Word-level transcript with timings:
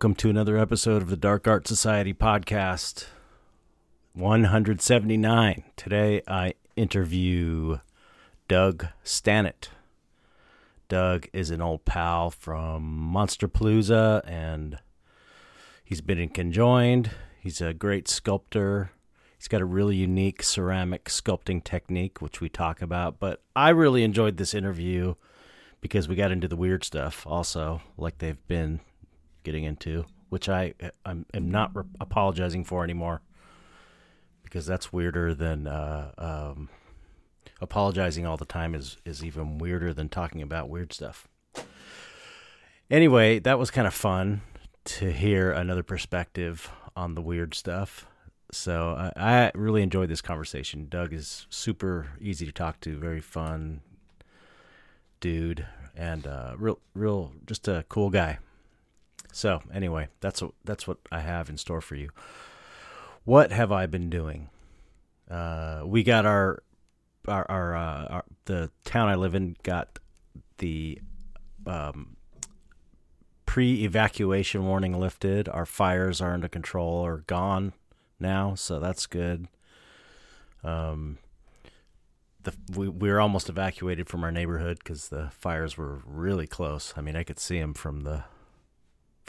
Welcome 0.00 0.14
to 0.14 0.30
another 0.30 0.56
episode 0.56 1.02
of 1.02 1.10
the 1.10 1.16
Dark 1.18 1.46
Art 1.46 1.68
Society 1.68 2.14
podcast. 2.14 3.04
179. 4.14 5.64
Today 5.76 6.22
I 6.26 6.54
interview 6.74 7.80
Doug 8.48 8.86
Stannett. 9.04 9.68
Doug 10.88 11.28
is 11.34 11.50
an 11.50 11.60
old 11.60 11.84
pal 11.84 12.30
from 12.30 13.12
Monsterpalooza 13.14 14.22
and 14.26 14.78
he's 15.84 16.00
been 16.00 16.18
in 16.18 16.30
Conjoined. 16.30 17.10
He's 17.38 17.60
a 17.60 17.74
great 17.74 18.08
sculptor. 18.08 18.92
He's 19.36 19.48
got 19.48 19.60
a 19.60 19.66
really 19.66 19.96
unique 19.96 20.42
ceramic 20.42 21.10
sculpting 21.10 21.62
technique, 21.62 22.22
which 22.22 22.40
we 22.40 22.48
talk 22.48 22.80
about. 22.80 23.20
But 23.20 23.42
I 23.54 23.68
really 23.68 24.02
enjoyed 24.04 24.38
this 24.38 24.54
interview 24.54 25.16
because 25.82 26.08
we 26.08 26.16
got 26.16 26.32
into 26.32 26.48
the 26.48 26.56
weird 26.56 26.84
stuff 26.84 27.26
also, 27.26 27.82
like 27.98 28.16
they've 28.16 28.48
been 28.48 28.80
getting 29.42 29.64
into, 29.64 30.04
which 30.28 30.48
I 30.48 30.74
I'm, 31.04 31.26
am 31.34 31.50
not 31.50 31.74
re- 31.74 31.84
apologizing 32.00 32.64
for 32.64 32.84
anymore 32.84 33.22
because 34.42 34.66
that's 34.66 34.92
weirder 34.92 35.34
than 35.34 35.66
uh, 35.66 36.12
um, 36.18 36.68
apologizing 37.60 38.26
all 38.26 38.36
the 38.36 38.44
time 38.44 38.74
is 38.74 38.96
is 39.04 39.24
even 39.24 39.58
weirder 39.58 39.94
than 39.94 40.08
talking 40.08 40.42
about 40.42 40.68
weird 40.68 40.92
stuff. 40.92 41.28
Anyway, 42.90 43.38
that 43.38 43.58
was 43.58 43.70
kind 43.70 43.86
of 43.86 43.94
fun 43.94 44.42
to 44.84 45.12
hear 45.12 45.52
another 45.52 45.84
perspective 45.84 46.70
on 46.96 47.14
the 47.14 47.22
weird 47.22 47.54
stuff. 47.54 48.06
So 48.50 49.12
I, 49.16 49.44
I 49.46 49.52
really 49.54 49.82
enjoyed 49.82 50.08
this 50.08 50.20
conversation. 50.20 50.88
Doug 50.88 51.12
is 51.12 51.46
super 51.50 52.08
easy 52.20 52.46
to 52.46 52.52
talk 52.52 52.80
to, 52.80 52.98
very 52.98 53.20
fun 53.20 53.82
dude, 55.20 55.66
and 55.94 56.26
uh, 56.26 56.54
real, 56.58 56.80
real, 56.94 57.32
just 57.46 57.68
a 57.68 57.84
cool 57.88 58.10
guy. 58.10 58.38
So 59.32 59.60
anyway, 59.72 60.08
that's 60.20 60.42
what 60.42 60.52
that's 60.64 60.86
what 60.86 60.98
I 61.10 61.20
have 61.20 61.48
in 61.48 61.56
store 61.56 61.80
for 61.80 61.94
you. 61.94 62.10
What 63.24 63.52
have 63.52 63.70
I 63.70 63.86
been 63.86 64.10
doing? 64.10 64.50
Uh, 65.30 65.82
we 65.84 66.02
got 66.02 66.26
our 66.26 66.62
our, 67.28 67.48
our, 67.50 67.76
uh, 67.76 68.04
our, 68.06 68.24
the 68.46 68.70
town 68.84 69.08
I 69.08 69.14
live 69.14 69.34
in 69.34 69.56
got 69.62 69.98
the 70.58 70.98
um, 71.66 72.16
pre-evacuation 73.46 74.64
warning 74.64 74.98
lifted. 74.98 75.48
Our 75.48 75.66
fires 75.66 76.20
are 76.20 76.32
under 76.32 76.48
control 76.48 76.94
or 76.94 77.18
gone 77.26 77.72
now, 78.18 78.54
so 78.54 78.80
that's 78.80 79.06
good. 79.06 79.48
Um, 80.64 81.18
the 82.42 82.54
we 82.74 82.88
we 82.88 83.10
were 83.10 83.20
almost 83.20 83.48
evacuated 83.48 84.08
from 84.08 84.24
our 84.24 84.32
neighborhood 84.32 84.78
because 84.78 85.08
the 85.08 85.30
fires 85.30 85.76
were 85.76 86.00
really 86.06 86.46
close. 86.46 86.94
I 86.96 87.02
mean, 87.02 87.16
I 87.16 87.22
could 87.22 87.38
see 87.38 87.58
them 87.58 87.74
from 87.74 88.00
the 88.00 88.24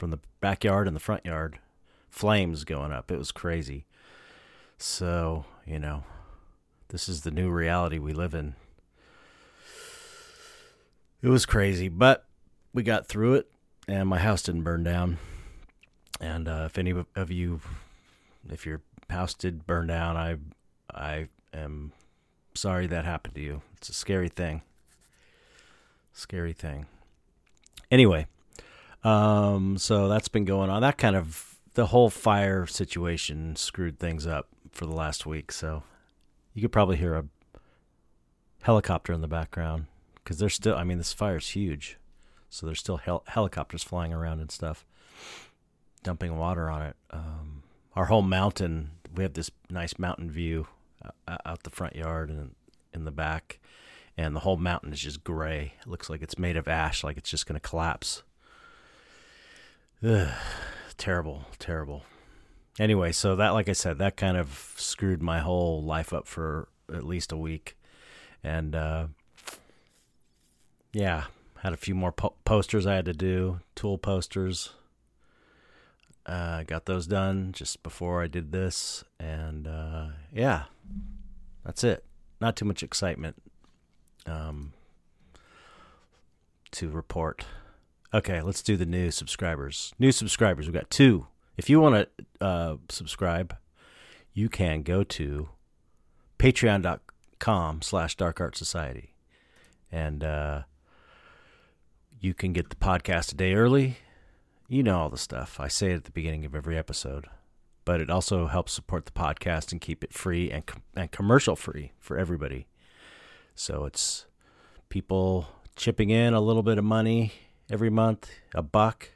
from 0.02 0.10
the 0.10 0.18
backyard 0.40 0.88
and 0.88 0.96
the 0.96 1.00
front 1.00 1.24
yard, 1.24 1.60
flames 2.10 2.64
going 2.64 2.90
up. 2.90 3.12
It 3.12 3.18
was 3.18 3.30
crazy. 3.30 3.86
So 4.76 5.44
you 5.64 5.78
know, 5.78 6.02
this 6.88 7.08
is 7.08 7.20
the 7.20 7.30
new 7.30 7.48
reality 7.48 8.00
we 8.00 8.12
live 8.12 8.34
in. 8.34 8.56
It 11.22 11.28
was 11.28 11.46
crazy, 11.46 11.88
but 11.88 12.24
we 12.74 12.82
got 12.82 13.06
through 13.06 13.34
it, 13.34 13.52
and 13.86 14.08
my 14.08 14.18
house 14.18 14.42
didn't 14.42 14.64
burn 14.64 14.82
down. 14.82 15.18
And 16.20 16.48
uh, 16.48 16.64
if 16.66 16.78
any 16.78 16.92
of 17.14 17.30
you, 17.30 17.60
if 18.50 18.66
your 18.66 18.80
house 19.08 19.34
did 19.34 19.68
burn 19.68 19.86
down, 19.86 20.16
I, 20.16 20.38
I 20.92 21.28
am 21.54 21.92
sorry 22.54 22.88
that 22.88 23.04
happened 23.04 23.36
to 23.36 23.40
you. 23.40 23.62
It's 23.76 23.88
a 23.88 23.94
scary 23.94 24.28
thing. 24.28 24.62
Scary 26.12 26.54
thing. 26.54 26.86
Anyway, 27.88 28.26
um, 29.04 29.78
so 29.78 30.08
that's 30.08 30.28
been 30.28 30.44
going 30.44 30.70
on. 30.70 30.82
That 30.82 30.98
kind 30.98 31.16
of 31.16 31.56
the 31.74 31.86
whole 31.86 32.10
fire 32.10 32.66
situation 32.66 33.56
screwed 33.56 33.98
things 33.98 34.26
up 34.26 34.48
for 34.70 34.86
the 34.86 34.94
last 34.94 35.26
week. 35.26 35.52
So 35.52 35.82
you 36.54 36.62
could 36.62 36.72
probably 36.72 36.96
hear 36.96 37.14
a 37.14 37.24
helicopter 38.62 39.12
in 39.12 39.20
the 39.20 39.28
background 39.28 39.86
because 40.14 40.38
there's 40.38 40.54
still. 40.54 40.76
I 40.76 40.84
mean, 40.84 40.98
this 40.98 41.12
fire's 41.12 41.50
huge, 41.50 41.98
so 42.50 42.66
there's 42.66 42.80
still 42.80 42.98
hel- 42.98 43.24
helicopters 43.26 43.82
flying 43.82 44.12
around 44.12 44.40
and 44.40 44.50
stuff, 44.50 44.86
dumping 46.02 46.36
water 46.36 46.70
on 46.70 46.82
it. 46.82 46.96
Um, 47.10 47.62
our 47.94 48.06
whole 48.06 48.22
mountain. 48.22 48.92
We 49.14 49.24
have 49.24 49.34
this 49.34 49.50
nice 49.68 49.98
mountain 49.98 50.30
view 50.30 50.68
uh, 51.28 51.36
out 51.44 51.64
the 51.64 51.70
front 51.70 51.96
yard 51.96 52.30
and 52.30 52.54
in 52.94 53.04
the 53.04 53.10
back, 53.10 53.58
and 54.16 54.34
the 54.34 54.40
whole 54.40 54.56
mountain 54.56 54.92
is 54.92 55.00
just 55.00 55.22
gray. 55.22 55.74
It 55.80 55.86
looks 55.86 56.08
like 56.08 56.22
it's 56.22 56.38
made 56.38 56.56
of 56.56 56.66
ash, 56.66 57.04
like 57.04 57.18
it's 57.18 57.30
just 57.30 57.46
going 57.46 57.60
to 57.60 57.68
collapse. 57.68 58.22
Ugh, 60.04 60.28
terrible, 60.96 61.46
terrible. 61.58 62.04
Anyway, 62.78 63.12
so 63.12 63.36
that, 63.36 63.50
like 63.50 63.68
I 63.68 63.72
said, 63.72 63.98
that 63.98 64.16
kind 64.16 64.36
of 64.36 64.74
screwed 64.76 65.22
my 65.22 65.40
whole 65.40 65.82
life 65.82 66.12
up 66.12 66.26
for 66.26 66.68
at 66.92 67.04
least 67.04 67.32
a 67.32 67.36
week, 67.36 67.76
and 68.42 68.74
uh, 68.74 69.06
yeah, 70.92 71.24
had 71.60 71.72
a 71.72 71.76
few 71.76 71.94
more 71.94 72.12
po- 72.12 72.34
posters 72.44 72.86
I 72.86 72.94
had 72.94 73.04
to 73.04 73.12
do, 73.12 73.60
tool 73.74 73.98
posters. 73.98 74.70
Uh, 76.24 76.62
got 76.62 76.86
those 76.86 77.06
done 77.06 77.52
just 77.52 77.82
before 77.82 78.22
I 78.22 78.26
did 78.26 78.52
this, 78.52 79.04
and 79.20 79.66
uh, 79.66 80.06
yeah, 80.32 80.64
that's 81.64 81.84
it. 81.84 82.04
Not 82.40 82.56
too 82.56 82.64
much 82.64 82.82
excitement 82.82 83.36
um, 84.26 84.72
to 86.72 86.90
report. 86.90 87.44
Okay, 88.14 88.42
let's 88.42 88.62
do 88.62 88.76
the 88.76 88.86
new 88.86 89.10
subscribers. 89.10 89.94
New 89.98 90.12
subscribers, 90.12 90.66
we've 90.66 90.74
got 90.74 90.90
two. 90.90 91.28
If 91.56 91.70
you 91.70 91.80
want 91.80 92.08
to 92.40 92.44
uh, 92.44 92.76
subscribe, 92.88 93.56
you 94.34 94.48
can 94.48 94.82
go 94.82 95.02
to 95.04 95.48
patreon.com 96.38 97.82
slash 97.82 98.16
dark 98.16 98.40
art 98.40 98.56
society. 98.56 99.14
And 99.90 100.24
uh, 100.24 100.62
you 102.20 102.34
can 102.34 102.52
get 102.52 102.70
the 102.70 102.76
podcast 102.76 103.32
a 103.32 103.36
day 103.36 103.54
early. 103.54 103.98
You 104.68 104.82
know 104.82 105.00
all 105.00 105.10
the 105.10 105.18
stuff. 105.18 105.58
I 105.58 105.68
say 105.68 105.92
it 105.92 105.96
at 105.96 106.04
the 106.04 106.10
beginning 106.10 106.44
of 106.44 106.54
every 106.54 106.76
episode 106.78 107.26
but 107.84 108.00
it 108.00 108.10
also 108.10 108.46
helps 108.46 108.72
support 108.72 109.06
the 109.06 109.12
podcast 109.12 109.72
and 109.72 109.80
keep 109.80 110.04
it 110.04 110.12
free 110.12 110.50
and 110.50 110.64
and 110.96 111.10
commercial 111.10 111.56
free 111.56 111.92
for 111.98 112.16
everybody. 112.16 112.66
So 113.54 113.84
it's 113.84 114.26
people 114.88 115.48
chipping 115.76 116.10
in 116.10 116.34
a 116.34 116.40
little 116.40 116.62
bit 116.62 116.78
of 116.78 116.84
money 116.84 117.32
every 117.72 117.88
month, 117.88 118.30
a 118.54 118.62
buck, 118.62 119.08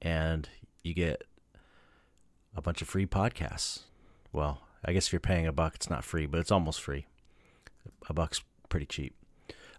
and 0.00 0.48
you 0.84 0.94
get 0.94 1.24
a 2.56 2.62
bunch 2.62 2.80
of 2.80 2.88
free 2.88 3.04
podcasts. 3.04 3.80
Well, 4.32 4.62
I 4.84 4.92
guess 4.92 5.08
if 5.08 5.12
you're 5.12 5.20
paying 5.20 5.48
a 5.48 5.52
buck, 5.52 5.74
it's 5.74 5.90
not 5.90 6.04
free, 6.04 6.26
but 6.26 6.38
it's 6.38 6.52
almost 6.52 6.80
free. 6.80 7.06
A 8.08 8.14
buck's 8.14 8.42
pretty 8.68 8.86
cheap. 8.86 9.16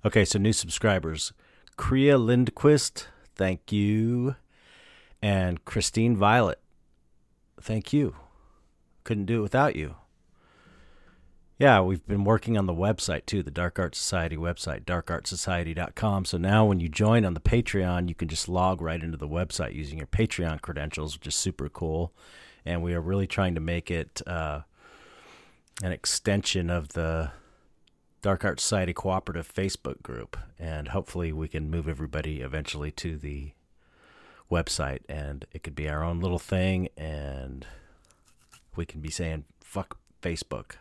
Okay, 0.05 0.25
so 0.25 0.37
new 0.37 0.51
subscribers. 0.51 1.31
Kriya 1.77 2.23
Lindquist, 2.23 3.07
thank 3.33 3.71
you. 3.71 4.35
And 5.21 5.63
Christine 5.63 6.17
Violet, 6.17 6.59
thank 7.61 7.93
you. 7.93 8.15
Couldn't 9.05 9.25
do 9.25 9.39
it 9.39 9.43
without 9.43 9.75
you. 9.77 9.95
Yeah, 11.61 11.81
we've 11.81 12.03
been 12.07 12.23
working 12.23 12.57
on 12.57 12.65
the 12.65 12.73
website 12.73 13.27
too, 13.27 13.43
the 13.43 13.51
Dark 13.51 13.77
Art 13.77 13.93
Society 13.93 14.35
website, 14.35 14.83
darkartsociety.com. 14.83 16.25
So 16.25 16.39
now 16.39 16.65
when 16.65 16.79
you 16.79 16.89
join 16.89 17.23
on 17.23 17.35
the 17.35 17.39
Patreon, 17.39 18.09
you 18.09 18.15
can 18.15 18.29
just 18.29 18.49
log 18.49 18.81
right 18.81 18.99
into 18.99 19.15
the 19.15 19.27
website 19.27 19.75
using 19.75 19.99
your 19.99 20.07
Patreon 20.07 20.61
credentials, 20.63 21.15
which 21.15 21.27
is 21.27 21.35
super 21.35 21.69
cool. 21.69 22.13
And 22.65 22.81
we 22.81 22.95
are 22.95 22.99
really 22.99 23.27
trying 23.27 23.53
to 23.53 23.61
make 23.61 23.91
it 23.91 24.23
uh, 24.25 24.61
an 25.83 25.91
extension 25.91 26.71
of 26.71 26.93
the 26.93 27.29
Dark 28.23 28.43
Art 28.43 28.59
Society 28.59 28.93
Cooperative 28.93 29.47
Facebook 29.47 30.01
group. 30.01 30.37
And 30.57 30.87
hopefully 30.87 31.31
we 31.31 31.47
can 31.47 31.69
move 31.69 31.87
everybody 31.87 32.41
eventually 32.41 32.89
to 32.93 33.17
the 33.17 33.51
website 34.49 35.01
and 35.07 35.45
it 35.53 35.61
could 35.61 35.75
be 35.75 35.87
our 35.87 36.03
own 36.03 36.21
little 36.21 36.39
thing 36.39 36.89
and 36.97 37.67
we 38.75 38.83
can 38.83 38.99
be 38.99 39.11
saying 39.11 39.45
fuck 39.59 39.99
Facebook. 40.23 40.77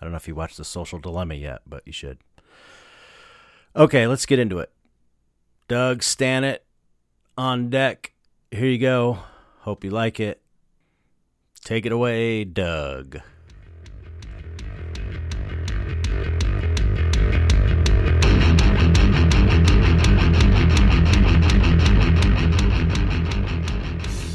I 0.00 0.04
don't 0.04 0.12
know 0.12 0.16
if 0.16 0.28
you 0.28 0.34
watched 0.34 0.56
the 0.58 0.64
social 0.64 0.98
dilemma 0.98 1.34
yet, 1.34 1.62
but 1.66 1.82
you 1.86 1.92
should. 1.92 2.18
Okay, 3.74 4.06
let's 4.06 4.26
get 4.26 4.38
into 4.38 4.58
it. 4.58 4.70
Doug 5.68 6.00
Stannett 6.02 6.64
on 7.36 7.70
deck. 7.70 8.12
Here 8.50 8.66
you 8.66 8.78
go. 8.78 9.18
Hope 9.60 9.84
you 9.84 9.90
like 9.90 10.20
it. 10.20 10.40
Take 11.64 11.86
it 11.86 11.92
away, 11.92 12.44
Doug. 12.44 13.20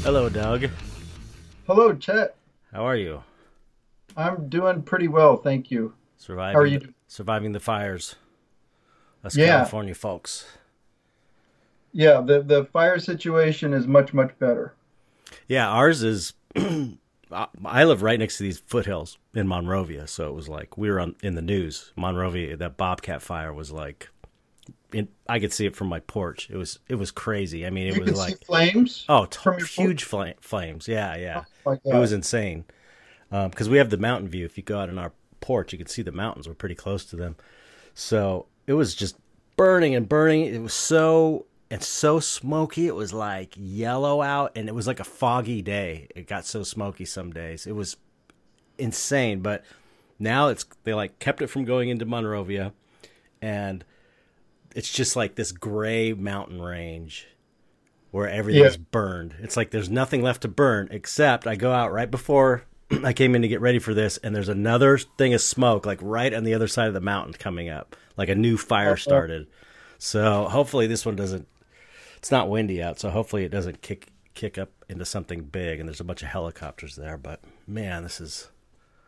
Hello, 0.02 0.28
Doug. 0.28 0.68
Hello, 1.66 1.94
Chet. 1.94 2.34
How 2.72 2.84
are 2.84 2.96
you? 2.96 3.22
I'm 4.16 4.48
doing 4.48 4.82
pretty 4.82 5.08
well, 5.08 5.36
thank 5.36 5.70
you. 5.70 5.94
Surviving. 6.16 6.54
How 6.54 6.60
are 6.60 6.66
you? 6.66 6.78
The, 6.80 6.94
surviving 7.08 7.52
the 7.52 7.60
fires. 7.60 8.16
Us 9.24 9.36
Yeah. 9.36 9.46
California 9.58 9.94
folks. 9.94 10.46
yeah, 11.92 12.20
the 12.20 12.42
the 12.42 12.64
fire 12.66 12.98
situation 12.98 13.72
is 13.72 13.86
much 13.86 14.12
much 14.14 14.36
better. 14.38 14.74
Yeah, 15.48 15.68
ours 15.68 16.02
is. 16.02 16.32
I 17.64 17.84
live 17.84 18.02
right 18.02 18.18
next 18.18 18.36
to 18.36 18.42
these 18.42 18.58
foothills 18.60 19.16
in 19.34 19.48
Monrovia, 19.48 20.06
so 20.06 20.28
it 20.28 20.34
was 20.34 20.48
like 20.50 20.76
we 20.76 20.90
were 20.90 21.00
on 21.00 21.16
in 21.22 21.34
the 21.34 21.40
news. 21.42 21.92
Monrovia, 21.96 22.56
that 22.58 22.76
Bobcat 22.76 23.22
fire 23.22 23.54
was 23.54 23.72
like, 23.72 24.10
in, 24.92 25.08
I 25.26 25.38
could 25.38 25.50
see 25.50 25.64
it 25.64 25.74
from 25.74 25.88
my 25.88 26.00
porch. 26.00 26.50
It 26.50 26.56
was 26.56 26.78
it 26.88 26.96
was 26.96 27.10
crazy. 27.10 27.66
I 27.66 27.70
mean, 27.70 27.86
it 27.86 27.96
you 27.96 28.02
was 28.02 28.18
like 28.18 28.44
flames. 28.44 29.06
oh, 29.08 29.24
t- 29.24 29.38
from 29.42 29.58
your 29.58 29.66
huge 29.66 30.04
fla- 30.04 30.34
flames. 30.42 30.86
Yeah, 30.86 31.16
yeah, 31.16 31.44
Oh 31.64 31.72
it 31.72 31.96
was 31.96 32.12
insane. 32.12 32.64
Um, 33.32 33.48
because 33.50 33.68
we 33.68 33.78
have 33.78 33.90
the 33.90 33.96
mountain 33.96 34.28
view. 34.28 34.44
If 34.44 34.56
you 34.56 34.62
go 34.62 34.78
out 34.78 34.88
on 34.90 34.98
our 34.98 35.12
porch, 35.40 35.72
you 35.72 35.78
can 35.78 35.88
see 35.88 36.02
the 36.02 36.12
mountains. 36.12 36.46
We're 36.46 36.54
pretty 36.54 36.74
close 36.74 37.04
to 37.06 37.16
them, 37.16 37.36
so 37.94 38.46
it 38.66 38.74
was 38.74 38.94
just 38.94 39.16
burning 39.56 39.94
and 39.94 40.08
burning. 40.08 40.44
It 40.44 40.60
was 40.60 40.74
so 40.74 41.46
and 41.70 41.82
so 41.82 42.20
smoky. 42.20 42.86
It 42.86 42.94
was 42.94 43.12
like 43.14 43.54
yellow 43.56 44.20
out, 44.22 44.52
and 44.54 44.68
it 44.68 44.74
was 44.74 44.86
like 44.86 45.00
a 45.00 45.04
foggy 45.04 45.62
day. 45.62 46.08
It 46.14 46.26
got 46.26 46.44
so 46.46 46.62
smoky 46.62 47.04
some 47.06 47.32
days. 47.32 47.66
It 47.66 47.72
was 47.74 47.96
insane. 48.78 49.40
But 49.40 49.64
now 50.18 50.48
it's 50.48 50.64
they 50.84 50.92
like 50.94 51.18
kept 51.18 51.40
it 51.42 51.46
from 51.48 51.64
going 51.64 51.88
into 51.88 52.04
Monrovia, 52.04 52.72
and 53.40 53.84
it's 54.74 54.92
just 54.92 55.16
like 55.16 55.34
this 55.36 55.52
gray 55.52 56.12
mountain 56.12 56.60
range 56.60 57.28
where 58.10 58.28
everything's 58.28 58.76
Yeah. 58.76 58.82
burned. 58.90 59.34
It's 59.40 59.56
like 59.56 59.70
there's 59.70 59.88
nothing 59.88 60.22
left 60.22 60.42
to 60.42 60.48
burn 60.48 60.88
except 60.90 61.46
I 61.46 61.56
go 61.56 61.72
out 61.72 61.92
right 61.92 62.10
before 62.10 62.64
I 63.04 63.12
came 63.12 63.34
in 63.34 63.42
to 63.42 63.48
get 63.48 63.60
ready 63.60 63.78
for 63.78 63.94
this, 63.94 64.16
and 64.18 64.34
there's 64.34 64.48
another 64.48 64.98
thing 64.98 65.34
of 65.34 65.40
smoke 65.40 65.86
like 65.86 65.98
right 66.02 66.32
on 66.32 66.44
the 66.44 66.54
other 66.54 66.68
side 66.68 66.88
of 66.88 66.94
the 66.94 67.00
mountain 67.00 67.32
coming 67.34 67.68
up, 67.68 67.96
like 68.16 68.28
a 68.28 68.34
new 68.34 68.56
fire 68.56 68.96
started. 68.96 69.46
So 69.98 70.44
hopefully 70.44 70.86
this 70.86 71.06
one 71.06 71.16
doesn't. 71.16 71.46
It's 72.16 72.30
not 72.30 72.48
windy 72.48 72.82
out, 72.82 72.98
so 73.00 73.10
hopefully 73.10 73.44
it 73.44 73.50
doesn't 73.50 73.82
kick 73.82 74.08
kick 74.34 74.56
up 74.58 74.70
into 74.88 75.04
something 75.04 75.42
big. 75.42 75.78
And 75.80 75.88
there's 75.88 76.00
a 76.00 76.04
bunch 76.04 76.22
of 76.22 76.28
helicopters 76.28 76.96
there, 76.96 77.16
but 77.18 77.40
man, 77.66 78.02
this 78.02 78.20
is 78.20 78.48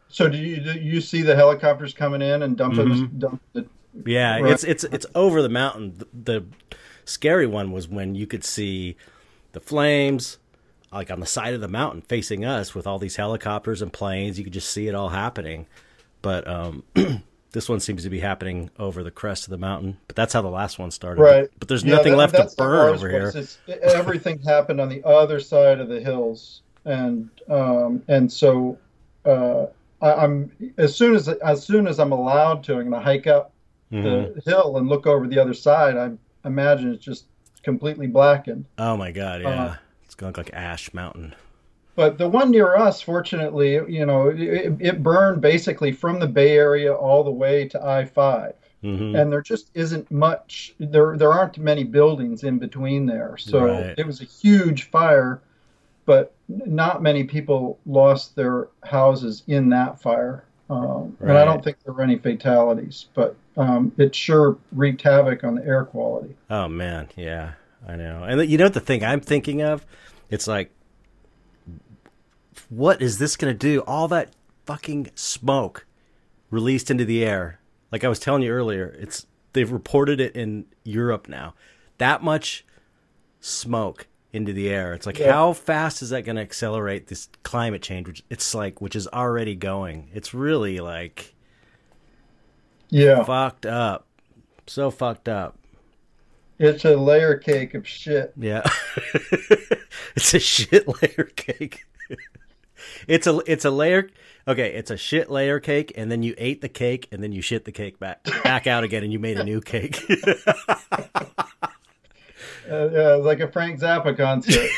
So 0.09 0.29
do 0.29 0.37
you 0.39 0.61
do 0.61 0.73
you 0.79 1.01
see 1.01 1.23
the 1.23 1.35
helicopters 1.37 1.95
coming 1.95 2.23
in 2.23 2.43
and 2.43 2.57
dumping 2.57 2.87
Mm-hmm. 2.89 3.19
dump 3.19 3.43
the 3.53 3.67
Yeah, 4.05 4.41
Right. 4.41 4.53
it's 4.53 4.65
it's 4.65 4.85
it's 4.85 5.07
over 5.15 5.43
the 5.43 5.49
mountain. 5.49 5.95
The, 5.99 6.07
the 6.13 6.47
scary 7.05 7.47
one 7.47 7.71
was 7.73 7.87
when 7.89 8.15
you 8.15 8.27
could 8.27 8.45
see 8.45 8.97
the 9.53 9.61
flames 9.61 10.39
like 10.95 11.11
on 11.11 11.21
the 11.21 11.27
side 11.27 11.55
of 11.55 11.61
the 11.61 11.69
mountain 11.69 12.03
facing 12.03 12.45
us 12.45 12.75
with 12.75 12.87
all 12.87 12.99
these 12.99 13.17
helicopters 13.17 13.83
and 13.83 13.93
planes. 13.93 14.39
You 14.39 14.45
could 14.45 14.53
just 14.53 14.71
see 14.71 14.89
it 14.89 14.95
all 14.95 15.09
happening. 15.11 15.67
But 16.23 16.47
um 16.49 16.83
this 17.53 17.69
one 17.69 17.79
seems 17.81 18.03
to 18.05 18.11
be 18.11 18.21
happening 18.21 18.71
over 18.79 19.03
the 19.05 19.11
crest 19.11 19.45
of 19.45 19.51
the 19.51 19.59
mountain. 19.59 19.99
But 20.09 20.17
that's 20.17 20.33
how 20.33 20.43
the 20.43 20.49
last 20.51 20.79
one 20.79 20.91
started. 20.91 21.21
right? 21.23 21.49
But 21.59 21.69
there's 21.69 21.85
Yeah, 21.85 21.97
nothing 21.97 22.13
that- 22.13 22.19
left 22.33 22.35
to 22.35 22.57
burn 22.57 22.95
over 22.95 23.09
here. 23.09 23.33
It's, 23.35 23.59
everything 23.69 24.41
happened 24.47 24.81
on 24.81 24.89
the 24.89 25.05
other 25.05 25.39
side 25.41 25.81
of 25.81 25.89
the 25.89 26.01
hills, 26.01 26.63
and 26.85 27.29
um, 27.49 28.03
and 28.09 28.31
so 28.33 28.79
uh, 29.25 29.67
I, 30.03 30.13
I'm 30.15 30.51
as 30.79 30.95
soon 30.97 31.15
as 31.15 31.29
as 31.29 31.65
soon 31.65 31.87
as 31.87 31.99
I'm 32.01 32.13
allowed 32.13 32.65
to, 32.65 32.73
I'm 32.75 32.91
going 32.91 32.93
to 32.93 33.01
hike 33.01 33.27
up 33.27 33.53
Mhm. 33.93 34.35
the 34.35 34.51
hill 34.51 34.77
and 34.79 34.89
look 34.89 35.07
over 35.07 35.29
the 35.29 35.39
other 35.39 35.55
side. 35.55 35.97
I 35.97 36.11
imagine 36.49 36.93
it's 36.93 37.05
just 37.05 37.27
completely 37.63 38.07
blackened. 38.09 38.65
Oh 38.79 38.97
my 38.97 39.13
god, 39.13 39.43
yeah. 39.43 39.49
Uh, 39.63 39.75
it's 40.15 40.21
going 40.21 40.33
to 40.33 40.39
look 40.39 40.47
like 40.47 40.55
Ash 40.55 40.95
Mountain. 40.95 41.35
But 41.97 42.19
the 42.19 42.29
one 42.29 42.53
near 42.53 42.77
us, 42.77 43.01
fortunately, 43.01 43.73
you 43.73 44.07
know, 44.07 44.29
it, 44.29 44.75
it 44.81 45.03
burned 45.03 45.41
basically 45.41 45.91
from 45.91 46.21
the 46.21 46.27
Bay 46.29 46.57
Area 46.57 46.95
all 46.95 47.25
the 47.25 47.33
way 47.33 47.67
to 47.69 47.85
I 47.85 48.05
five, 48.05 48.55
hmm 48.81 49.17
and 49.17 49.33
there 49.33 49.43
just 49.43 49.71
isn't 49.75 50.09
much. 50.13 50.75
There 50.79 51.17
there 51.17 51.33
aren't 51.33 51.59
many 51.59 51.83
buildings 51.83 52.45
in 52.45 52.59
between 52.59 53.07
there, 53.07 53.37
so 53.39 53.65
Right. 53.65 53.95
it 53.99 54.07
was 54.07 54.21
a 54.21 54.25
huge 54.25 54.85
fire. 54.91 55.41
But 56.07 56.33
not 56.49 57.03
many 57.03 57.25
people 57.25 57.79
lost 57.87 58.37
their 58.37 58.69
houses 58.85 59.43
in 59.49 59.69
that 59.71 60.01
fire, 60.01 60.45
um, 60.71 61.17
and 61.21 61.33
I 61.39 61.45
don't 61.45 61.65
think 61.65 61.79
there 61.85 61.95
were 61.95 62.03
any 62.03 62.19
fatalities. 62.19 63.07
But 63.15 63.35
um, 63.57 63.91
it 63.99 64.15
sure 64.15 64.59
wreaked 64.73 65.03
havoc 65.03 65.43
on 65.43 65.55
the 65.57 65.65
air 65.67 65.85
quality. 65.85 66.35
Oh 66.51 66.69
man, 66.69 67.09
yeah, 67.17 67.53
I 67.87 67.97
know. 67.97 68.25
And 68.25 68.49
you 68.51 68.59
know 68.59 68.69
the 68.69 68.81
thing 68.81 69.05
I'm 69.05 69.21
thinking 69.21 69.63
of? 69.63 69.85
It's 70.31 70.47
like, 70.47 70.73
what 72.69 73.03
is 73.03 73.19
this 73.19 73.37
going 73.37 73.53
to 73.53 73.59
do? 73.59 73.81
All 73.81 74.09
that 74.09 74.33
fucking 74.67 75.11
smoke 75.15 75.87
released 76.51 76.91
into 76.91 77.05
the 77.05 77.25
air. 77.25 77.61
Like 77.93 78.05
I 78.05 78.09
was 78.09 78.19
telling 78.19 78.43
you 78.43 78.51
earlier, 78.51 78.97
it's 78.99 79.27
they've 79.53 79.71
reported 79.71 80.21
it 80.21 80.35
in 80.35 80.67
Europe 80.85 81.29
now. 81.29 81.55
That 81.99 82.23
much 82.23 82.65
smoke 83.41 84.07
into 84.33 84.53
the 84.53 84.69
air. 84.69 84.95
It's 84.95 85.07
like 85.07 85.19
Yeah. 85.19 85.33
how 85.33 85.53
fast 85.53 86.03
is 86.03 86.11
that 86.11 86.23
going 86.23 86.37
to 86.37 86.43
accelerate 86.43 87.07
this 87.07 87.29
climate 87.45 87.83
change? 87.83 88.07
Which 88.09 88.25
it's 88.31 88.55
like, 88.55 88.81
which 88.81 88.97
is 88.97 89.07
already 89.09 89.55
going. 89.55 90.11
It's 90.13 90.35
really 90.35 90.81
like 90.81 91.35
Yeah, 92.89 93.23
fucked 93.25 93.67
up. 93.67 94.07
So 94.67 94.91
fucked 94.91 95.29
up. 95.29 95.57
It's 96.59 96.85
a 96.85 96.97
layer 96.97 97.37
cake 97.37 97.75
of 97.75 97.87
shit. 97.87 98.33
Yeah. 98.37 98.63
it's 100.17 100.35
a 100.35 100.41
shit 100.41 100.87
layer 100.87 101.31
cake. 101.37 101.85
it's 103.09 103.27
a 103.27 103.41
it's 103.47 103.65
a 103.65 103.71
layer 103.71 104.11
okay, 104.47 104.75
it's 104.75 104.91
a 104.91 104.97
shit 104.97 105.31
layer 105.31 105.61
cake 105.61 105.93
and 105.97 106.11
then 106.11 106.23
you 106.23 106.35
ate 106.39 106.61
the 106.61 106.69
cake 106.69 107.09
and 107.13 107.23
then 107.23 107.33
you 107.33 107.43
shit 107.43 107.65
the 107.65 107.73
cake 107.73 107.99
back 107.99 108.25
back 108.43 108.67
out 108.67 108.85
again 108.85 109.03
and 109.03 109.13
you 109.13 109.19
made 109.19 109.39
a 109.39 109.45
new 109.45 109.61
cake. 109.61 110.01
Uh, 112.71 112.89
yeah, 112.91 113.15
like 113.17 113.41
a 113.41 113.49
Frank 113.49 113.79
Zappa 113.79 114.17
concert. 114.17 114.71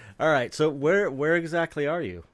All 0.20 0.30
right, 0.30 0.54
so 0.54 0.70
where 0.70 1.10
where 1.10 1.36
exactly 1.36 1.86
are 1.86 2.00
you? 2.00 2.24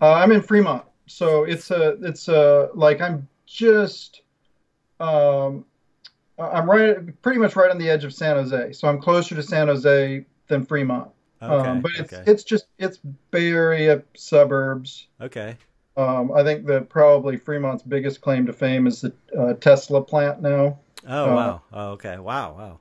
Uh, 0.00 0.14
I'm 0.14 0.32
in 0.32 0.40
Fremont, 0.40 0.84
so 1.06 1.44
it's 1.44 1.70
a 1.70 1.98
it's 2.02 2.28
a 2.28 2.70
like 2.74 3.02
I'm 3.02 3.28
just 3.44 4.22
um, 4.98 5.66
I'm 6.38 6.68
right 6.70 7.22
pretty 7.22 7.38
much 7.38 7.56
right 7.56 7.70
on 7.70 7.78
the 7.78 7.88
edge 7.88 8.04
of 8.04 8.12
San 8.12 8.36
Jose, 8.36 8.72
so 8.72 8.88
I'm 8.88 9.00
closer 9.00 9.34
to 9.34 9.42
San 9.42 9.68
Jose 9.68 10.24
than 10.48 10.64
Fremont. 10.66 11.10
Okay. 11.42 11.68
um, 11.68 11.80
but 11.80 11.92
it's 11.98 12.12
okay. 12.12 12.30
it's 12.30 12.44
just 12.44 12.66
it's 12.78 12.98
Bay 13.30 13.50
Area 13.52 14.02
suburbs. 14.16 15.08
okay. 15.20 15.56
Um, 15.98 16.30
I 16.32 16.42
think 16.44 16.66
that 16.66 16.90
probably 16.90 17.38
Fremont's 17.38 17.82
biggest 17.82 18.20
claim 18.20 18.44
to 18.46 18.52
fame 18.52 18.86
is 18.86 19.00
the 19.00 19.12
uh, 19.38 19.54
Tesla 19.54 20.02
plant 20.02 20.42
now. 20.42 20.78
Oh 21.08 21.30
Uh, 21.30 21.34
wow. 21.34 21.62
Oh, 21.72 21.88
okay. 21.92 22.18
Wow, 22.18 22.54
wow. 22.54 22.78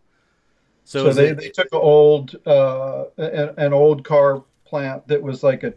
So, 0.84 1.06
So, 1.06 1.14
they, 1.14 1.30
it- 1.30 1.38
they 1.38 1.50
took 1.50 1.68
an 1.72 1.80
old 1.82 2.36
uh, 2.46 3.06
an, 3.18 3.54
an 3.58 3.74
old 3.74 4.04
car 4.04 4.44
plant 4.66 5.08
that 5.08 5.22
was 5.22 5.44
like 5.44 5.64
a 5.64 5.74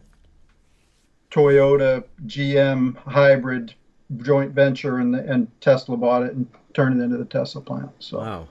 Toyota 1.30 2.04
GM 2.26 2.96
hybrid 2.96 3.74
joint 4.16 4.52
venture, 4.52 4.98
and 4.98 5.14
and 5.14 5.48
Tesla 5.60 5.96
bought 5.96 6.22
it 6.22 6.34
and 6.34 6.48
turned 6.74 7.00
it 7.00 7.04
into 7.04 7.16
the 7.18 7.24
Tesla 7.24 7.60
plant. 7.60 7.90
So 7.98 8.18
wow. 8.18 8.48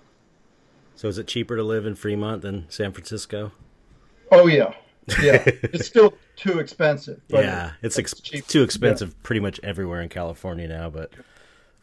So 0.95 1.07
is 1.07 1.17
it 1.17 1.27
cheaper 1.27 1.55
to 1.55 1.63
live 1.63 1.85
in 1.85 1.95
Fremont 1.95 2.41
than 2.41 2.65
San 2.69 2.91
Francisco? 2.91 3.51
oh 4.31 4.47
yeah, 4.47 4.73
yeah, 5.21 5.41
it's 5.45 5.87
still 5.87 6.13
too 6.35 6.59
expensive. 6.59 7.21
But 7.29 7.45
yeah, 7.45 7.71
it's, 7.81 7.97
ex- 7.97 8.19
cheap. 8.19 8.47
too 8.47 8.63
expensive 8.63 9.21
pretty 9.23 9.39
much 9.39 9.59
everywhere 9.63 10.01
in 10.01 10.09
California 10.09 10.67
now. 10.67 10.89
But 10.89 11.11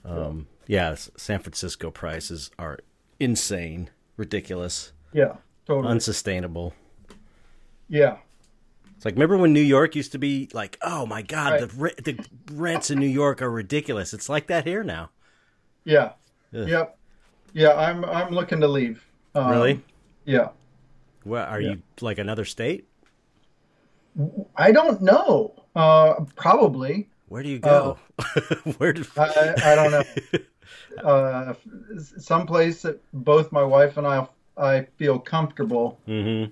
um, 0.04 0.46
yeah, 0.66 0.90
S- 0.90 1.10
San 1.16 1.38
Francisco 1.40 1.90
prices 1.90 2.50
are 2.58 2.80
insane, 3.18 3.88
ridiculous, 4.16 4.92
yeah, 5.12 5.36
totally. 5.66 5.88
unsustainable. 5.92 6.74
yeah, 7.88 8.16
It's 9.04 9.06
like 9.06 9.16
remember 9.16 9.36
when 9.36 9.52
New 9.52 9.60
York 9.60 9.94
used 9.94 10.12
to 10.12 10.18
be 10.18 10.48
like, 10.54 10.78
oh 10.80 11.04
my 11.04 11.20
god, 11.20 11.50
Right. 11.52 11.60
the 11.60 11.76
re- 11.76 11.94
the 12.02 12.26
rents 12.54 12.90
in 12.90 12.98
New 12.98 13.06
York 13.06 13.42
are 13.42 13.50
ridiculous. 13.50 14.14
It's 14.14 14.30
like 14.30 14.46
that 14.46 14.66
here 14.66 14.82
now. 14.82 15.10
yeah, 15.84 16.12
Ugh. 16.56 16.66
yep, 16.66 16.96
yeah. 17.52 17.74
I'm 17.74 18.02
I'm 18.06 18.30
looking 18.32 18.60
to 18.60 18.66
leave. 18.68 19.06
Um, 19.34 19.50
Really? 19.50 19.82
Yeah. 20.24 20.48
Well, 21.22 21.46
are 21.46 21.60
yeah. 21.60 21.72
you 21.72 21.82
like 22.00 22.16
another 22.16 22.46
state? 22.46 22.88
I 24.56 24.72
don't 24.72 25.02
know. 25.02 25.52
Uh, 25.76 26.24
probably. 26.36 27.10
Where 27.28 27.42
do 27.42 27.50
you 27.50 27.58
go? 27.58 27.98
Where 28.78 28.94
do. 28.94 29.04
I, 29.18 29.54
I 29.62 29.74
don't 29.74 29.90
know. 29.90 30.04
Uh, 31.04 31.52
someplace 32.16 32.82
that 32.82 32.98
both 33.12 33.52
my 33.52 33.62
wife 33.62 33.96
and 33.98 34.06
I 34.06 34.26
I 34.56 34.86
feel 34.96 35.18
comfortable, 35.18 35.98
hmm 36.06 36.44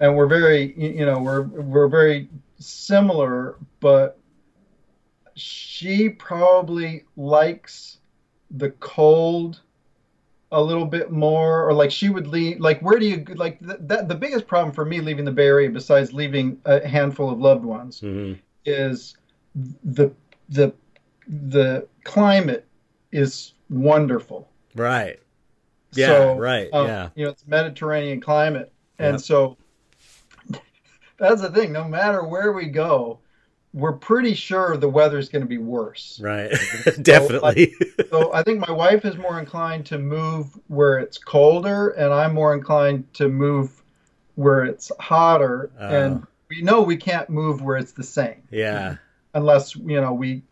and 0.00 0.14
we're 0.14 0.26
very 0.26 0.74
you 0.76 1.04
know 1.06 1.18
we're 1.20 1.42
we're 1.42 1.88
very 1.88 2.28
similar, 2.58 3.56
but 3.80 4.18
she 5.34 6.08
probably 6.08 7.04
likes 7.16 7.98
the 8.50 8.70
cold 8.70 9.60
a 10.52 10.62
little 10.62 10.86
bit 10.86 11.10
more 11.10 11.68
or 11.68 11.72
like 11.74 11.90
she 11.90 12.08
would 12.08 12.26
leave 12.28 12.60
like 12.60 12.80
where 12.80 12.98
do 13.00 13.06
you 13.06 13.24
like 13.34 13.58
th- 13.58 13.80
that 13.80 14.08
the 14.08 14.14
biggest 14.14 14.46
problem 14.46 14.72
for 14.72 14.84
me 14.84 15.00
leaving 15.00 15.24
the 15.24 15.32
bay 15.32 15.46
area 15.46 15.68
besides 15.68 16.12
leaving 16.12 16.56
a 16.64 16.86
handful 16.86 17.28
of 17.28 17.40
loved 17.40 17.64
ones 17.64 17.98
hmm 17.98 18.34
is 18.64 19.16
the 19.84 20.10
the 20.48 20.72
the 21.28 21.86
climate 22.04 22.66
is 23.12 23.54
wonderful. 23.70 24.48
Right. 24.74 25.18
Yeah, 25.92 26.06
so, 26.06 26.36
right. 26.36 26.68
um, 26.72 26.86
yeah. 26.86 27.08
You 27.14 27.24
know, 27.24 27.30
it's 27.30 27.46
Mediterranean 27.46 28.20
climate. 28.20 28.72
And 28.98 29.14
Yep. 29.14 29.20
so 29.20 29.56
that's 31.18 31.40
the 31.40 31.50
thing. 31.50 31.72
No 31.72 31.84
matter 31.84 32.24
where 32.24 32.52
we 32.52 32.66
go, 32.66 33.18
we're 33.72 33.92
pretty 33.92 34.34
sure 34.34 34.76
the 34.76 34.88
weather's 34.88 35.28
going 35.28 35.42
to 35.42 35.48
be 35.48 35.58
worse. 35.58 36.18
Right. 36.22 36.50
Definitely. 37.02 37.74
So 38.10 38.32
I 38.32 38.42
think 38.42 38.66
my 38.66 38.72
wife 38.72 39.04
is 39.04 39.16
more 39.16 39.38
inclined 39.38 39.86
to 39.86 39.98
move 39.98 40.58
where 40.68 40.98
it's 40.98 41.18
colder, 41.18 41.90
and 41.90 42.12
I'm 42.12 42.34
more 42.34 42.54
inclined 42.54 43.12
to 43.14 43.28
move 43.28 43.82
where 44.34 44.64
it's 44.64 44.90
hotter. 44.98 45.70
Uh. 45.78 45.84
and 45.84 46.26
we 46.48 46.62
know 46.62 46.82
we 46.82 46.96
can't 46.96 47.28
move 47.28 47.62
where 47.62 47.76
it's 47.76 47.92
the 47.92 48.04
same 48.04 48.42
yeah. 48.50 48.96
unless 49.34 49.74
you 49.74 50.00
know 50.00 50.12
we 50.12 50.42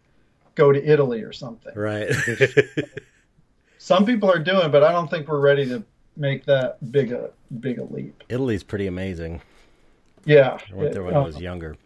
go 0.54 0.72
to 0.72 0.84
Italy 0.84 1.22
or 1.22 1.32
something. 1.32 1.72
Right. 1.74 2.10
Some 3.78 4.06
people 4.06 4.30
are 4.30 4.38
doing, 4.38 4.70
but 4.70 4.82
I 4.82 4.92
don't 4.92 5.10
think 5.10 5.28
we're 5.28 5.40
ready 5.40 5.66
to 5.66 5.84
make 6.16 6.44
that 6.46 6.90
big 6.90 7.12
a 7.12 7.30
big 7.60 7.78
a 7.78 7.84
leap. 7.84 8.22
Italy's 8.28 8.62
pretty 8.62 8.86
amazing. 8.86 9.40
Yeah, 10.24 10.58
I 10.70 10.74
went 10.74 10.92
there 10.92 11.02
when 11.02 11.14
uh, 11.14 11.20
I 11.20 11.24
was 11.24 11.40
younger. 11.40 11.76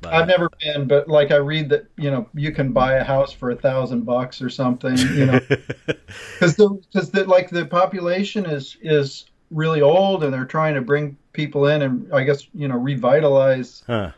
But, 0.00 0.14
I've 0.14 0.28
never 0.28 0.48
been, 0.60 0.86
but 0.86 1.08
like 1.08 1.30
I 1.30 1.36
read 1.36 1.68
that 1.68 1.86
you 1.96 2.10
know 2.10 2.26
you 2.34 2.52
can 2.52 2.72
buy 2.72 2.94
a 2.94 3.04
house 3.04 3.32
for 3.32 3.50
a 3.50 3.56
thousand 3.56 4.06
bucks 4.06 4.40
or 4.40 4.48
something, 4.48 4.96
you 4.96 5.26
know, 5.26 5.40
because 5.46 6.56
the 6.56 6.80
because 6.92 7.10
the 7.10 7.24
like 7.24 7.50
the 7.50 7.66
population 7.66 8.46
is 8.46 8.78
is 8.80 9.26
really 9.50 9.82
old 9.82 10.24
and 10.24 10.32
they're 10.32 10.44
trying 10.44 10.74
to 10.74 10.80
bring 10.80 11.16
people 11.32 11.66
in 11.66 11.82
and 11.82 12.12
I 12.14 12.24
guess 12.24 12.46
you 12.54 12.68
know 12.68 12.76
revitalize. 12.76 13.82
huh. 13.86 14.12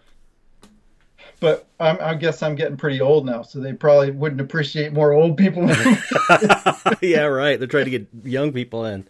But 1.40 1.66
I'm, 1.80 1.98
I 2.00 2.14
guess 2.14 2.40
I'm 2.40 2.54
getting 2.54 2.76
pretty 2.76 3.00
old 3.00 3.26
now, 3.26 3.42
so 3.42 3.58
they 3.58 3.72
probably 3.72 4.12
wouldn't 4.12 4.40
appreciate 4.40 4.92
more 4.92 5.12
old 5.12 5.36
people. 5.36 5.68
yeah, 7.02 7.24
right. 7.24 7.58
They're 7.58 7.66
trying 7.66 7.86
to 7.86 7.90
get 7.90 8.06
young 8.22 8.52
people 8.52 8.84
in. 8.84 9.08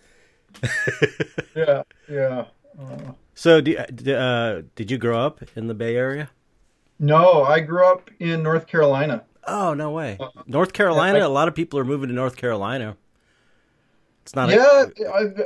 yeah, 1.54 1.82
yeah. 2.09 2.47
Uh, 2.80 3.12
So, 3.35 3.61
do, 3.61 3.77
uh, 3.77 4.62
did 4.75 4.91
you 4.91 4.99
grow 4.99 5.19
up 5.25 5.41
in 5.57 5.67
the 5.69 5.75
Bay 5.75 5.97
Area? 5.97 6.31
no, 6.99 7.43
I 7.43 7.59
grew 7.61 7.85
up 7.85 8.11
in 8.21 8.43
North 8.45 8.67
Carolina. 8.69 9.25
Oh, 9.49 9.75
no 9.75 9.91
way. 9.91 10.19
North 10.47 10.73
Carolina. 10.73 11.19
I- 11.19 11.23
a 11.23 11.29
lot 11.29 11.49
of 11.49 11.55
people 11.55 11.77
are 11.81 11.85
moving 11.85 12.09
to 12.09 12.15
North 12.15 12.37
Carolina. 12.37 12.97
It's 14.23 14.37
not. 14.37 14.51
Yeah, 14.51 14.85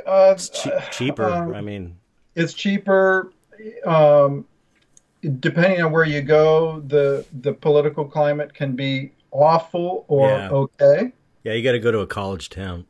uh, 0.05 0.33
it's 0.35 0.49
che- 0.49 0.71
cheaper. 0.91 1.23
um, 1.25 1.55
I 1.55 1.61
mean, 1.61 1.97
it's 2.35 2.53
cheaper. 2.53 3.31
Um, 3.87 4.45
depending 5.39 5.81
on 5.81 5.91
where 5.91 6.03
you 6.05 6.21
go, 6.21 6.81
the 6.81 7.25
the 7.41 7.53
political 7.53 8.05
climate 8.05 8.53
can 8.53 8.75
be 8.75 9.13
awful 9.31 10.05
or 10.07 10.29
Yeah. 10.29 10.49
okay. 10.51 11.11
yeah, 11.43 11.53
you 11.53 11.63
got 11.63 11.71
to 11.71 11.79
go 11.79 11.91
to 11.91 11.99
a 11.99 12.07
college 12.07 12.49
town. 12.51 12.85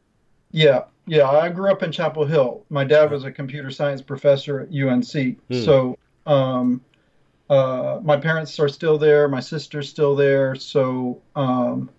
Yeah, 0.52 0.84
yeah. 1.08 1.28
I 1.30 1.50
grew 1.50 1.72
up 1.72 1.82
in 1.84 1.92
Chapel 1.92 2.26
Hill. 2.26 2.64
My 2.70 2.84
dad 2.84 3.10
was 3.12 3.24
a 3.24 3.32
computer 3.32 3.72
science 3.72 4.02
professor 4.02 4.60
at 4.62 4.70
UNC. 4.74 5.38
Hmm. 5.50 5.64
So, 5.64 5.98
um, 6.26 6.82
uh, 7.50 8.00
my 8.04 8.18
parents 8.18 8.60
are 8.60 8.68
still 8.70 8.98
there. 8.98 9.28
My 9.30 9.40
sister's 9.40 9.88
still 9.90 10.16
there. 10.16 10.54
So, 10.56 11.22
um, 11.36 11.90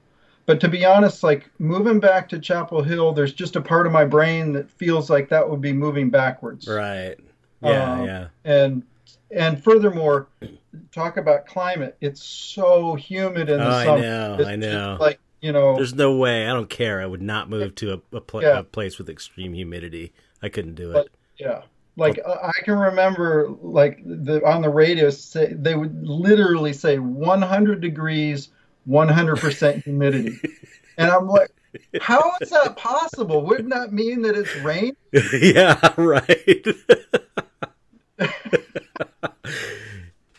but 0.45 0.61
to 0.61 0.69
be 0.69 0.85
honest, 0.85 1.23
like 1.23 1.51
moving 1.59 2.01
back 2.01 2.29
to 2.31 2.39
Chapel 2.39 2.83
Hill, 2.83 3.13
there's 3.13 3.33
just 3.33 3.57
a 3.57 3.61
part 3.61 3.87
of 3.87 3.93
my 3.93 4.05
brain 4.05 4.53
that 4.53 4.71
feels 4.71 5.09
like 5.11 5.29
that 5.31 5.49
would 5.49 5.61
be 5.61 5.73
moving 5.73 6.11
backwards. 6.11 6.69
Right. 6.69 7.17
Yeah, 7.63 7.93
Um, 7.93 8.05
yeah. 8.07 8.27
and 8.45 8.83
and 9.31 9.63
furthermore, 9.63 10.29
talk 10.93 11.17
about 11.19 11.45
climate. 11.47 11.97
It's 12.01 12.23
so 12.23 12.95
humid 12.95 13.49
in 13.51 13.59
the 13.59 13.67
Oh, 13.67 13.71
I 13.71 13.85
summer. 13.85 14.01
know, 14.01 14.37
It's 14.39 14.49
I 14.49 14.57
know. 14.57 14.97
like 15.01 15.19
you 15.41 15.53
know, 15.53 15.77
There's 15.77 15.95
no 15.95 16.17
way. 16.17 16.47
I 16.47 16.53
don't 16.53 16.71
care. 16.71 17.01
I 17.01 17.07
would 17.07 17.23
not 17.23 17.49
move 17.49 17.75
to 17.77 17.95
a, 17.95 18.17
a, 18.17 18.21
pla 18.21 18.41
Yeah. 18.41 18.59
a 18.59 18.63
place 18.63 18.99
with 18.99 19.09
extreme 19.09 19.55
humidity. 19.55 20.13
I 20.43 20.49
couldn't 20.49 20.75
do 20.75 20.91
it. 20.91 20.95
But- 20.95 21.09
yeah. 21.39 21.63
Like 21.97 22.21
I 22.25 22.31
I 22.49 22.53
can 22.65 22.79
remember, 22.79 23.49
like 23.61 24.01
the 24.05 24.41
on 24.47 24.63
the 24.63 24.69
radio, 24.69 25.11
say 25.11 25.53
they 25.53 25.75
would 25.75 26.07
literally 26.07 26.73
say 26.73 27.01
100 27.01 27.81
degrees, 27.81 28.51
100 28.85 29.37
percent 29.39 29.83
humidity, 29.85 30.39
and 30.97 31.11
I'm 31.11 31.27
like, 31.27 31.51
how 32.01 32.35
is 32.41 32.51
that 32.51 32.77
possible? 32.77 33.45
Wouldn't 33.45 33.71
that 33.71 33.93
mean 33.93 34.23
that 34.23 34.37
it's 34.37 34.55
rain? 34.59 34.95
yeah, 35.43 35.93
right. 35.97 36.67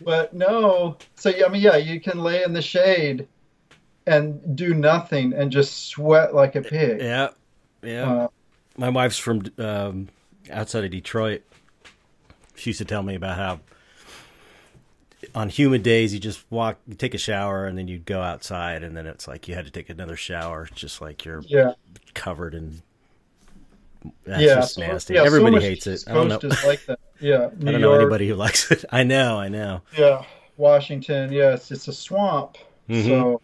But 0.02 0.34
no. 0.34 0.98
So 1.16 1.30
yeah, 1.30 1.46
I 1.46 1.50
mean, 1.50 1.62
yeah, 1.62 1.76
you 1.76 2.00
can 2.00 2.20
lay 2.20 2.44
in 2.44 2.54
the 2.54 2.62
shade 2.62 3.28
and 4.10 4.56
do 4.56 4.74
nothing 4.74 5.34
and 5.34 5.52
just 5.52 5.88
sweat 5.88 6.34
like 6.34 6.56
a 6.56 6.62
pig. 6.62 7.00
yeah, 7.02 7.30
yeah. 7.84 8.12
Uh, 8.12 8.28
My 8.78 8.90
wife's 8.90 9.18
from 9.18 9.44
um, 9.58 10.10
outside 10.52 10.84
of 10.84 10.92
Detroit. 10.92 11.44
She 12.56 12.72
used 12.72 12.80
to 12.80 12.86
tell 12.86 13.04
me 13.04 13.16
about 13.16 13.38
how 13.38 13.60
on 15.36 15.50
humid 15.50 15.84
days 15.84 16.14
you 16.14 16.20
just 16.20 16.44
walk, 16.50 16.78
you 16.88 16.96
take 16.96 17.14
a 17.14 17.18
shower, 17.18 17.66
and 17.66 17.78
then 17.78 17.88
you'd 17.88 18.06
go 18.06 18.22
outside, 18.22 18.84
and 18.84 18.96
then 18.98 19.06
it's 19.06 19.28
like 19.28 19.48
you 19.48 19.56
had 19.56 19.66
to 19.66 19.72
take 19.72 19.90
another 19.90 20.16
shower, 20.16 20.68
just 20.74 21.02
like 21.02 21.24
you're 21.26 21.42
yeah. 21.46 21.74
covered 22.14 22.54
in. 22.56 22.82
That's 24.26 24.42
yeah, 24.42 24.56
just 24.56 24.76
so- 24.76 24.82
nasty. 24.82 25.14
yeah, 25.16 25.24
Everybody 25.24 25.56
much 25.56 25.64
hates 25.64 25.88
it. 25.88 26.04
I 26.08 26.14
don't 26.14 26.30
know. 26.30 26.40
Like 26.66 26.86
that. 26.86 27.00
Yeah, 27.20 27.50
New 27.58 27.68
I 27.70 27.72
don't 27.74 27.82
know 27.82 27.94
anybody 27.94 28.28
who 28.30 28.36
likes 28.36 28.72
it. 28.72 28.86
I 28.92 29.04
know, 29.04 29.38
I 29.40 29.50
know. 29.50 29.82
yeah, 29.98 30.24
Washington. 30.58 31.32
Yes, 31.32 31.70
it's 31.72 31.72
it's 31.72 31.88
a 31.90 31.94
swamp. 31.94 32.58
Mhm. 32.90 33.06
So, 33.06 33.42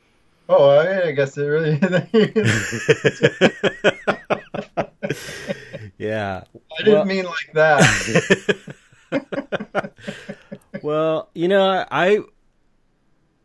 oh, 0.50 0.80
I, 0.80 0.86
mean, 0.86 1.08
I 1.08 1.12
guess 1.12 1.38
it 1.38 1.44
really. 1.46 1.80
yeah. 5.98 6.44
I 6.78 6.84
didn't 6.84 6.94
Well- 6.94 7.06
mean 7.06 7.26
like 7.26 7.54
that. 7.54 8.74
well, 10.82 11.30
you 11.34 11.48
know, 11.48 11.86
I 11.90 12.20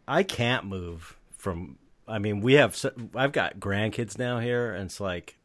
I 0.08 0.22
can't 0.22 0.66
move 0.66 1.16
from. 1.36 1.78
I 2.08 2.18
mean, 2.18 2.40
we 2.40 2.54
have. 2.54 2.76
I've 3.14 3.32
got 3.32 3.60
grandkids 3.60 4.18
now 4.18 4.40
here, 4.40 4.74
and 4.74 4.86
it's 4.86 5.00
like, 5.00 5.38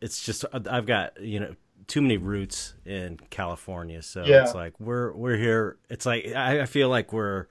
it's 0.00 0.22
just 0.22 0.44
I've 0.52 0.86
got 0.86 1.20
you 1.20 1.40
know 1.40 1.54
too 1.86 2.02
many 2.02 2.18
roots 2.18 2.74
in 2.84 3.18
California, 3.30 4.02
so 4.02 4.24
Yeah. 4.24 4.42
it's 4.42 4.54
like 4.54 4.78
we're 4.78 5.12
we're 5.14 5.36
here. 5.38 5.78
It's 5.88 6.04
like 6.04 6.26
I, 6.34 6.62
I 6.62 6.66
feel 6.66 6.88
like 6.90 7.12
we're 7.12 7.46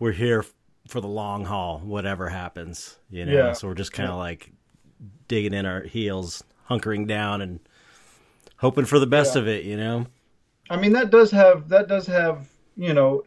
we're 0.00 0.12
here 0.12 0.44
for 0.88 1.00
the 1.00 1.08
long 1.08 1.44
haul, 1.44 1.78
whatever 1.80 2.28
happens, 2.28 2.98
you 3.10 3.24
know. 3.24 3.32
Yeah. 3.32 3.52
So 3.52 3.68
we're 3.68 3.74
just 3.74 3.92
kind 3.92 4.10
of 4.10 4.16
like 4.16 4.52
digging 5.28 5.54
in 5.54 5.66
our 5.66 5.82
heels, 5.82 6.44
hunkering 6.68 7.06
down, 7.06 7.40
and 7.40 7.60
hoping 8.56 8.84
for 8.84 8.98
the 8.98 9.06
best 9.06 9.34
Yeah. 9.34 9.42
of 9.42 9.48
it, 9.48 9.64
you 9.64 9.76
know. 9.76 10.06
I 10.70 10.76
mean, 10.76 10.92
that 10.92 11.10
does 11.10 11.30
have 11.30 11.68
that 11.68 11.88
does 11.88 12.06
have 12.06 12.48
you 12.76 12.94
know 12.94 13.24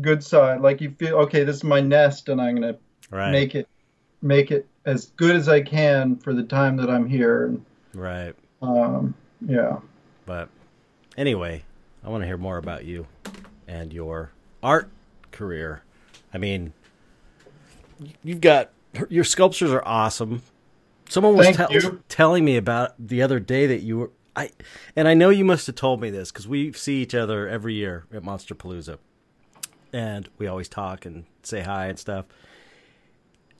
good 0.00 0.22
side. 0.24 0.60
Like 0.60 0.80
you 0.80 0.90
feel 0.90 1.16
okay, 1.18 1.44
this 1.44 1.56
is 1.56 1.64
my 1.64 1.80
nest, 1.80 2.28
and 2.28 2.40
I'm 2.40 2.54
gonna 2.56 2.76
Right. 3.10 3.30
make 3.30 3.54
it 3.54 3.68
make 4.22 4.50
it 4.50 4.66
as 4.84 5.06
good 5.16 5.36
as 5.36 5.48
I 5.48 5.60
can 5.60 6.16
for 6.16 6.32
the 6.32 6.42
time 6.42 6.76
that 6.76 6.90
I'm 6.90 7.06
here. 7.06 7.46
And 7.46 7.64
right. 7.94 8.34
um, 8.62 9.14
yeah, 9.46 9.78
But 10.26 10.48
anyway, 11.16 11.64
I 12.04 12.08
want 12.08 12.22
to 12.22 12.26
hear 12.26 12.36
more 12.38 12.56
about 12.56 12.84
you 12.84 13.06
and 13.68 13.92
your 13.92 14.30
art 14.62 14.88
career. 15.30 15.82
I 16.32 16.38
mean, 16.38 16.72
you've 18.24 18.40
got 18.40 18.70
your 19.08 19.24
sculptures 19.24 19.70
are 19.72 19.82
awesome. 19.86 20.42
Someone 21.08 21.36
was 21.36 21.54
tell- 21.56 21.98
telling 22.08 22.44
me 22.44 22.56
about 22.56 22.94
the 22.98 23.22
other 23.22 23.38
day 23.40 23.66
that 23.66 23.80
you 23.82 23.98
were 23.98 24.10
I, 24.34 24.50
and 24.96 25.06
I 25.06 25.12
know 25.14 25.28
you 25.28 25.44
must 25.44 25.66
have 25.66 25.76
told 25.76 26.00
me 26.00 26.08
this 26.08 26.32
because 26.32 26.48
we 26.48 26.72
see 26.72 27.02
each 27.02 27.14
other 27.14 27.46
every 27.48 27.74
year 27.74 28.06
at 28.14 28.22
Monsterpalooza, 28.22 28.96
and 29.92 30.28
we 30.38 30.46
always 30.46 30.70
talk 30.70 31.04
and 31.04 31.24
say 31.42 31.60
hi 31.60 31.86
and 31.88 31.98
stuff. 31.98 32.24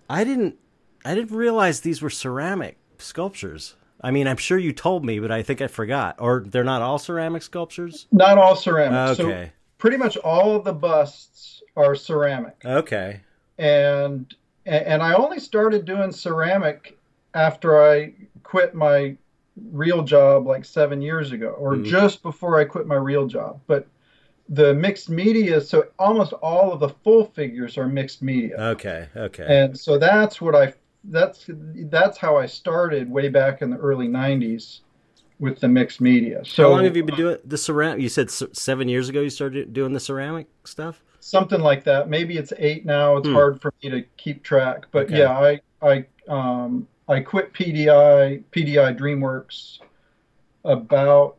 I 0.08 0.24
didn't, 0.24 0.56
I 1.04 1.14
didn't 1.14 1.36
realize 1.36 1.80
these 1.80 2.00
were 2.00 2.08
ceramic 2.10 2.78
sculptures. 2.98 3.76
I 4.00 4.10
mean, 4.10 4.26
I'm 4.26 4.36
sure 4.38 4.58
you 4.58 4.72
told 4.72 5.04
me, 5.04 5.18
but 5.20 5.30
I 5.30 5.42
think 5.42 5.60
I 5.60 5.66
forgot. 5.66 6.16
Or 6.18 6.42
they're 6.46 6.64
not 6.64 6.82
all 6.82 6.98
ceramic 6.98 7.42
sculptures. 7.42 8.06
not 8.10 8.38
all 8.38 8.56
ceramic. 8.56 9.16
So 9.16 9.26
Okay, 9.26 9.52
pretty 9.78 9.96
much 9.98 10.16
all 10.18 10.56
of 10.56 10.64
the 10.64 10.72
busts 10.72 11.62
are 11.76 11.94
ceramic. 11.94 12.56
okay, 12.64 13.20
and 13.58 14.34
and 14.64 15.02
I 15.02 15.14
only 15.14 15.40
started 15.40 15.84
doing 15.84 16.12
ceramic 16.12 16.96
after 17.34 17.82
I 17.82 18.12
quit 18.44 18.74
my 18.74 19.16
real 19.70 20.02
job 20.02 20.46
like 20.46 20.64
seven 20.64 21.02
years 21.02 21.32
ago, 21.32 21.48
or 21.58 21.74
Mhm. 21.74 21.84
just 21.84 22.22
before 22.22 22.58
I 22.58 22.64
quit 22.64 22.86
my 22.86 22.94
real 22.96 23.26
job. 23.26 23.60
But 23.66 23.86
the 24.48 24.72
mixed 24.74 25.10
media, 25.10 25.60
so 25.60 25.86
almost 25.98 26.32
all 26.34 26.72
of 26.72 26.80
the 26.80 26.88
full 26.88 27.24
figures 27.24 27.76
are 27.78 27.88
mixed 27.88 28.22
media, 28.22 28.56
okay, 28.58 29.08
okay. 29.16 29.44
and 29.44 29.78
so 29.78 29.98
that's 29.98 30.40
what 30.40 30.54
I 30.54 30.74
that's 31.04 31.46
that's 31.48 32.18
how 32.18 32.36
I 32.36 32.46
started 32.46 33.10
way 33.10 33.28
back 33.28 33.62
in 33.62 33.70
the 33.70 33.76
early 33.78 34.08
'90s 34.08 34.80
with 35.40 35.58
the 35.58 35.68
mixed 35.68 36.00
media. 36.00 36.44
So 36.44 36.64
How 36.64 36.70
long 36.70 36.84
have 36.84 36.96
you 36.96 37.02
been 37.02 37.16
doing 37.16 37.38
the 37.44 37.58
ceramic? 37.58 38.00
You 38.00 38.08
said 38.08 38.30
seven 38.30 38.88
years 38.88 39.08
ago 39.08 39.20
you 39.20 39.30
started 39.30 39.72
doing 39.72 39.92
the 39.92 40.00
ceramic 40.00 40.46
stuff. 40.64 41.02
Something 41.22 41.60
like 41.60 41.84
that. 41.84 42.08
Maybe 42.08 42.36
it's 42.36 42.52
eight 42.58 42.84
now. 42.84 43.16
It's 43.16 43.28
Hmm. 43.28 43.34
hard 43.34 43.60
for 43.62 43.72
me 43.82 43.90
to 43.90 44.02
keep 44.16 44.42
track, 44.42 44.86
but 44.90 45.06
Okay. 45.06 45.18
yeah, 45.18 45.30
I 45.38 45.60
I 45.80 46.04
um 46.28 46.86
I 47.08 47.20
quit 47.20 47.52
PDI 47.52 48.42
PDI 48.50 48.96
DreamWorks 48.98 49.78
about 50.64 51.36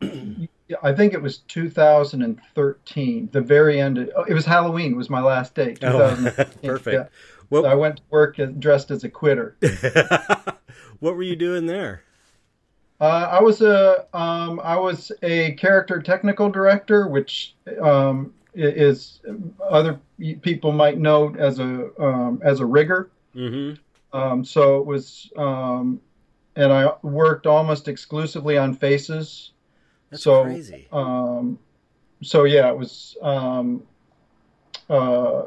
I 0.82 0.92
think 0.92 1.12
it 1.12 1.20
was 1.22 1.38
2013, 1.38 3.28
the 3.32 3.40
very 3.40 3.80
end. 3.80 3.98
Of, 3.98 4.10
oh, 4.16 4.22
it 4.24 4.34
was 4.34 4.46
Halloween. 4.46 4.96
Was 4.96 5.10
my 5.10 5.20
last 5.20 5.54
day. 5.54 5.76
Oh, 5.82 6.32
perfect. 6.64 6.86
Yeah. 6.92 7.06
So 7.50 7.66
I 7.66 7.74
went 7.74 7.96
to 7.98 8.02
work 8.10 8.38
dressed 8.58 8.90
as 8.90 9.04
a 9.04 9.08
quitter. 9.08 9.56
what 11.00 11.16
were 11.16 11.22
you 11.22 11.36
doing 11.36 11.66
there? 11.66 12.02
Uh, 13.00 13.28
I 13.30 13.42
was 13.42 13.60
a 13.60 14.06
um, 14.14 14.60
I 14.60 14.76
was 14.76 15.12
a 15.22 15.52
character 15.52 16.00
technical 16.00 16.48
director, 16.48 17.06
which 17.06 17.54
um, 17.82 18.32
is 18.54 19.20
other 19.68 20.00
people 20.42 20.72
might 20.72 20.98
know 20.98 21.34
as 21.36 21.58
a 21.58 21.90
um, 22.02 22.40
as 22.42 22.60
a 22.60 22.66
rigger. 22.66 23.10
Mm-hmm. 23.34 23.80
Um, 24.16 24.44
so 24.44 24.78
it 24.78 24.86
was, 24.86 25.32
um, 25.36 26.00
and 26.54 26.72
I 26.72 26.92
worked 27.02 27.46
almost 27.46 27.88
exclusively 27.88 28.56
on 28.56 28.74
faces. 28.74 29.50
That's 30.10 30.22
so, 30.22 30.44
crazy. 30.44 30.86
Um, 30.92 31.58
so 32.22 32.44
yeah, 32.44 32.68
it 32.70 32.78
was 32.78 33.16
um, 33.22 33.82
uh, 34.88 35.42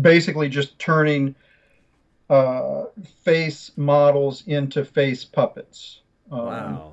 basically 0.00 0.48
just 0.48 0.76
turning 0.78 1.36
uh, 2.28 2.84
face 3.22 3.70
models 3.76 4.42
into 4.46 4.84
face 4.84 5.24
puppets. 5.24 6.00
Um, 6.32 6.46
wow, 6.46 6.92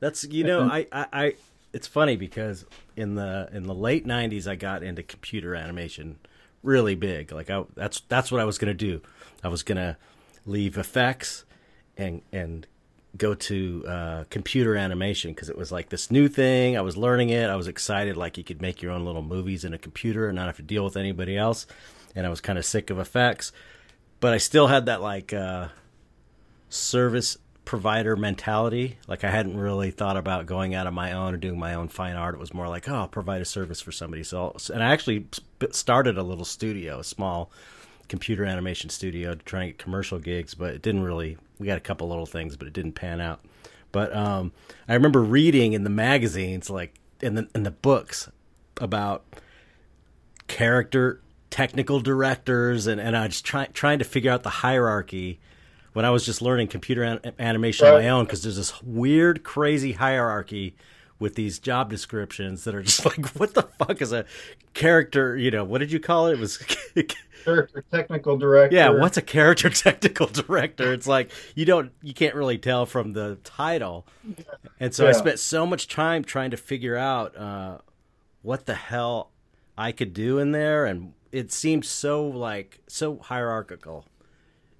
that's 0.00 0.24
you 0.24 0.44
know 0.44 0.62
I, 0.62 0.86
I, 0.92 1.06
I 1.12 1.34
it's 1.72 1.86
funny 1.86 2.16
because 2.16 2.64
in 2.96 3.14
the 3.14 3.48
in 3.52 3.64
the 3.64 3.74
late 3.74 4.06
'90s 4.06 4.46
I 4.46 4.56
got 4.56 4.82
into 4.82 5.02
computer 5.02 5.54
animation 5.54 6.18
really 6.62 6.94
big. 6.94 7.32
Like 7.32 7.50
I 7.50 7.64
that's 7.74 8.00
that's 8.08 8.30
what 8.32 8.40
I 8.40 8.44
was 8.44 8.58
gonna 8.58 8.74
do. 8.74 9.00
I 9.42 9.48
was 9.48 9.62
gonna 9.62 9.96
leave 10.46 10.78
effects 10.78 11.44
and 11.96 12.22
and 12.32 12.66
go 13.16 13.34
to 13.34 13.84
uh, 13.86 14.24
computer 14.30 14.76
animation 14.76 15.32
because 15.32 15.48
it 15.48 15.56
was 15.56 15.72
like 15.72 15.88
this 15.88 16.10
new 16.10 16.28
thing. 16.28 16.76
I 16.76 16.82
was 16.82 16.96
learning 16.96 17.30
it. 17.30 17.48
I 17.48 17.56
was 17.56 17.66
excited, 17.66 18.16
like 18.16 18.36
you 18.36 18.44
could 18.44 18.60
make 18.60 18.82
your 18.82 18.92
own 18.92 19.04
little 19.04 19.22
movies 19.22 19.64
in 19.64 19.72
a 19.72 19.78
computer 19.78 20.28
and 20.28 20.36
not 20.36 20.46
have 20.46 20.56
to 20.56 20.62
deal 20.62 20.84
with 20.84 20.96
anybody 20.96 21.36
else. 21.36 21.66
And 22.14 22.26
I 22.26 22.30
was 22.30 22.40
kind 22.40 22.58
of 22.58 22.64
sick 22.64 22.90
of 22.90 22.98
effects, 22.98 23.50
but 24.20 24.32
I 24.32 24.38
still 24.38 24.66
had 24.66 24.86
that 24.86 25.00
like 25.00 25.32
uh, 25.32 25.68
service 26.68 27.38
provider 27.68 28.16
mentality. 28.16 28.96
Like 29.06 29.24
I 29.24 29.30
hadn't 29.30 29.58
really 29.58 29.90
thought 29.90 30.16
about 30.16 30.46
going 30.46 30.74
out 30.74 30.86
on 30.86 30.94
my 30.94 31.12
own 31.12 31.34
or 31.34 31.36
doing 31.36 31.58
my 31.58 31.74
own 31.74 31.88
fine 31.88 32.16
art. 32.16 32.34
It 32.34 32.40
was 32.40 32.54
more 32.54 32.66
like, 32.66 32.88
oh, 32.88 32.94
I'll 32.94 33.08
provide 33.08 33.42
a 33.42 33.44
service 33.44 33.78
for 33.78 33.92
somebody. 33.92 34.22
So, 34.22 34.56
and 34.72 34.82
I 34.82 34.90
actually 34.90 35.26
started 35.70 36.16
a 36.16 36.22
little 36.22 36.46
studio, 36.46 37.00
a 37.00 37.04
small 37.04 37.52
computer 38.08 38.46
animation 38.46 38.88
studio 38.88 39.34
to 39.34 39.44
try 39.44 39.64
and 39.64 39.68
get 39.72 39.78
commercial 39.78 40.18
gigs, 40.18 40.54
but 40.54 40.72
it 40.72 40.80
didn't 40.80 41.02
really. 41.02 41.36
We 41.58 41.66
got 41.66 41.76
a 41.76 41.82
couple 41.82 42.08
little 42.08 42.24
things, 42.24 42.56
but 42.56 42.68
it 42.68 42.72
didn't 42.72 42.92
pan 42.92 43.20
out. 43.20 43.44
But 43.92 44.16
um, 44.16 44.52
I 44.88 44.94
remember 44.94 45.22
reading 45.22 45.74
in 45.74 45.84
the 45.84 45.90
magazines, 45.90 46.70
like 46.70 46.94
in 47.20 47.34
the 47.34 47.48
in 47.54 47.64
the 47.64 47.70
books, 47.70 48.30
about 48.80 49.26
character 50.46 51.20
technical 51.50 52.00
directors, 52.00 52.86
and 52.86 52.98
and 52.98 53.14
I 53.14 53.26
was 53.26 53.42
trying 53.42 53.72
trying 53.74 53.98
to 53.98 54.06
figure 54.06 54.30
out 54.30 54.42
the 54.42 54.48
hierarchy 54.48 55.38
when 55.92 56.04
I 56.04 56.10
was 56.10 56.24
just 56.24 56.42
learning 56.42 56.68
computer 56.68 57.02
an- 57.02 57.32
animation 57.38 57.86
right. 57.86 57.94
on 57.94 58.02
my 58.02 58.08
own 58.08 58.24
because 58.24 58.42
there's 58.42 58.56
this 58.56 58.82
weird, 58.82 59.42
crazy 59.42 59.92
hierarchy 59.92 60.76
with 61.18 61.34
these 61.34 61.58
job 61.58 61.90
descriptions 61.90 62.64
that 62.64 62.74
are 62.74 62.82
just 62.82 63.04
like, 63.04 63.26
what 63.36 63.54
the 63.54 63.62
fuck 63.62 64.00
is 64.00 64.12
a 64.12 64.24
character? 64.74 65.36
You 65.36 65.50
know, 65.50 65.64
what 65.64 65.78
did 65.78 65.92
you 65.92 66.00
call 66.00 66.28
it? 66.28 66.34
It 66.34 66.38
was 66.38 66.58
character 67.44 67.84
technical 67.90 68.36
director. 68.36 68.76
Yeah, 68.76 68.90
what's 68.90 69.16
a 69.16 69.22
character 69.22 69.70
technical 69.70 70.26
director? 70.26 70.92
It's 70.92 71.06
like 71.06 71.30
you 71.54 71.64
don't, 71.64 71.92
you 72.02 72.14
can't 72.14 72.34
really 72.34 72.58
tell 72.58 72.86
from 72.86 73.12
the 73.12 73.38
title. 73.44 74.06
And 74.78 74.94
so 74.94 75.04
yeah. 75.04 75.10
I 75.10 75.12
spent 75.12 75.38
so 75.38 75.66
much 75.66 75.88
time 75.88 76.24
trying 76.24 76.50
to 76.50 76.56
figure 76.56 76.96
out 76.96 77.36
uh, 77.36 77.78
what 78.42 78.66
the 78.66 78.74
hell 78.74 79.30
I 79.76 79.92
could 79.92 80.12
do 80.12 80.38
in 80.38 80.52
there, 80.52 80.84
and 80.84 81.12
it 81.30 81.52
seemed 81.52 81.84
so 81.84 82.26
like 82.26 82.80
so 82.88 83.18
hierarchical 83.18 84.04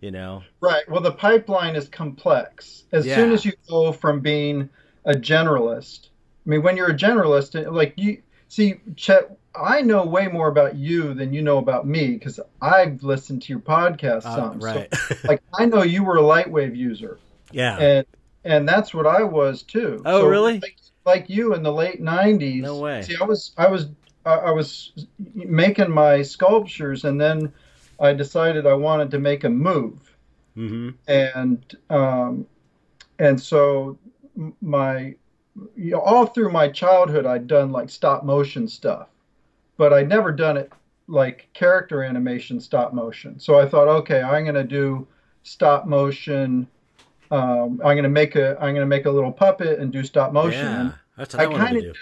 you 0.00 0.10
know? 0.10 0.42
Right. 0.60 0.88
Well 0.88 1.00
the 1.00 1.12
pipeline 1.12 1.76
is 1.76 1.88
complex. 1.88 2.84
As 2.92 3.06
yeah. 3.06 3.16
soon 3.16 3.32
as 3.32 3.44
you 3.44 3.52
go 3.68 3.92
from 3.92 4.20
being 4.20 4.70
a 5.08 5.12
generalist 5.12 6.08
i 6.46 6.50
mean 6.50 6.62
when 6.62 6.76
you're 6.76 6.90
a 6.90 6.96
generalist 6.96 7.70
like 7.72 7.94
you 7.96 8.22
see 8.48 8.74
chet 8.94 9.36
i 9.54 9.80
know 9.80 10.04
way 10.04 10.28
more 10.28 10.48
about 10.48 10.76
you 10.76 11.14
than 11.14 11.32
you 11.32 11.40
know 11.40 11.58
about 11.58 11.86
me 11.86 12.12
because 12.12 12.38
i've 12.60 13.02
listened 13.02 13.40
to 13.42 13.52
your 13.52 13.60
podcast 13.60 14.26
uh, 14.26 14.36
some. 14.36 14.60
Right. 14.60 14.94
so, 14.94 15.14
like 15.24 15.42
i 15.58 15.64
know 15.64 15.82
you 15.82 16.04
were 16.04 16.18
a 16.18 16.22
lightwave 16.22 16.76
user. 16.76 17.18
Yeah. 17.50 17.78
And 17.78 18.06
and 18.44 18.68
that's 18.68 18.92
what 18.92 19.06
i 19.06 19.22
was 19.22 19.62
too. 19.62 20.02
Oh 20.04 20.20
so, 20.20 20.28
really? 20.28 20.60
like, 20.60 20.76
like 21.06 21.30
you 21.30 21.54
in 21.54 21.62
the 21.62 21.72
late 21.72 22.02
90s 22.02 22.62
no 22.62 22.78
way. 22.78 23.02
See 23.02 23.16
i 23.20 23.24
was 23.24 23.52
i 23.56 23.66
was 23.68 23.88
I 24.26 24.50
was 24.50 24.92
making 25.34 25.90
my 25.90 26.20
sculptures 26.20 27.04
and 27.04 27.18
then 27.18 27.50
I 28.00 28.12
decided 28.12 28.66
I 28.66 28.74
wanted 28.74 29.10
to 29.12 29.18
make 29.18 29.44
a 29.44 29.48
move, 29.48 30.16
mm-hmm. 30.56 30.90
and 31.08 31.76
um, 31.90 32.46
and 33.18 33.40
so 33.40 33.98
my 34.60 35.14
you 35.76 35.92
know, 35.92 36.00
all 36.00 36.26
through 36.26 36.52
my 36.52 36.68
childhood 36.68 37.26
I'd 37.26 37.46
done 37.46 37.72
like 37.72 37.90
stop 37.90 38.24
motion 38.24 38.68
stuff, 38.68 39.08
but 39.76 39.92
I'd 39.92 40.08
never 40.08 40.30
done 40.32 40.56
it 40.56 40.72
like 41.08 41.48
character 41.54 42.02
animation 42.02 42.60
stop 42.60 42.92
motion. 42.92 43.40
So 43.40 43.58
I 43.58 43.66
thought, 43.66 43.88
okay, 43.88 44.22
I'm 44.22 44.44
gonna 44.44 44.64
do 44.64 45.06
stop 45.42 45.86
motion. 45.86 46.68
Um, 47.30 47.80
I'm 47.84 47.96
gonna 47.96 48.08
make 48.08 48.36
a 48.36 48.56
I'm 48.60 48.74
gonna 48.74 48.86
make 48.86 49.06
a 49.06 49.10
little 49.10 49.32
puppet 49.32 49.80
and 49.80 49.92
do 49.92 50.04
stop 50.04 50.32
motion. 50.32 50.66
Yeah. 50.66 50.92
That's 51.16 51.34
what 51.34 51.48
I, 51.48 51.52
I 51.52 51.56
kind 51.56 51.84
of 51.84 51.96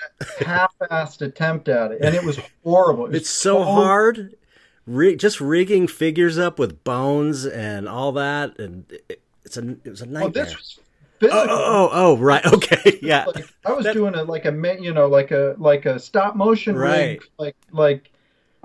half-assed 0.44 1.22
attempt 1.22 1.68
at 1.68 1.92
it, 1.92 2.02
and 2.02 2.14
it 2.14 2.22
was 2.22 2.38
horrible. 2.62 3.06
It 3.06 3.12
was 3.12 3.20
it's 3.22 3.30
so 3.30 3.64
hard 3.64 4.34
just 5.16 5.40
rigging 5.40 5.88
figures 5.88 6.38
up 6.38 6.58
with 6.58 6.84
bones 6.84 7.44
and 7.44 7.88
all 7.88 8.12
that, 8.12 8.58
and 8.58 8.84
it, 8.90 9.22
it's 9.44 9.56
a 9.56 9.70
it 9.70 9.86
was 9.86 10.02
a 10.02 10.06
oh, 10.06 10.10
nightmare. 10.10 10.44
this 10.44 10.52
oh, 10.52 10.56
was 10.56 10.80
physical. 11.18 11.40
Oh, 11.40 11.48
oh, 11.48 11.88
oh, 11.92 12.16
right, 12.18 12.46
okay, 12.52 12.98
yeah. 13.02 13.24
Like, 13.24 13.44
I 13.64 13.72
was 13.72 13.84
that, 13.84 13.94
doing 13.94 14.14
it 14.14 14.26
like 14.26 14.44
a 14.44 14.78
you 14.80 14.92
know 14.92 15.08
like 15.08 15.30
a 15.30 15.54
like 15.58 15.86
a 15.86 15.98
stop 15.98 16.36
motion 16.36 16.76
right. 16.76 17.20
rig, 17.20 17.22
like 17.38 17.56
like 17.72 18.12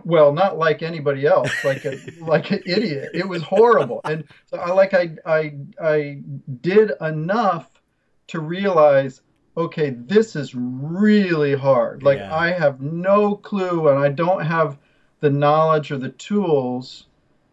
well 0.03 0.33
not 0.33 0.57
like 0.57 0.81
anybody 0.81 1.25
else 1.25 1.51
like 1.63 1.85
a 1.85 1.99
like 2.21 2.51
an 2.51 2.61
idiot. 2.65 3.09
It 3.13 3.27
was 3.27 3.41
horrible, 3.41 4.01
and 4.03 4.23
so 4.47 4.57
I 4.57 4.71
like 4.71 4.93
I 4.93 5.15
I 5.25 5.55
I 5.81 6.21
did 6.61 6.91
enough 7.01 7.69
to 8.27 8.39
realize 8.39 9.21
okay, 9.57 9.89
this 9.89 10.35
is 10.35 10.55
really 10.55 11.55
hard. 11.55 12.03
Like 12.03 12.19
yeah. 12.19 12.33
I 12.33 12.51
have 12.51 12.81
no 12.81 13.35
clue 13.35 13.89
and 13.89 13.99
I 13.99 14.09
don't 14.09 14.45
have 14.45 14.77
the 15.21 15.29
knowledge 15.29 15.91
or 15.91 15.97
the 15.97 16.09
tools 16.09 17.05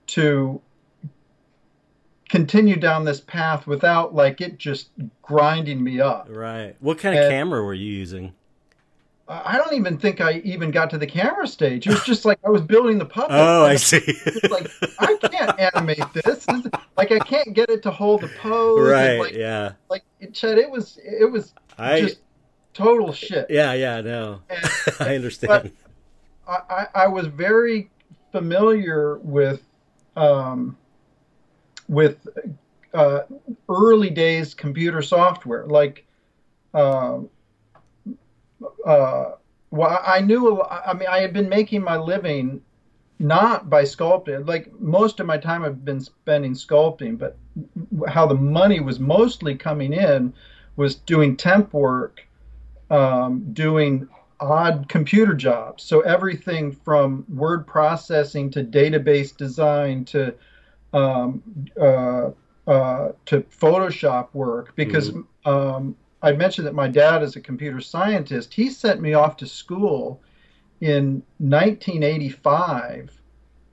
to 0.09 0.61
continue 2.29 2.77
down 2.77 3.05
this 3.05 3.21
path 3.21 3.67
without 3.67 4.15
like 4.15 4.41
it 4.41 4.59
just 4.59 4.91
grinding 5.23 5.83
me 5.83 6.01
up. 6.01 6.27
Right. 6.31 6.77
What 6.81 6.99
kind 6.99 7.19
of 7.19 7.31
camera 7.31 7.63
were 7.63 7.75
you 7.75 7.91
using? 7.91 8.35
I 9.31 9.59
don't 9.59 9.75
even 9.75 9.99
think 9.99 10.23
I 10.23 10.41
even 10.45 10.71
got 10.71 10.89
to 10.91 10.99
the 10.99 11.07
camera 11.07 11.47
stage. 11.47 11.87
It 11.87 11.91
was 11.91 12.03
just 12.05 12.25
like 12.25 12.39
I 12.47 12.49
was 12.49 12.63
building 12.63 12.97
the 12.99 13.05
puppet. 13.05 13.31
Oh, 13.39 13.65
I 13.67 13.77
see. 13.77 14.01
like 14.51 14.71
I 14.99 15.17
can't 15.17 15.61
animate 15.61 16.03
this. 16.15 16.25
this 16.25 16.49
is, 16.49 16.67
like 16.97 17.13
I 17.13 17.19
can't 17.19 17.53
get 17.53 17.69
it 17.69 17.83
to 17.83 17.91
hold 17.91 18.23
the 18.23 18.29
pose. 18.29 18.89
Right. 18.89 19.19
Like, 19.19 19.35
yeah. 19.35 19.73
Like 19.91 20.03
it, 20.21 20.33
Chet, 20.33 20.57
it 20.57 20.71
was 20.71 20.99
it 21.05 21.31
was 21.31 21.53
I, 21.77 22.01
just 22.01 22.21
total 22.73 23.13
shit. 23.13 23.49
Yeah. 23.51 23.75
Yeah. 23.75 24.01
No. 24.01 24.41
And, 24.49 24.71
I 25.01 25.15
understand. 25.15 25.73
I, 26.49 26.87
I 26.95 27.07
was 27.07 27.27
very 27.27 27.91
familiar 28.33 29.19
with 29.19 29.63
um, 30.17 30.77
with 31.89 32.27
uh, 32.95 33.21
early 33.69 34.11
days 34.11 34.55
computer 34.55 35.03
software. 35.03 35.67
Like, 35.67 36.05
uh, 36.75 37.21
uh, 38.85 39.33
well, 39.71 40.03
I 40.05 40.21
knew. 40.21 40.63
I 40.63 40.95
mean, 40.95 41.09
I 41.09 41.21
had 41.21 41.33
been 41.33 41.49
making 41.49 41.83
my 41.83 41.97
living 41.97 42.63
not 43.19 43.69
by 43.69 43.83
sculpting. 43.83 44.47
Like 44.47 44.73
most 44.81 45.21
of 45.21 45.27
my 45.27 45.37
time, 45.39 45.65
I've 45.65 45.85
been 45.85 46.01
spending 46.01 46.55
sculpting, 46.55 47.19
but 47.19 47.37
how 48.09 48.27
the 48.27 48.35
money 48.35 48.81
was 48.81 48.99
mostly 48.99 49.55
coming 49.55 49.93
in 49.93 50.33
was 50.77 50.95
doing 50.95 51.37
temp 51.37 51.73
work, 51.75 52.25
um, 52.91 53.53
doing 53.53 54.09
odd 54.41 54.89
computer 54.89 55.35
jobs. 55.35 55.85
So 55.85 56.01
everything 56.01 56.73
from 56.73 57.25
word 57.29 57.67
processing 57.67 58.51
to 58.51 58.65
database 58.65 59.37
design 59.37 60.05
to 60.07 60.35
um, 60.93 61.43
uh, 61.81 62.31
uh, 62.67 63.13
to 63.27 63.41
Photoshop 63.43 64.29
work. 64.33 64.75
Because 64.77 65.11
mm-hmm. 65.11 65.49
um, 65.49 65.97
I 66.23 66.33
mentioned 66.33 66.67
that 66.67 66.75
my 66.75 66.89
dad 66.89 67.23
is 67.23 67.37
a 67.37 67.41
computer 67.41 67.81
scientist. 67.81 68.55
He 68.55 68.71
sent 68.71 69.01
me 69.01 69.15
off 69.15 69.37
to 69.39 69.47
school 69.47 70.21
in 70.81 71.23
1985 71.39 73.11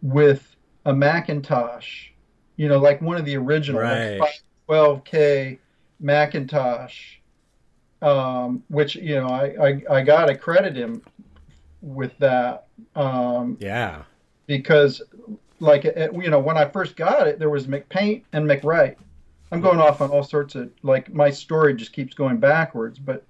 with 0.02 0.56
a 0.86 0.94
Macintosh 0.94 2.10
you 2.58 2.68
know, 2.68 2.80
like 2.80 3.02
one 3.02 3.18
of 3.18 3.26
the 3.26 3.38
original 3.38 3.82
Right. 3.82 4.18
like 4.18 4.42
512K 4.70 5.60
Macintosh, 6.00 7.18
um, 8.06 8.64
which 8.70 8.96
you 8.96 9.16
know 9.16 9.28
I, 9.28 9.56
I 9.68 9.82
I 9.98 10.02
gotta 10.04 10.36
credit 10.36 10.76
him 10.76 11.02
with 11.82 12.18
that 12.20 12.68
um, 12.96 13.58
Yeah. 13.60 14.04
because 14.48 15.02
like 15.60 15.86
it, 15.86 16.12
you 16.14 16.30
know 16.30 16.40
when 16.40 16.58
I 16.58 16.66
first 16.66 16.96
got 16.96 17.28
it 17.28 17.40
there 17.40 17.50
was 17.50 17.68
MacPaint 17.68 18.24
and 18.34 18.48
MacWrite. 18.48 18.96
I'm 19.52 19.62
going 19.62 19.80
off 19.80 20.02
on 20.02 20.10
all 20.12 20.24
sorts 20.24 20.56
of 20.56 20.70
like 20.84 21.14
my 21.14 21.30
story 21.30 21.76
just 21.76 21.94
keeps 21.94 22.14
going 22.14 22.38
backwards, 22.38 23.00
but 23.00 23.24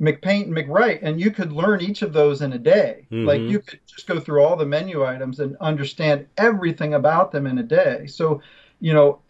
MacPaint 0.00 0.44
and 0.44 0.54
MacWrite, 0.56 1.00
and 1.02 1.20
you 1.20 1.30
could 1.30 1.52
learn 1.52 1.80
each 1.82 2.02
of 2.02 2.12
those 2.12 2.40
in 2.40 2.52
a 2.54 2.58
day. 2.58 3.06
Like 3.10 3.42
Mhm. 3.42 3.50
you 3.50 3.60
could 3.60 3.80
just 3.86 4.06
go 4.06 4.18
through 4.18 4.42
all 4.42 4.56
the 4.56 4.64
menu 4.64 5.04
items 5.04 5.40
and 5.40 5.56
understand 5.60 6.26
everything 6.38 6.94
about 6.94 7.32
them 7.32 7.46
in 7.46 7.58
a 7.58 7.62
day. 7.62 8.06
So, 8.06 8.40
you 8.80 8.94
know, 8.94 9.20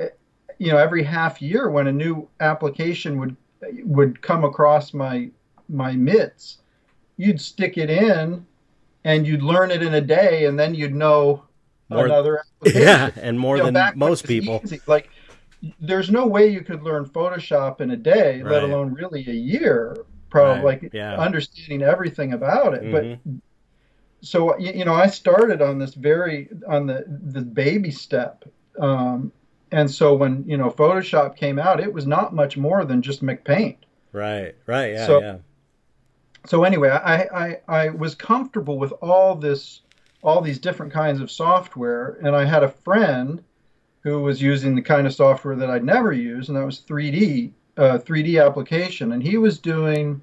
you 0.59 0.71
know, 0.71 0.79
every 0.79 1.03
half 1.03 1.43
year 1.43 1.69
when 1.71 1.87
a 1.89 1.93
new 1.93 2.29
application 2.39 3.19
would 3.19 3.35
would 3.85 4.21
come 4.23 4.45
across 4.45 4.93
my 4.95 5.31
my 5.69 5.93
mitts, 5.93 6.59
you'd 7.17 7.41
stick 7.41 7.79
it 7.79 7.91
in, 7.91 8.45
and 9.05 9.27
you'd 9.27 9.43
learn 9.43 9.71
it 9.71 9.83
in 9.83 9.95
a 9.95 10.01
day, 10.01 10.47
and 10.47 10.59
then 10.59 10.75
you'd 10.75 10.95
know 10.95 11.45
More- 11.89 12.07
another 12.07 12.41
application. 12.63 12.83
Yeah, 12.83 13.11
and 13.17 13.39
more 13.39 13.57
You 13.57 13.65
know, 13.65 13.71
than 13.71 13.99
most 13.99 14.27
people. 14.27 14.61
easy, 14.65 14.81
Like, 14.87 15.11
there's 15.81 16.11
no 16.11 16.27
way 16.27 16.49
you 16.49 16.63
could 16.63 16.83
learn 16.83 17.05
Photoshop 17.05 17.81
in 17.81 17.91
a 17.93 17.97
day, 17.97 18.43
Right. 18.43 18.53
let 18.53 18.63
alone 18.65 18.93
really 18.95 19.21
a 19.29 19.33
year. 19.33 19.97
Probably 20.31 20.65
Right, 20.65 20.83
like 20.83 20.93
yeah. 20.95 21.17
understanding 21.19 21.83
everything 21.83 22.33
about 22.33 22.75
it. 22.75 22.83
Mhm. 22.83 22.93
But 22.93 23.33
so 24.27 24.57
you, 24.59 24.73
you 24.73 24.85
know, 24.85 24.95
I 24.95 25.07
started 25.09 25.61
on 25.63 25.79
this 25.79 25.95
very 25.95 26.49
on 26.69 26.87
the 26.87 27.05
the 27.33 27.43
baby 27.43 27.91
step. 27.91 28.45
Um, 28.79 29.33
and 29.73 29.91
so 29.91 30.15
when 30.15 30.45
you 30.47 30.57
know 30.57 30.71
Photoshop 30.71 31.37
came 31.37 31.59
out, 31.59 31.81
it 31.81 31.93
was 31.93 32.07
not 32.07 32.35
much 32.35 32.57
more 32.57 32.85
than 32.85 33.03
just 33.03 33.23
MacPaint. 33.23 33.77
Right. 34.13 34.55
Right. 34.67 34.93
Yeah. 34.95 35.07
So- 35.07 35.21
yeah. 35.21 35.37
so 36.47 36.65
anyway, 36.65 36.89
I, 36.91 37.23
I, 37.23 37.57
I 37.69 37.89
was 37.91 38.15
comfortable 38.15 38.79
with 38.79 38.93
all 39.03 39.35
this, 39.35 39.83
all 40.23 40.41
these 40.41 40.59
different 40.59 40.93
kinds 40.93 41.21
of 41.21 41.31
software, 41.31 42.19
and 42.23 42.35
I 42.35 42.45
had 42.45 42.63
a 42.63 42.69
friend 42.69 43.43
who 44.03 44.23
was 44.23 44.41
using 44.41 44.75
the 44.75 44.83
kind 44.83 45.07
of 45.07 45.13
software 45.15 45.55
that 45.57 45.69
I'd 45.71 45.85
never 45.85 46.13
used, 46.13 46.49
and 46.49 46.57
that 46.57 46.65
was 46.65 46.81
3D, 46.81 47.53
uh, 47.77 47.99
3D 47.99 48.43
application, 48.45 49.13
and 49.13 49.23
he 49.23 49.37
was 49.37 49.59
doing, 49.59 50.21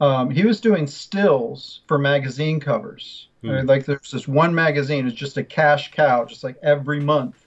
um, 0.00 0.28
he 0.30 0.44
was 0.44 0.60
doing 0.60 0.86
stills 0.86 1.80
for 1.88 1.98
magazine 1.98 2.60
covers. 2.60 3.28
Hmm. 3.40 3.50
Uh, 3.50 3.62
Like 3.64 3.86
there's 3.86 4.10
this 4.10 4.28
one 4.28 4.54
magazine, 4.54 5.06
it's 5.06 5.16
just 5.16 5.38
a 5.38 5.42
cash 5.44 5.90
cow, 5.92 6.26
just 6.26 6.44
like 6.44 6.56
every 6.62 7.00
month, 7.00 7.45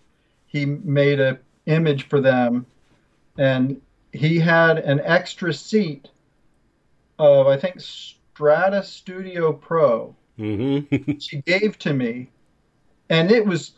he 0.49 0.65
made 0.65 1.19
a 1.19 1.39
image 1.67 2.09
for 2.09 2.19
them, 2.19 2.65
and 3.37 3.79
he 4.11 4.39
had 4.39 4.79
an 4.79 4.99
extra 5.03 5.53
seat 5.53 6.09
of 7.19 7.47
I 7.47 7.55
think 7.57 7.79
Strata 7.79 8.83
Studio 8.83 9.53
Pro. 9.53 10.15
Mm-hmm. 10.37 11.17
She 11.19 11.41
gave 11.41 11.77
to 11.79 11.93
me, 11.93 12.29
and 13.09 13.31
it 13.31 13.45
was 13.45 13.73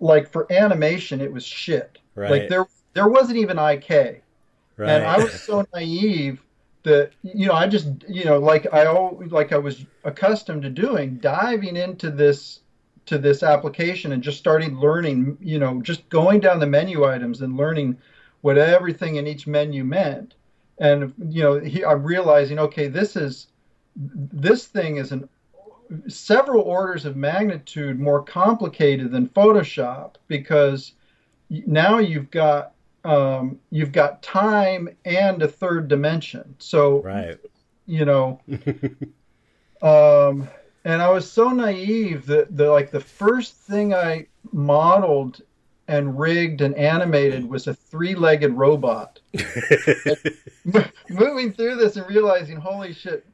like 0.00 0.30
for 0.30 0.50
animation, 0.50 1.20
it 1.20 1.32
was 1.32 1.44
shit. 1.44 1.98
right. 2.14 2.30
Like 2.30 2.48
there, 2.48 2.66
there 2.94 3.08
wasn't 3.08 3.38
even 3.38 3.58
IK, 3.58 3.90
right. 3.90 4.90
and 4.90 5.04
I 5.04 5.18
was 5.18 5.42
so 5.42 5.66
naive 5.74 6.40
that 6.84 7.10
you 7.22 7.48
know 7.48 7.54
I 7.54 7.66
just 7.66 7.88
you 8.08 8.24
know 8.24 8.38
like 8.38 8.72
I 8.72 8.86
always 8.86 9.30
like 9.30 9.52
I 9.52 9.58
was 9.58 9.84
accustomed 10.04 10.62
to 10.62 10.70
doing, 10.70 11.16
diving 11.16 11.76
into 11.76 12.10
this 12.10 12.60
to 13.08 13.18
this 13.18 13.42
application 13.42 14.12
and 14.12 14.22
just 14.22 14.38
starting 14.38 14.78
learning. 14.78 15.36
You 15.40 15.58
know, 15.58 15.82
just 15.82 16.08
going 16.08 16.40
down 16.40 16.60
the 16.60 16.66
menu 16.66 17.04
items 17.04 17.40
and 17.40 17.56
learning 17.56 17.98
what 18.40 18.58
everything 18.58 19.16
in 19.16 19.26
each 19.26 19.46
menu 19.46 19.84
meant. 19.84 20.34
And 20.78 21.12
you 21.28 21.42
know, 21.42 21.58
he, 21.58 21.84
I'm 21.84 22.04
realizing, 22.04 22.58
okay, 22.58 22.88
this 22.88 23.16
is 23.16 23.48
this 23.96 24.66
thing 24.66 24.96
is 24.96 25.12
an 25.12 25.28
several 26.06 26.62
orders 26.62 27.04
of 27.04 27.16
magnitude 27.16 27.98
more 27.98 28.22
complicated 28.22 29.10
than 29.10 29.28
Photoshop 29.28 30.14
because 30.28 30.92
now 31.50 31.98
you've 31.98 32.30
got 32.30 32.72
um, 33.04 33.58
you've 33.70 33.92
got 33.92 34.22
time 34.22 34.88
and 35.04 35.42
a 35.42 35.48
third 35.48 35.88
dimension. 35.88 36.54
So 36.58 37.02
right. 37.02 37.38
you 37.86 38.04
know, 38.04 38.40
um, 39.82 40.48
and 40.88 41.02
I 41.02 41.10
was 41.10 41.30
so 41.30 41.50
naive 41.50 42.24
that 42.26 42.56
the 42.56 42.70
like 42.70 42.90
the 42.90 43.00
first 43.00 43.54
thing 43.54 43.92
I 43.92 44.26
modeled 44.52 45.42
and 45.86 46.18
rigged 46.18 46.62
and 46.62 46.74
animated 46.74 47.48
was 47.48 47.66
a 47.66 47.74
three-legged 47.74 48.52
robot. 48.52 49.20
Moving 51.08 51.52
through 51.52 51.76
this 51.76 51.96
and 51.96 52.08
realizing, 52.08 52.56
holy 52.56 52.92
shit, 52.92 53.26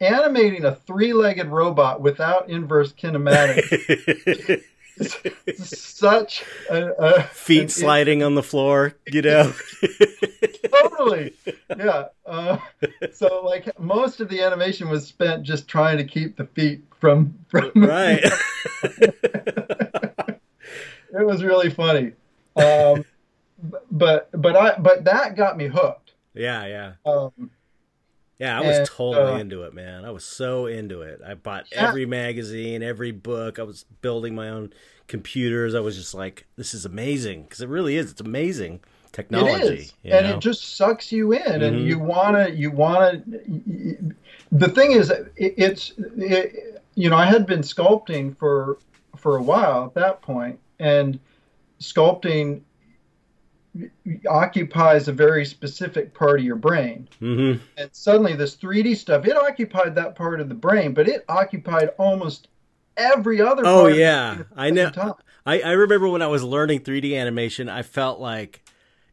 animating 0.00 0.64
a 0.64 0.74
three-legged 0.74 1.48
robot 1.48 2.00
without 2.00 2.48
inverse 2.48 2.92
kinematics 2.92 4.62
such 5.56 6.44
a, 6.70 6.90
a 6.92 7.22
Feet 7.24 7.70
sliding 7.70 8.22
on 8.22 8.34
the 8.34 8.42
floor, 8.42 8.94
you 9.06 9.22
know. 9.22 9.52
totally 10.70 11.34
yeah 11.76 12.06
uh, 12.26 12.58
so 13.12 13.42
like 13.44 13.78
most 13.78 14.20
of 14.20 14.28
the 14.28 14.40
animation 14.40 14.88
was 14.88 15.06
spent 15.06 15.42
just 15.42 15.68
trying 15.68 15.96
to 15.96 16.04
keep 16.04 16.36
the 16.36 16.46
feet 16.46 16.82
from 16.98 17.34
from 17.48 17.70
right. 17.76 18.24
it 18.82 20.40
was 21.12 21.42
really 21.42 21.70
funny 21.70 22.12
um, 22.56 23.04
but 23.90 24.28
but 24.32 24.56
i 24.56 24.76
but 24.78 25.04
that 25.04 25.36
got 25.36 25.56
me 25.56 25.66
hooked 25.66 26.12
yeah, 26.34 26.66
yeah. 26.66 26.92
um, 27.06 27.50
Yeah, 28.44 28.58
I 28.58 28.60
was 28.60 28.76
And, 28.76 28.86
totally 28.86 29.32
uh, 29.32 29.38
into 29.38 29.62
it, 29.62 29.72
man. 29.72 30.04
I 30.04 30.10
was 30.10 30.22
so 30.22 30.66
into 30.66 31.00
it. 31.00 31.22
I 31.26 31.32
bought 31.32 31.64
Yeah. 31.72 31.88
every 31.88 32.04
magazine, 32.04 32.82
every 32.82 33.10
book. 33.10 33.58
I 33.58 33.62
was 33.62 33.86
building 34.02 34.34
my 34.34 34.50
own 34.50 34.70
computers. 35.08 35.74
I 35.74 35.80
was 35.80 35.96
just 35.96 36.12
like, 36.12 36.46
this 36.56 36.74
is 36.74 36.84
amazing 36.84 37.44
because 37.44 37.62
it 37.62 37.70
really 37.70 37.96
is. 37.96 38.10
It's 38.10 38.20
amazing 38.20 38.80
technology. 39.12 39.54
It 39.64 39.72
is, 39.78 39.94
and 40.04 40.26
know? 40.26 40.34
it 40.36 40.40
just 40.40 40.76
sucks 40.76 41.10
you 41.10 41.32
in, 41.32 41.62
and 41.62 41.76
Mhm. 41.78 41.86
you 41.86 41.98
wanna, 41.98 42.50
you 42.50 42.70
wanna. 42.70 43.22
The 44.52 44.68
thing 44.68 44.92
is, 44.92 45.08
it, 45.10 45.32
it's, 45.36 45.92
it, 46.18 46.82
you 46.96 47.08
know, 47.08 47.16
I 47.16 47.24
had 47.24 47.46
been 47.46 47.60
sculpting 47.62 48.36
for 48.36 48.76
for 49.16 49.36
a 49.38 49.42
while 49.42 49.84
at 49.86 49.94
that 49.94 50.20
point, 50.20 50.58
and 50.78 51.18
sculpting 51.80 52.60
occupies 54.28 55.08
a 55.08 55.12
very 55.12 55.44
specific 55.44 56.14
part 56.14 56.38
of 56.40 56.44
your 56.46 56.56
brain. 56.56 57.08
Mhm. 57.20 57.60
And 57.76 57.90
suddenly, 57.92 58.34
this 58.34 58.54
3D 58.56 58.94
stuff, 58.94 59.26
it 59.26 59.36
occupied 59.36 59.94
that 59.96 60.14
part 60.14 60.40
of 60.40 60.48
the 60.48 60.54
brain, 60.54 60.94
but 60.94 61.08
it 61.08 61.24
occupied 61.28 61.90
almost 61.98 62.48
every 62.96 63.40
other. 63.40 63.62
Oh 63.66 63.80
part 63.80 63.90
of 63.92 63.96
the 63.96 64.00
yeah, 64.02 64.34
brain 64.34 64.46
I 64.56 64.70
know. 64.70 65.16
I, 65.46 65.60
I 65.60 65.72
remember 65.72 66.08
when 66.08 66.22
I 66.22 66.26
was 66.28 66.42
learning 66.42 66.80
3D 66.80 67.14
animation, 67.18 67.68
I 67.68 67.82
felt 67.82 68.20
like 68.20 68.62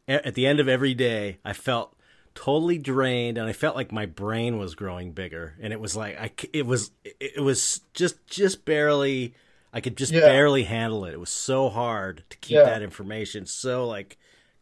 at 0.08 0.34
the 0.34 0.46
end 0.46 0.60
of 0.60 0.68
every 0.68 0.94
day, 0.94 1.38
I 1.44 1.52
felt 1.52 1.94
totally 2.34 2.78
drained, 2.78 3.36
and 3.38 3.46
I 3.46 3.52
felt 3.52 3.76
like 3.76 3.92
my 3.92 4.06
brain 4.06 4.58
was 4.58 4.74
growing 4.74 5.12
bigger, 5.12 5.54
and 5.60 5.72
it 5.72 5.80
was 5.80 5.94
like 5.96 6.18
I 6.18 6.30
it 6.52 6.66
was 6.66 6.90
it 7.04 7.16
it 7.36 7.40
was 7.42 7.80
just 7.94 8.26
just 8.26 8.64
barely. 8.64 9.34
I 9.74 9.80
could 9.80 9.96
just 9.96 10.12
Yeah. 10.12 10.20
barely 10.20 10.64
handle 10.64 11.06
it. 11.06 11.14
It 11.14 11.20
was 11.20 11.30
so 11.30 11.70
hard 11.70 12.24
to 12.28 12.36
keep 12.38 12.56
Yeah. 12.56 12.64
that 12.64 12.82
information. 12.82 13.46
So 13.46 13.86
like 13.86 14.18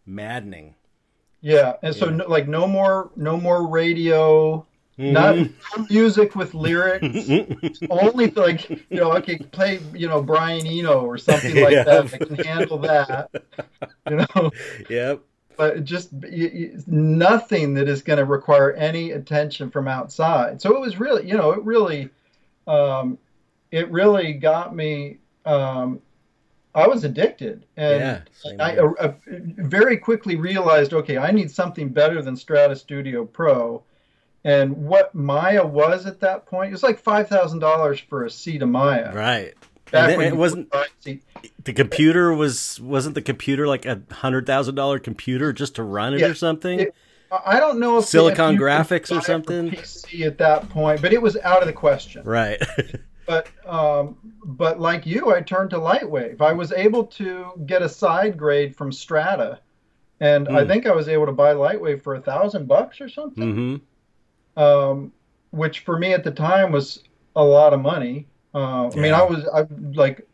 maddening. 0.06 0.74
Yeah, 1.40 1.74
and 1.82 1.94
so 1.94 2.06
Yeah. 2.10 2.16
no, 2.16 2.26
like 2.28 2.48
no 2.48 2.66
more, 2.66 3.10
no 3.16 3.36
more 3.36 3.66
radio. 3.68 4.66
Not 4.98 5.38
music 5.88 6.34
with 6.36 6.52
lyrics. 6.52 7.26
Only 7.90 8.30
like 8.32 8.68
you 8.68 8.98
know, 8.98 9.12
I 9.12 9.22
could 9.22 9.50
play 9.50 9.80
you 9.94 10.06
know 10.08 10.20
Brian 10.22 10.66
Eno 10.66 11.00
or 11.06 11.16
something 11.16 11.56
like 11.56 11.70
Yeah. 11.72 11.84
that. 11.84 12.14
I 12.14 12.18
can 12.18 12.34
handle 12.36 12.76
that. 12.80 13.30
You 14.10 14.16
know, 14.16 14.50
yep. 14.90 15.20
but 15.56 15.84
just 15.84 16.12
y- 16.12 16.50
y- 16.52 16.70
nothing 16.86 17.72
that 17.74 17.88
is 17.88 18.02
going 18.02 18.18
to 18.18 18.26
require 18.26 18.72
any 18.72 19.12
attention 19.12 19.70
from 19.70 19.88
outside. 19.88 20.60
So 20.60 20.76
it 20.76 20.80
was 20.80 21.00
really, 21.00 21.26
you 21.26 21.36
know, 21.38 21.52
it 21.52 21.62
really, 21.64 22.10
um, 22.66 23.16
it 23.70 23.90
really 23.90 24.34
got 24.34 24.76
me. 24.76 25.16
Um, 25.46 26.02
I 26.74 26.86
was 26.86 27.02
addicted, 27.04 27.66
and 27.76 28.00
Yeah, 28.00 28.20
I 28.64 28.76
uh, 28.76 28.92
uh, 29.00 29.12
very 29.26 29.96
quickly 29.96 30.36
realized, 30.36 30.92
okay, 30.92 31.18
I 31.18 31.32
need 31.32 31.50
something 31.50 31.88
better 31.88 32.22
than 32.22 32.36
Strata 32.36 32.76
Studio 32.76 33.24
Pro. 33.24 33.82
And 34.44 34.76
what 34.86 35.14
Maya 35.14 35.66
was 35.66 36.06
at 36.06 36.20
that 36.20 36.46
point, 36.46 36.68
it 36.68 36.72
was 36.72 36.82
like 36.82 36.98
five 36.98 37.28
thousand 37.28 37.58
dollars 37.58 37.98
for 38.00 38.24
a 38.24 38.30
seat 38.30 38.62
of 38.62 38.68
Maya. 38.68 39.12
Right. 39.12 39.54
Back 39.90 40.10
And 40.10 40.18
when 40.18 40.26
it 40.28 40.36
wasn't 40.36 40.70
could 40.70 40.78
buy 40.78 40.84
a 40.84 41.02
seat. 41.02 41.22
the 41.64 41.72
computer 41.72 42.32
was 42.32 42.80
wasn't 42.80 43.16
the 43.16 43.22
computer 43.22 43.66
like 43.66 43.84
a 43.86 44.00
hundred 44.12 44.46
thousand 44.46 44.76
dollar 44.76 44.98
computer 45.00 45.52
just 45.52 45.74
to 45.74 45.82
run 45.82 46.14
it 46.14 46.20
Yeah, 46.20 46.28
or 46.28 46.34
something? 46.34 46.80
it- 46.80 46.94
I 47.32 47.56
I 47.56 47.60
don't 47.60 47.78
know 47.80 47.98
if 47.98 48.06
Silicon 48.06 48.56
Graphics 48.56 49.10
or 49.10 49.14
buy 49.14 49.16
it 49.16 49.20
for 49.20 49.26
something? 49.26 49.70
PC 49.72 50.26
at 50.26 50.38
that 50.38 50.68
point, 50.68 51.02
but 51.02 51.12
it 51.12 51.20
was 51.20 51.36
out 51.38 51.60
of 51.60 51.66
the 51.66 51.72
question. 51.72 52.22
right. 52.24 52.60
but 53.30 53.52
um, 53.66 54.16
but 54.44 54.80
like 54.80 55.06
you, 55.06 55.32
I 55.32 55.40
turned 55.42 55.70
to 55.70 55.76
Lightwave. 55.78 56.40
I 56.40 56.52
was 56.52 56.72
able 56.72 57.04
to 57.06 57.52
get 57.66 57.82
a 57.82 57.88
side 57.88 58.36
grade 58.36 58.76
from 58.76 58.90
Strata, 58.92 59.60
and 60.20 60.48
I 60.48 60.64
Hmm. 60.64 60.66
think 60.66 60.86
I 60.86 60.92
was 60.92 61.08
able 61.08 61.26
to 61.26 61.32
buy 61.32 61.54
Lightwave 61.54 62.02
for 62.02 62.14
a 62.16 62.20
thousand 62.20 62.68
bucks 62.68 63.00
or 63.00 63.08
something. 63.08 63.52
Mm-hmm. 63.52 63.76
um, 64.56 65.12
which 65.50 65.80
for 65.80 65.98
me 65.98 66.12
at 66.12 66.24
the 66.24 66.30
time 66.30 66.72
was 66.72 67.02
a 67.36 67.44
lot 67.44 67.72
of 67.72 67.80
money. 67.80 68.28
Uh, 68.54 68.88
I 68.90 68.96
mean, 68.96 69.12
I 69.14 69.22
was 69.22 69.46
I 69.48 69.66
like 69.94 70.26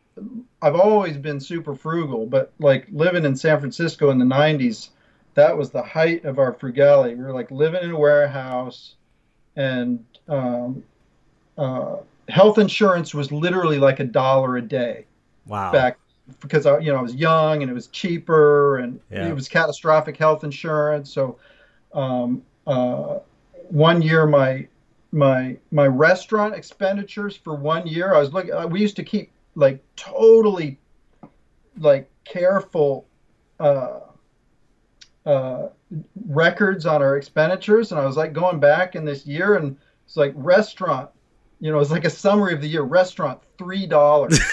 I've 0.63 0.77
always 0.77 1.17
been 1.19 1.41
super 1.41 1.75
frugal, 1.75 2.27
but 2.27 2.53
like 2.59 2.87
living 2.91 3.25
in 3.25 3.37
San 3.37 3.61
Francisco 3.61 4.11
in 4.11 4.19
the 4.19 4.25
'90s, 4.25 4.91
that 5.35 5.57
was 5.57 5.71
the 5.71 5.83
height 5.83 6.25
of 6.25 6.39
our 6.39 6.53
frugality. 6.55 7.15
We 7.15 7.25
were 7.25 7.33
like 7.33 7.51
living 7.51 7.83
in 7.83 7.91
a 7.93 7.99
warehouse, 7.99 8.97
and 9.57 10.05
um, 10.29 10.85
uh, 11.59 11.97
health 12.29 12.59
insurance 12.59 13.15
was 13.15 13.33
literally 13.33 13.79
like 13.79 14.01
a 14.01 14.05
dollar 14.05 14.57
a 14.57 14.63
day 14.63 15.07
Wow. 15.47 15.73
back 15.73 15.99
because 16.41 16.67
I, 16.67 16.79
you 16.79 16.93
know, 16.93 16.99
I 16.99 17.03
was 17.03 17.15
young 17.15 17.63
and 17.63 17.71
it 17.71 17.75
was 17.75 17.89
cheaper 17.89 18.79
and 18.79 19.01
Yeah. 19.11 19.29
it 19.29 19.35
was 19.35 19.49
catastrophic 19.49 20.17
health 20.17 20.45
insurance. 20.45 21.13
So, 21.13 21.39
um, 21.95 22.43
uh, 22.67 23.21
one 23.71 24.03
year 24.03 24.27
my 24.27 24.69
my 25.13 25.57
my 25.71 25.87
restaurant 25.87 26.55
expenditures 26.55 27.37
for 27.37 27.55
one 27.55 27.87
year, 27.87 28.15
I 28.15 28.19
was 28.21 28.33
looking. 28.33 28.53
uh, 28.55 28.67
We 28.67 28.81
used 28.81 28.97
to 28.97 29.05
keep 29.05 29.33
like 29.55 29.83
totally 29.97 30.79
like 31.79 32.11
careful 32.25 33.07
uh, 33.61 34.01
uh, 35.25 35.69
records 36.27 36.87
on 36.87 37.03
our 37.03 37.17
expenditures, 37.17 37.93
and 37.93 38.01
I 38.01 38.07
was 38.07 38.17
like 38.17 38.33
going 38.33 38.61
back 38.61 38.95
in 38.95 39.05
this 39.05 39.27
year, 39.27 39.55
and 39.55 39.77
it's 40.05 40.17
like 40.17 40.33
restaurant. 40.37 41.11
You 41.61 41.73
know, 41.73 41.79
it's 41.81 41.91
like 41.91 42.05
a 42.05 42.11
summary 42.11 42.53
of 42.53 42.61
the 42.61 42.69
year. 42.69 42.83
Restaurant 42.83 43.41
three 43.59 43.87
dollars. 43.87 44.39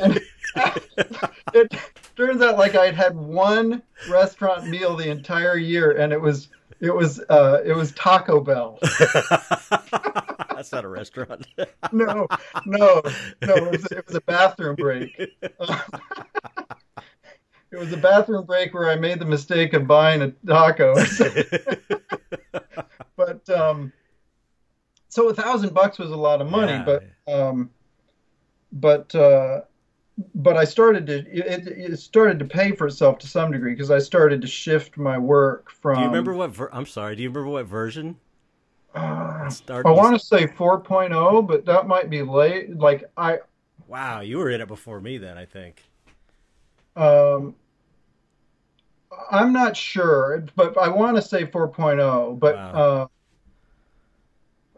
And 0.00 0.20
it 1.54 1.72
turns 2.16 2.42
out 2.42 2.58
like 2.58 2.74
I'd 2.74 2.94
had 2.94 3.16
one 3.16 3.82
restaurant 4.10 4.68
meal 4.68 4.96
the 4.96 5.08
entire 5.08 5.56
year, 5.56 5.92
and 5.92 6.12
it 6.12 6.20
was 6.20 6.48
it 6.80 6.94
was 6.94 7.20
uh, 7.28 7.62
it 7.64 7.74
was 7.74 7.92
Taco 7.92 8.40
Bell. 8.40 8.78
That's 10.50 10.72
not 10.72 10.84
a 10.84 10.88
restaurant. 10.88 11.46
No, 11.92 12.26
no, 12.66 13.02
no. 13.40 13.54
It 13.54 13.70
was, 13.70 13.84
it 13.86 14.06
was 14.06 14.16
a 14.16 14.20
bathroom 14.20 14.76
break. 14.76 15.18
it 15.18 15.38
was 17.72 17.92
a 17.92 17.96
bathroom 17.96 18.44
break 18.44 18.74
where 18.74 18.90
I 18.90 18.96
made 18.96 19.18
the 19.18 19.24
mistake 19.24 19.72
of 19.72 19.86
buying 19.86 20.22
a 20.22 20.30
taco. 20.46 20.94
but 23.16 23.48
um, 23.50 23.92
so 25.12 25.28
a 25.28 25.34
thousand 25.34 25.74
bucks 25.74 25.98
was 25.98 26.10
a 26.10 26.16
lot 26.16 26.40
of 26.40 26.48
money, 26.48 26.72
Yeah. 26.72 26.98
but 27.26 27.32
um, 27.32 27.70
but 28.72 29.14
uh, 29.14 29.60
but 30.36 30.56
I 30.56 30.64
started 30.64 31.06
to 31.08 31.18
it, 31.18 31.68
it 31.68 31.96
started 31.98 32.38
to 32.38 32.46
pay 32.46 32.72
for 32.72 32.86
itself 32.86 33.18
to 33.18 33.26
some 33.26 33.52
degree 33.52 33.74
because 33.74 33.90
I 33.90 33.98
started 33.98 34.40
to 34.40 34.46
shift 34.46 34.96
my 34.96 35.18
work 35.18 35.70
from. 35.70 35.96
Do 35.96 36.00
you 36.00 36.06
remember 36.06 36.32
what? 36.32 36.50
Ver- 36.52 36.70
I'm 36.72 36.86
sorry. 36.86 37.14
Do 37.14 37.22
you 37.22 37.28
remember 37.28 37.50
what 37.50 37.66
version? 37.66 38.16
Uh, 38.94 39.50
I 39.68 39.90
want 39.90 40.18
to 40.18 40.24
say 40.24 40.46
4.0, 40.46 41.46
but 41.46 41.66
that 41.66 41.86
might 41.86 42.08
be 42.08 42.22
late. 42.22 42.74
Like 42.74 43.04
I 43.18 43.40
Wow, 43.86 44.20
you 44.20 44.38
were 44.38 44.48
in 44.48 44.62
it 44.62 44.68
before 44.68 44.98
me 44.98 45.18
then. 45.18 45.36
I 45.36 45.44
think. 45.44 45.82
um, 46.96 47.54
I'm 49.30 49.52
not 49.52 49.76
sure, 49.76 50.44
but 50.56 50.76
I 50.78 50.88
want 50.88 51.16
to 51.16 51.22
say 51.22 51.44
4.0. 51.44 52.38
But 52.38 52.54
Wow. 52.54 52.72
uh, 52.72 53.06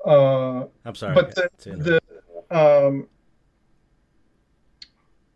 uh, 0.04 0.66
I'm 0.84 0.94
sorry. 0.94 1.14
but 1.14 1.34
the, 1.34 1.48
the 1.64 2.00
um 2.56 3.08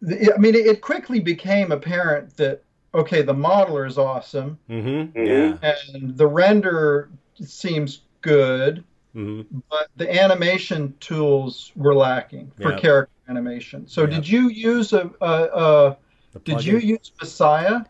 the, 0.02 0.32
I 0.34 0.38
mean 0.38 0.54
it 0.54 0.80
quickly 0.80 1.20
became 1.20 1.72
apparent 1.72 2.36
that 2.36 2.62
okay 2.94 3.22
the 3.22 3.34
modeler 3.34 3.86
is 3.86 3.98
awesome 3.98 4.58
Mhm. 4.70 5.12
Mhm. 5.12 5.60
Yeah. 5.62 5.70
and 5.92 6.16
the 6.16 6.26
render 6.26 7.10
seems 7.44 8.02
good 8.20 8.84
Mhm. 9.14 9.46
but 9.70 9.88
the 9.96 10.22
animation 10.22 10.94
tools 11.00 11.72
were 11.74 11.94
lacking 11.94 12.52
for 12.60 12.72
Yeah. 12.72 12.78
character 12.78 13.12
animation 13.28 13.86
so 13.88 14.02
Yeah. 14.02 14.10
did 14.10 14.28
you 14.28 14.48
use 14.48 14.92
a, 14.92 15.10
a, 15.20 15.26
a 15.26 15.96
did 16.44 16.64
you 16.64 16.78
use 16.78 17.10
Messiah 17.20 17.80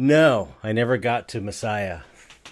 No, 0.00 0.54
I 0.62 0.70
never 0.72 0.96
got 0.96 1.26
to 1.30 1.40
Messiah. 1.40 2.02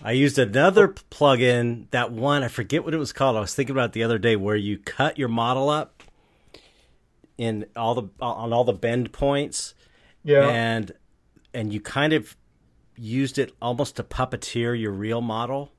I 0.03 0.13
used 0.13 0.39
another 0.39 0.89
p- 0.89 1.03
plugin, 1.11 1.91
that 1.91 2.13
one, 2.13 2.43
I 2.43 2.49
forget 2.49 2.85
what 2.85 2.95
it 2.95 2.99
was 2.99 3.13
called. 3.13 3.37
I 3.37 3.41
was 3.41 3.55
thinking 3.55 3.75
about 3.75 3.87
it 3.87 3.93
the 3.93 4.03
other 4.03 4.19
day 4.19 4.37
where 4.37 4.57
you 4.57 4.79
cut 4.79 5.19
your 5.19 5.29
model 5.29 5.69
up 5.71 6.03
in 7.39 7.67
all 7.77 7.95
the 7.95 8.03
on 8.21 8.53
all 8.55 8.65
the 8.65 8.73
bend 8.73 9.13
points 9.13 9.75
yeah 10.25 10.49
and 10.49 10.93
and 11.53 11.71
you 11.71 11.79
kind 11.83 12.15
of 12.15 12.35
used 12.97 13.39
it 13.39 13.53
almost 13.61 13.97
to 13.97 14.03
puppeteer 14.03 14.79
your 14.79 14.93
real 14.93 15.21
model. 15.21 15.71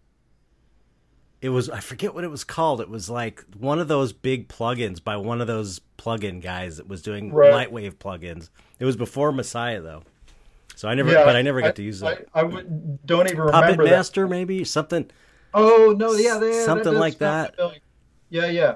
It 1.42 1.50
was 1.50 1.70
I 1.70 1.80
forget 1.80 2.14
what 2.14 2.24
it 2.24 2.30
was 2.32 2.44
called. 2.44 2.80
It 2.82 2.90
was 2.90 3.10
like 3.10 3.44
one 3.58 3.80
of 3.80 3.88
those 3.88 4.14
big 4.14 4.48
plugins 4.50 5.04
by 5.04 5.18
one 5.18 5.42
of 5.42 5.48
those 5.48 5.82
plugin 5.98 6.42
guys 6.42 6.78
that 6.78 6.88
was 6.88 7.02
doing 7.02 7.32
Right. 7.32 7.70
lightwave 7.70 7.96
plugins. 7.96 8.50
It 8.80 8.86
was 8.86 8.96
before 8.96 9.32
Messiah 9.32 9.82
though. 9.82 10.04
So 10.78 10.88
I 10.88 10.94
never 10.94 11.12
Yeah, 11.12 11.26
but 11.26 11.36
I 11.36 11.42
never 11.42 11.60
got 11.60 11.76
to 11.78 11.82
use 11.82 12.04
I, 12.04 12.12
it. 12.12 12.30
I 12.36 12.44
would, 12.44 13.04
don't 13.08 13.26
even 13.26 13.40
Puppet 13.40 13.56
remember 13.56 13.86
that 13.86 13.90
Master, 13.90 14.28
maybe 14.28 14.64
something. 14.64 15.10
Oh 15.52 15.96
no, 15.98 16.14
yeah, 16.14 16.40
yeah 16.40 16.66
Something 16.66 16.84
does 16.84 17.00
like 17.00 17.18
that. 17.18 17.56
familiar. 17.56 17.80
Yeah, 18.30 18.46
yeah, 18.46 18.76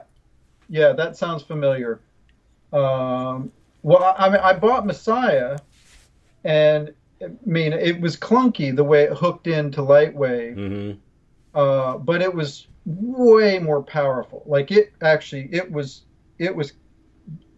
yeah. 0.67 0.93
That 0.93 1.15
sounds 1.15 1.43
familiar. 1.43 1.99
Um, 2.73 3.51
well, 3.83 4.15
I 4.17 4.29
mean, 4.29 4.39
I 4.41 4.53
bought 4.53 4.87
Messiah, 4.87 5.59
and 6.43 6.91
I 7.21 7.27
mean, 7.45 7.71
it 7.71 8.01
was 8.01 8.17
clunky 8.17 8.75
the 8.75 8.83
way 8.83 9.03
it 9.03 9.13
hooked 9.13 9.45
into 9.45 9.81
Lightwave, 9.81 10.55
hmm 10.55 10.91
uh, 11.53 11.97
but 11.97 12.23
it 12.23 12.33
was 12.33 12.65
way 12.85 13.59
more 13.59 13.83
powerful. 13.83 14.41
Like 14.47 14.71
it 14.71 14.93
actually, 15.03 15.49
it 15.51 15.71
was, 15.71 16.01
it 16.39 16.55
was, 16.55 16.73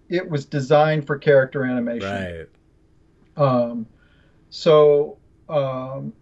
it 0.09 0.29
was 0.29 0.43
designed 0.45 1.07
for 1.07 1.17
character 1.17 1.63
animation. 1.63 2.09
Right. 2.09 2.49
Um, 3.37 3.85
so, 4.53 5.17
um, 5.49 6.13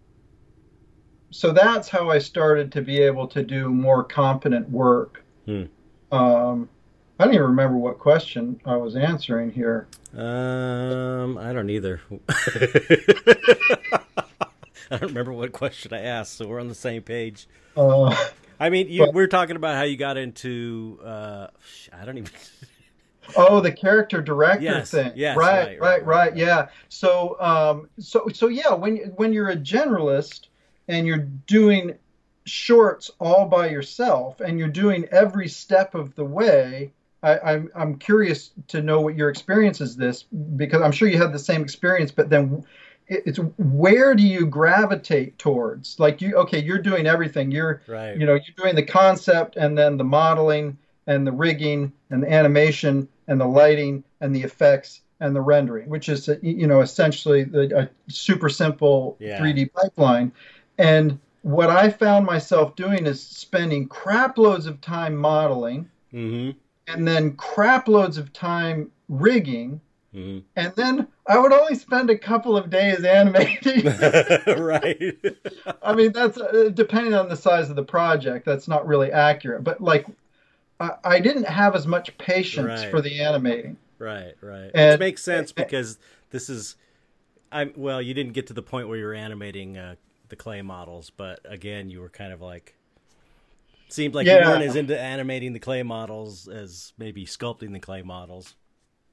so 1.30 1.52
that's 1.52 1.90
how 1.90 2.08
I 2.08 2.18
started 2.18 2.72
to 2.72 2.80
be 2.80 2.98
able 2.98 3.26
to 3.28 3.42
do 3.42 3.68
more 3.68 4.02
competent 4.02 4.70
work. 4.70 5.22
Hmm. 5.44 5.64
Um, 6.10 6.70
I 7.20 7.26
don't 7.26 7.34
even 7.34 7.46
remember 7.48 7.76
what 7.76 7.98
question 7.98 8.58
I 8.64 8.76
was 8.76 8.96
answering 8.96 9.52
here. 9.52 9.86
Um, 10.16 11.36
I 11.36 11.52
don't 11.52 11.68
either. 11.68 12.00
I 12.30 14.00
don't 14.90 15.02
remember 15.02 15.34
what 15.34 15.52
question 15.52 15.92
I 15.92 16.00
asked, 16.00 16.32
so 16.36 16.48
we're 16.48 16.60
on 16.60 16.68
the 16.68 16.74
same 16.74 17.02
page. 17.02 17.46
Uh, 17.76 18.16
I 18.58 18.70
mean, 18.70 18.88
you, 18.88 19.04
But- 19.04 19.14
we're 19.14 19.26
talking 19.26 19.56
about 19.56 19.76
how 19.76 19.82
you 19.82 19.98
got 19.98 20.16
into. 20.16 20.98
Uh, 21.04 21.48
I 21.92 22.06
don't 22.06 22.16
even. 22.16 22.30
oh, 23.36 23.60
the 23.60 23.72
character 23.72 24.20
director 24.22 24.62
Yes, 24.64 24.90
thing. 24.90 25.12
yes, 25.14 25.36
right, 25.36 25.58
right, 25.58 25.80
right, 25.80 25.80
right, 25.80 26.06
right. 26.06 26.36
Yeah. 26.36 26.68
So, 26.88 27.36
um, 27.40 27.88
so, 27.98 28.28
so 28.32 28.48
yeah, 28.48 28.72
when 28.74 28.96
when 29.16 29.32
you're 29.32 29.50
a 29.50 29.56
generalist 29.56 30.46
and 30.88 31.06
you're 31.06 31.26
doing 31.46 31.98
shorts 32.44 33.10
all 33.20 33.46
by 33.46 33.68
yourself 33.70 34.40
and 34.40 34.58
you're 34.58 34.68
doing 34.68 35.06
every 35.12 35.48
step 35.48 35.94
of 35.94 36.14
the 36.14 36.24
way. 36.24 36.92
I, 37.24 37.38
I'm 37.38 37.70
I'm 37.76 37.98
curious 37.98 38.50
to 38.68 38.82
know 38.82 39.00
what 39.00 39.14
your 39.14 39.28
experience 39.28 39.80
is 39.80 39.94
this 39.96 40.24
because 40.24 40.82
I'm 40.82 40.90
sure 40.90 41.06
you 41.06 41.18
had 41.18 41.32
the 41.32 41.38
same 41.38 41.62
experience, 41.62 42.10
but 42.10 42.30
then 42.30 42.64
it- 43.06 43.22
it's 43.26 43.38
where 43.58 44.16
do 44.16 44.24
you 44.24 44.44
gravitate 44.46 45.38
towards? 45.38 46.00
Like 46.00 46.20
you, 46.20 46.34
okay, 46.34 46.60
you're 46.60 46.78
doing 46.82 47.06
everything. 47.06 47.52
You're 47.52 47.82
Right. 47.86 48.16
you 48.16 48.26
know 48.26 48.34
you're 48.34 48.56
doing 48.56 48.74
the 48.74 48.82
concept 48.82 49.56
and 49.56 49.78
then 49.78 49.96
the 49.98 50.04
modeling 50.04 50.78
and 51.06 51.24
the 51.24 51.30
rigging 51.32 51.92
and 52.10 52.24
the 52.24 52.32
animation 52.32 53.06
and 53.28 53.40
the 53.40 53.46
lighting 53.46 54.04
and 54.20 54.34
the 54.34 54.42
effects 54.42 55.00
and 55.20 55.34
the 55.34 55.40
rendering 55.40 55.88
which 55.88 56.08
is 56.08 56.28
you 56.42 56.66
know 56.66 56.80
essentially 56.80 57.44
the, 57.44 57.78
a 57.82 57.88
super 58.10 58.48
simple 58.48 59.16
Yeah. 59.20 59.38
3d 59.38 59.72
pipeline 59.72 60.32
and 60.78 61.18
what 61.42 61.70
i 61.70 61.90
found 61.90 62.26
myself 62.26 62.76
doing 62.76 63.06
is 63.06 63.20
spending 63.20 63.88
crap 63.88 64.38
loads 64.38 64.66
of 64.66 64.80
time 64.80 65.16
modeling 65.16 65.88
hmm 66.10 66.50
and 66.88 67.06
then 67.06 67.34
crap 67.36 67.86
loads 67.88 68.18
of 68.18 68.32
time 68.32 68.90
rigging 69.08 69.80
hmm 70.12 70.38
and 70.56 70.72
then 70.76 71.06
i 71.28 71.38
would 71.38 71.52
only 71.52 71.74
spend 71.74 72.10
a 72.10 72.18
couple 72.18 72.56
of 72.56 72.68
days 72.70 73.04
animating 73.04 73.84
right. 74.58 75.14
I 75.82 75.94
mean, 75.94 76.12
that's 76.12 76.38
uh, 76.38 76.70
depending 76.72 77.14
on 77.14 77.28
the 77.28 77.36
size 77.36 77.70
of 77.70 77.76
the 77.76 77.82
project. 77.82 78.46
That's 78.46 78.68
not 78.68 78.86
really 78.86 79.10
accurate, 79.12 79.64
but 79.64 79.80
like, 79.80 80.06
I, 80.82 80.90
I 81.04 81.20
didn't 81.20 81.44
have 81.46 81.74
as 81.76 81.86
much 81.86 82.16
patience 82.18 82.66
Right. 82.82 82.90
for 82.90 83.00
the 83.00 83.20
animating. 83.20 83.76
Right, 83.98 84.34
right. 84.40 84.70
And- 84.74 84.92
Which 84.92 85.00
makes 85.00 85.22
sense 85.22 85.52
because 85.52 85.98
this 86.30 86.48
is, 86.50 86.76
I'm 87.52 87.72
well. 87.76 88.00
You 88.02 88.14
didn't 88.14 88.32
get 88.32 88.46
to 88.48 88.52
the 88.54 88.62
point 88.62 88.88
where 88.88 88.96
you 88.98 89.04
were 89.04 89.14
animating 89.14 89.76
uh, 89.78 89.94
the 90.28 90.36
clay 90.36 90.62
models, 90.62 91.10
but 91.10 91.40
again, 91.44 91.90
you 91.90 92.00
were 92.00 92.08
kind 92.08 92.32
of 92.32 92.40
like 92.40 92.74
Seemed 93.88 94.14
like 94.14 94.26
Yeah. 94.26 94.40
you 94.40 94.48
weren't 94.48 94.62
as 94.64 94.74
into 94.74 94.98
animating 94.98 95.52
the 95.52 95.58
clay 95.58 95.82
models 95.82 96.48
as 96.48 96.94
maybe 96.96 97.26
sculpting 97.26 97.72
the 97.74 97.78
clay 97.78 98.00
models. 98.00 98.54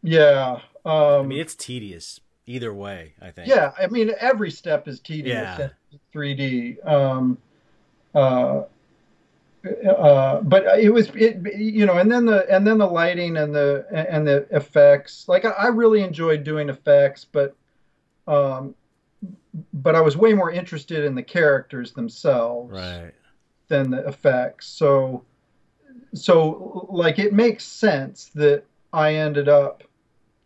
Yeah. 0.02 0.62
Um, 0.86 0.94
I 0.96 1.22
mean, 1.24 1.40
it's 1.40 1.54
tedious 1.54 2.22
either 2.48 2.74
way. 2.74 3.14
I 3.22 3.32
think. 3.32 3.50
yeah, 3.50 3.74
I 3.78 3.88
mean 3.88 4.12
every 4.22 4.50
step 4.50 4.88
is 4.88 5.02
tedious 5.02 5.34
Yeah. 5.60 5.70
in 5.92 6.00
3D. 6.16 6.88
Um, 6.88 7.38
uh, 8.16 8.62
uh, 9.66 10.42
but 10.42 10.80
it 10.80 10.90
was 10.90 11.10
it 11.16 11.38
you 11.58 11.86
know, 11.86 11.98
and 11.98 12.12
then 12.12 12.26
the 12.26 12.50
and 12.54 12.66
then 12.66 12.78
the 12.78 12.88
lighting 12.88 13.38
and 13.38 13.54
the 13.54 13.86
and 13.92 14.26
the 14.26 14.48
effects. 14.52 15.26
Like 15.28 15.46
I, 15.46 15.50
I 15.50 15.68
really 15.68 16.02
enjoyed 16.02 16.44
doing 16.44 16.70
effects, 16.70 17.26
but 17.26 17.56
um, 18.28 18.76
but 19.74 19.96
I 19.96 20.02
was 20.02 20.16
way 20.16 20.34
more 20.34 20.52
interested 20.52 21.04
in 21.04 21.16
the 21.16 21.24
characters 21.24 21.92
themselves 21.92 22.72
Right. 22.72 23.14
than 23.68 23.90
the 23.90 24.08
effects. 24.08 24.68
So, 24.68 25.26
so 26.14 26.88
like 26.90 27.20
it 27.20 27.34
makes 27.34 27.66
sense 27.66 28.32
that 28.36 28.64
I 28.94 29.16
ended 29.16 29.50
up 29.50 29.84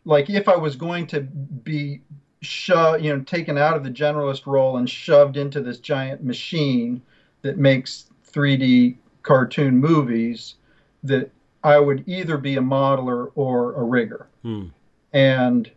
like 0.05 0.29
if 0.29 0.47
I 0.49 0.55
was 0.55 0.75
going 0.75 1.07
to 1.07 1.21
be 1.21 2.01
shoved, 2.41 3.03
you 3.03 3.15
know, 3.15 3.21
taken 3.23 3.57
out 3.57 3.77
of 3.77 3.83
the 3.83 3.91
generalist 3.91 4.45
role 4.45 4.77
and 4.77 4.89
shoved 4.89 5.37
into 5.37 5.61
this 5.61 5.77
giant 5.77 6.23
machine 6.23 7.01
that 7.41 7.57
makes 7.57 8.09
3D 8.31 8.95
cartoon 9.23 9.77
movies, 9.77 10.55
that 11.03 11.31
I 11.63 11.79
would 11.79 12.03
either 12.07 12.37
be 12.37 12.57
a 12.57 12.61
modeler 12.61 13.31
or 13.35 13.73
a 13.73 13.83
rigger 13.83 14.27
Hmm. 14.41 14.65
and 15.13 15.71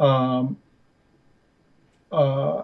um, 0.00 0.56
uh, 2.10 2.62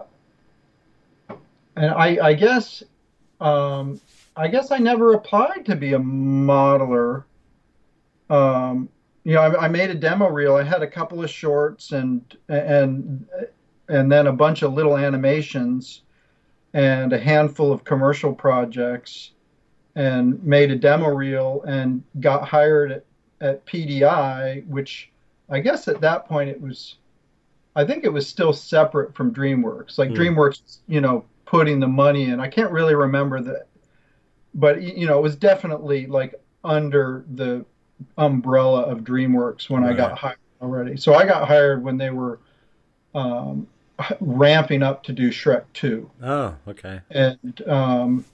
and 1.75 1.91
I, 1.91 2.17
I 2.21 2.33
guess 2.33 2.83
um, 3.39 4.01
I 4.35 4.47
guess 4.47 4.71
I 4.71 4.77
never 4.77 5.13
applied 5.13 5.65
to 5.67 5.75
be 5.75 5.93
a 5.93 5.99
modeler. 5.99 7.23
Um, 8.29 8.89
you 9.23 9.33
know, 9.33 9.41
I, 9.41 9.65
I 9.65 9.67
made 9.67 9.89
a 9.89 9.95
demo 9.95 10.29
reel. 10.29 10.55
I 10.55 10.63
had 10.63 10.81
a 10.81 10.87
couple 10.87 11.23
of 11.23 11.29
shorts 11.29 11.91
and 11.91 12.21
and 12.49 13.25
and 13.87 14.11
then 14.11 14.27
a 14.27 14.33
bunch 14.33 14.63
of 14.63 14.73
little 14.73 14.97
animations 14.97 16.01
and 16.73 17.13
a 17.13 17.19
handful 17.19 17.71
of 17.71 17.83
commercial 17.83 18.33
projects 18.33 19.31
and 19.97 20.41
made 20.43 20.69
a 20.69 20.75
demo 20.75 21.07
reel 21.09 21.63
and 21.67 22.03
got 22.19 22.47
hired 22.47 22.91
at, 22.91 23.05
at 23.41 23.65
PDI, 23.65 24.65
which 24.67 25.09
I 25.49 25.59
guess 25.59 25.87
at 25.87 26.01
that 26.01 26.27
point 26.27 26.49
it 26.51 26.61
was, 26.61 26.95
I 27.75 27.83
think 27.83 28.03
it 28.03 28.13
was 28.13 28.27
still 28.27 28.53
separate 28.53 29.15
from 29.15 29.33
DreamWorks. 29.33 29.97
Like 29.97 30.09
Hmm. 30.09 30.15
DreamWorks, 30.15 30.77
you 30.87 31.01
know, 31.01 31.25
putting 31.45 31.79
the 31.79 31.87
money 31.87 32.25
in. 32.25 32.39
I 32.39 32.47
can't 32.47 32.71
really 32.71 32.93
remember 32.93 33.41
that, 33.41 33.67
but 34.53 34.81
you 34.83 35.07
know, 35.07 35.17
it 35.17 35.21
was 35.23 35.35
definitely 35.35 36.05
like 36.05 36.35
under 36.63 37.25
the 37.33 37.65
umbrella 38.19 38.81
of 38.83 38.99
DreamWorks 38.99 39.67
when 39.69 39.83
I 39.83 39.93
got 39.93 40.17
hired 40.19 40.37
already. 40.61 40.97
So 40.97 41.15
I 41.15 41.25
got 41.25 41.47
hired 41.47 41.83
when 41.83 41.97
they 41.97 42.11
were 42.11 42.39
um, 43.15 43.65
ramping 44.19 44.83
up 44.83 45.01
to 45.05 45.13
do 45.13 45.29
Shrek 45.31 45.63
2 45.73 46.07
Oh, 46.21 46.55
okay. 46.67 46.99
and 47.09 47.63
um, 47.67 48.25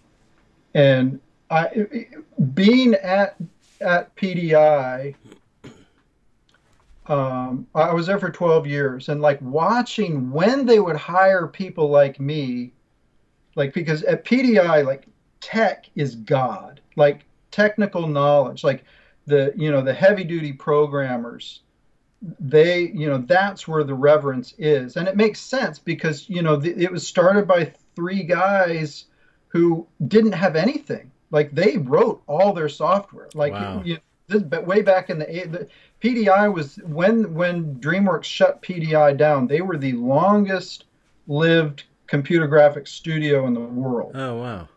and 0.74 1.20
I 1.54 2.08
being 2.56 2.96
at 2.96 3.36
at 3.80 4.16
PDI, 4.16 5.14
um, 7.06 7.68
I 7.76 7.94
was 7.94 8.08
there 8.08 8.18
for 8.18 8.32
12 8.32 8.66
years, 8.66 9.10
and 9.10 9.22
like 9.22 9.40
watching 9.42 10.32
when 10.32 10.66
they 10.66 10.80
would 10.80 10.96
hire 10.96 11.48
people 11.48 11.90
like 11.90 12.20
me, 12.20 12.74
like 13.56 13.74
because 13.74 14.02
at 14.04 14.26
PDI, 14.26 14.84
like 14.84 15.06
tech 15.42 15.90
is 15.96 16.16
God, 16.16 16.82
like 16.96 17.24
technical 17.52 18.08
knowledge, 18.08 18.64
like 18.64 18.84
the 19.28 19.54
you 19.56 19.72
know 19.72 19.82
the 19.82 19.94
heavy 19.94 20.24
duty 20.24 20.54
programmers 20.54 21.62
they 22.40 22.88
you 22.94 23.06
know 23.08 23.18
that's 23.18 23.68
where 23.68 23.84
the 23.84 23.94
reverence 23.94 24.56
is. 24.58 24.98
And 24.98 25.08
it 25.08 25.16
makes 25.16 25.40
sense 25.40 25.78
because 25.78 26.28
you 26.30 26.42
know 26.42 26.60
it 26.64 26.92
was 26.92 27.06
started 27.06 27.48
by 27.48 27.74
three 27.96 28.24
guys 28.24 29.06
who 29.50 29.86
didn't 30.08 30.32
have 30.32 30.56
anything 30.56 31.12
like 31.34 31.52
they 31.52 31.78
wrote 31.78 32.22
all 32.28 32.54
their 32.54 32.70
software 32.70 33.28
like 33.36 33.52
Wow. 33.52 33.82
you 33.84 33.98
this 34.28 34.42
but 34.44 34.66
way 34.66 34.82
back 34.82 35.10
in 35.10 35.20
the, 35.20 35.26
the 35.26 35.68
PDI 36.02 36.54
was 36.54 36.78
when 36.86 37.34
when 37.34 37.76
DreamWorks 37.82 38.24
shut 38.24 38.62
PDI 38.62 39.18
down 39.18 39.48
they 39.48 39.60
were 39.62 39.76
the 39.78 39.92
longest 39.94 40.86
lived 41.28 41.84
computer 42.08 42.48
graphics 42.48 42.90
studio 42.90 43.46
in 43.48 43.54
the 43.54 43.60
world 43.60 44.12
Oh, 44.16 44.36
wow. 44.38 44.70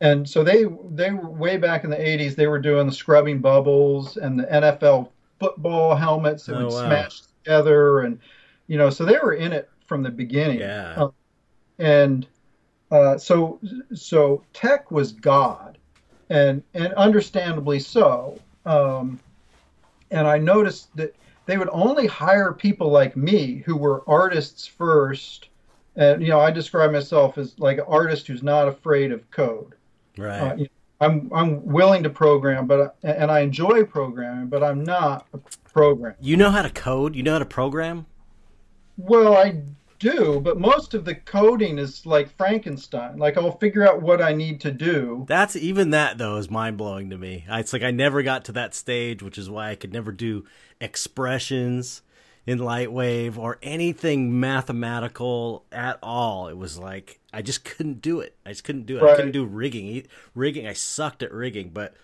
and 0.00 0.26
so 0.28 0.42
they 0.42 0.64
they 0.92 1.10
were 1.10 1.28
way 1.28 1.56
back 1.58 1.84
in 1.84 1.90
the 1.90 1.96
80s 1.96 2.34
they 2.36 2.46
were 2.46 2.58
doing 2.60 2.86
the 2.86 2.92
scrubbing 2.92 3.40
bubbles 3.40 4.16
and 4.16 4.38
the 4.38 4.44
NFL 4.44 5.10
football 5.40 5.94
helmets 5.96 6.46
that 6.46 6.54
Oh, 6.56 6.64
would 6.66 6.72
wow. 6.72 6.86
smash 6.86 7.20
together 7.42 8.00
and 8.00 8.18
you 8.68 8.78
know 8.78 8.88
so 8.88 9.04
they 9.04 9.18
were 9.22 9.34
in 9.34 9.52
it 9.52 9.68
from 9.86 10.02
the 10.02 10.10
beginning 10.10 10.60
Yeah. 10.60 10.94
Uh, 10.96 11.08
and 11.78 12.26
uh, 12.90 13.18
so 13.18 13.58
so 13.94 14.42
tech 14.52 14.90
was 14.90 15.12
god 15.12 15.76
and 16.30 16.62
and 16.74 16.92
understandably 16.94 17.78
so 17.80 18.38
um, 18.66 19.18
and 20.10 20.26
I 20.26 20.38
noticed 20.38 20.94
that 20.96 21.14
they 21.46 21.58
would 21.58 21.68
only 21.72 22.06
hire 22.06 22.52
people 22.52 22.90
like 22.90 23.16
me 23.16 23.56
who 23.66 23.76
were 23.76 24.02
artists 24.06 24.66
first 24.66 25.48
and 25.96 26.22
you 26.22 26.28
know 26.28 26.40
I 26.40 26.50
describe 26.50 26.92
myself 26.92 27.38
as 27.38 27.58
like 27.58 27.78
an 27.78 27.84
artist 27.86 28.26
who's 28.26 28.42
not 28.42 28.68
afraid 28.68 29.12
of 29.12 29.30
code 29.30 29.74
Right. 30.16 30.40
uh, 30.40 30.54
you 30.54 30.62
know, 30.64 30.68
I'm 31.00 31.30
I'm 31.34 31.66
willing 31.66 32.04
to 32.04 32.10
program, 32.10 32.66
but 32.66 32.96
and 33.02 33.30
I 33.30 33.40
enjoy 33.40 33.84
programming, 33.84 34.46
but 34.46 34.62
I'm 34.62 34.84
not 34.84 35.26
a 35.34 35.38
programmer. 35.72 36.16
you 36.20 36.36
know 36.36 36.50
how 36.50 36.62
to 36.62 36.70
code? 36.70 37.16
You 37.16 37.24
know 37.24 37.32
how 37.32 37.40
to 37.40 37.44
program? 37.44 38.06
Well, 38.96 39.36
I 39.36 39.60
do, 39.98 40.40
but 40.40 40.58
most 40.58 40.94
of 40.94 41.04
the 41.04 41.14
coding 41.14 41.78
is 41.78 42.04
like 42.06 42.34
Frankenstein. 42.36 43.18
Like 43.18 43.36
I'll 43.36 43.58
figure 43.58 43.86
out 43.86 44.02
what 44.02 44.22
I 44.22 44.32
need 44.32 44.60
to 44.62 44.70
do. 44.70 45.24
That's 45.28 45.56
even 45.56 45.90
that 45.90 46.18
though 46.18 46.36
is 46.36 46.50
mind 46.50 46.76
blowing 46.76 47.10
to 47.10 47.18
me. 47.18 47.44
It's 47.48 47.72
like 47.72 47.82
I 47.82 47.90
never 47.90 48.22
got 48.22 48.44
to 48.46 48.52
that 48.52 48.74
stage, 48.74 49.22
which 49.22 49.38
is 49.38 49.50
why 49.50 49.70
I 49.70 49.74
could 49.76 49.92
never 49.92 50.12
do 50.12 50.44
expressions 50.80 52.02
in 52.46 52.58
Lightwave 52.58 53.38
or 53.38 53.58
anything 53.62 54.38
mathematical 54.38 55.64
at 55.72 55.98
all. 56.02 56.48
It 56.48 56.56
was 56.56 56.78
like 56.78 57.20
I 57.32 57.42
just 57.42 57.64
couldn't 57.64 58.00
do 58.00 58.20
it. 58.20 58.36
I 58.44 58.50
just 58.50 58.64
couldn't 58.64 58.86
do 58.86 58.98
it. 58.98 59.02
I 59.02 59.16
couldn't 59.16 59.32
do 59.32 59.44
rigging. 59.44 60.06
Rigging, 60.34 60.66
I 60.66 60.72
sucked 60.72 61.22
at 61.22 61.32
rigging. 61.32 61.70
But 61.70 61.94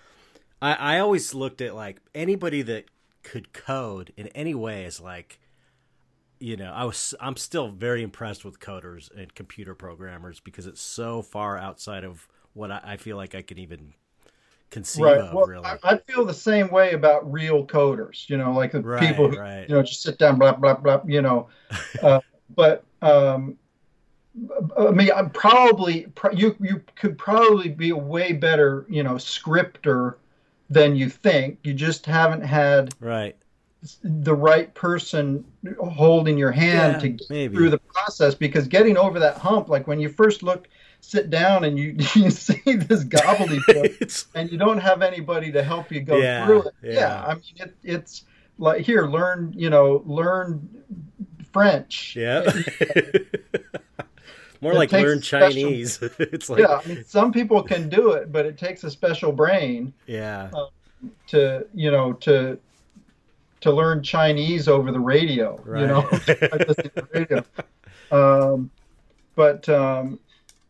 I, 0.63 0.75
I 0.75 0.99
always 0.99 1.35
looked 1.35 1.61
at 1.61 1.75
like 1.75 2.01
anybody 2.15 2.63
that 2.63 2.87
could 3.23 3.53
code 3.53 4.13
in 4.17 4.29
any 4.29 4.55
way 4.55 4.85
is 4.85 5.01
like 5.01 5.39
you 6.41 6.57
know, 6.57 6.73
I 6.73 6.85
was 6.85 7.15
I'm 7.21 7.37
still 7.37 7.69
very 7.69 8.03
impressed 8.03 8.45
with 8.45 8.59
coders 8.59 9.15
and 9.17 9.33
computer 9.35 9.75
programmers 9.75 10.41
because 10.41 10.67
it's 10.67 10.81
so 10.81 11.23
far 11.23 11.57
outside 11.59 12.03
of 12.03 12.27
what 12.55 12.71
I, 12.71 12.81
I 12.83 12.97
feel 12.97 13.17
like 13.17 13.35
I 13.35 13.43
can 13.43 13.59
even 13.59 13.93
conceive 14.71 15.05
right. 15.05 15.19
of. 15.19 15.35
Well, 15.35 15.47
really, 15.47 15.65
I, 15.65 15.79
I 15.85 15.99
feel 15.99 16.25
the 16.25 16.35
same 16.35 16.71
way 16.71 16.93
about 16.93 17.31
real 17.31 17.67
coders. 17.67 18.29
You 18.29 18.39
know, 18.39 18.53
like 18.53 18.73
the 18.73 18.81
Right, 18.81 19.07
people 19.07 19.31
who 19.31 19.39
right. 19.39 19.69
you 19.69 19.75
know 19.75 19.83
just 19.83 20.03
sit 20.03 20.19
down, 20.19 20.39
blah 20.39 20.53
blah 20.53 20.75
blah. 20.75 21.03
You 21.07 21.23
know, 21.23 21.49
uh, 22.03 22.21
but 22.57 22.85
um, 23.03 23.59
I 24.79 24.91
mean, 24.91 25.11
I'm 25.15 25.31
probably 25.31 26.07
you 26.33 26.57
you 26.61 26.83
could 26.97 27.19
probably 27.19 27.69
be 27.69 27.91
a 27.91 27.97
way 27.97 28.33
better 28.33 28.87
you 28.89 29.03
know 29.03 29.19
scripter 29.19 30.19
than 30.71 30.97
you 30.97 31.11
think. 31.11 31.59
You 31.65 31.75
just 31.75 32.07
haven't 32.07 32.43
had 32.43 32.95
right. 33.01 33.37
The 34.03 34.35
right 34.35 34.73
person 34.75 35.45
holding 35.83 36.37
your 36.37 36.51
hand 36.51 36.95
Yeah, 36.95 36.99
to 37.01 37.09
get 37.11 37.31
maybe. 37.31 37.57
through 37.57 37.71
the 37.71 37.79
process 37.79 38.35
because 38.35 38.69
getting 38.69 38.97
over 38.99 39.19
that 39.19 39.39
hump 39.39 39.69
like 39.69 39.87
when 39.87 39.99
you 39.99 40.09
first 40.11 40.43
look 40.43 40.69
sit 41.01 41.31
down 41.31 41.65
and 41.65 41.79
you 41.79 41.97
you 42.15 42.31
see 42.31 42.61
this 42.67 43.05
gobbledygook 43.05 44.29
and 44.35 44.51
you 44.53 44.59
don't 44.59 44.79
have 44.79 45.01
anybody 45.01 45.51
to 45.53 45.63
help 45.63 45.91
you 45.91 46.01
go 46.03 46.19
Yeah, 46.19 46.45
through 46.47 46.63
it 46.65 46.75
yeah. 46.83 46.93
yeah 46.93 47.25
i 47.27 47.35
mean 47.35 47.43
it, 47.57 47.75
it's 47.83 48.25
like 48.59 48.83
here 48.83 49.07
learn 49.07 49.53
you 49.57 49.71
know 49.71 50.03
learn 50.05 50.69
french 51.53 52.15
yeah. 52.17 52.43
More 54.63 54.73
It 54.73 54.77
like 54.77 54.93
learn 54.93 55.23
special- 55.23 55.53
Chinese. 55.63 55.99
it's 56.19 56.51
like 56.51 56.61
yeah 56.61 56.81
I 56.85 56.87
mean, 56.87 57.05
some 57.07 57.33
people 57.33 57.63
can 57.63 57.89
do 57.89 58.11
it 58.13 58.31
but 58.31 58.45
it 58.45 58.59
takes 58.59 58.85
a 58.85 58.91
special 58.91 59.33
brain 59.33 59.93
yeah. 60.07 60.51
Um, 60.53 60.69
to 61.29 61.67
you 61.73 61.91
know 61.91 62.13
to 62.15 62.59
to 63.61 63.71
learn 63.71 64.03
chinese 64.03 64.69
over 64.69 64.91
the 64.93 65.01
radio 65.01 65.57
Right. 65.65 65.81
you 65.83 65.87
know 65.87 66.01
I 66.13 66.65
listen 66.69 66.85
to 66.85 66.93
the 66.95 67.09
radio. 67.13 67.45
Um, 68.11 68.71
but 69.37 69.69
um, 69.69 70.19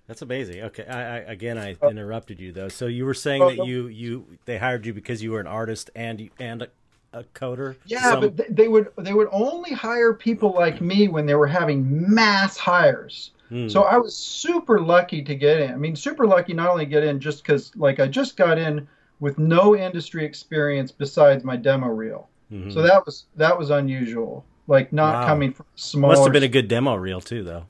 That's 0.07 0.23
amazing. 0.23 0.63
Okay, 0.65 0.87
I, 0.87 1.01
I 1.01 1.19
again 1.33 1.59
I 1.59 1.77
Uh, 1.83 1.89
interrupted 1.89 2.39
you 2.41 2.53
though. 2.53 2.69
So 2.69 2.87
you 2.87 3.05
were 3.07 3.15
saying 3.15 3.41
that 3.57 3.67
you 3.67 3.87
you 3.89 4.27
they 4.45 4.59
hired 4.59 4.85
you 4.87 4.93
because 4.93 5.23
you 5.23 5.33
were 5.33 5.41
an 5.41 5.47
artist 5.47 5.91
and 5.95 6.29
and 6.39 6.63
a, 6.63 6.69
a 7.13 7.25
coder. 7.35 7.77
yeah, 7.87 8.11
Some- 8.11 8.21
but 8.21 8.37
th- 8.37 8.49
they 8.53 8.69
would 8.69 8.89
they 8.99 9.15
would 9.15 9.29
only 9.33 9.73
hire 9.73 10.13
people 10.13 10.53
like 10.53 10.81
me 10.81 11.09
when 11.09 11.27
they 11.27 11.35
were 11.35 11.47
having 11.47 12.13
mass 12.13 12.57
hires. 12.57 13.31
Hmm. 13.49 13.69
So 13.69 13.83
I 13.83 13.97
was 13.97 14.15
super 14.17 14.81
lucky 14.81 15.23
to 15.23 15.35
get 15.35 15.61
in. 15.61 15.73
I 15.73 15.77
mean, 15.77 15.97
super 15.97 16.27
lucky 16.27 16.53
not 16.55 16.69
only 16.69 16.87
get 16.87 17.03
in 17.03 17.19
just 17.21 17.43
because 17.43 17.73
like 17.77 17.99
I 18.01 18.07
just 18.07 18.37
got 18.37 18.59
in 18.59 18.87
with 19.19 19.39
no 19.39 19.75
industry 19.77 20.25
experience 20.25 20.93
besides 20.93 21.43
my 21.45 21.57
demo 21.57 21.89
reel. 21.89 22.29
Mhm. 22.53 22.73
So 22.73 22.83
that 22.83 23.05
was 23.07 23.27
that 23.37 23.57
was 23.59 23.71
unusual. 23.71 24.45
Like 24.67 24.93
not 24.93 25.15
Wow. 25.23 25.27
coming 25.27 25.53
from 25.53 25.67
small. 25.77 26.11
must 26.11 26.25
have 26.25 26.33
been 26.33 26.43
a 26.43 26.49
good 26.49 26.69
demo 26.69 26.95
reel 26.97 27.21
too, 27.21 27.43
though. 27.43 27.65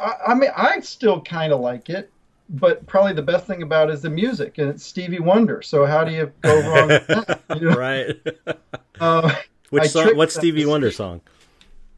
I, 0.00 0.14
I 0.28 0.34
mean, 0.34 0.50
I 0.56 0.80
still 0.80 1.20
kind 1.20 1.52
of 1.52 1.60
like 1.60 1.88
it, 1.88 2.10
but 2.50 2.84
probably 2.86 3.12
the 3.14 3.22
best 3.22 3.46
thing 3.46 3.62
about 3.62 3.88
it 3.90 3.94
is 3.94 4.02
the 4.02 4.10
music, 4.10 4.58
and 4.58 4.68
it's 4.70 4.84
Stevie 4.84 5.20
Wonder. 5.20 5.62
So 5.62 5.86
how 5.86 6.04
do 6.04 6.12
you 6.12 6.32
go 6.42 6.60
wrong 6.68 6.88
with 6.88 7.06
that? 7.06 7.40
You 7.54 7.70
know? 7.70 7.76
right. 7.76 8.16
Uh, 9.00 9.34
Which 9.70 9.82
I 9.82 9.86
song? 9.88 10.02
tricked 10.04 10.16
What 10.16 10.30
them 10.30 10.40
Stevie 10.40 10.64
Wonder 10.66 10.90
song? 10.90 11.20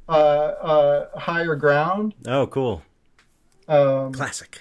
uh, 0.09 0.13
uh, 0.13 1.19
higher 1.19 1.55
ground. 1.55 2.15
Oh, 2.27 2.47
cool. 2.49 2.83
Um, 3.69 4.13
Classic. 4.13 4.59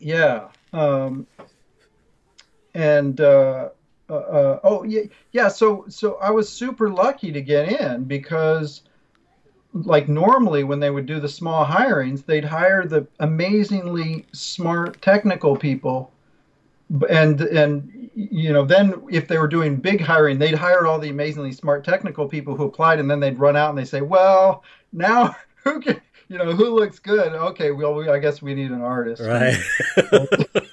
yeah. 0.00 0.48
Um, 0.72 1.26
and 2.74 3.20
uh, 3.20 3.68
uh, 4.10 4.14
uh, 4.14 4.60
oh 4.64 4.84
yeah, 4.84 5.02
yeah. 5.32 5.48
So 5.48 5.84
so 5.88 6.16
I 6.16 6.30
was 6.30 6.48
super 6.48 6.88
lucky 6.88 7.30
to 7.32 7.42
get 7.42 7.80
in 7.80 8.04
because, 8.04 8.82
like 9.72 10.08
normally 10.08 10.64
when 10.64 10.80
they 10.80 10.90
would 10.90 11.06
do 11.06 11.20
the 11.20 11.28
small 11.28 11.64
hirings, 11.64 12.24
they'd 12.24 12.44
hire 12.44 12.86
the 12.86 13.06
amazingly 13.20 14.26
smart 14.32 15.02
technical 15.02 15.56
people, 15.56 16.10
and 17.10 17.40
and 17.42 18.10
you 18.14 18.52
know 18.52 18.64
then 18.64 18.94
if 19.10 19.28
they 19.28 19.36
were 19.36 19.48
doing 19.48 19.76
big 19.76 20.00
hiring, 20.00 20.38
they'd 20.38 20.54
hire 20.54 20.86
all 20.86 20.98
the 20.98 21.10
amazingly 21.10 21.52
smart 21.52 21.84
technical 21.84 22.26
people 22.26 22.56
who 22.56 22.64
applied, 22.64 23.00
and 23.00 23.10
then 23.10 23.20
they'd 23.20 23.38
run 23.38 23.56
out 23.56 23.70
and 23.70 23.78
they 23.78 23.84
say, 23.84 24.00
well 24.00 24.62
now 24.92 25.36
who 25.64 25.80
can. 25.80 26.00
You 26.30 26.36
know 26.36 26.52
who 26.52 26.78
looks 26.78 26.98
good? 26.98 27.32
Okay, 27.32 27.70
well, 27.70 27.94
we, 27.94 28.06
I 28.06 28.18
guess 28.18 28.42
we 28.42 28.52
need 28.52 28.70
an 28.70 28.82
artist. 28.82 29.22
Right. 29.22 29.56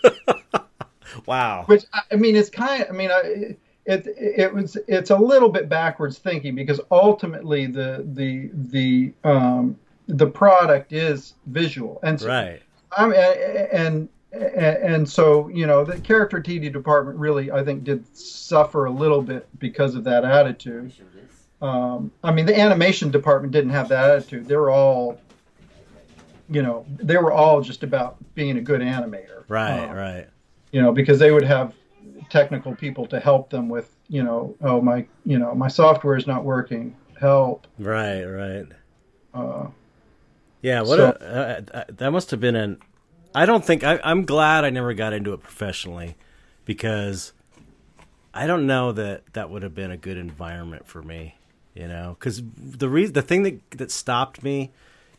wow. 1.26 1.64
which 1.68 1.86
I- 1.94 2.02
I 2.12 2.16
mean, 2.16 2.36
it's 2.36 2.50
kind 2.50 2.84
of. 2.84 2.90
I 2.90 2.94
mean, 2.94 3.12
I, 3.12 3.56
it 3.86 4.08
it 4.18 4.54
was 4.54 4.78
it's 4.88 5.10
a 5.12 5.18
little 5.18 5.50
bit 5.50 5.70
backwards 5.70 6.18
thinking 6.18 6.56
because 6.56 6.80
ultimately 6.92 7.68
the 7.68 8.04
the 8.14 8.50
the 8.54 9.14
um, 9.24 9.78
the 10.08 10.28
product 10.28 10.94
is 10.94 11.34
visual, 11.48 12.00
and 12.04 12.20
so, 12.20 12.28
Right. 12.28 12.62
I'm 12.98 13.14
and. 13.14 14.10
And, 14.34 14.44
and 14.96 15.10
so, 15.10 15.48
you 15.48 15.66
know, 15.66 15.86
the 15.86 15.98
character 15.98 16.42
TD 16.42 16.74
department 16.74 17.18
really, 17.18 17.52
I 17.54 17.64
think, 17.64 17.86
did 17.86 18.06
suffer 18.18 18.84
a 18.84 18.92
little 18.92 19.22
bit 19.22 19.48
because 19.60 19.96
of 19.96 20.04
that 20.04 20.26
attitude. 20.26 20.92
Um, 21.62 22.12
I 22.22 22.34
mean, 22.34 22.46
the 22.46 22.60
animation 22.60 23.12
department 23.12 23.54
didn't 23.54 23.70
have 23.70 23.88
that 23.88 24.10
attitude. 24.12 24.46
They 24.46 24.58
were 24.58 24.72
all, 24.72 25.22
you 26.50 26.62
know, 26.62 26.86
they 26.98 27.16
were 27.16 27.32
all 27.32 27.62
just 27.62 27.84
about 27.84 28.18
being 28.36 28.58
a 28.58 28.62
good 28.62 28.82
animator. 28.82 29.46
Right. 29.48 29.88
Um, 29.88 29.96
right. 29.96 30.28
You 30.76 30.82
know, 30.82 30.92
because 30.92 31.20
they 31.20 31.32
would 31.32 31.46
have 31.46 31.74
technical 32.30 32.76
people 32.76 33.06
to 33.08 33.18
help 33.18 33.50
them 33.50 33.70
with, 33.70 33.96
you 34.10 34.22
know, 34.22 34.54
oh 34.62 34.82
my, 34.82 35.06
you 35.26 35.40
know, 35.40 35.56
my 35.56 35.70
software 35.70 36.18
is 36.18 36.28
not 36.28 36.44
working, 36.44 36.94
help. 37.18 37.66
Right. 37.80 38.24
Right. 38.26 38.66
Uh, 39.34 39.68
Yeah. 40.62 40.82
What 40.82 40.98
So- 40.98 41.18
a, 41.22 41.26
uh, 41.26 41.62
uh, 41.74 41.84
that 41.88 42.12
must 42.12 42.30
have 42.32 42.42
been 42.42 42.58
an. 42.58 42.80
I 43.34 43.46
don't 43.46 43.64
think 43.64 43.86
I, 43.86 44.02
I'm 44.04 44.26
glad 44.26 44.66
I 44.66 44.70
never 44.70 44.94
got 44.94 45.14
into 45.14 45.32
it 45.32 45.42
professionally, 45.42 46.16
because 46.66 47.32
I 48.34 48.46
don't 48.46 48.68
know 48.68 48.92
that 48.92 49.22
that 49.32 49.50
would 49.50 49.64
have 49.64 49.76
been 49.76 49.92
a 49.92 49.98
good 49.98 50.18
environment 50.18 50.88
for 50.88 51.02
me. 51.02 51.36
You 51.74 51.88
know, 51.88 52.18
because 52.20 52.42
the 52.58 52.90
reason 52.90 53.14
the 53.14 53.22
thing 53.22 53.44
that 53.44 53.72
that 53.72 53.92
stopped 53.92 54.44
me 54.44 54.72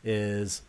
is 0.04 0.60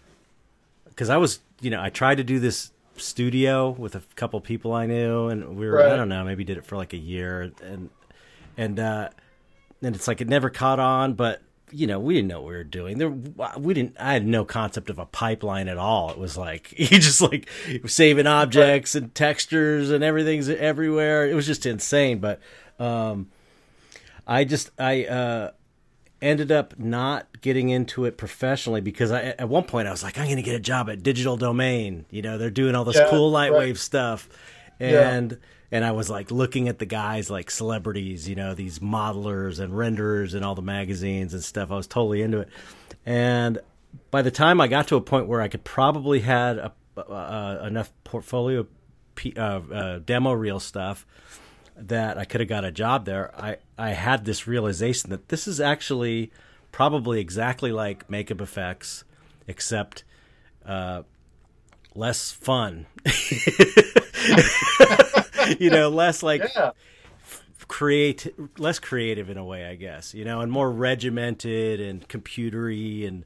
because 0.88 1.10
I 1.10 1.18
was 1.18 1.40
you 1.60 1.72
know 1.72 1.82
I 1.82 1.90
tried 1.90 2.16
to 2.16 2.24
do 2.24 2.40
this 2.40 2.72
studio 2.98 3.70
with 3.70 3.96
a 3.96 4.02
couple 4.16 4.40
people 4.42 4.74
I 4.74 4.86
knew, 4.86 5.28
and 5.28 5.58
we 5.58 5.68
were 5.68 5.86
I 5.86 5.96
don't 5.96 6.10
know 6.10 6.24
maybe 6.24 6.44
did 6.44 6.58
it 6.58 6.66
for 6.66 6.76
like 6.78 6.94
a 6.94 6.98
year, 6.98 7.52
and 7.64 7.90
and 8.58 8.80
uh, 8.80 9.10
and 9.82 9.96
it's 9.96 10.08
like 10.08 10.22
it 10.22 10.28
never 10.28 10.50
caught 10.50 10.80
on, 10.80 11.14
but 11.14 11.42
you 11.72 11.88
know 11.88 12.00
we 12.00 12.14
didn't 12.14 12.28
know 12.30 12.42
what 12.42 12.50
we 12.50 12.56
were 12.56 12.64
doing. 12.64 12.98
There 12.98 13.10
we 13.58 13.74
didn't. 13.74 13.96
I 14.00 14.14
had 14.14 14.26
no 14.26 14.46
concept 14.46 14.90
of 14.90 15.00
a 15.00 15.06
pipeline 15.06 15.68
at 15.68 15.78
all. 15.78 16.12
It 16.12 16.18
was 16.18 16.38
like 16.38 16.74
you 16.78 16.88
just 16.88 17.22
like 17.22 17.50
saving 17.86 18.28
objects 18.28 18.96
and 18.96 19.14
textures 19.14 19.92
and 19.92 20.04
everything's 20.04 20.50
everywhere. 20.50 21.28
It 21.30 21.34
was 21.34 21.46
just 21.46 21.66
insane, 21.66 22.20
but. 22.20 22.40
um 22.80 23.30
I 24.30 24.44
just 24.44 24.72
I 24.78 25.06
uh 25.06 25.52
ended 26.22 26.52
up 26.52 26.78
not 26.80 27.42
getting 27.42 27.70
into 27.70 28.06
it 28.06 28.18
professionally 28.18 28.82
because 28.82 29.12
I 29.12 29.22
at 29.22 29.50
one 29.50 29.64
point 29.64 29.88
I 29.88 29.92
was 29.92 30.04
like 30.04 30.18
I'm 30.18 30.26
going 30.26 30.38
to 30.38 30.44
get 30.44 30.56
a 30.56 30.60
job 30.60 30.90
at 30.90 31.04
Digital 31.04 31.38
Domain. 31.38 32.06
You 32.10 32.22
know, 32.22 32.38
they're 32.38 32.50
doing 32.50 32.76
all 32.76 32.86
this 32.86 32.96
Yeah, 32.96 33.08
cool 33.10 33.32
right. 33.32 33.52
lightwave 33.52 33.78
stuff. 33.78 34.28
Yeah. 34.80 35.10
And 35.10 35.38
and 35.72 35.84
I 35.84 35.92
was 35.92 36.10
like 36.10 36.32
looking 36.32 36.70
at 36.70 36.80
the 36.80 36.86
guys 36.86 37.30
like 37.30 37.52
celebrities, 37.52 38.28
you 38.28 38.36
know, 38.36 38.54
these 38.54 38.80
modelers 38.80 39.60
and 39.60 39.74
renderers 39.74 40.34
and 40.34 40.44
all 40.46 40.56
the 40.56 40.62
magazines 40.62 41.34
and 41.34 41.44
stuff. 41.44 41.72
I 41.72 41.76
was 41.76 41.88
totally 41.88 42.22
into 42.22 42.40
it. 42.40 42.50
And 43.06 43.60
by 44.12 44.22
the 44.22 44.32
time 44.32 44.62
I 44.62 44.68
got 44.68 44.88
to 44.90 44.96
a 44.96 45.02
point 45.02 45.28
where 45.28 45.42
I 45.42 45.48
could 45.50 45.64
probably 45.64 46.22
had 46.22 46.58
a, 46.58 46.74
uh, 46.98 47.64
enough 47.66 47.92
portfolio 48.04 48.66
uh, 49.36 49.40
uh, 49.40 50.00
demo 50.00 50.32
reel 50.32 50.60
stuff 50.60 51.06
that 51.78 52.18
I 52.18 52.26
could 52.26 52.42
have 52.42 52.50
got 52.50 52.66
a 52.66 52.72
job 52.72 53.06
there, 53.06 53.32
I, 53.40 53.58
I 53.78 53.92
had 53.92 54.26
this 54.26 54.48
realization 54.48 55.10
that 55.12 55.30
this 55.30 55.48
is 55.48 55.62
actually 55.62 56.32
probably 56.72 57.20
exactly 57.20 57.72
like 57.72 58.10
makeup 58.10 58.42
effects, 58.42 59.04
except 59.48 60.04
uh, 60.66 61.04
less 61.96 62.32
fun. 62.32 62.88
you 65.60 65.70
know, 65.70 65.90
less 65.90 66.24
like 66.24 66.44
yeah, 66.56 66.72
create 67.68 68.34
less 68.58 68.80
creative 68.80 69.30
in 69.30 69.38
a 69.38 69.46
way, 69.46 69.66
I 69.66 69.76
guess, 69.76 70.14
you 70.14 70.26
know, 70.26 70.42
and 70.42 70.52
more 70.52 70.72
regimented 70.72 71.80
and 71.80 72.08
computery 72.08 73.08
and 73.08 73.26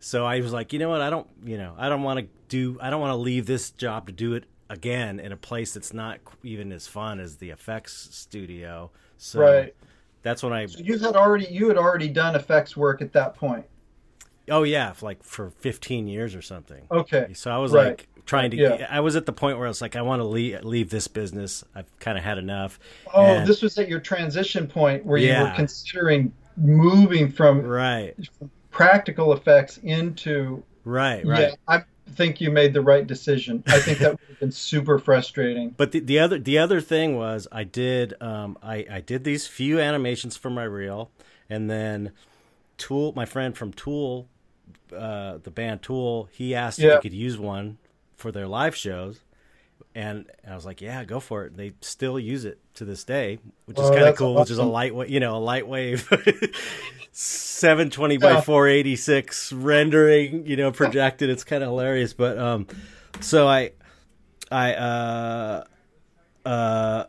so 0.00 0.26
I 0.26 0.40
was 0.40 0.52
like, 0.52 0.74
you 0.74 0.78
know 0.78 0.90
what, 0.90 1.00
I 1.00 1.08
don't, 1.08 1.26
you 1.44 1.56
know, 1.56 1.74
I 1.78 1.88
don't 1.88 2.02
want 2.02 2.20
to 2.20 2.26
do 2.48 2.78
I 2.80 2.90
don't 2.90 3.00
want 3.00 3.12
to 3.12 3.16
leave 3.16 3.46
this 3.46 3.70
job 3.70 4.06
to 4.06 4.12
do 4.12 4.34
it 4.34 4.44
again 4.70 5.20
in 5.20 5.32
a 5.32 5.36
place 5.36 5.74
that's 5.74 5.92
not 5.92 6.18
even 6.42 6.72
as 6.72 6.86
fun 6.86 7.20
as 7.20 7.36
the 7.36 7.50
effects 7.50 8.08
studio. 8.12 8.90
So 9.18 9.40
right. 9.40 9.74
that's 10.22 10.42
when 10.42 10.52
I 10.52 10.66
So 10.66 10.80
you 10.80 10.98
had 10.98 11.16
already 11.16 11.46
you 11.46 11.68
had 11.68 11.76
already 11.76 12.08
done 12.08 12.34
effects 12.34 12.76
work 12.76 13.02
at 13.02 13.12
that 13.12 13.34
point. 13.34 13.66
oh 14.50 14.62
yeah, 14.62 14.92
for 14.92 15.06
like 15.06 15.22
for 15.22 15.50
15 15.50 16.06
years 16.08 16.34
or 16.34 16.42
something. 16.42 16.82
Okay. 16.90 17.32
So 17.34 17.50
I 17.50 17.58
was 17.58 17.72
Right. 17.72 17.86
like 17.88 18.08
trying 18.26 18.50
to 18.52 18.56
Yeah. 18.56 18.86
I 18.90 19.00
was 19.00 19.16
at 19.16 19.26
the 19.26 19.32
point 19.32 19.58
where 19.58 19.66
I 19.66 19.70
was 19.70 19.80
like 19.82 19.96
I 19.96 20.02
want 20.02 20.20
to 20.20 20.24
leave 20.24 20.64
leave 20.64 20.90
this 20.90 21.08
business. 21.08 21.62
I've 21.74 21.98
kind 21.98 22.16
of 22.18 22.24
had 22.24 22.38
enough. 22.38 22.78
Oh, 23.12 23.22
And- 23.22 23.46
this 23.46 23.62
was 23.62 23.78
at 23.78 23.88
your 23.88 24.00
transition 24.00 24.66
point 24.66 25.04
where 25.04 25.18
you 25.18 25.32
were 25.32 25.52
considering 25.54 26.32
moving 26.56 27.30
from 27.30 27.60
Right. 27.62 28.14
practical 28.70 29.32
effects 29.34 29.78
into 29.78 30.62
Right, 30.84 31.24
right. 31.26 31.50
yeah. 31.50 31.54
I 31.68 31.82
think 32.10 32.40
you 32.40 32.50
made 32.50 32.74
the 32.74 32.80
right 32.82 33.06
decision. 33.06 33.62
I 33.66 33.78
think 33.80 33.98
that 33.98 34.12
would 34.12 34.28
have 34.28 34.40
been 34.40 34.52
super 34.52 34.98
frustrating. 34.98 35.74
But 35.76 35.92
the, 35.92 36.00
the 36.00 36.18
other 36.18 36.38
the 36.38 36.58
other 36.58 36.80
thing 36.80 37.16
was 37.16 37.48
I 37.50 37.64
did 37.64 38.14
um, 38.20 38.58
I 38.62 38.86
I 38.90 39.00
did 39.00 39.24
these 39.24 39.46
few 39.46 39.80
animations 39.80 40.36
for 40.36 40.50
my 40.50 40.64
reel, 40.64 41.10
and 41.48 41.70
then 41.70 42.12
Tool, 42.76 43.12
my 43.16 43.24
friend 43.24 43.56
from 43.56 43.72
Tool, 43.72 44.28
uh, 44.96 45.38
the 45.42 45.50
band 45.50 45.82
Tool, 45.82 46.28
he 46.32 46.54
asked 46.54 46.78
if 46.78 46.84
Yeah. 46.84 46.96
he 46.96 47.08
could 47.08 47.16
use 47.16 47.38
one 47.38 47.78
for 48.16 48.30
their 48.30 48.46
live 48.46 48.76
shows, 48.76 49.20
and 49.94 50.26
I 50.48 50.54
was 50.54 50.64
like, 50.66 50.80
yeah, 50.80 51.04
go 51.04 51.20
for 51.20 51.44
it. 51.44 51.56
They 51.56 51.72
still 51.80 52.18
use 52.18 52.44
it 52.44 52.58
to 52.74 52.84
this 52.84 53.04
day, 53.04 53.38
which 53.66 53.78
is 53.78 53.84
Oh, 53.84 53.90
kind 53.92 54.04
of 54.08 54.16
cool. 54.16 54.34
Which 54.34 54.50
is 54.50 54.58
a 54.58 54.62
awesome. 54.62 54.72
lightweight, 54.72 55.08
you 55.10 55.20
know, 55.20 55.36
a 55.36 55.40
lightwave. 55.40 56.54
720 57.12 58.16
by 58.18 58.40
486 58.40 59.52
rendering, 59.52 60.46
you 60.46 60.56
know, 60.56 60.72
projected. 60.72 61.30
It's 61.30 61.44
kind 61.44 61.62
of 61.62 61.68
hilarious. 61.68 62.12
But 62.12 62.38
um, 62.38 62.66
so 63.20 63.46
I, 63.46 63.70
I, 64.50 64.74
uh, 64.74 65.64
uh, 66.44 67.04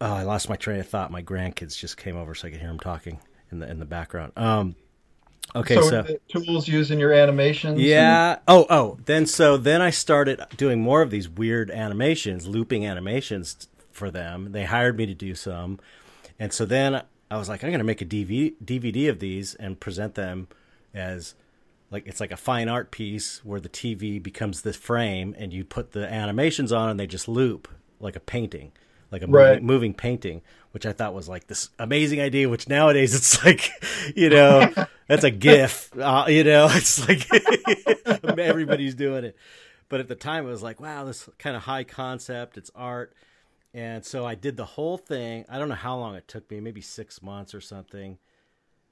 oh, 0.00 0.12
I 0.14 0.22
lost 0.22 0.48
my 0.48 0.56
train 0.56 0.80
of 0.80 0.88
thought. 0.88 1.10
My 1.10 1.22
grandkids 1.22 1.78
just 1.78 1.98
came 1.98 2.16
over 2.16 2.34
so 2.34 2.48
I 2.48 2.50
could 2.50 2.60
hear 2.60 2.68
them 2.68 2.80
talking 2.80 3.20
in 3.52 3.58
the 3.58 3.70
in 3.70 3.78
the 3.78 3.84
background. 3.84 4.32
Um, 4.36 4.74
okay, 5.54 5.74
so, 5.76 5.82
so, 5.90 6.02
the 6.02 6.20
tools 6.28 6.66
used 6.68 6.90
in 6.90 6.98
your 6.98 7.12
animations. 7.12 7.74
and- 7.78 7.80
yeah. 7.80 8.38
Oh, 8.48 8.66
oh. 8.70 8.98
Then 9.04 9.26
so 9.26 9.56
then 9.56 9.80
I 9.82 9.90
started 9.90 10.40
doing 10.56 10.80
more 10.80 11.02
of 11.02 11.10
these 11.10 11.28
weird 11.28 11.70
animations, 11.70 12.46
looping 12.46 12.84
animations 12.86 13.68
for 13.92 14.10
them. 14.10 14.52
They 14.52 14.64
hired 14.64 14.96
me 14.96 15.06
to 15.06 15.14
do 15.14 15.34
some, 15.34 15.78
and 16.38 16.52
so 16.52 16.64
then 16.64 17.02
I 17.30 17.36
was 17.38 17.48
like, 17.48 17.62
I'm 17.64 17.70
going 17.70 17.78
to 17.78 17.84
make 17.84 18.02
a 18.02 18.06
DVD 18.06 18.54
DVD 18.64 19.08
of 19.08 19.18
these 19.20 19.54
and 19.54 19.78
present 19.80 20.14
them 20.14 20.48
as 20.94 21.34
like 21.90 22.06
it's 22.06 22.20
like 22.20 22.32
a 22.32 22.36
fine 22.36 22.68
art 22.68 22.90
piece 22.90 23.44
where 23.44 23.60
the 23.60 23.68
TV 23.68 24.22
becomes 24.22 24.62
the 24.62 24.72
frame 24.72 25.34
and 25.38 25.52
you 25.52 25.64
put 25.64 25.92
the 25.92 26.12
animations 26.12 26.72
on 26.72 26.88
and 26.90 26.98
they 27.00 27.06
just 27.06 27.28
loop 27.28 27.68
like 28.00 28.16
a 28.16 28.20
painting, 28.20 28.72
like 29.10 29.22
a 29.22 29.26
Right. 29.26 29.52
moving, 29.62 29.66
moving 29.66 29.94
painting, 29.94 30.42
which 30.76 30.84
I 30.84 30.92
thought 30.92 31.14
was 31.14 31.26
like 31.26 31.46
this 31.46 31.70
amazing 31.78 32.20
idea. 32.20 32.50
Which 32.50 32.68
nowadays 32.68 33.14
it's 33.14 33.42
like, 33.46 33.70
you 34.14 34.28
know, 34.28 34.70
that's 35.06 35.24
a 35.24 35.30
GIF. 35.30 35.90
Uh, 35.98 36.26
you 36.28 36.44
know, 36.44 36.68
it's 36.70 37.08
like 37.08 37.26
everybody's 38.38 38.94
doing 38.94 39.24
it. 39.24 39.38
But 39.88 40.00
at 40.00 40.08
the 40.08 40.14
time, 40.14 40.46
it 40.46 40.50
was 40.50 40.62
like, 40.62 40.78
wow, 40.78 41.04
this 41.04 41.30
kind 41.38 41.56
of 41.56 41.62
high 41.62 41.84
concept. 41.84 42.58
It's 42.58 42.70
art, 42.74 43.14
and 43.72 44.04
so 44.04 44.26
I 44.26 44.34
did 44.34 44.58
the 44.58 44.66
whole 44.66 44.98
thing. 44.98 45.46
I 45.48 45.58
don't 45.58 45.70
know 45.70 45.76
how 45.76 45.96
long 45.96 46.14
it 46.14 46.28
took 46.28 46.50
me, 46.50 46.60
maybe 46.60 46.82
six 46.82 47.22
months 47.22 47.54
or 47.54 47.62
something, 47.62 48.18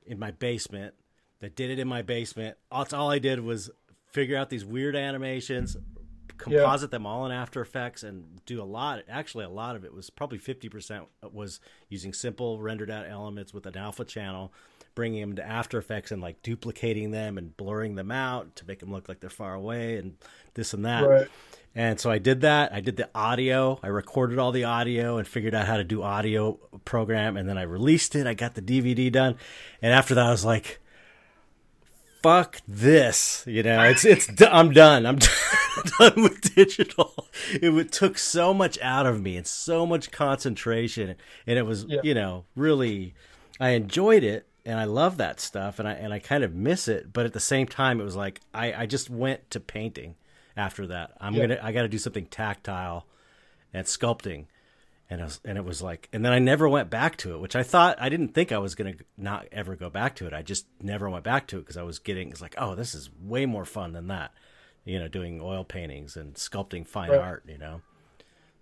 in 0.07 0.18
my 0.18 0.30
basement. 0.30 0.95
I 1.43 1.49
did 1.49 1.68
it 1.68 1.78
in 1.78 1.87
my 1.87 2.01
basement. 2.01 2.57
That's 2.72 2.95
all 2.95 3.11
I 3.11 3.18
did 3.18 3.41
was 3.41 3.70
figure 4.11 4.39
out 4.39 4.49
these 4.49 4.64
weird 4.64 4.97
animations, 4.97 5.76
composite 6.39 6.91
them 6.91 7.07
all 7.07 7.26
in 7.26 7.32
After 7.32 7.61
Effects, 7.61 8.03
and 8.03 8.41
do 8.47 8.62
a 8.62 8.64
lot. 8.64 9.03
Actually, 9.09 9.45
a 9.45 9.51
lot 9.51 9.76
of 9.76 9.85
it 9.85 9.95
was 9.95 10.11
probably 10.11 10.39
fifty 10.39 10.68
percent 10.68 11.05
was 11.32 11.61
using 11.89 12.12
simple 12.12 12.61
rendered 12.61 12.91
out 12.91 13.07
elements 13.09 13.53
with 13.55 13.66
an 13.66 13.76
alpha 13.76 14.05
channel, 14.05 14.53
bringing 14.95 15.20
them 15.20 15.37
to 15.37 15.47
After 15.47 15.78
Effects 15.78 16.11
and 16.11 16.22
like 16.22 16.43
duplicating 16.43 17.11
them 17.11 17.39
and 17.39 17.57
blurring 17.57 17.95
them 17.95 18.11
out 18.11 18.57
to 18.57 18.66
make 18.66 18.80
them 18.80 18.93
look 18.93 19.09
like 19.09 19.20
they're 19.20 19.30
far 19.30 19.55
away 19.55 19.97
and 19.97 20.16
this 20.55 20.74
and 20.74 20.85
that. 20.85 21.09
Right. 21.09 21.28
And 21.76 21.99
so 21.99 22.09
I 22.11 22.18
did 22.18 22.43
that. 22.43 22.72
I 22.72 22.80
did 22.80 22.97
the 22.97 23.11
audio. 23.14 23.80
I 23.82 23.89
recorded 23.89 24.39
all 24.39 24.53
the 24.53 24.64
audio 24.64 25.18
and 25.18 25.26
figured 25.26 25.55
out 25.55 25.66
how 25.66 25.76
to 25.76 25.82
do 25.82 26.03
audio 26.03 26.53
program. 26.85 27.37
And 27.37 27.49
then 27.49 27.59
I 27.59 27.62
released 27.62 28.14
it. 28.14 28.28
I 28.28 28.35
got 28.35 28.55
the 28.55 28.62
DVD 28.62 29.11
done. 29.11 29.37
And 29.82 29.93
after 29.93 30.14
that, 30.14 30.26
I 30.26 30.30
was 30.30 30.45
like, 30.45 30.80
fuck 32.25 32.61
this. 32.66 33.45
You 33.47 33.62
know, 33.62 33.83
it's, 33.85 34.05
it's, 34.05 34.29
I'm 34.51 34.72
done. 34.72 35.05
I'm 35.07 35.18
done 35.99 36.22
with 36.22 36.55
digital. 36.55 37.12
It 37.53 37.93
took 37.93 38.16
so 38.18 38.55
much 38.55 38.79
out 38.81 39.07
of 39.07 39.20
me 39.22 39.37
and 39.37 39.47
so 39.47 39.85
much 39.87 40.11
concentration. 40.11 41.16
And 41.47 41.59
it 41.59 41.62
was, 41.66 41.85
Yeah. 41.85 42.01
you 42.03 42.14
know, 42.14 42.45
really, 42.57 43.14
I 43.61 43.70
enjoyed 43.70 44.22
it 44.25 44.47
and 44.64 44.81
I 44.81 44.85
love 44.85 45.18
that 45.18 45.39
stuff 45.41 45.79
and 45.79 45.87
I, 45.87 45.93
and 45.93 46.12
I 46.14 46.18
kind 46.18 46.43
of 46.43 46.55
miss 46.55 46.89
it. 46.89 47.12
But 47.12 47.27
at 47.27 47.35
the 47.35 47.41
same 47.41 47.66
time, 47.66 48.01
it 48.01 48.05
was 48.05 48.16
like, 48.16 48.41
I, 48.55 48.72
I 48.72 48.87
just 48.87 49.11
went 49.11 49.51
to 49.51 49.61
painting 49.61 50.14
after 50.57 50.87
that. 50.87 51.12
I'm 51.20 51.35
Yeah. 51.35 51.47
gonna 51.49 51.61
I 51.62 51.72
got 51.72 51.83
to 51.83 51.89
do 51.89 51.99
something 51.99 52.27
tactile 52.27 53.07
and 53.72 53.87
sculpting, 53.87 54.47
and 55.11 55.21
it 55.21 55.25
was, 55.25 55.41
and 55.45 55.59
it 55.59 55.65
was 55.65 55.83
like, 55.83 56.09
and 56.13 56.25
then 56.25 56.33
I 56.33 56.39
never 56.39 56.69
went 56.69 56.91
back 56.91 57.17
to 57.19 57.35
it, 57.35 57.41
which 57.41 57.57
I 57.57 57.63
thought 57.63 57.97
I 58.01 58.09
didn't 58.09 58.29
think 58.29 58.53
I 58.53 58.59
was 58.59 58.75
gonna 58.75 58.95
not 59.17 59.47
ever 59.53 59.77
go 59.77 59.91
back 59.91 60.17
to 60.17 60.27
it. 60.27 60.33
I 60.33 60.43
just 60.43 60.67
never 60.81 61.09
went 61.11 61.25
back 61.25 61.47
to 61.49 61.59
it 61.59 61.61
because 61.61 61.77
I 61.77 61.83
was 61.83 61.99
getting 61.99 62.31
it's 62.31 62.41
like, 62.43 62.55
oh, 62.59 62.75
this 62.75 62.95
is 62.95 63.11
way 63.23 63.47
more 63.47 63.65
fun 63.65 63.93
than 63.93 64.09
that, 64.09 64.33
you 64.85 64.99
know, 64.99 65.09
doing 65.09 65.41
oil 65.41 65.65
paintings 65.65 66.17
and 66.17 66.35
sculpting 66.35 66.87
fine 66.87 67.11
Right. 67.11 67.21
art, 67.21 67.45
you 67.47 67.59
know. 67.59 67.83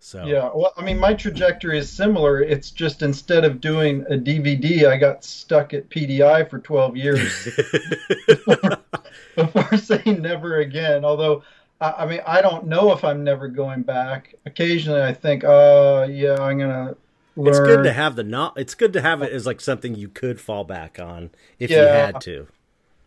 So 0.00 0.26
Yeah, 0.26 0.50
well, 0.52 0.72
I 0.76 0.82
mean, 0.82 0.98
my 0.98 1.14
trajectory 1.14 1.78
is 1.78 1.88
similar. 1.88 2.42
It's 2.42 2.72
just 2.72 3.02
instead 3.02 3.44
of 3.44 3.60
doing 3.60 4.04
a 4.10 4.16
DVD, 4.16 4.86
I 4.86 4.96
got 4.96 5.24
stuck 5.24 5.74
at 5.74 5.88
PDI 5.90 6.50
for 6.50 6.58
12 6.58 6.96
years 6.96 7.48
before 9.36 9.76
saying 9.76 10.20
never 10.22 10.58
again. 10.58 11.04
Although, 11.04 11.44
I, 11.82 12.04
I 12.04 12.06
mean, 12.06 12.20
I 12.26 12.40
don't 12.40 12.66
know 12.66 12.92
if 12.92 13.04
I'm 13.04 13.24
never 13.24 13.48
going 13.48 13.82
back. 13.82 14.34
Occasionally, 14.46 15.02
I 15.02 15.12
think, 15.12 15.42
uh, 15.44 16.06
yeah, 16.08 16.36
I'm 16.40 16.58
gonna 16.58 16.96
learn. 17.36 17.48
it's 17.48 17.58
good 17.58 17.82
to 17.84 17.92
have 17.92 18.16
the 18.16 18.22
not. 18.22 18.56
It's 18.56 18.74
good 18.74 18.92
to 18.92 19.00
have 19.00 19.20
it 19.22 19.32
as 19.32 19.46
like 19.46 19.60
something 19.60 19.94
you 19.94 20.08
could 20.08 20.40
fall 20.40 20.64
back 20.64 20.98
on 21.00 21.30
if 21.58 21.70
you 21.70 21.76
had 21.76 22.20
to. 22.22 22.46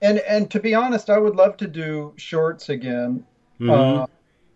and 0.02 0.20
and 0.20 0.52
to 0.52 0.60
be 0.60 0.76
honest, 0.76 1.10
I 1.10 1.18
would 1.18 1.36
love 1.36 1.58
to 1.58 1.68
do 1.68 2.14
shorts 2.18 2.70
again. 2.70 3.26
Mhm. 3.60 4.04
Uh, 4.04 4.08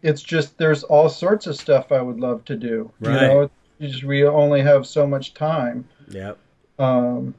it's 0.01 0.21
just 0.21 0.57
there's 0.57 0.83
all 0.83 1.09
sorts 1.09 1.47
of 1.47 1.55
stuff 1.55 1.91
I 1.91 2.01
would 2.01 2.19
love 2.19 2.43
to 2.45 2.55
do. 2.55 2.91
Right. 2.99 3.13
You 3.13 3.27
know, 3.27 3.49
just 3.79 4.03
we 4.03 4.25
only 4.25 4.61
have 4.61 4.85
so 4.85 5.07
much 5.07 5.33
time. 5.33 5.87
yep. 6.09 6.37
um, 6.77 7.33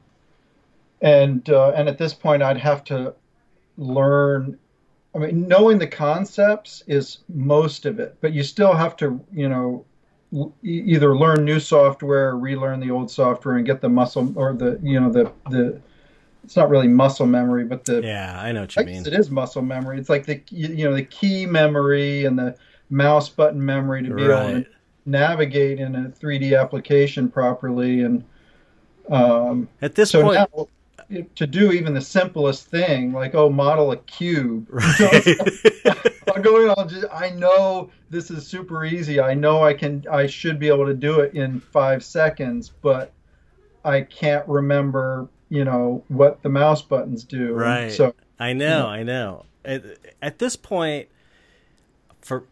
and 1.01 1.47
uh, 1.49 1.71
and 1.75 1.87
at 1.87 1.97
this 1.97 2.13
point 2.13 2.41
I'd 2.41 2.57
have 2.57 2.83
to 2.85 3.13
learn. 3.77 4.57
I 5.13 5.17
mean, 5.19 5.47
knowing 5.47 5.77
the 5.77 5.87
concepts 5.87 6.83
is 6.87 7.19
most 7.27 7.85
of 7.85 7.99
it, 7.99 8.15
but 8.21 8.33
you 8.33 8.43
still 8.43 8.73
have 8.73 8.95
to, 8.97 9.19
you 9.33 9.49
know, 9.49 9.85
either 10.63 11.15
learn 11.15 11.43
new 11.43 11.59
software 11.59 12.29
or 12.29 12.37
relearn 12.39 12.79
the 12.79 12.91
old 12.91 13.11
software 13.11 13.57
and 13.57 13.65
get 13.65 13.81
the 13.81 13.89
muscle 13.89 14.31
or 14.35 14.53
the, 14.53 14.79
you 14.81 14.99
know, 14.99 15.11
the 15.11 15.31
the. 15.49 15.81
It's 16.43 16.55
not 16.55 16.69
really 16.69 16.87
muscle 16.87 17.27
memory, 17.27 17.65
but 17.65 17.85
the 17.85 18.01
Yeah, 18.01 18.39
I 18.41 18.51
know 18.51 18.61
what 18.61 18.75
I 18.77 18.81
you 18.81 18.87
guess 18.87 19.05
mean. 19.05 19.13
it 19.13 19.19
is 19.19 19.29
muscle 19.29 19.61
memory. 19.61 19.99
It's 19.99 20.09
like 20.09 20.25
the 20.25 20.41
you 20.49 20.89
know 20.89 20.95
the 20.95 21.03
key 21.03 21.45
memory 21.45 22.25
and 22.25 22.37
the 22.39 22.55
mouse 22.89 23.29
button 23.29 23.63
memory 23.63 24.01
to 24.03 24.09
be 24.15 24.23
able 24.23 24.63
to 24.63 24.65
navigate 25.05 25.79
in 25.79 25.95
a 25.95 26.09
3D 26.09 26.59
application 26.59 27.29
properly 27.29 28.01
and. 28.01 28.23
Um, 29.09 29.67
At 29.81 29.95
this 29.95 30.11
so 30.11 30.23
point, 30.23 30.35
now, 30.35 30.67
to 31.35 31.47
do 31.47 31.71
even 31.71 31.93
the 31.93 32.01
simplest 32.01 32.67
thing, 32.67 33.13
like 33.13 33.35
oh, 33.35 33.49
model 33.49 33.91
a 33.91 33.97
cube, 33.97 34.67
right. 34.69 35.27
I'll 36.27 36.41
go 36.41 36.63
in. 36.63 36.73
I'll 36.77 36.85
just. 36.85 37.05
I 37.11 37.29
know 37.31 37.89
this 38.09 38.31
is 38.31 38.45
super 38.45 38.85
easy. 38.85 39.19
I 39.19 39.33
know 39.33 39.63
I 39.63 39.73
can. 39.73 40.05
I 40.11 40.27
should 40.27 40.59
be 40.59 40.67
able 40.67 40.85
to 40.85 40.93
do 40.93 41.19
it 41.19 41.33
in 41.33 41.59
five 41.59 42.03
seconds, 42.03 42.71
but 42.81 43.11
I 43.83 44.01
can't 44.01 44.47
remember. 44.47 45.27
You 45.49 45.65
know 45.65 46.03
what 46.07 46.41
the 46.43 46.49
mouse 46.49 46.81
buttons 46.81 47.23
do. 47.23 47.53
Right. 47.53 47.91
So 47.91 48.15
I 48.39 48.53
know, 48.53 48.87
I 48.87 49.03
know. 49.03 49.45
At, 49.65 49.83
at 50.21 50.39
this 50.39 50.55
point, 50.55 51.09
for 52.21 52.45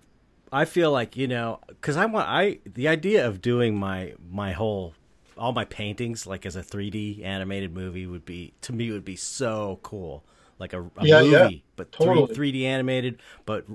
I 0.51 0.66
feel 0.66 0.91
like 0.91 1.16
you 1.16 1.28
know, 1.28 1.60
because 1.68 1.97
I 1.97 2.05
want 2.05 2.28
I 2.28 2.60
the 2.66 2.88
idea 2.88 3.26
of 3.28 3.41
doing 3.41 3.78
my 3.78 4.14
my 4.30 4.51
whole 4.51 4.93
all 5.40 5.54
my 5.54 5.66
paintings 5.66 6.28
like 6.28 6.46
as 6.46 6.56
a 6.56 6.64
3D 6.64 7.24
animated 7.24 7.74
movie 7.74 8.06
would 8.06 8.26
be 8.26 8.54
to 8.62 8.74
me 8.74 8.92
would 8.92 9.06
be 9.06 9.16
so 9.16 9.80
cool, 9.84 10.24
like 10.60 10.74
a, 10.74 10.82
a 10.98 11.06
Yeah, 11.06 11.22
movie, 11.22 11.32
yeah. 11.32 11.50
but 11.76 11.92
Totally. 11.92 12.28
3, 12.28 12.52
3D 12.52 12.66
animated, 12.66 13.20
but 13.46 13.66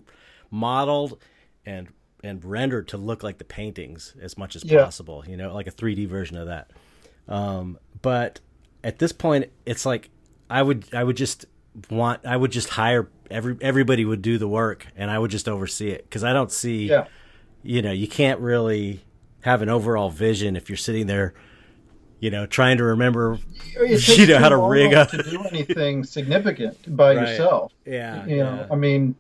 modeled 0.50 1.18
and 1.66 1.88
and 2.22 2.42
rendered 2.44 2.88
to 2.88 2.96
look 2.96 3.22
like 3.22 3.38
the 3.38 3.44
paintings 3.44 4.14
as 4.20 4.38
much 4.38 4.56
as 4.56 4.64
Yeah. 4.64 4.84
possible. 4.84 5.24
You 5.26 5.36
know, 5.36 5.52
like 5.54 5.66
a 5.66 5.72
3D 5.72 6.06
version 6.06 6.36
of 6.36 6.46
that. 6.46 6.70
Um, 7.28 7.78
but 8.02 8.40
at 8.82 8.98
this 8.98 9.12
point, 9.12 9.50
it's 9.66 9.86
like 9.86 10.10
I 10.48 10.62
would 10.62 10.86
I 10.94 11.04
would 11.04 11.16
just 11.16 11.46
want 11.90 12.24
I 12.24 12.36
would 12.36 12.52
just 12.52 12.70
hire 12.70 13.08
every 13.30 13.56
everybody 13.60 14.04
would 14.04 14.22
do 14.22 14.38
the 14.38 14.48
work 14.48 14.86
and 14.96 15.10
I 15.10 15.18
would 15.18 15.30
just 15.30 15.48
oversee 15.48 15.90
it 15.90 16.04
because 16.04 16.22
I 16.22 16.32
don't 16.32 16.52
see 16.52 16.88
yeah, 16.88 17.06
you 17.62 17.82
know 17.82 17.92
you 17.92 18.06
can't 18.06 18.40
really 18.40 19.02
have 19.42 19.60
an 19.62 19.68
overall 19.68 20.10
vision 20.10 20.56
if 20.56 20.68
you're 20.68 20.76
sitting 20.76 21.06
there 21.06 21.34
you 22.24 22.30
know 22.30 22.46
trying 22.46 22.78
to 22.78 22.84
remember 22.84 23.38
You 23.86 24.26
know 24.26 24.38
how 24.38 24.48
to 24.48 24.56
rig 24.56 24.94
up. 24.94 25.10
to 25.10 25.22
do 25.22 25.42
anything 25.44 26.04
significant 26.04 26.96
by 26.96 27.14
Right. 27.14 27.28
yourself. 27.28 27.72
yeah 27.84 28.24
you 28.26 28.38
know 28.38 28.54
yeah. 28.54 28.66
i 28.70 28.76
mean 28.76 29.14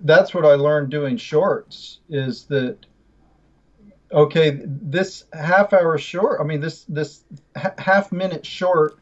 that's 0.00 0.34
what 0.34 0.44
i 0.44 0.54
learned 0.54 0.90
doing 0.90 1.16
shorts 1.16 2.00
is 2.08 2.44
that 2.46 2.76
okay 4.12 4.60
this 4.64 5.24
half 5.32 5.72
hour 5.72 5.96
short 5.98 6.40
i 6.40 6.44
mean 6.44 6.60
this 6.60 6.84
this 6.88 7.24
ha- 7.56 7.74
half 7.78 8.12
minute 8.12 8.44
short 8.44 8.98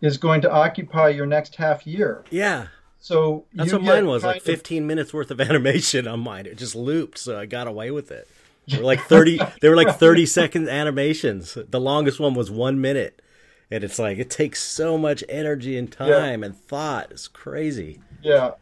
is 0.00 0.16
going 0.16 0.40
to 0.40 0.50
occupy 0.50 1.08
your 1.08 1.26
next 1.26 1.56
half 1.56 1.86
year 1.86 2.24
yeah 2.30 2.66
so 3.00 3.44
that's 3.54 3.72
what 3.72 3.82
mine 3.82 4.06
was 4.06 4.22
like 4.24 4.34
kind 4.44 4.48
of- 4.54 4.60
15 4.60 4.86
minutes 4.86 5.12
worth 5.12 5.30
of 5.30 5.40
animation 5.50 6.06
on 6.08 6.20
mine 6.20 6.46
it 6.46 6.56
just 6.56 6.74
looped 6.76 7.18
so 7.18 7.38
I 7.38 7.46
got 7.46 7.66
away 7.66 7.90
with 7.90 8.10
it 8.10 8.28
they 8.68 8.78
were 8.78 8.84
like 8.84 9.00
30 9.02 9.38
they 9.60 9.68
were 9.68 9.76
like 9.76 9.96
30 9.98 10.26
second 10.26 10.68
animations. 10.68 11.56
The 11.68 11.80
longest 11.80 12.20
one 12.20 12.34
was 12.34 12.50
one 12.50 12.80
minute. 12.80 13.22
And 13.70 13.84
it's 13.84 13.98
like 13.98 14.18
it 14.18 14.30
takes 14.30 14.62
so 14.62 14.96
much 14.96 15.22
energy 15.28 15.76
and 15.76 15.90
time 15.92 16.42
and 16.42 16.56
thought. 16.56 17.10
It's 17.10 17.28
crazy. 17.28 18.00
Yeah. 18.22 18.52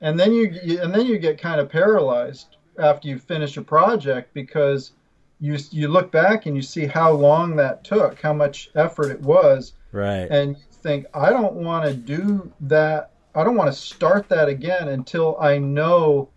And 0.00 0.18
then 0.18 0.32
you 0.32 0.52
you- 0.62 0.80
and 0.82 0.92
then 0.94 1.06
you 1.06 1.18
get 1.18 1.40
kind 1.40 1.60
of 1.60 1.68
paralyzed 1.68 2.56
after 2.78 3.08
you 3.08 3.18
finish 3.18 3.56
a 3.56 3.62
project 3.62 4.32
because 4.34 4.92
you 5.40 5.56
you 5.70 5.88
look 5.88 6.10
back 6.10 6.46
and 6.46 6.56
you 6.56 6.62
see 6.62 6.86
how 6.86 7.12
long 7.12 7.56
that 7.56 7.84
took 7.84 8.20
how 8.20 8.32
much 8.32 8.70
effort 8.74 9.10
it 9.10 9.20
was. 9.20 9.74
Right. 9.92 10.28
And 10.30 10.56
you 10.56 10.62
think 10.70 11.06
I 11.14 11.30
don't 11.30 11.54
want 11.54 11.84
to 11.86 11.94
do 11.94 12.52
that. 12.62 13.10
I 13.34 13.44
don't 13.44 13.56
want 13.56 13.72
to 13.72 13.78
start 13.78 14.28
that 14.30 14.48
again 14.48 14.88
until 14.88 15.36
I 15.40 15.58
know 15.58 16.28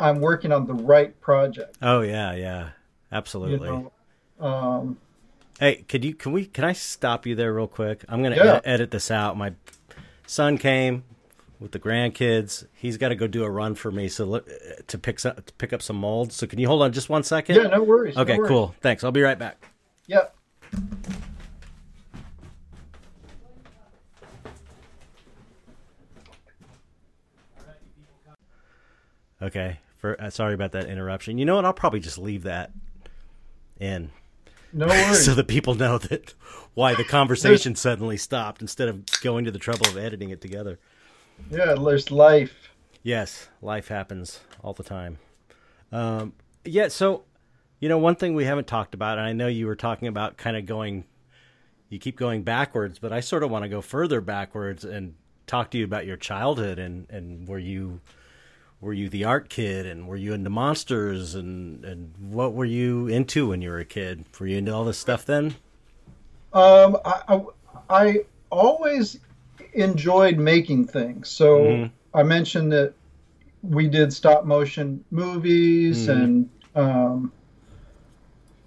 I'm 0.00 0.20
working 0.20 0.52
on 0.52 0.66
the 0.66 0.74
right 0.74 1.18
project. 1.20 1.76
Oh 1.82 2.00
yeah, 2.02 2.32
yeah, 2.34 2.64
You 2.66 2.70
absolutely. 3.12 3.68
know, 3.68 3.92
um, 4.40 4.98
Hey, 5.58 5.84
could 5.88 6.04
you 6.04 6.14
can 6.14 6.32
we 6.32 6.46
can 6.46 6.64
I 6.64 6.72
stop 6.72 7.26
you 7.26 7.34
there 7.34 7.52
real 7.52 7.66
quick? 7.66 8.04
I'm 8.08 8.22
gonna 8.22 8.36
Yeah. 8.36 8.56
ed- 8.56 8.62
edit 8.64 8.90
this 8.92 9.10
out. 9.10 9.36
My 9.36 9.54
son 10.26 10.56
came 10.56 11.02
with 11.58 11.72
the 11.72 11.80
grandkids. 11.80 12.64
He's 12.74 12.96
got 12.96 13.08
to 13.08 13.16
go 13.16 13.26
do 13.26 13.42
a 13.42 13.50
run 13.50 13.74
for 13.74 13.90
me, 13.90 14.06
so 14.08 14.38
to 14.86 14.98
pick 14.98 15.18
some, 15.18 15.34
to 15.34 15.52
pick 15.54 15.72
up 15.72 15.82
some 15.82 15.96
molds. 15.96 16.36
So 16.36 16.46
can 16.46 16.60
you 16.60 16.68
hold 16.68 16.82
on 16.82 16.92
just 16.92 17.08
one 17.08 17.24
second? 17.24 17.56
yeah, 17.56 17.64
no 17.64 17.82
worries. 17.82 18.14
no 18.14 18.22
Okay, 18.22 18.36
worries. 18.38 18.48
cool. 18.48 18.74
Thanks. 18.80 19.02
I'll 19.02 19.10
be 19.10 19.22
right 19.22 19.38
back. 19.38 19.56
Yeah. 20.06 20.26
Okay. 29.40 29.78
For 30.16 30.22
uh, 30.22 30.30
sorry 30.30 30.54
about 30.54 30.72
that 30.72 30.86
interruption. 30.86 31.38
You 31.38 31.44
know 31.44 31.56
what? 31.56 31.64
I'll 31.64 31.72
probably 31.72 32.00
just 32.00 32.18
leave 32.18 32.44
that 32.44 32.70
in 33.80 34.10
No 34.72 34.86
worries. 34.88 35.24
so 35.24 35.34
that 35.34 35.48
people 35.48 35.74
know 35.74 35.98
that 35.98 36.34
why 36.74 36.94
the 36.94 37.04
conversation 37.04 37.74
suddenly 37.74 38.16
stopped 38.16 38.60
instead 38.62 38.88
of 38.88 39.04
going 39.22 39.44
to 39.44 39.50
the 39.50 39.58
trouble 39.58 39.88
of 39.88 39.96
editing 39.96 40.30
it 40.30 40.40
together. 40.40 40.78
yeah, 41.50 41.74
there's 41.74 42.10
life. 42.10 42.70
Yes, 43.02 43.48
life 43.62 43.88
happens 43.88 44.40
all 44.62 44.72
the 44.72 44.82
time. 44.82 45.18
Um, 45.92 46.32
yeah, 46.64 46.88
so 46.88 47.24
You 47.80 47.88
know, 47.88 47.98
one 47.98 48.16
thing 48.16 48.34
we 48.34 48.44
haven't 48.44 48.66
talked 48.66 48.94
about, 48.94 49.18
and 49.18 49.26
I 49.26 49.32
know 49.32 49.46
you 49.46 49.66
were 49.66 49.76
talking 49.76 50.08
about 50.08 50.36
kind 50.36 50.56
of 50.56 50.66
going, 50.66 51.04
you 51.88 51.98
keep 51.98 52.16
going 52.16 52.42
backwards, 52.42 52.98
but 52.98 53.12
I 53.12 53.20
sort 53.20 53.42
of 53.42 53.50
want 53.50 53.62
to 53.64 53.68
go 53.68 53.80
further 53.80 54.20
backwards 54.20 54.84
and 54.84 55.14
talk 55.46 55.70
to 55.70 55.78
you 55.78 55.84
about 55.84 56.04
your 56.06 56.16
childhood 56.18 56.78
and 56.78 57.08
and 57.08 57.48
were 57.48 57.58
you 57.58 58.00
were 58.80 58.92
you 58.92 59.08
the 59.08 59.24
art 59.24 59.48
kid 59.48 59.86
and 59.86 60.06
were 60.06 60.16
you 60.16 60.32
into 60.32 60.50
monsters 60.50 61.34
and 61.34 61.84
and 61.84 62.14
what 62.18 62.54
were 62.54 62.64
you 62.64 63.08
into 63.08 63.48
when 63.48 63.60
you 63.62 63.70
were 63.70 63.78
a 63.78 63.84
kid? 63.84 64.24
Were 64.38 64.46
you 64.46 64.58
into 64.58 64.72
all 64.74 64.84
this 64.84 64.98
stuff 64.98 65.24
then? 65.24 65.56
Um, 66.52 66.96
I, 67.04 67.22
I, 67.28 67.42
I 67.90 68.20
always 68.50 69.18
enjoyed 69.74 70.38
making 70.38 70.86
things. 70.86 71.28
So 71.28 71.58
Mhm. 71.58 71.90
I 72.14 72.22
mentioned 72.22 72.72
that 72.72 72.94
we 73.62 73.88
did 73.88 74.12
stop 74.12 74.44
motion 74.44 75.04
movies 75.10 76.06
Mhm. 76.06 76.22
and 76.22 76.50
um, 76.74 77.32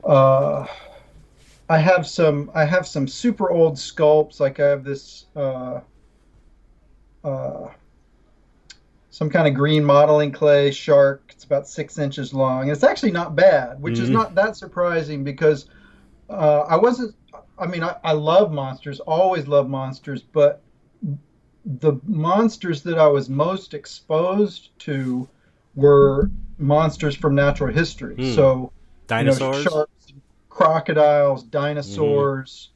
uh, 0.03 0.67
I 1.69 1.77
have 1.77 2.05
some 2.05 2.51
I 2.53 2.65
have 2.65 2.85
some 2.85 3.07
super 3.07 3.49
old 3.49 3.75
sculpts. 3.75 4.39
Like 4.39 4.59
I 4.59 4.67
have 4.67 4.83
this 4.83 5.25
uh, 5.35 5.79
uh, 7.23 7.69
some 9.11 9.29
kind 9.29 9.47
of 9.47 9.53
green 9.53 9.83
modeling 9.83 10.31
clay 10.31 10.71
shark. 10.71 11.21
It's 11.29 11.43
about 11.43 11.67
six 11.67 11.99
inches 11.99 12.33
long. 12.33 12.69
It's 12.69 12.83
actually 12.83 13.11
not 13.11 13.35
bad, 13.35 13.81
which 13.81 13.99
is 13.99 14.09
Mhm. 14.09 14.13
not 14.13 14.35
that 14.35 14.57
surprising 14.57 15.23
because 15.23 15.67
uh, 16.29 16.61
I 16.67 16.77
wasn't. 16.77 17.13
I 17.59 17.67
mean, 17.67 17.83
I, 17.83 17.95
I 18.03 18.13
love 18.13 18.51
monsters, 18.51 18.99
always 19.01 19.47
love 19.47 19.69
monsters, 19.69 20.21
but 20.23 20.63
the 21.65 21.99
monsters 22.05 22.81
that 22.83 22.97
I 22.97 23.07
was 23.07 23.29
most 23.29 23.73
exposed 23.73 24.69
to 24.79 25.27
were 25.75 26.31
monsters 26.57 27.15
from 27.15 27.35
natural 27.35 27.73
history. 27.73 28.15
Hmm. 28.15 28.33
So 28.33 28.71
you 29.17 29.25
know, 29.25 29.31
Dinosaurs? 29.31 29.63
sharks, 29.63 30.13
crocodiles, 30.49 31.43
dinosaurs, 31.43 32.69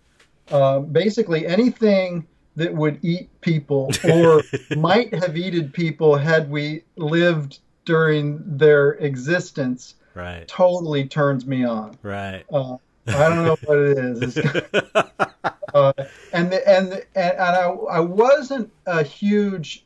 um, 0.51 0.87
basically 0.87 1.47
anything 1.47 2.27
that 2.55 2.73
would 2.73 3.03
eat 3.03 3.29
people 3.41 3.91
or 4.03 4.41
might 4.77 5.13
have 5.13 5.37
eaten 5.37 5.69
people 5.69 6.15
had 6.15 6.49
we 6.49 6.83
lived 6.95 7.59
during 7.85 8.41
their 8.57 8.91
existence 8.93 9.95
right. 10.13 10.47
totally 10.47 11.07
turns 11.07 11.45
me 11.45 11.63
on. 11.65 11.97
Right. 12.01 12.43
Uh, 12.51 12.77
I 13.07 13.29
don't 13.29 13.45
know 13.45 13.57
what 13.65 13.77
it 13.77 13.97
is. 13.97 14.39
Uh, 15.75 15.91
and 16.31 16.53
the, 16.53 16.65
and 16.69 16.89
the, 16.89 17.05
and, 17.17 17.37
I, 17.37 17.65
I 17.65 17.99
wasn't 17.99 18.71
a 18.85 19.03
huge 19.03 19.84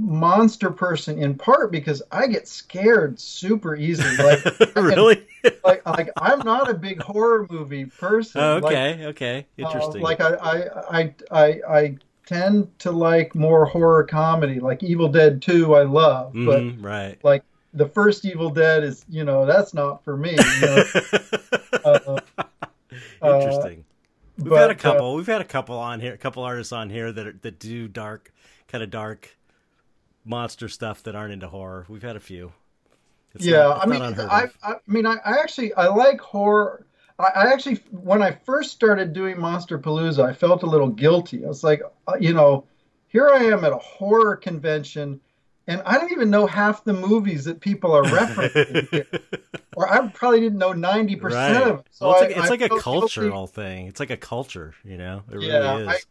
monster 0.00 0.70
person 0.70 1.22
in 1.22 1.34
part 1.34 1.70
because 1.70 2.02
I 2.10 2.26
get 2.26 2.48
scared 2.48 3.20
super 3.20 3.76
easily. 3.76 4.16
Like 4.16 4.44
really? 4.76 5.26
like 5.64 5.86
like 5.86 6.10
I'm 6.16 6.40
not 6.40 6.70
a 6.70 6.74
big 6.74 7.02
horror 7.02 7.46
movie 7.50 7.84
person. 7.84 8.40
Oh, 8.40 8.54
Like, 8.62 8.64
okay. 8.72 9.06
okay. 9.06 9.46
uh, 9.58 9.66
Interesting. 9.66 10.02
like 10.02 10.20
I, 10.20 10.34
I 10.34 10.98
I 10.98 11.14
I 11.30 11.60
I 11.68 11.96
tend 12.26 12.78
to 12.80 12.90
like 12.90 13.34
more 13.34 13.66
horror 13.66 14.04
comedy. 14.04 14.58
Like 14.58 14.82
Evil 14.82 15.08
Dead 15.08 15.42
2 15.42 15.74
I 15.74 15.82
love, 15.82 16.32
but 16.32 16.60
Mhm, 16.60 16.82
right. 16.82 17.18
like 17.22 17.44
the 17.74 17.86
first 17.86 18.24
Evil 18.24 18.50
Dead 18.50 18.82
is, 18.82 19.04
you 19.08 19.24
know, 19.24 19.46
that's 19.46 19.74
not 19.74 20.02
for 20.02 20.16
me. 20.16 20.32
You 20.32 20.60
know? 20.66 20.84
uh, 21.84 22.20
Interesting. 23.22 23.84
We've 24.38 24.48
but, 24.50 24.56
had 24.60 24.70
a 24.70 24.74
uh, 24.74 24.76
couple. 24.76 25.14
We've 25.14 25.26
had 25.26 25.42
a 25.42 25.44
couple 25.44 25.76
on 25.76 26.00
here, 26.00 26.14
a 26.14 26.18
couple 26.18 26.42
artists 26.42 26.72
on 26.72 26.88
here 26.88 27.12
that 27.12 27.26
are, 27.26 27.38
that 27.42 27.58
do 27.58 27.86
dark, 27.88 28.32
kind 28.68 28.82
of 28.82 28.90
dark 28.90 29.36
monster 30.24 30.68
stuff 30.68 31.02
that 31.04 31.14
aren't 31.14 31.32
into 31.32 31.48
horror. 31.48 31.86
We've 31.88 32.02
had 32.02 32.16
a 32.16 32.20
few. 32.20 32.52
It's 33.34 33.44
yeah, 33.46 33.58
not- 33.58 33.82
I 33.82 33.86
mean, 33.86 34.02
I. 34.02 34.46
I 34.62 34.74
mean, 34.86 35.06
I, 35.06 35.16
I 35.24 35.38
actually 35.38 35.72
I 35.74 35.86
like 35.86 36.20
horror. 36.20 36.84
I, 37.18 37.24
I 37.34 37.52
actually, 37.52 37.76
when 37.90 38.22
I 38.22 38.32
first 38.32 38.72
started 38.72 39.12
doing 39.12 39.36
Monsterpalooza, 39.36 40.24
I 40.28 40.32
felt 40.32 40.62
a 40.62 40.66
little 40.66 40.88
guilty. 40.88 41.44
I 41.44 41.48
was 41.48 41.62
like, 41.62 41.82
uh, 42.08 42.16
you 42.18 42.32
know, 42.32 42.64
here 43.08 43.28
I 43.30 43.44
am 43.44 43.64
at 43.64 43.72
a 43.72 43.76
horror 43.76 44.34
convention, 44.36 45.20
and 45.68 45.80
I 45.86 45.98
don't 45.98 46.10
even 46.10 46.28
know 46.30 46.46
half 46.46 46.82
the 46.82 46.92
movies 46.92 47.44
that 47.44 47.60
people 47.60 47.92
are 47.92 48.02
referencing, 48.02 48.88
here. 48.90 49.06
or 49.76 49.88
I 49.88 50.08
probably 50.08 50.40
didn't 50.40 50.58
know 50.58 50.72
ninety 50.72 51.14
percent 51.14 51.54
right. 51.56 51.62
of 51.70 51.76
them. 51.76 51.84
So 51.92 52.08
well, 52.08 52.14
it's 52.16 52.22
I- 52.22 52.26
like, 52.26 52.36
it's 52.36 52.46
I 52.46 52.50
like 52.50 52.60
a 52.62 52.68
felt 52.68 52.84
guilty. 52.84 52.84
cultural 52.84 53.46
thing. 53.46 53.86
It's 53.86 54.00
like 54.00 54.10
a 54.10 54.16
culture, 54.16 54.74
you 54.84 54.96
know. 54.98 55.22
It 55.30 55.40
Yeah, 55.42 55.74
really 55.76 55.94
is. 55.94 56.06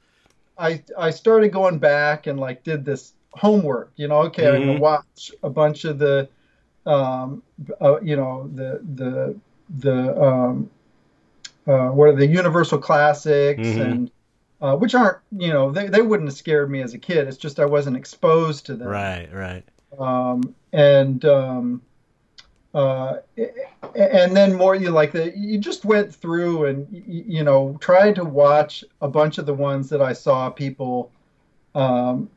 I 0.58 0.84
I 0.98 1.10
started 1.10 1.50
going 1.52 1.80
back 1.80 2.28
and 2.28 2.40
like 2.40 2.64
did 2.64 2.86
this 2.86 3.14
homework. 3.34 3.92
You 3.96 4.08
know, 4.08 4.20
okay, 4.24 4.48
I'm 4.48 4.62
Mhm. 4.62 4.68
gonna 4.68 4.80
watch 4.80 5.32
a 5.44 5.50
bunch 5.50 5.86
of 5.86 6.00
the, 6.00 6.30
um, 6.86 7.44
uh, 7.82 8.00
you 8.02 8.16
know, 8.16 8.50
the 8.54 8.82
the 8.96 9.36
the 9.80 10.22
um, 10.22 10.70
uh, 11.68 11.90
what 11.90 12.10
are 12.10 12.16
the 12.16 12.28
Universal 12.28 12.80
classics 12.80 13.60
Mhm. 13.60 13.82
and. 13.82 14.12
Uh, 14.62 14.76
which 14.76 14.94
aren't, 14.94 15.20
you 15.38 15.54
know, 15.54 15.72
they, 15.72 15.88
they 15.88 16.02
wouldn't 16.02 16.28
have 16.28 16.36
scared 16.36 16.70
me 16.70 16.82
as 16.82 16.94
a 16.94 16.98
kid. 16.98 17.30
It's 17.30 17.38
just 17.38 17.62
I 17.62 17.66
wasn't 17.66 17.96
exposed 17.96 18.66
to 18.66 18.76
them. 18.76 18.90
Right. 18.90 19.34
Right. 19.34 19.64
um, 19.98 20.54
and 20.74 21.24
um, 21.24 21.82
uh, 22.74 23.20
and 23.96 24.36
then 24.36 24.54
more 24.54 24.76
you 24.76 24.90
like 24.92 25.14
the 25.14 25.32
you 25.36 25.58
just 25.58 25.86
went 25.86 26.14
through 26.14 26.66
and 26.66 26.88
you 27.08 27.44
know 27.44 27.78
tried 27.80 28.16
to 28.16 28.26
watch 28.26 28.84
a 29.02 29.08
bunch 29.08 29.38
of 29.38 29.46
the 29.46 29.54
ones 29.54 29.88
that 29.90 30.02
I 30.02 30.12
saw 30.12 30.50
people 30.50 31.10
um, 31.74 32.30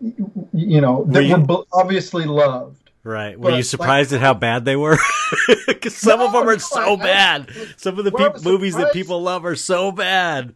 you 0.00 0.80
know 0.80 1.00
Were 1.00 1.20
you- 1.20 1.36
were 1.36 1.64
obviously 1.72 2.24
loved. 2.24 2.76
Right. 3.02 3.38
Were 3.38 3.50
you 3.50 3.56
like- 3.56 3.64
surprised 3.64 4.12
at 4.12 4.20
how 4.20 4.34
bad 4.34 4.64
they 4.64 4.76
were? 4.76 4.98
Because 5.66 5.96
some 5.96 6.20
of 6.20 6.32
them 6.32 6.42
are 6.48 6.52
no, 6.52 6.58
so 6.58 6.80
I- 6.80 6.92
I- 6.92 6.96
bad. 6.96 7.50
Some 7.76 7.98
of 7.98 8.04
the 8.04 8.10
Well, 8.10 8.34
I 8.36 8.42
movies 8.42 8.74
that 8.76 8.92
people 8.92 9.22
love 9.22 9.44
are 9.44 9.56
so 9.56 9.90
bad. 9.92 10.54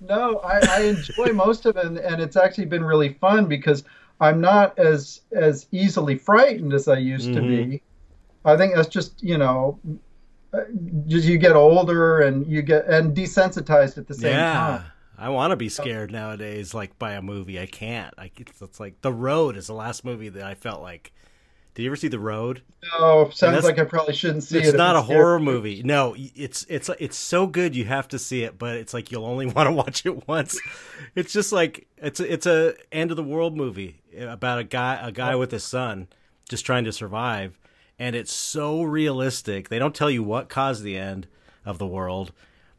No, 0.00 0.38
I, 0.38 0.60
I 0.68 0.80
enjoy 0.82 1.32
most 1.32 1.64
of 1.66 1.76
it, 1.76 1.84
and, 1.86 1.96
and 1.98 2.20
it's 2.20 2.36
actually 2.36 2.66
been 2.66 2.84
really 2.84 3.14
fun 3.14 3.46
because 3.46 3.82
I'm 4.20 4.40
not 4.40 4.78
as 4.78 5.22
as 5.32 5.66
easily 5.72 6.16
frightened 6.18 6.72
as 6.74 6.86
I 6.88 6.98
used 6.98 7.32
to 7.32 7.40
Mhm. 7.40 7.70
be. 7.70 7.82
I 8.44 8.56
think 8.56 8.74
that's 8.74 8.88
just 8.88 9.22
you 9.22 9.38
know, 9.38 9.78
uh, 10.52 10.60
just 11.06 11.26
you 11.26 11.38
get 11.38 11.56
older 11.56 12.20
and 12.20 12.46
you 12.46 12.60
get 12.62 12.86
and 12.86 13.16
desensitized 13.16 13.96
at 13.98 14.06
the 14.06 14.14
same 14.14 14.32
yeah. 14.32 14.52
time. 14.52 14.84
I 15.16 15.28
want 15.28 15.52
to 15.52 15.56
be 15.56 15.68
scared 15.68 16.10
nowadays, 16.10 16.74
like 16.74 16.98
by 16.98 17.12
a 17.12 17.22
movie. 17.22 17.60
I 17.60 17.66
can't. 17.66 18.12
I, 18.18 18.30
it's, 18.36 18.60
it's 18.60 18.80
like 18.80 19.00
The 19.00 19.12
Road 19.12 19.56
is 19.56 19.66
the 19.68 19.74
last 19.74 20.04
movie 20.04 20.28
that 20.28 20.44
I 20.44 20.54
felt 20.54 20.82
like. 20.82 21.12
Did 21.74 21.82
you 21.82 21.88
ever 21.88 21.96
see 21.96 22.08
The 22.08 22.20
Road? 22.20 22.62
No, 22.98 23.28
sounds 23.30 23.64
like 23.64 23.80
I 23.80 23.84
probably 23.84 24.14
shouldn't 24.14 24.44
see 24.44 24.58
it. 24.58 24.66
it's 24.66 24.76
not 24.76 24.94
a 24.94 25.02
horror 25.02 25.40
me. 25.40 25.44
movie. 25.44 25.82
No, 25.82 26.14
it's 26.16 26.64
it's 26.68 26.88
it's 27.00 27.16
so 27.16 27.48
good 27.48 27.74
you 27.74 27.84
have 27.84 28.06
to 28.08 28.18
see 28.18 28.44
it, 28.44 28.58
but 28.58 28.76
it's 28.76 28.94
like 28.94 29.10
you'll 29.10 29.24
only 29.26 29.46
want 29.52 29.68
to 29.68 29.72
watch 29.72 30.06
it 30.06 30.28
once. 30.28 30.58
It's 31.16 31.32
just 31.32 31.52
like 31.52 31.88
it's 31.98 32.20
a, 32.20 32.32
it's 32.32 32.46
a 32.46 32.74
end 32.92 33.10
of 33.10 33.16
the 33.16 33.24
world 33.24 33.56
movie 33.56 34.02
about 34.16 34.60
a 34.60 34.64
guy 34.64 35.00
a 35.02 35.10
guy 35.10 35.34
with 35.34 35.50
his 35.50 35.64
son 35.64 36.06
just 36.48 36.64
trying 36.64 36.84
to 36.84 36.92
survive, 36.92 37.58
and 37.98 38.14
it's 38.14 38.32
so 38.32 38.82
realistic. 38.82 39.68
They 39.68 39.80
don't 39.80 39.94
tell 39.94 40.10
you 40.10 40.22
what 40.22 40.48
caused 40.48 40.84
the 40.84 40.96
end 40.96 41.26
of 41.64 41.78
the 41.78 41.86
world, 41.86 42.30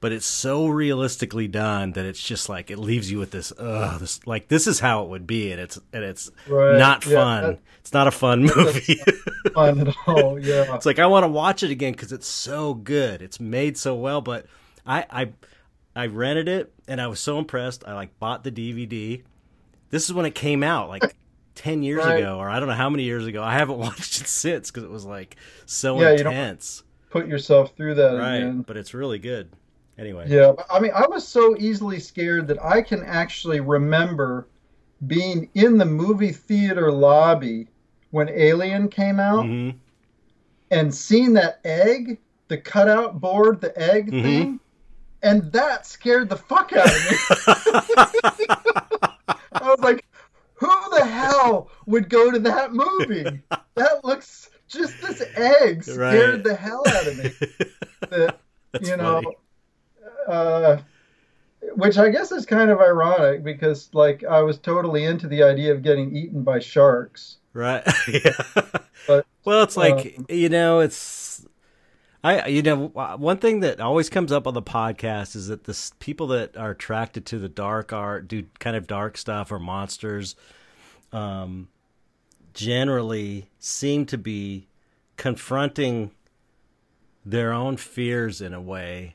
but 0.01 0.11
it's 0.11 0.25
so 0.25 0.67
realistically 0.67 1.47
done 1.47 1.93
that 1.93 2.05
it's 2.05 2.21
just 2.21 2.47
like 2.49 2.69
it 2.69 2.77
leaves 2.77 3.09
you 3.09 3.17
with 3.17 3.31
this 3.31 3.51
ugh, 3.57 3.99
this 3.99 4.25
like 4.27 4.47
this 4.49 4.67
is 4.67 4.79
how 4.79 5.03
it 5.03 5.09
would 5.09 5.25
be, 5.25 5.51
and 5.51 5.59
it's 5.61 5.79
and 5.93 6.03
it's 6.03 6.29
Right, 6.47 6.77
not 6.77 7.05
yeah, 7.05 7.15
fun. 7.15 7.43
that- 7.43 7.59
it's 7.79 7.93
not 7.93 8.07
a 8.07 8.11
fun 8.11 8.41
movie. 8.55 8.99
fun 9.53 9.87
at 9.87 9.95
all. 10.07 10.39
Yeah. 10.43 10.73
It's 10.75 10.85
like 10.87 10.97
I 10.99 11.05
want 11.05 11.23
to 11.23 11.27
watch 11.27 11.61
it 11.61 11.69
again 11.69 11.93
because 11.93 12.11
it's 12.11 12.27
so 12.27 12.73
good. 12.73 13.21
It's 13.21 13.39
made 13.39 13.77
so 13.77 13.93
well. 13.93 14.21
But 14.21 14.47
I, 14.87 15.05
I 15.11 15.29
I 15.95 16.07
rented 16.07 16.47
it 16.47 16.73
and 16.87 16.99
I 16.99 17.05
was 17.07 17.19
so 17.19 17.37
impressed. 17.37 17.83
I 17.87 17.93
like 17.93 18.17
bought 18.19 18.43
the 18.43 18.51
DVD. 18.51 19.21
This 19.91 20.05
is 20.05 20.13
when 20.13 20.25
it 20.25 20.33
came 20.33 20.63
out, 20.63 20.89
like 20.89 21.15
ten 21.55 21.83
years 21.83 22.03
Right. 22.03 22.19
ago, 22.21 22.39
or 22.39 22.49
I 22.49 22.59
don't 22.59 22.67
know 22.67 22.73
how 22.75 22.89
many 22.89 23.03
years 23.03 23.27
ago. 23.27 23.43
I 23.43 23.53
haven't 23.53 23.77
watched 23.87 24.19
it 24.19 24.27
since 24.27 24.71
because 24.71 24.83
it 24.83 24.89
was 24.89 25.05
like 25.05 25.35
so 25.67 26.01
Yeah, 26.01 26.11
you 26.13 26.23
don't- 26.23 26.33
intense. 26.33 26.83
Put 27.11 27.27
yourself 27.27 27.75
through 27.77 27.93
that 27.95 28.17
Right, 28.17 28.37
again. 28.37 28.61
but 28.63 28.75
it's 28.77 28.93
really 28.95 29.19
good. 29.19 29.49
Anyway, 29.97 30.25
Yeah, 30.29 30.53
I 30.69 30.79
mean, 30.79 30.91
I 30.93 31.07
was 31.07 31.27
so 31.27 31.55
easily 31.57 31.99
scared 31.99 32.47
that 32.47 32.63
I 32.63 32.81
can 32.81 33.03
actually 33.03 33.61
remember 33.61 34.47
being 35.07 35.49
in 35.53 35.77
the 35.77 35.85
movie 35.85 36.31
theater 36.31 36.91
lobby 36.91 37.67
when 38.11 38.29
Alien 38.29 38.89
came 38.89 39.19
out 39.19 39.45
hmm 39.45 39.69
and 40.71 40.93
seeing 40.93 41.33
that 41.33 41.59
egg, 41.63 42.19
the 42.47 42.57
cutout 42.57 43.21
board, 43.21 43.61
the 43.61 43.77
egg 43.79 44.07
Mhm. 44.11 44.21
thing, 44.23 44.59
and 45.21 45.51
that 45.53 45.85
scared 45.85 46.29
the 46.29 46.35
fuck 46.35 46.73
out 46.73 46.95
of 46.95 47.03
me. 47.03 47.17
I 49.61 49.69
was 49.69 49.79
like, 49.79 50.03
who 50.55 50.69
the 50.91 51.05
hell 51.05 51.69
would 51.87 52.09
go 52.09 52.31
to 52.31 52.39
that 52.39 52.73
movie? 52.73 53.41
That 53.75 54.03
looks 54.05 54.49
just 54.67 55.01
this 55.01 55.21
egg 55.35 55.83
scared 55.83 56.43
Right. 56.43 56.43
the 56.43 56.55
hell 56.55 56.87
out 56.89 57.07
of 57.07 57.17
me. 57.17 57.31
That 58.09 58.39
you 58.79 58.97
know, 58.97 59.21
funny. 59.21 59.37
Uh, 60.27 60.77
which 61.75 61.97
I 61.97 62.09
guess 62.09 62.31
is 62.31 62.45
kind 62.45 62.69
of 62.69 62.79
ironic 62.79 63.43
because 63.43 63.89
like 63.93 64.23
I 64.23 64.41
was 64.41 64.57
totally 64.57 65.03
into 65.03 65.27
the 65.27 65.43
idea 65.43 65.73
of 65.73 65.83
getting 65.83 66.15
eaten 66.15 66.43
by 66.43 66.59
sharks. 66.59 67.37
Right. 67.53 67.83
yeah. 68.07 68.37
But, 69.07 69.25
well, 69.45 69.63
it's 69.63 69.77
like 69.77 70.15
um, 70.17 70.25
you 70.29 70.49
know, 70.49 70.79
it's. 70.79 71.45
I 72.23 72.47
you 72.47 72.63
know 72.63 72.87
one 72.87 73.37
thing 73.37 73.59
that 73.59 73.79
always 73.79 74.09
comes 74.09 74.31
up 74.31 74.47
on 74.47 74.55
the 74.55 74.61
podcast 74.61 75.35
is 75.35 75.47
that 75.47 75.65
the 75.65 75.91
people 75.99 76.25
that 76.27 76.57
are 76.57 76.71
attracted 76.71 77.27
to 77.27 77.37
the 77.37 77.47
dark 77.47 77.93
art 77.93 78.27
do 78.27 78.45
kind 78.57 78.75
of 78.75 78.87
dark 78.87 79.15
stuff 79.15 79.51
or 79.51 79.59
monsters 79.59 80.35
um 81.11 81.67
generally 82.55 83.51
seem 83.59 84.07
to 84.07 84.17
be 84.17 84.67
confronting 85.17 86.09
their 87.23 87.53
own 87.53 87.77
fears 87.77 88.41
in 88.41 88.55
a 88.55 88.61
way 88.61 89.13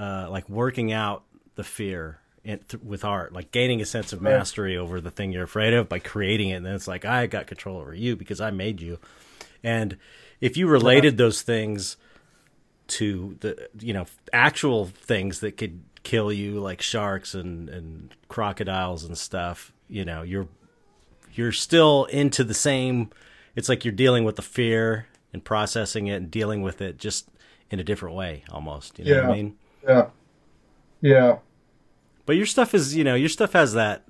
uh 0.00 0.28
like 0.30 0.48
working 0.48 0.92
out 0.92 1.24
the 1.54 1.64
fear 1.64 2.20
in, 2.44 2.58
th- 2.60 2.82
with 2.82 3.04
art 3.04 3.32
like 3.32 3.52
gaining 3.52 3.80
a 3.80 3.86
sense 3.86 4.12
of 4.12 4.22
mastery 4.22 4.76
over 4.76 5.00
the 5.00 5.10
thing 5.10 5.32
you're 5.32 5.44
afraid 5.44 5.74
of 5.74 5.88
by 5.88 5.98
creating 5.98 6.48
it. 6.48 6.54
And 6.54 6.66
then 6.66 6.74
it's 6.74 6.88
like 6.88 7.04
I 7.04 7.26
got 7.26 7.46
control 7.46 7.78
over 7.78 7.94
you 7.94 8.16
because 8.16 8.40
I 8.40 8.50
made 8.50 8.80
you. 8.80 8.98
And 9.62 9.98
if 10.40 10.56
you 10.56 10.66
related 10.66 11.16
those 11.16 11.42
things 11.42 11.96
to 12.88 13.36
the 13.40 13.68
you 13.78 13.92
know 13.92 14.06
actual 14.32 14.86
things 14.86 15.40
that 15.40 15.56
could 15.56 15.82
kill 16.02 16.32
you 16.32 16.58
like 16.58 16.82
sharks 16.82 17.34
and 17.34 17.68
and 17.68 18.12
crocodiles 18.28 19.04
and 19.04 19.16
stuff 19.16 19.72
you 19.86 20.04
know 20.04 20.22
you're 20.22 20.48
you're 21.32 21.52
still 21.52 22.06
into 22.06 22.42
the 22.42 22.54
same 22.54 23.08
it's 23.54 23.68
like 23.68 23.84
you're 23.84 23.92
dealing 23.92 24.24
with 24.24 24.34
the 24.34 24.42
fear 24.42 25.06
and 25.32 25.44
processing 25.44 26.08
it 26.08 26.14
and 26.14 26.32
dealing 26.32 26.62
with 26.62 26.80
it 26.80 26.98
just 26.98 27.28
in 27.70 27.78
a 27.78 27.84
different 27.84 28.16
way 28.16 28.42
almost. 28.50 28.98
You 28.98 29.04
know 29.04 29.10
yeah. 29.12 29.20
what 29.28 29.30
i 29.30 29.36
mean 29.36 29.56
yeah 29.86 30.06
yeah 31.00 31.38
but 32.26 32.36
your 32.36 32.46
stuff 32.46 32.74
is 32.74 32.96
you 32.96 33.04
know 33.04 33.14
your 33.14 33.28
stuff 33.28 33.52
has 33.52 33.72
that 33.72 34.04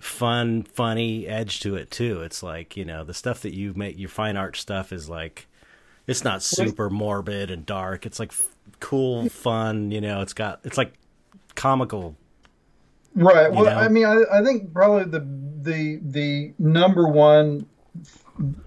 fun, 0.00 0.62
funny 0.62 1.26
edge 1.26 1.60
to 1.60 1.76
it 1.76 1.90
too. 1.90 2.22
It's 2.22 2.42
like 2.42 2.76
you 2.76 2.84
know 2.84 3.04
the 3.04 3.14
stuff 3.14 3.42
that 3.42 3.54
you 3.54 3.74
make 3.74 3.98
your 3.98 4.08
fine 4.08 4.36
art 4.36 4.56
stuff 4.56 4.92
is 4.92 5.08
like 5.08 5.46
it's 6.06 6.24
not 6.24 6.42
super 6.42 6.90
morbid 6.90 7.50
and 7.50 7.66
dark. 7.66 8.06
It's 8.06 8.18
like 8.18 8.30
f- 8.30 8.54
cool, 8.80 9.28
fun. 9.28 9.90
You 9.90 10.00
know, 10.00 10.20
it's 10.20 10.32
got 10.32 10.60
it's 10.64 10.78
like 10.78 10.94
comical. 11.54 12.16
Right. 13.14 13.50
Well, 13.50 13.64
know? 13.64 13.76
I 13.76 13.88
mean, 13.88 14.04
I, 14.04 14.22
I 14.30 14.44
think 14.44 14.72
probably 14.72 15.04
the 15.04 15.26
the 15.62 16.00
the 16.02 16.52
number 16.58 17.08
one 17.08 17.66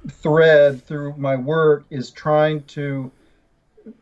thread 0.09 0.85
through 0.85 1.15
my 1.17 1.35
work 1.35 1.85
is 1.91 2.09
trying 2.09 2.63
to 2.63 3.11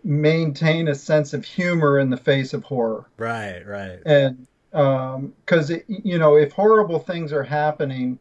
maintain 0.03 0.87
a 0.87 0.95
sense 0.95 1.33
of 1.33 1.45
humor 1.45 1.99
in 1.99 2.09
the 2.09 2.17
face 2.17 2.53
of 2.53 2.63
horror. 2.63 3.09
Right, 3.17 3.65
right. 3.65 3.99
And 4.05 4.47
because 4.71 5.71
um, 5.71 5.81
you 5.87 6.17
know 6.17 6.35
if 6.35 6.51
horrible 6.51 6.99
things 6.99 7.31
are 7.31 7.43
happening 7.43 8.19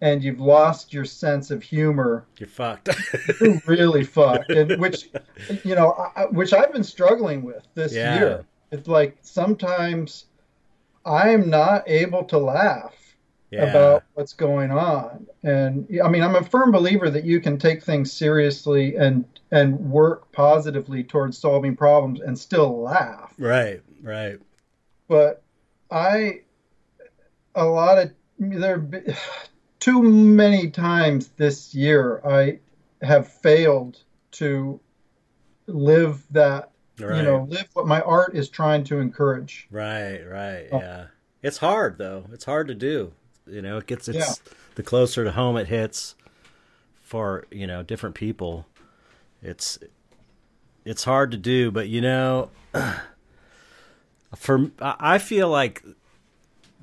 and 0.00 0.22
you've 0.22 0.40
lost 0.40 0.92
your 0.92 1.04
sense 1.04 1.50
of 1.50 1.62
humor 1.62 2.26
you're 2.38 2.48
fucked 2.48 2.88
you're 3.40 3.60
really 3.66 4.04
fucked 4.04 4.50
and 4.50 4.80
which 4.80 5.10
you 5.64 5.74
know 5.74 5.92
I, 6.16 6.26
which 6.26 6.52
i've 6.52 6.72
been 6.72 6.84
struggling 6.84 7.42
with 7.42 7.66
this 7.74 7.92
yeah. 7.92 8.18
year 8.18 8.46
it's 8.70 8.88
like 8.88 9.18
sometimes 9.22 10.26
i'm 11.04 11.50
not 11.50 11.88
able 11.88 12.24
to 12.24 12.38
laugh 12.38 12.94
yeah. 13.50 13.64
about 13.64 14.04
what's 14.14 14.32
going 14.32 14.70
on 14.70 15.26
and 15.42 15.86
i 16.02 16.08
mean 16.08 16.22
i'm 16.22 16.36
a 16.36 16.44
firm 16.44 16.70
believer 16.70 17.10
that 17.10 17.24
you 17.24 17.40
can 17.40 17.58
take 17.58 17.82
things 17.82 18.12
seriously 18.12 18.96
and 18.96 19.24
and 19.50 19.78
work 19.90 20.30
positively 20.32 21.02
towards 21.02 21.38
solving 21.38 21.76
problems 21.76 22.20
and 22.20 22.38
still 22.38 22.82
laugh. 22.82 23.34
Right 23.38 23.82
right. 24.02 24.38
But 25.08 25.42
I 25.90 26.42
a 27.54 27.64
lot 27.64 27.98
of 27.98 28.12
there 28.38 28.86
too 29.80 30.02
many 30.02 30.70
times 30.70 31.28
this 31.36 31.74
year 31.74 32.20
I 32.24 32.58
have 33.02 33.28
failed 33.28 33.98
to 34.32 34.78
live 35.66 36.24
that 36.30 36.70
right. 36.98 37.16
you 37.16 37.22
know 37.22 37.46
live 37.48 37.68
what 37.72 37.86
my 37.86 38.00
art 38.02 38.36
is 38.36 38.48
trying 38.48 38.84
to 38.84 38.98
encourage. 38.98 39.66
Right 39.70 40.22
right 40.22 40.68
oh. 40.72 40.78
yeah. 40.78 41.06
It's 41.42 41.58
hard 41.58 41.98
though. 41.98 42.24
It's 42.32 42.44
hard 42.44 42.68
to 42.68 42.74
do. 42.74 43.12
You 43.46 43.62
know 43.62 43.78
it 43.78 43.86
gets 43.86 44.08
it's 44.08 44.18
yeah. 44.18 44.52
the 44.76 44.82
closer 44.82 45.24
to 45.24 45.32
home 45.32 45.56
it 45.56 45.66
hits 45.66 46.14
for 47.00 47.44
you 47.50 47.66
know 47.66 47.82
different 47.82 48.14
people 48.14 48.66
it's 49.42 49.78
it's 50.84 51.04
hard 51.04 51.30
to 51.30 51.36
do 51.36 51.70
but 51.70 51.88
you 51.88 52.00
know 52.00 52.50
for 54.36 54.70
I 54.80 55.18
feel 55.18 55.48
like 55.48 55.82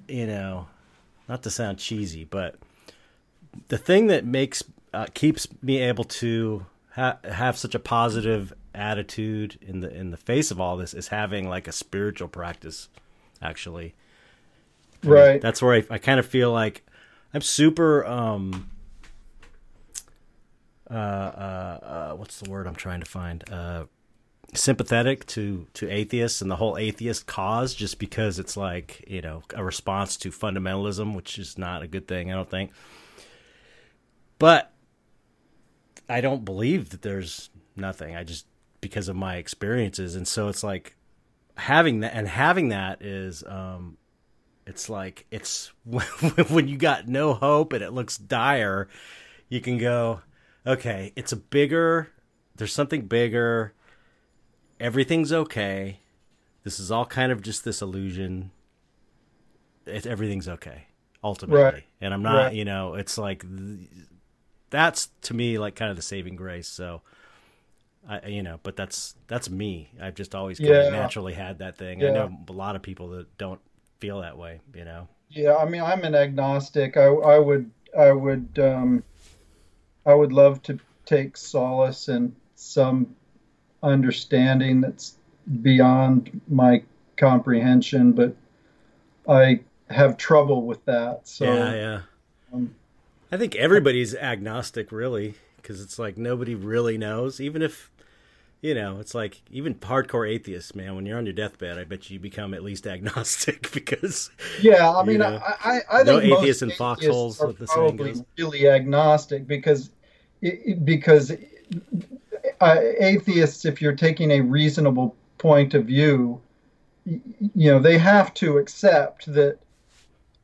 you 0.08 0.28
know, 0.28 0.68
not 1.28 1.44
to 1.44 1.50
sound 1.50 1.80
cheesy, 1.80 2.24
but 2.24 2.56
the 3.68 3.78
thing 3.78 4.08
that 4.08 4.26
makes 4.26 4.64
uh, 4.94 5.08
keeps 5.14 5.48
me 5.62 5.80
able 5.80 6.06
to 6.06 6.66
ha- 6.94 7.18
have 7.24 7.58
such 7.58 7.76
a 7.76 7.80
positive 7.80 8.54
attitude 8.74 9.58
in 9.62 9.80
the 9.80 9.94
in 9.94 10.12
the 10.12 10.18
face 10.18 10.52
of 10.52 10.62
all 10.62 10.78
this 10.78 10.94
is 10.94 11.08
having 11.08 11.50
like 11.50 11.68
a 11.68 11.72
spiritual 11.72 12.28
practice 12.28 12.90
actually. 13.42 13.96
Right. 15.04 15.40
that's 15.40 15.62
where 15.62 15.76
I, 15.76 15.84
I 15.92 15.98
kind 16.00 16.20
of 16.20 16.26
feel 16.26 16.52
like 16.52 16.84
i'm 17.32 17.42
super 17.42 18.04
um 18.04 18.68
uh, 20.90 20.94
uh, 20.94 21.80
uh, 21.82 22.16
what's 22.16 22.40
the 22.40 22.50
word 22.50 22.68
i'm 22.68 22.76
trying 22.76 23.00
to 23.00 23.06
find? 23.06 23.50
Uh 23.50 23.86
sympathetic 24.54 25.26
to 25.26 25.68
to 25.74 25.90
atheists 25.90 26.42
and 26.42 26.50
the 26.50 26.56
whole 26.56 26.78
atheist 26.78 27.28
cause 27.28 27.76
just 27.76 28.00
because 28.00 28.40
it's 28.40 28.56
like 28.56 29.04
you 29.06 29.22
know 29.22 29.44
a 29.54 29.62
response 29.62 30.16
to 30.16 30.32
fundamentalism 30.32 31.14
which 31.14 31.38
is 31.38 31.58
not 31.58 31.84
a 31.84 31.88
good 31.88 32.08
thing 32.08 32.32
i 32.32 32.36
don't 32.36 32.50
think. 32.50 32.72
But 34.40 34.72
i 36.08 36.22
don't 36.22 36.46
believe 36.46 36.92
that 36.92 37.02
there's 37.02 37.50
nothing. 37.76 38.16
I 38.16 38.24
just 38.24 38.46
because 38.82 39.08
of 39.08 39.16
my 39.16 39.38
experiences. 39.38 40.16
And 40.16 40.28
so 40.28 40.48
it's 40.48 40.64
like 40.64 40.96
having 41.56 42.02
that 42.02 42.14
and 42.14 42.28
having 42.28 42.70
that 42.70 43.02
is 43.02 43.44
um 43.46 43.98
it's 44.66 44.90
like 44.90 45.26
it's 45.32 45.72
when 46.50 46.68
you 46.68 46.78
got 46.78 47.08
no 47.08 47.34
hope 47.34 47.74
and 47.74 47.84
it 47.84 47.92
looks 47.92 48.18
dire 48.18 48.88
you 49.50 49.60
can 49.60 49.78
go 49.80 50.22
okay 50.68 51.14
it's 51.16 51.32
a 51.32 51.38
bigger 51.38 52.10
there's 52.56 52.74
something 52.74 53.02
bigger 53.02 53.74
everything's 54.80 55.34
okay. 55.34 56.00
This 56.64 56.80
is 56.80 56.92
all 56.92 57.06
kind 57.06 57.32
of 57.32 57.42
just 57.42 57.64
this 57.64 57.82
illusion. 57.82 58.52
It, 59.86 60.06
everything's 60.06 60.48
okay 60.48 60.86
ultimately, 61.24 61.62
right. 61.62 61.84
and 62.02 62.14
I'm 62.14 62.22
not. 62.22 62.46
Right. 62.46 62.54
You 62.54 62.66
know, 62.66 62.96
it's 62.96 63.18
like 63.18 63.46
that's 64.70 65.10
to 65.24 65.34
me 65.34 65.58
like 65.58 65.76
kind 65.76 65.90
of 65.90 65.96
the 65.96 66.04
saving 66.04 66.36
grace. 66.36 66.68
So. 66.68 67.02
I, 68.10 68.28
you 68.28 68.42
know, 68.42 68.58
but 68.64 68.78
that's 68.78 69.16
that's 69.28 69.50
me. 69.50 69.90
I've 70.02 70.16
just 70.16 70.34
always 70.34 70.60
kind 70.60 70.70
yeah. 70.70 70.84
of 70.84 70.94
naturally 70.94 71.34
had 71.34 71.60
that 71.60 71.78
thing. 71.78 72.00
Yeah. 72.00 72.08
I 72.08 72.12
know 72.12 72.38
a 72.48 72.54
lot 72.54 72.78
of 72.78 72.82
people 72.82 73.10
that 73.10 73.38
don't 73.38 73.60
feel 74.00 74.22
that 74.22 74.38
way. 74.38 74.62
You 74.74 74.86
know. 74.86 75.10
Yeah, 75.30 75.58
I 75.58 75.68
mean, 75.68 75.82
I'm 75.82 76.06
an 76.06 76.16
agnostic. 76.16 76.96
I, 76.96 77.08
I 77.08 77.38
would, 77.38 77.70
I 77.98 78.14
would, 78.14 78.58
um, 78.60 79.04
I 80.08 80.14
would 80.14 80.32
love 80.32 80.64
to 80.64 80.80
take 81.06 81.36
solace 81.36 82.08
in 82.08 82.34
some 82.56 83.16
understanding 83.84 84.82
that's 84.82 85.16
beyond 85.62 86.42
my 86.48 86.84
comprehension, 87.18 88.14
but 88.14 88.36
I 89.28 89.60
have 89.90 90.18
trouble 90.18 90.66
with 90.66 90.84
that. 90.86 91.28
So 91.28 91.46
yeah, 91.46 91.74
yeah. 91.74 92.02
Um, 92.54 92.76
I 93.32 93.38
think 93.38 93.56
everybody's 93.56 94.16
agnostic, 94.16 94.94
really, 94.94 95.36
because 95.58 95.82
it's 95.82 96.00
like 96.00 96.18
nobody 96.18 96.56
really 96.56 96.98
knows. 96.98 97.42
Even 97.42 97.62
if 97.62 97.92
you 98.62 98.74
know, 98.74 99.00
it's 99.00 99.14
like 99.14 99.42
even 99.52 99.76
hardcore 99.76 100.30
atheists, 100.30 100.74
man. 100.74 100.96
When 100.96 101.06
you're 101.06 101.18
on 101.18 101.26
your 101.26 101.34
deathbed, 101.34 101.78
I 101.78 101.84
bet 101.84 102.10
you 102.10 102.20
become 102.20 102.54
at 102.54 102.64
least 102.64 102.88
agnostic 102.88 103.72
because 103.74 104.32
yeah, 104.62 104.90
I 104.90 105.04
mean, 105.04 105.20
know, 105.20 105.42
I, 105.46 105.82
I, 105.92 106.00
I 106.00 106.04
no 106.04 106.20
think 106.20 106.34
atheists 106.34 106.62
in 106.62 106.72
foxholes. 106.72 107.42
Are 107.42 107.54
probably 107.54 108.14
really 108.38 108.68
agnostic 108.70 109.46
because 109.46 109.90
it, 110.42 110.86
because 110.86 111.32
uh, 112.62 112.80
atheists, 113.00 113.66
if 113.66 113.82
you're 113.82 113.96
taking 113.96 114.32
a 114.32 114.42
reasonable 114.42 115.16
point 115.38 115.74
of 115.74 115.86
view, 115.86 116.42
you 117.06 117.72
know, 117.72 117.80
they 117.80 117.98
have 117.98 118.34
to 118.36 118.58
accept 118.58 119.32
that 119.34 119.60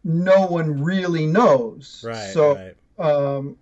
no 0.03 0.45
one 0.45 0.81
really 0.83 1.25
knows. 1.25 2.03
Right. 2.05 2.31
So, 2.33 2.55
right. 2.55 2.75
Um, 2.99 3.57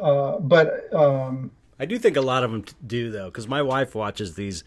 uh, 0.00 0.38
but 0.38 0.92
um, 0.92 1.50
I 1.78 1.86
do 1.86 1.98
think 1.98 2.16
a 2.16 2.20
lot 2.20 2.42
of 2.42 2.50
them 2.50 2.64
do 2.86 3.10
though, 3.10 3.26
because 3.26 3.46
my 3.48 3.62
wife 3.62 3.94
watches 3.94 4.34
these. 4.34 4.64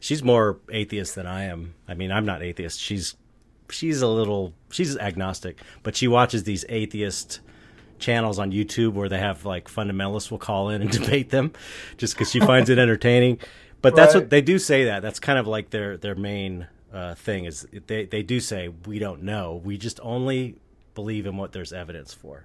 She's 0.00 0.22
more 0.22 0.58
atheist 0.70 1.14
than 1.14 1.26
I 1.26 1.44
am. 1.44 1.74
I 1.88 1.94
mean, 1.94 2.12
I'm 2.12 2.24
not 2.24 2.42
atheist. 2.42 2.80
She's 2.80 3.16
she's 3.70 4.02
a 4.02 4.08
little 4.08 4.52
she's 4.70 4.96
agnostic, 4.96 5.60
but 5.82 5.96
she 5.96 6.08
watches 6.08 6.44
these 6.44 6.64
atheist 6.68 7.40
channels 7.98 8.38
on 8.38 8.52
YouTube 8.52 8.92
where 8.92 9.08
they 9.08 9.18
have 9.18 9.44
like 9.44 9.68
fundamentalists 9.68 10.30
will 10.30 10.38
call 10.38 10.68
in 10.70 10.82
and 10.82 10.90
debate 11.00 11.30
them, 11.30 11.52
just 11.96 12.14
because 12.14 12.30
she 12.30 12.40
finds 12.40 12.70
it 12.70 12.78
entertaining. 12.78 13.38
But 13.80 13.94
that's 13.94 14.14
right. 14.14 14.22
what 14.22 14.30
they 14.30 14.40
do 14.40 14.58
say. 14.58 14.84
That 14.84 15.02
that's 15.02 15.20
kind 15.20 15.38
of 15.38 15.46
like 15.46 15.70
their 15.70 15.96
their 15.96 16.14
main 16.14 16.66
uh, 16.92 17.14
thing 17.14 17.44
is 17.44 17.66
they 17.86 18.06
they 18.06 18.22
do 18.22 18.40
say 18.40 18.68
we 18.86 18.98
don't 18.98 19.22
know. 19.22 19.60
We 19.64 19.78
just 19.78 20.00
only 20.02 20.56
believe 20.94 21.26
in 21.26 21.36
what 21.36 21.52
there's 21.52 21.72
evidence 21.72 22.12
for. 22.12 22.44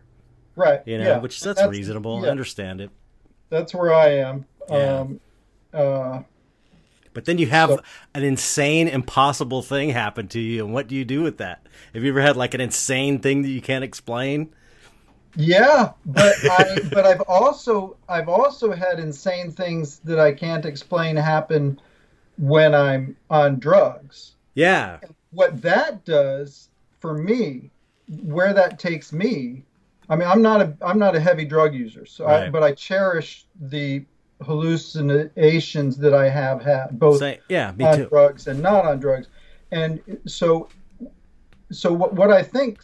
Right. 0.56 0.82
You 0.86 1.00
know, 1.00 1.06
yeah. 1.06 1.18
which 1.20 1.42
that's, 1.42 1.60
that's 1.60 1.72
reasonable. 1.72 2.22
Yeah. 2.22 2.28
I 2.28 2.32
understand 2.32 2.82
it. 2.82 2.92
That's 3.50 3.74
where 3.74 3.94
I 3.94 4.10
am. 4.18 4.46
Yeah. 4.70 5.00
Um, 5.00 5.20
uh, 5.74 6.22
But 7.14 7.26
then 7.26 7.38
you 7.40 7.48
have 7.48 7.70
So- 7.70 7.82
an 8.14 8.24
insane, 8.24 8.88
impossible 8.88 9.62
thing 9.64 9.90
happen 9.90 10.28
to 10.30 10.40
you, 10.40 10.66
and 10.66 10.74
what 10.74 10.88
do 10.88 10.96
you 10.96 11.06
do 11.06 11.24
with 11.24 11.38
that? 11.40 11.66
Have 11.94 12.04
you 12.04 12.10
ever 12.10 12.22
had 12.22 12.38
like 12.38 12.54
an 12.54 12.62
insane 12.62 13.20
thing 13.20 13.42
that 13.42 13.50
you 13.50 13.62
can't 13.62 13.84
explain? 13.84 14.54
Yeah, 15.36 15.94
but 16.06 16.36
I 16.44 16.78
but 16.92 17.06
I've 17.06 17.22
also 17.22 17.98
I've 18.08 18.30
also 18.30 18.72
had 18.72 19.00
insane 19.00 19.52
things 19.52 20.00
that 20.00 20.20
I 20.20 20.32
can't 20.32 20.66
explain 20.66 21.16
happen 21.16 21.80
when 22.38 22.76
I'm 22.76 23.16
on 23.30 23.60
drugs. 23.60 24.36
Yeah, 24.56 25.00
What 25.32 25.62
that 25.64 26.06
does 26.06 26.70
for 27.00 27.18
me, 27.18 27.72
where 28.24 28.54
that 28.54 28.78
takes 28.78 29.12
me, 29.12 29.64
I 30.10 30.16
mean 30.16 30.28
I'm 30.28 30.42
not 30.42 30.62
a 30.62 30.78
I'm 30.84 31.00
not 31.00 31.16
a 31.16 31.20
heavy 31.20 31.46
drug 31.46 31.74
user, 31.74 32.06
so 32.06 32.28
I, 32.28 32.50
but 32.50 32.62
I 32.64 32.72
cherish 32.74 33.46
the 33.60 34.06
hallucinations 34.42 35.98
that 35.98 36.14
I 36.14 36.30
have 36.30 36.62
had 36.62 37.00
both 37.00 37.20
Say, 37.20 37.40
yeah, 37.50 37.72
me 37.72 37.86
on 37.86 37.98
too. 37.98 38.06
drugs 38.08 38.48
and 38.48 38.62
not 38.62 38.86
on 38.86 39.00
drugs. 39.00 39.28
And 39.72 40.02
so, 40.28 40.70
so 41.72 41.92
what, 41.92 42.14
what 42.14 42.30
I 42.32 42.44
think, 42.44 42.84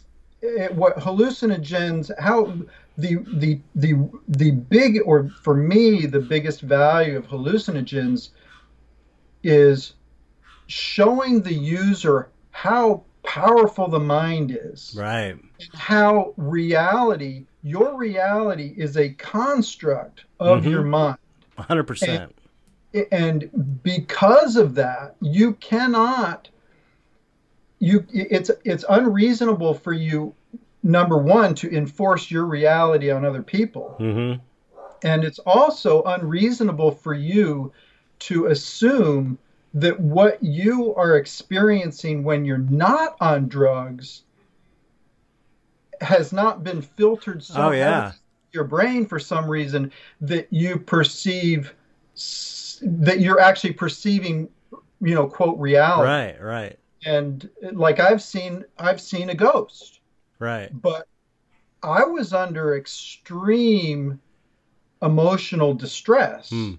what 0.70 0.96
hallucinogens, 0.96 2.10
how 2.18 2.52
the 2.96 3.16
the 3.34 3.60
the 3.74 4.08
the 4.28 4.50
big, 4.52 5.00
or 5.04 5.28
for 5.42 5.54
me, 5.54 6.06
the 6.06 6.20
biggest 6.20 6.60
value 6.62 7.16
of 7.18 7.26
hallucinogens 7.26 8.30
is 9.42 9.94
showing 10.66 11.42
the 11.42 11.54
user 11.54 12.30
how 12.52 13.02
powerful 13.22 13.88
the 13.88 14.00
mind 14.00 14.56
is, 14.58 14.94
Right. 14.98 15.36
how 15.74 16.32
reality, 16.36 17.46
your 17.62 17.96
reality, 17.96 18.74
is 18.76 18.96
a 18.96 19.10
construct 19.10 20.24
of 20.38 20.64
Mhm. 20.64 20.70
your 20.70 20.82
mind 20.82 21.16
hundred 21.58 21.84
percent. 21.84 22.34
and 23.12 23.80
because 23.82 24.56
of 24.56 24.74
that 24.74 25.14
you 25.20 25.52
cannot 25.54 26.48
you 27.80 28.06
it's 28.12 28.50
it's 28.64 28.84
unreasonable 28.88 29.74
for 29.74 29.92
you 29.92 30.32
number 30.82 31.18
one 31.18 31.54
to 31.54 31.70
enforce 31.74 32.30
your 32.30 32.44
reality 32.44 33.10
on 33.10 33.24
other 33.24 33.42
people 33.42 33.96
Mm-hmm. 33.98 34.40
and 35.02 35.24
it's 35.24 35.38
also 35.40 36.02
unreasonable 36.04 36.90
for 36.92 37.14
you 37.14 37.72
to 38.20 38.46
assume 38.46 39.38
that 39.74 39.98
what 40.00 40.42
you 40.42 40.94
are 40.94 41.16
experiencing 41.16 42.22
when 42.24 42.44
you're 42.44 42.58
not 42.58 43.16
on 43.20 43.48
drugs 43.48 44.22
has 46.00 46.32
not 46.32 46.64
been 46.64 46.82
filtered 46.82 47.42
so 47.42 47.68
Oh, 47.68 47.70
yeah. 47.70 48.12
your 48.52 48.64
brain 48.64 49.06
for 49.06 49.18
some 49.18 49.48
reason 49.48 49.92
that 50.22 50.48
you 50.50 50.78
perceive 50.78 51.74
that 52.82 53.20
you're 53.20 53.40
actually 53.40 53.72
perceiving 53.74 54.48
you 55.00 55.14
know 55.14 55.26
quote 55.26 55.58
reality 55.58 56.08
Right. 56.08 56.42
Right. 56.42 56.78
And 57.04 57.48
like 57.72 57.98
i've 58.00 58.22
seen 58.22 58.64
i've 58.78 59.00
seen 59.00 59.30
a 59.30 59.34
ghost 59.34 60.00
Right. 60.38 60.70
but 60.82 61.06
I 61.82 62.04
was 62.04 62.34
under 62.34 62.76
extreme 62.76 64.20
emotional 65.00 65.72
distress. 65.72 66.50
Hmm. 66.50 66.74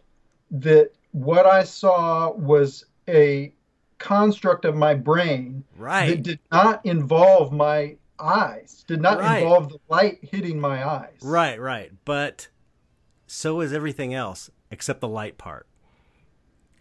that 0.52 0.92
what 1.12 1.46
I 1.46 1.64
saw 1.64 2.32
was 2.32 2.86
a 3.08 3.54
construct 3.98 4.66
of 4.66 4.76
my 4.76 4.94
brain 4.94 5.64
that 5.76 5.82
Right. 5.82 6.24
did 6.24 6.40
not 6.52 6.86
involve 6.86 7.52
my 7.52 7.96
eyes, 8.20 8.84
did 8.88 9.02
not 9.02 9.20
Right. 9.20 9.42
involve 9.42 9.70
the 9.70 9.80
light 9.90 10.20
hitting 10.22 10.60
my 10.60 10.88
eyes. 10.88 11.18
Right. 11.22 11.60
Right. 11.60 11.92
But 12.06 12.48
so 13.28 13.62
is 13.62 13.74
everything 13.74 14.14
else 14.14 14.50
except 14.72 15.02
the 15.02 15.08
light 15.08 15.38
part. 15.38 15.68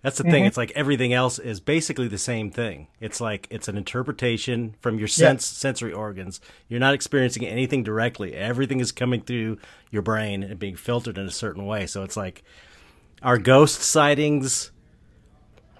That's 0.03 0.18
the 0.18 0.24
thing. 0.24 0.44
Mhm. 0.44 0.46
It's 0.46 0.57
like 0.57 0.70
everything 0.76 1.12
else 1.12 1.38
is 1.40 1.61
basically 1.61 2.09
the 2.09 2.18
same 2.18 2.51
thing. 2.51 2.88
It's 3.01 3.20
like 3.20 3.49
it's 3.51 3.68
an 3.68 3.76
interpretation 3.76 4.76
from 4.80 4.99
your 4.99 5.09
sense 5.09 5.44
sensory 5.44 5.92
organs. 5.92 6.40
You're 6.68 6.80
not 6.80 6.94
experiencing 6.94 7.44
anything 7.46 7.82
directly. 7.82 8.34
Everything 8.34 8.80
is 8.80 8.92
coming 8.92 9.22
through 9.22 9.59
your 9.90 10.03
brain 10.03 10.42
and 10.44 10.59
being 10.59 10.76
filtered 10.76 11.18
in 11.18 11.26
a 11.26 11.30
certain 11.32 11.66
way. 11.66 11.86
So 11.86 12.05
it's 12.05 12.16
like 12.16 12.44
our 13.22 13.38
ghost 13.38 13.82
sightings. 13.82 14.72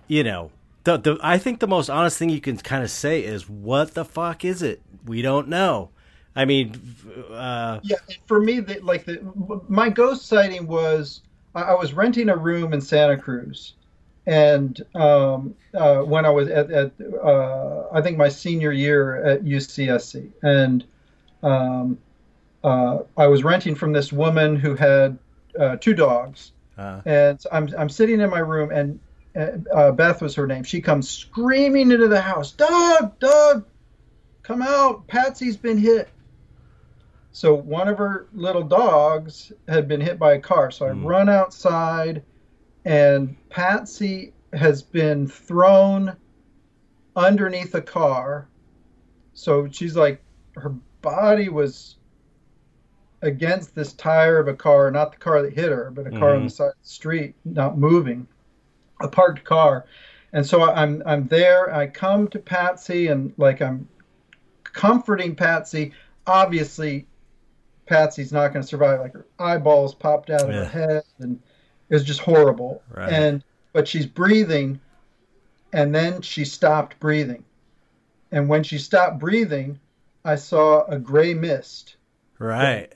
You 0.07 0.25
know, 0.25 0.53
the 0.85 0.97
the 0.97 1.19
I 1.23 1.39
think 1.39 1.61
the 1.61 1.67
most 1.69 1.91
honest 1.91 2.19
thing 2.19 2.31
you 2.31 2.41
can 2.41 2.57
kind 2.59 2.83
of 2.83 2.91
say 2.91 3.23
is, 3.23 3.49
"What 3.49 3.95
the 3.95 4.05
fuck 4.05 4.45
is 4.45 4.63
it? 4.63 4.83
We 5.05 5.23
don't 5.23 5.49
know." 5.49 5.91
I 6.35 6.45
mean, 6.45 6.97
uh, 7.31 7.81
Yeah, 7.83 7.97
for 8.27 8.41
me, 8.41 8.61
the, 8.61 8.81
like 8.81 9.05
the 9.05 9.21
my 9.69 9.89
ghost 9.91 10.27
sighting 10.27 10.67
was 10.67 11.23
I 11.55 11.75
was 11.75 11.93
renting 11.93 12.29
a 12.29 12.37
room 12.37 12.73
in 12.73 12.81
Santa 12.81 13.17
Cruz, 13.17 13.75
and 14.29 14.85
um, 14.95 15.55
uh, 15.75 16.01
when 16.03 16.27
I 16.27 16.31
was 16.31 16.49
at, 16.49 16.71
at 16.71 16.93
uh, 17.25 17.85
I 17.91 18.03
think 18.03 18.19
my 18.19 18.29
senior 18.29 18.73
year 18.73 19.25
at 19.25 19.43
UCSC, 19.43 20.31
and 20.43 20.85
um, 21.43 21.99
uh, 22.63 22.99
I 23.17 23.27
was 23.27 23.43
renting 23.43 23.75
from 23.75 23.93
this 23.93 24.13
woman 24.13 24.55
who 24.55 24.75
had 24.75 25.19
uh, 25.59 25.77
two 25.77 25.95
dogs, 25.95 26.53
uh, 26.77 27.01
and 27.07 27.41
so 27.41 27.49
I'm 27.51 27.71
I'm 27.77 27.89
sitting 27.89 28.21
in 28.21 28.29
my 28.29 28.41
room, 28.41 28.71
and 28.71 29.01
uh, 29.75 29.93
Beth 29.93 30.21
was 30.21 30.35
her 30.35 30.47
name. 30.47 30.63
She 30.63 30.83
comes 30.83 31.09
screaming 31.09 31.91
into 31.91 32.09
the 32.09 32.21
house, 32.21 32.53
"Dog, 32.53 33.19
dog, 33.21 33.65
come 34.43 34.61
out! 34.61 35.07
Patsy's 35.07 35.57
been 35.57 35.79
hit." 35.79 36.11
So 37.33 37.55
one 37.55 37.89
of 37.89 37.97
her 37.97 38.27
little 38.35 38.65
dogs 38.65 39.53
had 39.69 39.89
been 39.89 40.03
hit 40.03 40.19
by 40.19 40.35
a 40.35 40.39
car. 40.41 40.71
So 40.71 40.87
I 40.87 40.91
Hmm. 40.91 41.07
run 41.07 41.29
outside, 41.31 42.25
and 42.89 43.37
Patsy 43.51 44.33
has 44.55 44.83
been 44.83 45.29
thrown 45.29 46.17
underneath 47.15 47.75
a 47.75 47.83
car. 47.83 48.49
So 49.35 49.69
she's 49.71 49.95
like, 49.95 50.23
her 50.57 50.71
body 51.03 51.51
was 51.51 51.97
against 53.21 53.75
this 53.75 53.93
tire 53.93 54.39
of 54.39 54.49
a 54.49 54.55
car, 54.55 54.91
not 54.91 55.13
the 55.13 55.19
car 55.19 55.43
that 55.43 55.53
hit 55.53 55.69
her, 55.71 55.91
but 55.91 56.07
a 56.07 56.11
car 56.19 56.31
on 56.31 56.37
the 56.37 56.47
mm-hmm. 56.47 56.49
side 56.49 56.69
of 56.69 56.83
the 56.83 56.89
street, 56.89 57.35
not 57.45 57.77
moving, 57.77 58.27
a 59.03 59.09
parked 59.09 59.45
car. 59.45 59.85
And 60.33 60.47
so 60.47 60.63
I'm 60.63 61.03
I'm 61.05 61.27
there. 61.29 61.75
I 61.75 61.89
come 61.89 62.27
to 62.29 62.39
Patsy 62.39 63.09
and 63.09 63.35
like 63.37 63.61
I'm 63.61 63.87
comforting 64.63 65.35
Patsy. 65.35 65.93
Obviously, 66.27 67.07
Patsy's 67.85 68.33
not 68.33 68.55
going 68.55 68.63
to 68.63 68.69
survive. 68.69 69.01
Like 69.01 69.13
her 69.13 69.27
eyeballs 69.39 69.95
popped 69.95 70.31
out 70.31 70.43
of 70.43 70.51
Yeah. 70.51 70.65
her 70.65 70.87
head, 70.87 71.03
and 71.19 71.39
it 71.91 71.95
was 71.95 72.05
just 72.05 72.21
horrible. 72.21 72.83
Right. 72.95 73.13
And 73.13 73.43
but 73.73 73.89
she's 73.89 74.07
breathing, 74.07 74.81
and 75.73 75.95
then 75.95 76.23
she 76.23 76.45
stopped 76.45 76.99
breathing. 77.01 77.45
And 78.31 78.49
when 78.49 78.63
she 78.63 78.79
stopped 78.79 79.19
breathing, 79.19 79.81
I 80.25 80.37
saw 80.37 80.85
a 80.85 80.99
gray 80.99 81.35
mist 81.35 81.97
right. 82.39 82.93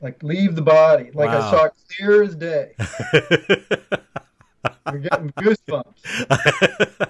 like 0.00 0.22
leave 0.22 0.54
the 0.56 0.62
body. 0.62 1.10
Like 1.14 1.30
Wow. 1.30 1.48
I 1.48 1.50
saw 1.50 1.64
it 1.64 1.74
clear 1.96 2.22
as 2.22 2.34
day. 2.34 2.74
You're 4.90 4.98
getting 4.98 5.30
goosebumps. 5.32 7.08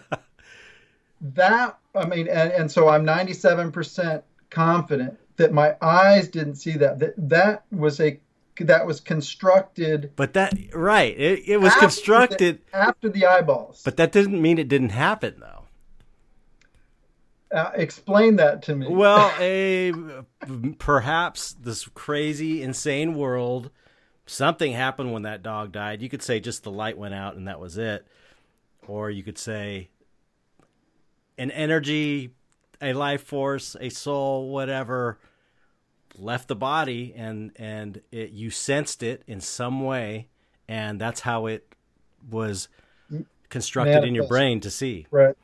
that 1.20 1.78
I 1.94 2.06
mean, 2.06 2.28
and, 2.28 2.52
and 2.52 2.70
so 2.70 2.88
I'm 2.88 3.04
97% 3.04 4.22
confident 4.50 5.18
that 5.36 5.52
my 5.52 5.74
eyes 5.80 6.28
didn't 6.28 6.56
see 6.56 6.72
that. 6.72 6.98
That 6.98 7.14
that 7.16 7.64
was 7.72 8.00
a 8.00 8.20
that 8.64 8.86
was 8.86 9.00
constructed 9.00 10.12
but 10.16 10.32
that 10.34 10.54
right, 10.74 11.18
it, 11.18 11.48
it 11.48 11.56
was 11.58 11.68
After 11.72 11.80
the- 11.80 11.86
constructed, 11.86 12.58
after 12.72 13.08
the 13.08 13.26
eyeballs. 13.26 13.82
but 13.84 13.96
that 13.96 14.12
didn't 14.12 14.40
mean 14.40 14.58
it 14.58 14.68
didn't 14.68 14.90
happen 14.90 15.34
though. 15.40 15.64
uh, 17.56 17.70
explain 17.74 18.36
that 18.36 18.62
to 18.62 18.74
me. 18.76 18.86
Well, 18.88 19.32
a 19.40 19.92
perhaps 20.78 21.52
this 21.60 21.86
crazy, 21.94 22.62
insane 22.62 23.14
world, 23.14 23.70
something 24.26 24.72
happened 24.72 25.12
when 25.12 25.22
that 25.22 25.42
dog 25.42 25.72
died. 25.72 26.00
You 26.02 26.08
could 26.08 26.22
say 26.22 26.38
just 26.40 26.62
the 26.62 26.70
light 26.70 26.96
went 26.96 27.14
out 27.14 27.36
and 27.36 27.48
that 27.48 27.58
was 27.60 27.76
it, 27.76 28.06
or 28.86 29.10
you 29.10 29.22
could 29.22 29.38
say 29.38 29.88
an 31.38 31.50
energy, 31.50 32.30
a 32.80 32.92
life 32.92 33.22
force, 33.24 33.74
a 33.80 33.88
soul, 33.88 34.50
whatever, 34.50 35.18
left 36.16 36.48
the 36.48 36.56
body 36.56 37.14
and 37.16 37.52
and 37.56 38.00
it, 38.10 38.30
you 38.30 38.50
sensed 38.50 39.02
it 39.02 39.22
in 39.26 39.40
some 39.40 39.84
way, 39.84 40.28
and 40.68 41.00
that's 41.00 41.20
how 41.20 41.46
it 41.46 41.74
was 42.30 42.68
constructed 43.48 44.04
in 44.04 44.14
your 44.14 44.26
brain 44.26 44.60
to 44.60 44.70
see. 44.70 45.06
right. 45.10 45.36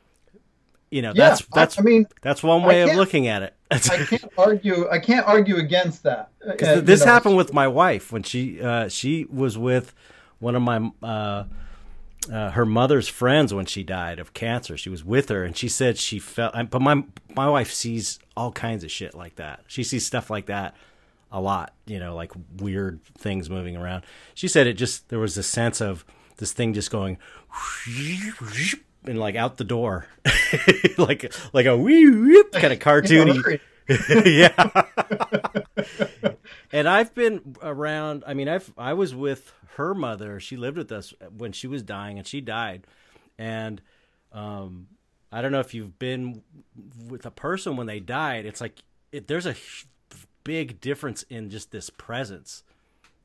you 0.89 1.01
know, 1.01 1.13
Yeah, 1.15 1.29
that's 1.29 1.45
that's 1.47 1.77
I, 1.77 1.81
I 1.81 1.85
mean, 1.85 2.07
that's 2.21 2.41
one 2.41 2.63
way 2.63 2.81
of 2.81 2.95
looking 2.95 3.27
at 3.27 3.43
it. 3.43 3.53
I 3.69 3.77
can't 3.79 4.25
argue. 4.37 4.89
I 4.89 4.99
can't 4.99 5.27
argue 5.27 5.57
against 5.57 6.03
that. 6.03 6.29
Uh, 6.45 6.53
you 6.75 6.81
this 6.81 7.01
know, 7.01 7.11
happened 7.11 7.37
with 7.37 7.53
my 7.53 7.67
wife 7.67 8.11
when 8.11 8.23
she 8.23 8.61
uh, 8.61 8.87
she 8.87 9.25
was 9.25 9.57
with 9.57 9.93
one 10.39 10.55
of 10.55 10.61
my 10.61 10.91
uh, 11.03 11.43
uh, 12.31 12.51
her 12.51 12.65
mother's 12.65 13.07
friends 13.07 13.53
when 13.53 13.65
she 13.65 13.83
died 13.83 14.19
of 14.19 14.33
cancer. 14.33 14.77
She 14.77 14.89
was 14.89 15.03
with 15.03 15.29
her, 15.29 15.43
and 15.43 15.55
she 15.55 15.67
said 15.67 15.97
she 15.97 16.19
felt. 16.19 16.53
But 16.69 16.81
my 16.81 17.03
my 17.35 17.49
wife 17.49 17.71
sees 17.71 18.19
all 18.35 18.51
kinds 18.51 18.83
of 18.83 18.91
shit 18.91 19.13
like 19.15 19.35
that. 19.35 19.61
She 19.67 19.83
sees 19.83 20.05
stuff 20.05 20.29
like 20.29 20.47
that 20.47 20.75
a 21.31 21.41
lot. 21.41 21.73
You 21.85 21.99
know, 21.99 22.15
like 22.15 22.31
weird 22.57 23.03
things 23.17 23.49
moving 23.49 23.75
around. 23.75 24.03
She 24.33 24.47
said 24.47 24.67
it 24.67 24.73
just 24.73 25.09
there 25.09 25.19
was 25.19 25.37
a 25.37 25.43
sense 25.43 25.81
of 25.81 26.05
this 26.37 26.53
thing 26.53 26.73
just 26.73 26.91
going 26.91 27.17
and 29.05 29.19
like 29.19 29.35
out 29.35 29.57
the 29.57 29.63
door, 29.63 30.07
like 30.97 31.33
like 31.53 31.65
a 31.65 31.77
wee 31.77 32.43
kind 32.53 32.73
of 32.73 32.79
cartoony. 32.79 33.59
yeah. 34.25 34.81
and 36.71 36.87
I've 36.87 37.13
been 37.13 37.55
around. 37.61 38.23
I 38.27 38.33
mean, 38.33 38.49
I've 38.49 38.71
I 38.77 38.93
was 38.93 39.15
with 39.15 39.51
her 39.75 39.93
mother. 39.93 40.39
She 40.39 40.57
lived 40.57 40.77
with 40.77 40.91
us 40.91 41.13
when 41.37 41.51
she 41.51 41.67
was 41.67 41.83
dying, 41.83 42.17
and 42.17 42.27
she 42.27 42.41
died. 42.41 42.85
And 43.37 43.81
um, 44.33 44.87
I 45.31 45.41
don't 45.41 45.51
know 45.51 45.59
if 45.59 45.73
you've 45.73 45.99
been 45.99 46.43
with 47.07 47.25
a 47.25 47.31
person 47.31 47.75
when 47.75 47.87
they 47.87 47.99
died. 47.99 48.45
It's 48.45 48.61
like 48.61 48.81
it, 49.11 49.27
there's 49.27 49.45
a 49.45 49.55
big 50.43 50.79
difference 50.79 51.23
in 51.23 51.49
just 51.49 51.71
this 51.71 51.89
presence, 51.89 52.63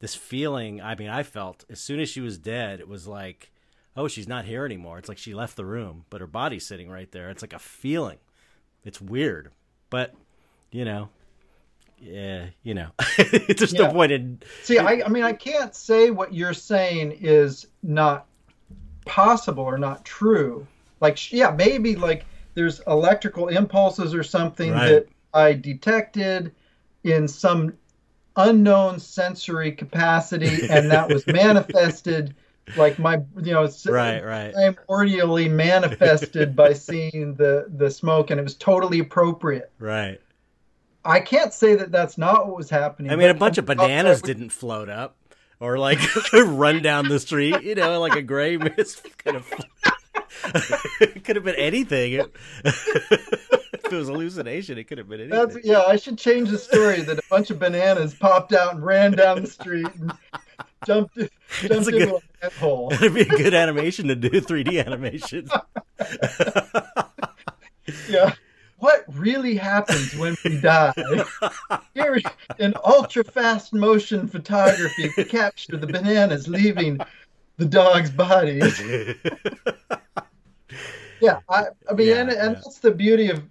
this 0.01 0.14
feeling. 0.14 0.80
I 0.80 0.95
mean, 0.95 1.09
I 1.09 1.22
felt 1.22 1.64
as 1.70 1.80
soon 1.80 2.01
as 2.01 2.09
she 2.09 2.20
was 2.20 2.38
dead, 2.38 2.80
it 2.80 2.88
was 2.88 3.07
like, 3.07 3.51
oh, 3.97 4.09
she's 4.09 4.28
not 4.28 4.45
here 4.45 4.64
anymore. 4.64 4.99
It's 4.99 5.09
like 5.09 5.18
she 5.18 5.34
left 5.34 5.57
the 5.57 5.64
room, 5.64 6.05
but 6.11 6.20
her 6.20 6.26
body's 6.26 6.66
sitting 6.66 6.90
right 6.90 7.11
there. 7.12 7.30
It's 7.30 7.43
like 7.43 7.53
a 7.53 7.59
feeling. 7.59 8.18
It's 8.84 9.01
weird, 9.01 9.53
but 9.90 10.14
you 10.72 10.84
know, 10.84 11.11
yeah, 12.03 12.46
you 12.62 12.74
know, 12.74 12.88
there's 13.16 13.72
no 13.72 13.84
Yeah. 13.84 13.92
point 13.92 14.12
in 14.12 14.40
See, 14.62 14.78
I, 14.78 15.03
I 15.05 15.09
mean, 15.09 15.22
I 15.22 15.32
can't 15.32 15.74
say 15.74 16.11
what 16.11 16.34
you're 16.34 16.53
saying 16.55 17.12
is 17.20 17.66
not 17.82 18.26
possible 19.05 19.62
or 19.64 19.78
not 19.78 20.05
true. 20.05 20.66
Like, 21.00 21.32
yeah, 21.32 21.50
maybe 21.50 21.96
like 21.96 22.24
there's 22.55 22.80
electrical 22.86 23.48
impulses 23.48 24.14
or 24.14 24.22
something 24.22 24.72
Right. 24.72 24.88
that 24.88 25.09
I 25.32 25.53
detected 25.55 26.53
in 27.05 27.28
some 27.28 27.74
unknown 28.36 28.98
sensory 28.98 29.72
capacity, 29.72 30.66
and 30.68 30.90
that 30.90 31.09
was 31.09 31.26
manifested, 31.28 32.34
like 32.76 32.98
my, 32.98 33.20
you 33.42 33.53
know, 33.53 33.68
right, 33.88 34.24
right. 34.24 34.55
primordially 34.55 35.50
manifested 35.50 36.57
by 36.57 36.72
seeing 36.72 37.34
the 37.34 37.66
the 37.76 37.90
smoke, 37.90 38.30
and 38.30 38.40
it 38.40 38.42
was 38.42 38.55
totally 38.55 38.98
appropriate. 39.00 39.70
Right. 39.78 40.20
I 41.05 41.20
can't 41.20 41.53
say 41.53 41.74
that 41.76 41.90
that's 41.90 42.16
not 42.16 42.46
what 42.46 42.57
was 42.57 42.70
happening. 42.70 43.11
I 43.11 43.16
mean, 43.16 43.28
a 43.30 43.34
bunch 43.34 43.59
of 43.59 43.66
bananas 43.66 44.22
didn't 44.22 44.50
float 44.50 44.88
up 44.88 45.16
or 45.61 45.78
like 45.78 45.98
run 46.32 46.82
down 46.82 47.09
the 47.09 47.18
street, 47.20 47.62
you 47.62 47.74
know, 47.74 48.00
like 48.00 48.14
a 48.14 48.22
gray 48.22 48.57
mist 48.57 49.07
kind 49.18 49.36
of. 49.38 49.53
it 51.00 51.24
could 51.24 51.36
have 51.36 51.44
been 51.44 51.57
anything. 51.57 52.12
It- 52.14 52.32
if 52.64 53.92
it 53.92 53.96
was 53.96 54.09
hallucination, 54.09 54.78
it 54.78 54.84
could 54.84 54.98
have 54.98 55.09
been 55.09 55.20
anything. 55.20 55.38
That's 55.38 55.59
yeah. 55.64 55.82
I 55.82 55.96
should 55.96 56.16
change 56.16 56.48
the 56.50 56.57
story 56.59 57.03
that 57.03 57.18
a 57.18 57.22
bunch 57.28 57.50
of 57.50 57.59
bananas 57.59 58.14
popped 58.14 58.53
out 58.55 58.74
and 58.74 58.82
ran 58.84 59.12
down 59.12 59.42
the 59.42 59.48
street 59.48 59.86
and 60.00 60.12
jumped 60.86 61.16
jumped 61.16 61.88
into 61.88 61.90
good- 61.90 62.22
a 62.42 62.50
hole. 62.59 62.88
That'd 62.90 63.12
be 63.12 63.20
a 63.22 63.24
good 63.26 63.55
animation 63.55 64.09
to 64.09 64.14
do, 64.14 64.30
3D 64.30 64.84
animation. 64.86 65.48
Yeah. 68.09 68.32
What 68.83 69.05
really 69.14 69.55
happens 69.55 70.16
when 70.16 70.37
we 70.45 70.61
die? 70.61 70.93
Here 71.95 72.20
in 72.59 72.74
ultra 72.85 73.22
fast 73.22 73.72
motion 73.72 74.26
photography, 74.26 75.09
we 75.16 75.22
capture 75.22 75.76
the 75.76 75.87
bananas 75.87 76.49
leaving 76.49 76.99
the 77.59 77.64
dog's 77.64 78.11
body. 78.11 78.61
Yeah, 81.20 81.39
I, 81.49 81.66
I 81.89 81.93
mean, 81.93 82.09
Yeah, 82.09 82.16
and, 82.16 82.30
and 82.30 82.39
yeah. 82.57 82.61
that's 82.64 82.80
the 82.80 82.91
beauty 82.91 83.30
of 83.30 83.45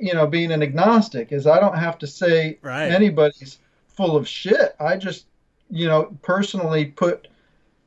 you 0.00 0.14
know 0.14 0.28
being 0.28 0.52
an 0.52 0.62
agnostic 0.62 1.32
is 1.32 1.48
I 1.48 1.58
don't 1.58 1.76
have 1.76 1.98
to 1.98 2.06
say 2.06 2.58
Right. 2.62 2.92
anybody's 2.92 3.58
full 3.88 4.16
of 4.16 4.28
shit. 4.28 4.76
I 4.78 4.96
just 4.96 5.26
you 5.68 5.88
know 5.88 6.16
personally 6.22 6.84
put 6.84 7.26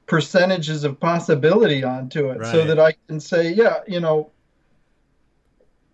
percentages 0.08 0.84
of 0.84 1.00
possibility 1.00 1.86
onto 1.86 2.32
it 2.32 2.46
so 2.48 2.66
that 2.66 2.82
I 2.82 2.96
can 3.08 3.22
say, 3.22 3.54
yeah, 3.54 3.80
you 3.88 4.02
know, 4.02 4.30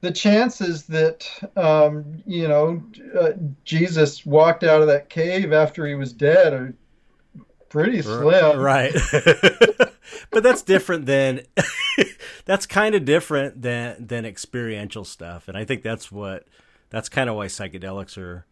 the 0.02 0.12
chances 0.12 0.84
that 0.84 1.28
um, 1.56 2.22
you 2.26 2.48
know 2.48 2.84
uh, 3.20 3.32
Jesus 3.64 4.26
walked 4.26 4.64
out 4.64 4.82
of 4.82 4.88
that 4.88 5.10
cave 5.10 5.54
after 5.54 5.86
he 5.88 5.96
was 5.96 6.14
dead 6.14 6.54
are 6.54 6.74
pretty 7.70 8.02
slim. 8.02 8.60
Right. 8.60 8.94
but 10.32 10.44
that's 10.44 10.62
different 10.62 11.06
than 11.06 11.42
that's 12.46 12.66
kind 12.66 12.96
of 12.96 13.06
different 13.06 13.62
than 13.62 14.08
than 14.08 14.26
experiential 14.26 15.04
stuff. 15.04 15.48
And 15.48 15.58
I 15.58 15.66
think 15.66 15.84
that's 15.84 16.12
what 16.12 16.48
that's 16.90 17.10
kind 17.10 17.30
of 17.30 17.36
why 17.36 17.48
psychedelics 17.48 18.18
are 18.18 18.46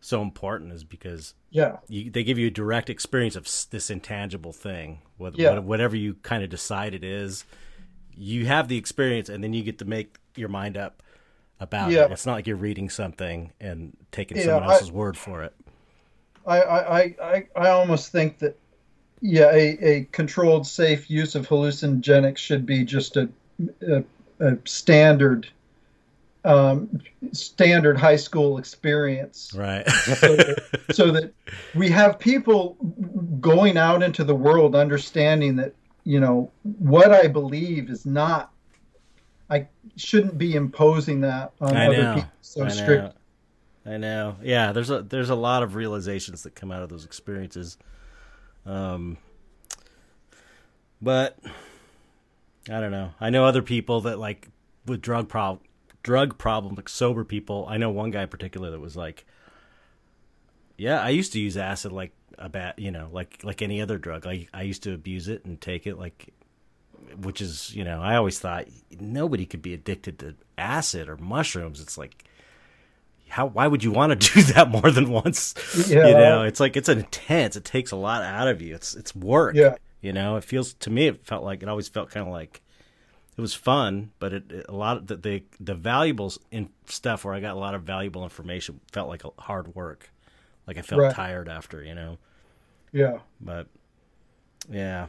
so 0.00 0.20
important 0.22 0.72
is 0.72 0.82
because 0.84 1.34
Yeah, 1.50 1.76
you, 1.88 2.10
they 2.10 2.24
give 2.24 2.38
you 2.38 2.48
a 2.48 2.50
direct 2.50 2.90
experience 2.90 3.36
of 3.36 3.44
this 3.70 3.88
intangible 3.90 4.52
thing, 4.52 5.02
what, 5.16 5.38
Yeah. 5.38 5.54
what, 5.54 5.64
whatever 5.64 5.94
you 5.96 6.14
kind 6.22 6.42
of 6.42 6.50
decide 6.50 6.94
it 6.94 7.04
is. 7.04 7.44
You 8.14 8.46
have 8.46 8.68
the 8.68 8.76
experience, 8.76 9.28
and 9.28 9.42
then 9.42 9.52
you 9.54 9.62
get 9.62 9.78
to 9.78 9.84
make 9.84 10.18
your 10.36 10.48
mind 10.48 10.76
up 10.76 11.02
about 11.60 11.90
Yeah. 11.90 12.04
it. 12.06 12.12
It's 12.12 12.26
not 12.26 12.34
like 12.34 12.46
you're 12.46 12.56
reading 12.56 12.88
something 12.90 13.52
and 13.60 13.96
taking 14.10 14.36
Yeah, 14.36 14.44
someone 14.44 14.64
I- 14.64 14.72
else's 14.74 14.90
word 14.92 15.16
for 15.16 15.42
it. 15.42 15.54
I, 16.46 16.60
I, 16.60 16.98
I, 17.00 17.14
I 17.22 17.46
I 17.54 17.68
almost 17.70 18.10
think 18.10 18.38
that, 18.40 18.58
yeah, 19.20 19.48
a, 19.52 19.78
a 19.80 20.04
controlled, 20.10 20.66
safe 20.66 21.08
use 21.08 21.36
of 21.36 21.46
hallucinogenics 21.46 22.38
should 22.38 22.66
be 22.66 22.84
just 22.84 23.16
a, 23.16 23.28
a, 23.86 24.02
a 24.40 24.58
standard, 24.64 25.48
um, 26.44 27.00
standard 27.30 27.96
high 27.96 28.16
school 28.16 28.58
experience. 28.58 29.52
Right. 29.54 29.88
So 29.88 30.34
that, 30.34 30.80
so 30.92 31.10
that 31.12 31.32
we 31.76 31.88
have 31.90 32.18
people 32.18 32.74
going 33.40 33.76
out 33.76 34.02
into 34.02 34.24
the 34.24 34.34
world 34.34 34.74
understanding 34.74 35.54
that, 35.56 35.74
you 36.02 36.18
know, 36.18 36.50
what 36.80 37.12
I 37.12 37.28
believe 37.28 37.88
is 37.88 38.04
not, 38.04 38.51
I 39.52 39.68
shouldn't 39.96 40.38
be 40.38 40.54
imposing 40.54 41.20
that 41.20 41.52
on 41.60 41.76
I 41.76 41.86
other 41.88 42.02
know. 42.02 42.14
people 42.14 42.30
so 42.40 42.64
I 42.64 42.68
strict. 42.68 43.02
know. 43.84 43.92
I 43.94 43.96
know. 43.98 44.36
Yeah, 44.42 44.72
there's 44.72 44.90
a 44.90 45.02
there's 45.02 45.28
a 45.30 45.34
lot 45.34 45.62
of 45.62 45.74
realizations 45.74 46.42
that 46.44 46.54
come 46.54 46.72
out 46.72 46.82
of 46.82 46.88
those 46.88 47.04
experiences. 47.04 47.76
Um 48.64 49.18
but 51.00 51.38
I 52.70 52.80
don't 52.80 52.92
know. 52.92 53.10
I 53.20 53.30
know 53.30 53.44
other 53.44 53.62
people 53.62 54.02
that 54.02 54.18
like 54.18 54.48
with 54.86 55.00
drug 55.02 55.28
prob 55.28 55.60
drug 56.02 56.38
problems, 56.38 56.76
like 56.76 56.88
sober 56.88 57.24
people. 57.24 57.66
I 57.68 57.76
know 57.76 57.90
one 57.90 58.10
guy 58.10 58.22
in 58.22 58.28
particular 58.28 58.70
that 58.70 58.80
was 58.80 58.96
like 58.96 59.26
Yeah, 60.76 61.00
I 61.02 61.10
used 61.10 61.32
to 61.34 61.40
use 61.40 61.56
acid 61.56 61.92
like 61.92 62.12
a 62.38 62.48
bat, 62.48 62.78
you 62.78 62.90
know, 62.90 63.08
like 63.12 63.40
like 63.42 63.62
any 63.62 63.82
other 63.82 63.98
drug. 63.98 64.24
Like 64.24 64.48
I 64.54 64.62
used 64.62 64.84
to 64.84 64.94
abuse 64.94 65.28
it 65.28 65.44
and 65.44 65.60
take 65.60 65.86
it 65.86 65.98
like 65.98 66.32
which 67.18 67.40
is, 67.40 67.74
you 67.74 67.84
know, 67.84 68.00
I 68.00 68.16
always 68.16 68.38
thought 68.38 68.66
nobody 69.00 69.46
could 69.46 69.62
be 69.62 69.74
addicted 69.74 70.18
to 70.20 70.34
acid 70.58 71.08
or 71.08 71.16
mushrooms. 71.16 71.80
It's 71.80 71.96
like 71.98 72.24
how 73.28 73.46
why 73.46 73.66
would 73.66 73.82
you 73.82 73.90
want 73.92 74.20
to 74.20 74.34
do 74.34 74.42
that 74.52 74.68
more 74.70 74.90
than 74.90 75.10
once? 75.10 75.54
Yeah. 75.88 76.06
You 76.08 76.14
know, 76.14 76.42
it's 76.42 76.60
like 76.60 76.76
it's 76.76 76.88
intense. 76.88 77.56
It 77.56 77.64
takes 77.64 77.90
a 77.90 77.96
lot 77.96 78.22
out 78.22 78.48
of 78.48 78.60
you. 78.60 78.74
It's 78.74 78.94
it's 78.94 79.14
work. 79.14 79.54
Yeah. 79.54 79.76
You 80.00 80.12
know, 80.12 80.36
it 80.36 80.44
feels 80.44 80.74
to 80.74 80.90
me 80.90 81.06
it 81.06 81.24
felt 81.24 81.44
like 81.44 81.62
it 81.62 81.68
always 81.68 81.88
felt 81.88 82.10
kind 82.10 82.26
of 82.26 82.32
like 82.32 82.60
it 83.36 83.40
was 83.40 83.54
fun, 83.54 84.10
but 84.18 84.32
it, 84.34 84.52
it- 84.52 84.66
a 84.68 84.74
lot 84.74 84.96
of 84.98 85.06
the, 85.06 85.16
the 85.16 85.42
the 85.60 85.74
valuables 85.74 86.38
in 86.50 86.68
stuff 86.86 87.24
where 87.24 87.32
I 87.34 87.40
got 87.40 87.56
a 87.56 87.58
lot 87.58 87.74
of 87.74 87.82
valuable 87.84 88.22
information 88.24 88.80
felt 88.92 89.08
like 89.08 89.24
a 89.24 89.30
hard 89.38 89.74
work. 89.74 90.10
Like 90.66 90.76
I 90.78 90.82
felt 90.82 91.00
Right. 91.00 91.14
tired 91.14 91.48
after, 91.48 91.82
you 91.82 91.94
know. 91.94 92.18
Yeah. 92.92 93.18
But 93.40 93.68
yeah. 94.70 95.06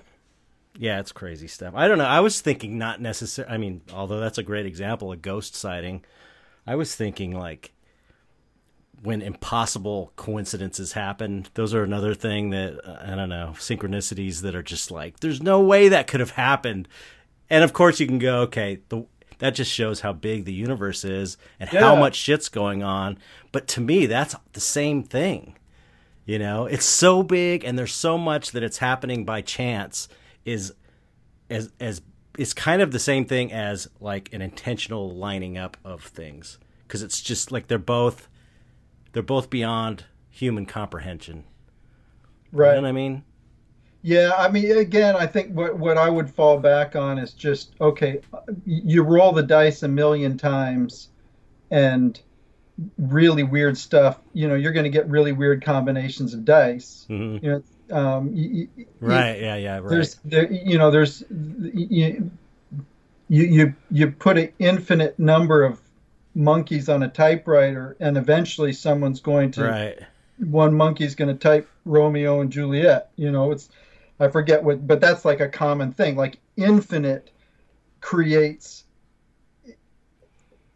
Yeah, 0.78 1.00
it's 1.00 1.12
crazy 1.12 1.48
stuff. 1.48 1.74
I 1.76 1.88
don't 1.88 1.98
know. 1.98 2.06
I 2.06 2.20
was 2.22 2.42
thinking 2.42 2.78
not 2.78 3.00
necessary. 3.00 3.48
I 3.48 3.58
mean, 3.58 3.82
although 3.94 4.20
that's 4.20 4.38
a 4.38 4.44
great 4.44 4.66
example, 4.66 5.12
a 5.12 5.18
ghost 5.18 5.56
sighting. 5.56 6.04
I 6.66 6.76
was 6.76 6.96
thinking 6.96 7.38
like 7.38 7.74
when 9.04 9.22
impossible 9.22 10.14
coincidences 10.16 10.94
happen. 10.94 11.46
Those 11.54 11.74
are 11.74 11.84
another 11.84 12.16
thing 12.16 12.52
that 12.52 12.80
uh, 12.84 13.12
I 13.12 13.16
don't 13.16 13.30
know 13.30 13.54
synchronicities 13.56 14.42
that 14.42 14.56
are 14.56 14.64
just 14.64 14.90
like 14.90 15.20
there's 15.20 15.42
no 15.42 15.62
way 15.62 15.90
that 15.90 16.08
could 16.08 16.22
have 16.22 16.32
happened. 16.32 16.88
And 17.50 17.64
of 17.64 17.74
course, 17.74 18.00
you 18.00 18.08
can 18.08 18.20
go 18.20 18.42
okay. 18.42 18.80
The, 18.90 19.06
that 19.40 19.56
just 19.56 19.72
shows 19.72 20.00
how 20.00 20.14
big 20.14 20.46
the 20.46 20.54
universe 20.54 21.04
is 21.04 21.38
and 21.60 21.70
how 21.70 21.96
much 21.96 22.16
shit's 22.16 22.48
going 22.48 22.82
on. 22.82 23.18
But 23.52 23.68
to 23.70 23.82
me, 23.82 24.06
that's 24.06 24.36
the 24.54 24.62
same 24.62 25.04
thing. 25.04 25.58
You 26.26 26.40
know, 26.40 26.66
it's 26.66 26.86
so 26.86 27.24
big 27.24 27.66
and 27.66 27.78
there's 27.78 27.94
so 27.94 28.18
much 28.18 28.52
that 28.52 28.64
it's 28.64 28.78
happening 28.78 29.26
by 29.26 29.42
chance 29.42 30.08
is 30.46 30.74
as 31.50 31.72
as 31.80 32.02
it's 32.38 32.54
kind 32.54 32.82
of 32.82 32.92
the 32.92 33.00
same 33.00 33.26
thing 33.26 33.52
as 33.52 33.90
like 34.00 34.34
an 34.34 34.42
intentional 34.42 35.16
lining 35.16 35.58
up 35.58 35.78
of 35.84 36.04
things 36.04 36.58
because 36.88 37.02
it's 37.02 37.22
just 37.22 37.52
like 37.52 37.68
they're 37.68 37.78
both 37.78 38.28
they're 39.14 39.22
both 39.24 39.50
beyond 39.50 40.06
human 40.30 40.66
comprehension. 40.66 41.44
Right. 42.52 42.70
You 42.70 42.76
know 42.76 42.82
what 42.84 42.90
I 42.90 42.92
mean? 42.92 43.24
Yeah, 44.06 44.32
I 44.38 44.50
mean, 44.50 44.78
again, 44.78 45.16
I 45.16 45.26
think 45.28 45.56
what 45.56 45.80
what 45.80 45.98
I 45.98 46.10
would 46.10 46.30
fall 46.30 46.60
back 46.60 46.96
on 46.96 47.18
is 47.18 47.32
just 47.32 47.74
okay. 47.80 48.20
You 48.66 49.02
roll 49.02 49.32
the 49.32 49.44
dice 49.44 49.82
a 49.82 49.88
million 49.88 50.38
times, 50.38 51.08
and 51.72 52.20
really 52.98 53.44
weird 53.44 53.78
stuff. 53.78 54.20
You 54.34 54.50
know, 54.50 54.56
you're 54.56 54.74
going 54.74 54.84
to 54.84 54.90
get 54.90 55.08
really 55.10 55.32
weird 55.32 55.64
combinations 55.64 56.34
of 56.34 56.44
dice. 56.44 57.06
Mm-hmm. 57.10 57.46
You 57.46 57.52
know, 57.52 57.64
um, 57.92 58.32
you, 58.34 58.68
right? 59.00 59.40
Yeah, 59.40 59.56
yeah. 59.56 59.80
Right. 59.80 59.90
There's, 59.90 60.16
there, 60.26 60.52
you 60.52 60.78
know, 60.78 60.92
there's 60.92 61.24
you, 61.30 62.32
you 63.30 63.44
you 63.46 63.74
you 63.92 64.12
put 64.12 64.38
an 64.38 64.52
infinite 64.60 65.18
number 65.20 65.64
of 65.64 65.80
monkeys 66.36 66.90
on 66.90 67.04
a 67.04 67.08
typewriter, 67.08 67.96
and 68.00 68.18
eventually 68.18 68.74
someone's 68.74 69.20
going 69.20 69.52
to. 69.52 69.64
Right. 69.64 70.00
One 70.40 70.76
monkey's 70.76 71.16
going 71.16 71.30
to 71.30 71.40
type 71.40 71.70
Romeo 71.86 72.42
and 72.42 72.52
Juliet. 72.52 73.12
You 73.16 73.32
know, 73.32 73.52
it's 73.52 73.70
I 74.20 74.28
forget 74.30 74.64
what, 74.64 74.86
but 74.88 75.00
that's 75.00 75.26
like 75.26 75.40
a 75.40 75.48
common 75.50 75.92
thing. 75.92 76.16
Like 76.16 76.40
infinite 76.58 77.30
creates 78.02 78.84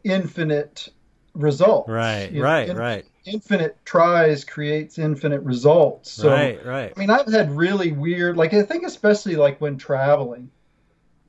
infinite 0.04 0.90
results. 1.34 1.90
Right, 1.90 2.32
You 2.32 2.40
know, 2.40 2.46
right, 2.46 2.70
in- 2.70 2.78
right, 2.78 3.06
Infinite 3.28 3.78
tries 3.84 4.46
creates 4.46 4.98
infinite 4.98 5.42
results. 5.42 6.12
So, 6.12 6.30
right, 6.30 6.66
right. 6.66 6.94
I 6.96 7.00
mean, 7.00 7.10
I've 7.10 7.32
had 7.32 7.52
really 7.52 7.92
weird, 7.92 8.38
like 8.38 8.54
I 8.54 8.64
think 8.64 8.86
especially 8.86 9.36
like 9.36 9.60
when 9.60 9.78
traveling, 9.78 10.50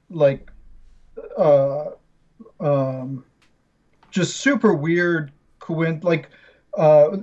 like, 0.08 0.50
uh, 1.36 1.86
um, 2.60 3.24
just 4.10 4.36
super 4.36 4.72
weird 4.74 5.32
coin 5.58 5.98
like, 6.02 6.28
uh, 6.76 7.16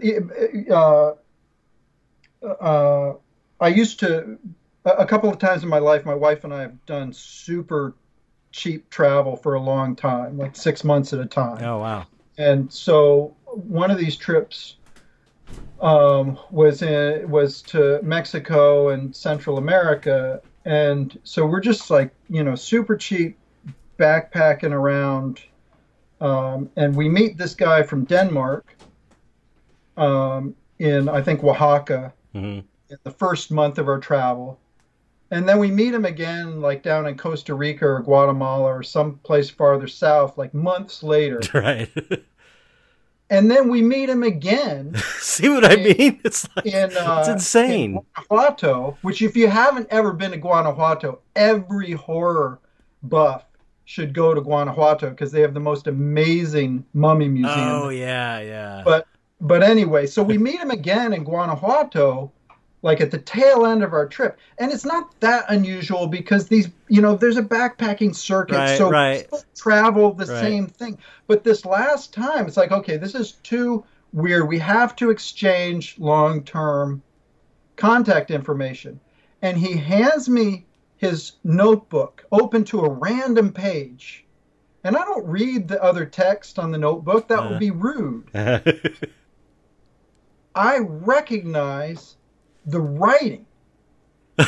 uh, 0.70 1.14
uh, 2.44 3.14
I 3.60 3.68
used 3.70 4.00
to 4.02 4.38
a 4.86 5.06
couple 5.06 5.30
of 5.30 5.40
times 5.40 5.64
in 5.64 5.70
my 5.70 5.80
life, 5.80 6.06
my 6.06 6.14
wife 6.14 6.44
and 6.44 6.54
I 6.54 6.62
have 6.62 6.86
done 6.86 7.14
super 7.14 7.96
cheap 8.52 8.90
travel 8.90 9.36
for 9.36 9.56
a 9.56 9.60
long 9.60 9.96
time, 9.96 10.38
like 10.38 10.56
six 10.56 10.84
months 10.84 11.14
at 11.14 11.20
a 11.20 11.26
time. 11.26 11.64
Oh 11.64 11.80
wow. 11.80 12.06
And 12.38 12.72
so 12.72 13.36
one 13.56 13.92
of 13.92 13.98
these 13.98 14.16
trips 14.16 14.78
um, 15.82 16.38
was 16.52 16.82
in, 16.82 17.30
was 17.30 17.62
to 17.64 18.00
Mexico 18.04 18.90
and 18.90 19.16
Central 19.16 19.58
America, 19.58 20.42
and 20.66 21.18
so 21.24 21.46
we're 21.46 21.62
just 21.62 21.90
like 21.90 22.12
you 22.30 22.44
know 22.44 22.56
super 22.56 22.96
cheap 22.96 23.38
backpacking 24.00 24.72
around, 24.72 25.42
um, 26.22 26.70
and 26.76 26.96
we 26.96 27.10
meet 27.10 27.38
this 27.38 27.56
guy 27.56 27.84
from 27.84 28.06
Denmark 28.06 28.76
um, 29.98 30.56
in 30.80 31.10
I 31.10 31.22
think 31.22 31.44
Oaxaca 31.44 32.14
hmm 32.34 32.60
in 32.90 32.98
the 33.04 33.12
first 33.12 33.52
month 33.52 33.78
of 33.78 33.88
our 33.88 34.00
travel. 34.00 34.60
And 35.32 35.50
then 35.50 35.60
we 35.60 35.72
meet 35.72 35.94
him 35.94 36.06
again, 36.06 36.62
like 36.62 36.84
down 36.84 37.08
in 37.08 37.18
Costa 37.18 37.56
Rica 37.56 37.88
or 37.88 38.00
Guatemala 38.02 38.76
or 38.76 38.84
someplace 38.84 39.50
farther 39.50 39.88
south, 39.88 40.38
like 40.38 40.54
months 40.54 41.02
later. 41.04 41.42
Right. 41.54 41.90
And 43.30 43.50
then 43.50 43.70
we 43.70 43.82
meet 43.82 44.10
him 44.10 44.22
again 44.22 44.96
See 45.18 45.50
what 45.50 45.66
I 45.66 45.76
mean? 45.76 46.22
It's 46.24 46.48
like 46.56 46.66
in 46.66 46.96
uh, 46.96 47.18
it's 47.20 47.30
insane. 47.30 47.96
in 47.96 48.06
Guanajuato, 48.30 48.98
which 49.02 49.22
if 49.22 49.36
you 49.36 49.48
haven't 49.48 49.88
ever 49.90 50.14
been 50.14 50.32
to 50.32 50.38
Guanajuato, 50.38 51.20
every 51.36 51.92
horror 51.94 52.60
buff 53.04 53.46
should 53.86 54.14
go 54.14 54.34
to 54.34 54.42
Guanajuato 54.42 55.10
because 55.10 55.32
they 55.32 55.42
have 55.42 55.54
the 55.54 55.60
most 55.60 55.88
amazing 55.88 56.86
mummy 56.94 57.28
museum. 57.28 57.58
Oh 57.58 57.90
yeah, 57.90 58.40
yeah. 58.40 58.82
But 58.86 59.08
but 59.42 59.64
anyway, 59.64 60.08
so 60.08 60.24
we 60.24 60.38
meet 60.38 60.60
him 60.60 60.72
again 60.72 61.12
in 61.12 61.24
Guanajuato, 61.24 62.32
like 62.86 63.02
at 63.02 63.10
the 63.10 63.18
tail 63.18 63.66
end 63.66 63.82
of 63.82 63.94
our 63.94 64.08
trip, 64.08 64.38
and 64.60 64.72
it's 64.72 64.86
not 64.86 65.20
that 65.20 65.46
unusual 65.50 66.06
because 66.06 66.48
these, 66.48 66.70
you 66.88 67.02
know, 67.02 67.16
there's 67.16 67.36
a 67.36 67.42
backpacking 67.42 68.16
circuit, 68.16 68.58
Right, 68.58 68.78
so 68.78 68.92
right. 68.92 69.24
people 69.24 69.42
travel 69.58 70.14
the 70.14 70.28
Right. 70.28 70.40
same 70.40 70.68
thing. 70.68 71.00
But 71.28 71.44
this 71.44 71.66
last 71.66 72.14
time, 72.14 72.46
it's 72.46 72.58
like, 72.58 72.72
okay, 72.72 72.98
this 72.98 73.16
is 73.16 73.32
too 73.42 73.84
weird. 74.14 74.48
We 74.48 74.60
have 74.60 74.96
to 74.98 75.10
exchange 75.10 75.98
long-term 75.98 77.02
contact 77.76 78.30
information, 78.30 79.00
and 79.42 79.58
he 79.58 79.76
hands 79.76 80.30
me 80.30 80.68
his 80.98 81.34
notebook, 81.44 82.24
open 82.32 82.66
to 82.66 82.82
a 82.82 82.90
random 82.90 83.52
page. 83.52 84.28
And 84.84 84.96
I 84.96 85.04
don't 85.04 85.26
read 85.26 85.68
the 85.68 85.82
other 85.82 86.06
text 86.06 86.60
on 86.60 86.72
the 86.72 86.78
notebook. 86.78 87.30
That 87.30 87.40
Uh-huh. 87.40 87.50
would 87.50 87.60
be 87.60 87.72
rude. 87.72 88.30
I 90.54 90.78
recognize 90.78 92.15
the 92.66 92.82
writing 92.82 93.46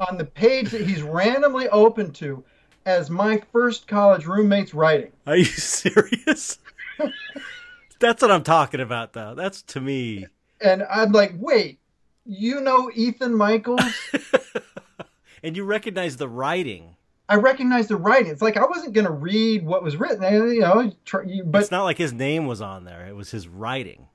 on 0.00 0.16
the 0.16 0.28
page 0.34 0.70
that 0.70 0.82
he's 0.82 1.02
randomly 1.02 1.68
open 1.68 2.12
to 2.12 2.44
as 2.86 3.10
my 3.10 3.42
first 3.52 3.86
college 3.86 4.26
roommate's 4.26 4.74
writing. 4.74 5.12
Are 5.26 5.36
you 5.36 5.44
serious? 5.44 6.58
That's 8.00 8.22
what 8.22 8.30
I'm 8.30 8.44
talking 8.44 8.80
about, 8.80 9.12
though. 9.12 9.34
That's 9.34 9.62
to 9.62 9.80
me. 9.80 10.26
And 10.60 10.84
I'm 10.90 11.12
like, 11.12 11.34
wait, 11.36 11.78
you 12.24 12.60
know 12.60 12.90
Ethan 12.94 13.34
Michaels? 13.34 13.80
and 15.42 15.56
you 15.56 15.64
recognize 15.64 16.16
the 16.16 16.28
writing. 16.28 16.96
I 17.28 17.36
recognize 17.36 17.88
the 17.88 17.96
writing. 17.96 18.32
It's 18.32 18.40
like 18.40 18.56
I 18.56 18.64
wasn't 18.64 18.94
going 18.94 19.06
to 19.06 19.12
read 19.12 19.64
what 19.64 19.82
was 19.82 19.96
written, 19.96 20.22
you 20.52 20.60
know, 20.60 20.90
but 21.44 21.62
it's 21.62 21.70
not 21.70 21.84
like 21.84 21.98
his 21.98 22.12
name 22.12 22.46
was 22.46 22.62
on 22.62 22.84
there. 22.84 23.06
It 23.06 23.14
was 23.14 23.30
his 23.30 23.46
writing. 23.46 24.06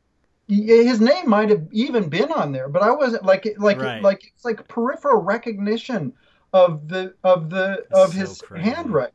His 0.61 0.99
name 1.01 1.29
might 1.29 1.49
have 1.49 1.67
even 1.71 2.09
been 2.09 2.31
on 2.31 2.51
there, 2.51 2.69
but 2.69 2.81
I 2.83 2.91
wasn't 2.91 3.25
like 3.25 3.47
like 3.57 3.79
Right. 3.79 4.01
like 4.03 4.23
it's 4.25 4.45
like 4.45 4.67
peripheral 4.67 5.21
recognition 5.21 6.13
of 6.53 6.87
the 6.87 7.13
of 7.23 7.49
the 7.49 7.85
That's 7.89 7.99
of 8.03 8.13
so 8.13 8.19
his 8.19 8.41
crazy. 8.41 8.69
handwriting. 8.69 9.13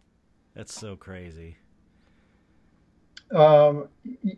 That's 0.55 0.75
so 0.75 0.97
crazy. 0.97 1.57
um 3.35 3.89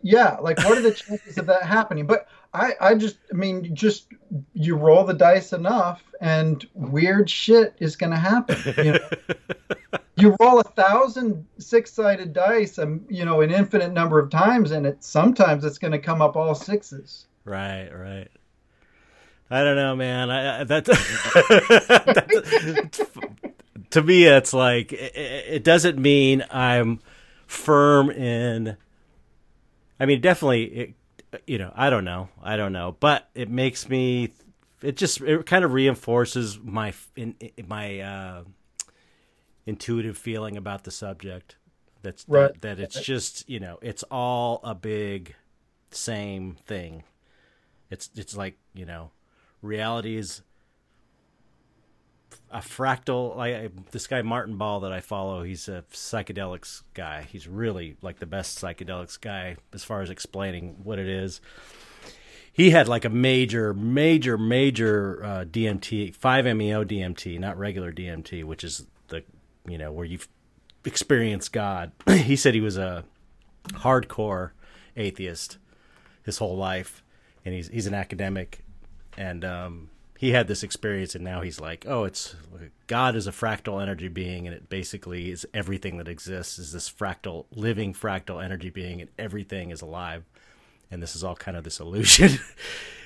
yeah 0.03 0.35
like 0.41 0.57
what 0.65 0.77
are 0.77 0.81
the 0.81 0.91
chances 0.91 1.37
of 1.37 1.45
that 1.45 1.63
happening 1.63 2.05
but 2.05 2.27
i 2.53 2.73
i 2.81 2.93
just 2.93 3.19
i 3.31 3.35
mean 3.35 3.73
just 3.73 4.07
you 4.53 4.75
roll 4.75 5.05
the 5.05 5.13
dice 5.13 5.53
enough 5.53 6.03
and 6.19 6.67
weird 6.73 7.29
shit 7.29 7.73
is 7.79 7.95
going 7.95 8.11
to 8.11 8.17
happen 8.17 8.57
you 8.83 8.91
know 8.91 9.09
you 10.21 10.35
roll 10.39 10.59
a 10.59 10.63
thousand 10.63 11.45
six-sided 11.57 12.33
dice 12.33 12.77
and 12.77 13.05
you 13.09 13.25
know 13.25 13.41
an 13.41 13.51
infinite 13.51 13.91
number 13.91 14.19
of 14.19 14.29
times 14.29 14.71
and 14.71 14.85
it 14.85 15.03
sometimes 15.03 15.65
it's 15.65 15.77
going 15.77 15.91
to 15.91 15.99
come 15.99 16.21
up 16.21 16.35
all 16.35 16.55
sixes 16.55 17.25
Right, 17.43 17.89
right. 17.89 18.27
I 19.49 19.63
don't 19.63 19.75
know, 19.75 19.95
man. 19.95 20.29
I, 20.29 20.61
I 20.61 20.63
that 20.63 20.85
to 23.89 24.01
me, 24.01 24.25
it's 24.25 24.53
like 24.53 24.93
it, 24.93 25.15
it 25.15 25.63
doesn't 25.63 25.97
mean 25.97 26.45
I'm 26.49 26.99
firm 27.47 28.09
in. 28.11 28.77
I 29.99 30.05
mean, 30.05 30.21
definitely, 30.21 30.63
it, 30.63 30.93
you 31.45 31.57
know, 31.57 31.73
I 31.75 31.89
don't 31.89 32.05
know, 32.05 32.29
I 32.41 32.55
don't 32.55 32.71
know, 32.71 32.95
but 32.99 33.29
it 33.35 33.49
makes 33.49 33.89
me. 33.89 34.31
It 34.81 34.97
just 34.97 35.21
it 35.21 35.45
kind 35.45 35.65
of 35.65 35.73
reinforces 35.73 36.57
my 36.63 36.93
in 37.15 37.35
my 37.67 37.99
uh, 37.99 38.43
intuitive 39.65 40.17
feeling 40.17 40.57
about 40.57 40.83
the 40.83 40.91
subject. 40.91 41.55
That's 42.01 42.25
Right. 42.27 42.51
that, 42.61 42.77
that 42.77 42.79
it's 42.79 43.01
just 43.01 43.47
you 43.49 43.59
know 43.59 43.77
it's 43.81 44.03
all 44.09 44.59
a 44.63 44.73
big 44.75 45.35
same 45.91 46.55
thing. 46.65 47.03
It's 47.89 48.09
it's 48.15 48.35
like 48.35 48.57
you 48.73 48.85
know, 48.85 49.11
reality 49.61 50.15
is 50.17 50.41
a 52.49 52.59
fractal. 52.59 53.35
Like 53.35 53.53
I- 53.55 53.69
this 53.91 54.07
guy 54.07 54.21
Martin 54.21 54.57
Ball 54.57 54.81
that 54.81 54.91
I 54.91 54.99
follow, 55.01 55.43
he's 55.43 55.67
a 55.67 55.83
psychedelics 55.93 56.83
guy. 56.93 57.23
He's 57.31 57.47
really 57.47 57.97
like 58.01 58.19
the 58.19 58.25
best 58.25 58.59
psychedelics 58.61 59.19
guy 59.19 59.57
as 59.73 59.83
far 59.83 60.01
as 60.01 60.09
explaining 60.09 60.77
what 60.83 60.99
it 60.99 61.07
is. 61.07 61.39
He 62.53 62.71
had 62.71 62.87
like 62.89 63.05
a 63.05 63.09
major, 63.09 63.73
major, 63.73 64.37
major 64.37 65.23
uh, 65.23 65.45
DMT, 65.45 66.13
five 66.15 66.45
MEO 66.45 66.83
DMT, 66.83 67.39
not 67.39 67.57
regular 67.57 67.93
DMT, 67.93 68.43
which 68.43 68.63
is 68.65 68.85
the 69.07 69.23
you 69.67 69.77
know 69.77 69.91
where 69.91 70.05
you've 70.05 70.27
experienced 70.85 71.53
God. 71.53 71.91
he 72.09 72.35
said 72.35 72.53
he 72.53 72.61
was 72.61 72.77
a 72.77 73.03
hardcore 73.73 74.51
atheist 74.97 75.57
his 76.23 76.37
whole 76.39 76.57
life, 76.57 77.03
and 77.45 77.53
he's 77.55 77.69
he's 77.69 77.87
an 77.87 77.93
academic, 77.93 78.63
and 79.17 79.45
um, 79.45 79.89
he 80.17 80.31
had 80.31 80.47
this 80.47 80.63
experience, 80.63 81.15
and 81.15 81.23
now 81.23 81.41
he's 81.41 81.59
like, 81.59 81.85
oh, 81.87 82.03
it's 82.05 82.35
God 82.87 83.15
is 83.15 83.27
a 83.27 83.31
fractal 83.31 83.81
energy 83.81 84.07
being, 84.07 84.47
and 84.47 84.55
it 84.55 84.69
basically 84.69 85.31
is 85.31 85.47
everything 85.53 85.97
that 85.97 86.07
exists 86.07 86.59
is 86.59 86.73
this 86.73 86.89
fractal, 86.91 87.45
living 87.55 87.93
fractal 87.93 88.43
energy 88.43 88.69
being, 88.69 89.01
and 89.01 89.09
everything 89.19 89.71
is 89.71 89.81
alive, 89.81 90.23
and 90.91 91.01
this 91.03 91.15
is 91.15 91.23
all 91.23 91.35
kind 91.35 91.57
of 91.57 91.63
this 91.63 91.79
illusion, 91.79 92.39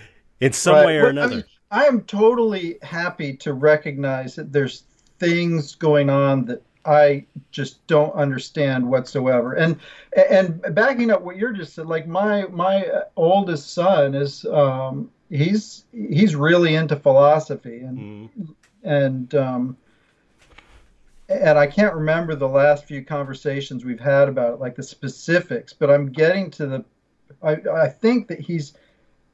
in 0.40 0.54
some 0.54 0.80
Right. 0.80 0.82
way 0.82 0.98
or 1.00 1.08
Well, 1.08 1.18
I 1.22 1.28
another. 1.28 1.28
mean, 1.28 1.46
I 1.72 1.86
am 1.86 2.04
totally 2.04 2.78
happy 2.82 3.38
to 3.38 3.54
recognize 3.54 4.36
that 4.36 4.52
there's 4.52 4.86
things 5.20 5.76
going 5.76 6.10
on 6.10 6.46
that 6.46 6.62
I 6.86 7.26
just 7.52 7.86
don't 7.88 8.14
understand 8.14 8.88
whatsoever. 8.88 9.54
And 9.54 9.80
and 10.30 10.62
backing 10.76 11.10
up 11.10 11.22
what 11.22 11.38
you're 11.38 11.54
just 11.54 11.74
said, 11.74 11.88
like 11.88 12.08
my 12.08 12.46
my 12.48 12.88
oldest 13.16 13.74
son 13.74 14.14
is 14.14 14.46
um, 14.46 15.10
he's 15.30 15.86
he's 15.92 16.36
really 16.36 16.76
into 16.76 16.96
philosophy 16.96 17.80
and 17.80 18.30
mm. 18.30 18.56
and 18.84 19.36
um, 19.36 19.78
and 21.28 21.58
I 21.58 21.66
can't 21.66 21.96
remember 21.96 22.36
the 22.36 22.48
last 22.48 22.86
few 22.86 23.04
conversations 23.04 23.84
we've 23.84 24.00
had 24.00 24.30
about 24.30 24.54
it, 24.54 24.60
like 24.60 24.76
the 24.76 24.84
specifics, 24.84 25.74
but 25.74 25.90
I'm 25.90 26.12
getting 26.12 26.52
to 26.52 26.68
the 26.68 26.86
I, 27.42 27.58
I 27.74 27.88
think 27.88 28.28
that 28.28 28.40
he's 28.40 28.74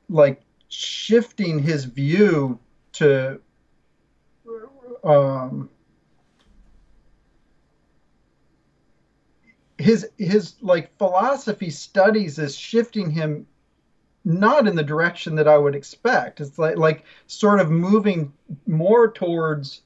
like 0.09 0.41
shifting 0.69 1.59
his 1.59 1.83
view 1.83 2.59
to 2.93 3.41
um, 5.03 5.69
his 9.77 10.09
his 10.17 10.55
like 10.61 10.95
philosophy 10.97 11.69
studies 11.69 12.39
is 12.39 12.55
shifting 12.55 13.09
him 13.09 13.47
not 14.23 14.67
in 14.67 14.75
the 14.75 14.83
direction 14.83 15.35
that 15.35 15.47
I 15.47 15.57
would 15.57 15.75
expect. 15.75 16.41
It's 16.41 16.59
like 16.59 16.77
like 16.77 17.03
sort 17.27 17.59
of 17.59 17.69
moving 17.71 18.31
more 18.67 19.11
towards 19.11 19.81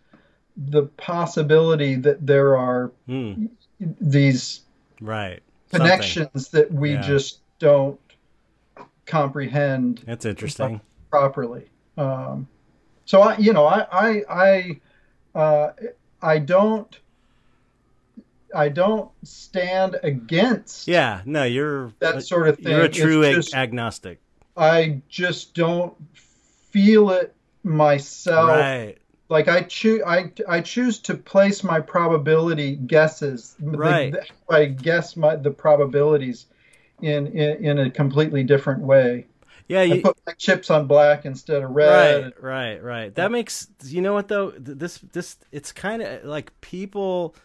the 0.57 0.83
possibility 0.83 1.95
that 1.95 2.25
there 2.25 2.57
are 2.57 2.91
hmm. 3.07 3.47
these 3.79 4.61
right 5.01 5.41
connections 5.71 6.49
Something. 6.49 6.61
that 6.61 6.71
we 6.73 6.93
yeah. 6.93 7.01
just 7.01 7.39
don't 7.59 7.99
comprehend. 9.05 10.03
That's 10.05 10.25
interesting. 10.25 10.81
Properly. 11.09 11.69
Um, 11.97 12.47
so 13.05 13.21
I, 13.21 13.37
you 13.37 13.53
know, 13.53 13.65
I, 13.65 13.85
I, 13.91 14.23
I, 14.29 14.81
uh, 15.36 15.72
I 16.22 16.40
don't 16.40 16.98
I 18.56 18.70
don't 18.70 19.12
stand 19.24 19.98
against. 20.02 20.88
Yeah, 20.88 21.22
no, 21.26 21.44
you're 21.44 21.91
that 21.99 22.24
sort 22.24 22.48
of 22.48 22.57
thing. 22.57 22.72
You're 22.72 22.86
a 22.86 22.90
true 22.90 23.24
ag- 23.24 23.36
just, 23.36 23.53
agnostic. 23.53 24.20
I 24.56 25.02
just 25.10 25.53
don't 25.53 25.94
feel 26.72 27.12
it 27.12 27.36
myself. 27.64 28.49
Right. 28.49 28.98
Like 29.28 29.48
I 29.48 29.64
choose, 29.64 30.02
I, 30.06 30.32
I 30.48 30.62
choose 30.62 30.99
to 30.99 31.16
place 31.16 31.64
my 31.64 31.80
probability 31.80 32.76
guesses. 32.76 33.56
Right. 33.60 34.14
The, 34.14 34.53
I 34.53 34.66
guess 34.66 35.18
my 35.18 35.36
the 35.36 35.52
probabilities 35.52 36.45
in, 37.02 37.28
in 37.28 37.66
in 37.66 37.80
a 37.80 37.90
completely 37.90 38.44
different 38.44 38.82
way. 38.82 39.26
Yeah, 39.67 39.81
you 39.81 40.01
put 40.01 40.17
chips 40.37 40.69
on 40.69 40.85
black 40.85 41.25
instead 41.25 41.63
of 41.63 41.71
red. 41.71 42.33
Right, 42.39 42.43
right, 42.43 42.83
right. 42.83 43.15
That 43.15 43.31
makes 43.31 43.67
you 43.83 44.01
know 44.01 44.13
what 44.13 44.27
though. 44.27 44.51
This 44.51 44.99
this 44.99 45.37
it's 45.51 45.71
kind 45.71 46.03
of 46.03 46.23
like 46.23 46.59
people 46.61 47.35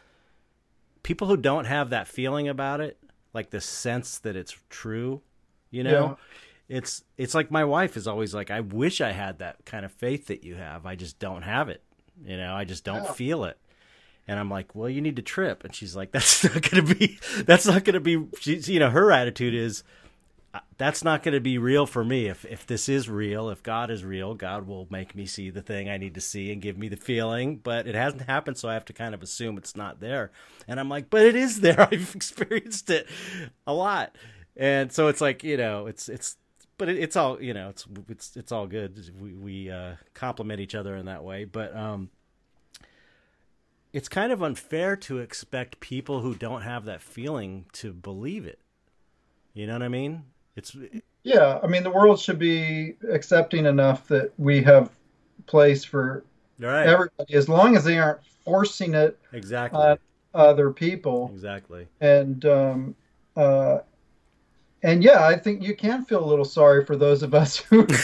people 1.02 1.26
who 1.26 1.36
don't 1.36 1.64
have 1.64 1.90
that 1.90 2.08
feeling 2.08 2.48
about 2.48 2.80
it, 2.80 2.98
like 3.32 3.50
the 3.50 3.60
sense 3.60 4.18
that 4.18 4.36
it's 4.36 4.56
true, 4.68 5.22
you 5.70 5.82
know, 5.82 6.18
yeah. 6.68 6.76
it's 6.76 7.04
it's 7.16 7.34
like 7.34 7.50
my 7.50 7.64
wife 7.64 7.96
is 7.96 8.06
always 8.06 8.34
like, 8.34 8.50
I 8.50 8.60
wish 8.60 9.00
I 9.00 9.12
had 9.12 9.38
that 9.38 9.64
kind 9.64 9.84
of 9.84 9.92
faith 9.92 10.26
that 10.26 10.44
you 10.44 10.56
have. 10.56 10.86
I 10.86 10.96
just 10.96 11.18
don't 11.18 11.42
have 11.42 11.68
it. 11.68 11.82
You 12.24 12.36
know, 12.36 12.54
I 12.54 12.64
just 12.64 12.84
don't 12.84 13.04
yeah. 13.04 13.12
feel 13.12 13.44
it. 13.44 13.58
And 14.28 14.38
I'm 14.38 14.50
like, 14.50 14.74
well, 14.74 14.88
you 14.88 15.00
need 15.00 15.16
to 15.16 15.22
trip. 15.22 15.64
And 15.64 15.74
she's 15.74 15.96
like, 15.96 16.12
that's 16.12 16.44
not 16.54 16.70
going 16.70 16.86
to 16.86 16.94
be, 16.94 17.18
that's 17.44 17.66
not 17.66 17.84
going 17.84 17.94
to 17.94 18.00
be, 18.00 18.26
she's, 18.38 18.68
you 18.68 18.78
know, 18.78 18.90
her 18.90 19.10
attitude 19.10 19.54
is, 19.54 19.82
that's 20.78 21.04
not 21.04 21.22
going 21.22 21.34
to 21.34 21.40
be 21.40 21.58
real 21.58 21.86
for 21.86 22.02
me. 22.02 22.26
If 22.26 22.44
if 22.44 22.66
this 22.66 22.88
is 22.88 23.08
real, 23.08 23.50
if 23.50 23.62
God 23.62 23.90
is 23.90 24.04
real, 24.04 24.34
God 24.34 24.66
will 24.66 24.86
make 24.90 25.14
me 25.14 25.26
see 25.26 25.50
the 25.50 25.62
thing 25.62 25.88
I 25.88 25.96
need 25.96 26.14
to 26.14 26.20
see 26.20 26.52
and 26.52 26.60
give 26.60 26.76
me 26.76 26.88
the 26.88 26.96
feeling. 26.96 27.56
But 27.56 27.86
it 27.86 27.94
hasn't 27.94 28.22
happened, 28.22 28.58
so 28.58 28.68
I 28.68 28.74
have 28.74 28.84
to 28.86 28.92
kind 28.92 29.14
of 29.14 29.22
assume 29.22 29.58
it's 29.58 29.76
not 29.76 30.00
there. 30.00 30.32
And 30.66 30.80
I'm 30.80 30.88
like, 30.88 31.10
but 31.10 31.22
it 31.22 31.36
is 31.36 31.60
there. 31.60 31.80
I've 31.92 32.14
experienced 32.14 32.90
it 32.90 33.06
a 33.66 33.72
lot, 33.72 34.16
and 34.56 34.92
so 34.92 35.08
it's 35.08 35.20
like 35.20 35.44
you 35.44 35.56
know, 35.56 35.86
it's 35.86 36.08
it's. 36.08 36.36
But 36.78 36.88
it, 36.88 36.98
it's 36.98 37.14
all 37.14 37.40
you 37.40 37.54
know. 37.54 37.68
It's 37.68 37.86
it's 38.08 38.36
it's 38.36 38.52
all 38.52 38.66
good. 38.66 38.98
We 39.20 39.34
we 39.34 39.70
uh, 39.70 39.96
complement 40.14 40.60
each 40.60 40.74
other 40.74 40.96
in 40.96 41.06
that 41.06 41.22
way. 41.22 41.44
But 41.44 41.76
um, 41.76 42.10
it's 43.92 44.08
kind 44.08 44.32
of 44.32 44.42
unfair 44.42 44.96
to 44.96 45.18
expect 45.18 45.80
people 45.80 46.22
who 46.22 46.34
don't 46.34 46.62
have 46.62 46.86
that 46.86 47.02
feeling 47.02 47.66
to 47.74 47.92
believe 47.92 48.46
it. 48.46 48.60
You 49.52 49.66
know 49.66 49.74
what 49.74 49.82
I 49.82 49.88
mean? 49.88 50.24
It's 50.56 50.76
yeah. 51.22 51.60
I 51.62 51.66
mean, 51.66 51.82
the 51.82 51.90
world 51.90 52.20
should 52.20 52.38
be 52.38 52.94
accepting 53.08 53.66
enough 53.66 54.08
that 54.08 54.32
we 54.38 54.62
have 54.62 54.90
place 55.46 55.84
for 55.84 56.24
right. 56.58 56.86
everybody, 56.86 57.34
as 57.34 57.48
long 57.48 57.76
as 57.76 57.84
they 57.84 57.98
aren't 57.98 58.24
forcing 58.44 58.94
it 58.94 59.18
exactly 59.32 59.78
on 59.78 59.98
other 60.34 60.70
people. 60.70 61.30
Exactly. 61.32 61.86
And 62.00 62.44
um, 62.44 62.96
uh, 63.36 63.78
and 64.82 65.02
yeah, 65.04 65.26
I 65.26 65.36
think 65.36 65.62
you 65.62 65.76
can 65.76 66.04
feel 66.04 66.24
a 66.24 66.26
little 66.26 66.44
sorry 66.44 66.84
for 66.84 66.96
those 66.96 67.22
of 67.22 67.34
us 67.34 67.56
who. 67.70 67.86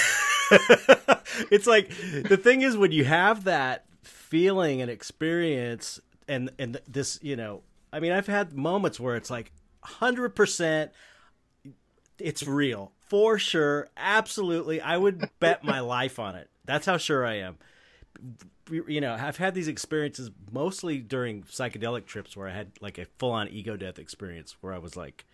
it's 1.50 1.66
like 1.66 1.88
the 1.88 2.38
thing 2.40 2.62
is 2.62 2.76
when 2.76 2.92
you 2.92 3.04
have 3.04 3.44
that 3.44 3.84
feeling 4.02 4.80
and 4.80 4.90
experience 4.90 6.00
and 6.28 6.50
and 6.58 6.80
this 6.86 7.18
you 7.22 7.34
know 7.34 7.62
i 7.92 7.98
mean 7.98 8.12
i've 8.12 8.26
had 8.28 8.54
moments 8.54 9.00
where 9.00 9.16
it's 9.16 9.30
like 9.30 9.50
100% 9.84 10.90
it's 12.18 12.46
real 12.46 12.92
for 13.08 13.38
sure. 13.38 13.88
Absolutely, 13.96 14.80
I 14.80 14.96
would 14.96 15.28
bet 15.40 15.64
my 15.64 15.80
life 15.80 16.18
on 16.18 16.34
it. 16.34 16.50
That's 16.64 16.86
how 16.86 16.96
sure 16.96 17.24
I 17.26 17.38
am. 17.38 17.58
You 18.70 19.00
know, 19.00 19.14
I've 19.14 19.36
had 19.36 19.54
these 19.54 19.68
experiences 19.68 20.30
mostly 20.50 20.98
during 20.98 21.42
psychedelic 21.44 22.06
trips 22.06 22.36
where 22.36 22.48
I 22.48 22.52
had 22.52 22.72
like 22.80 22.98
a 22.98 23.06
full 23.18 23.30
on 23.30 23.48
ego 23.48 23.76
death 23.76 23.98
experience 23.98 24.56
where 24.60 24.72
I 24.72 24.78
was 24.78 24.96
like 24.96 25.24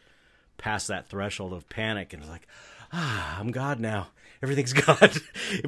past 0.58 0.88
that 0.88 1.08
threshold 1.08 1.54
of 1.54 1.68
panic 1.70 2.12
and 2.12 2.20
was 2.20 2.30
like, 2.30 2.46
ah, 2.92 3.38
I'm 3.40 3.50
God 3.50 3.80
now. 3.80 4.08
Everything's 4.42 4.72
God. 4.74 5.16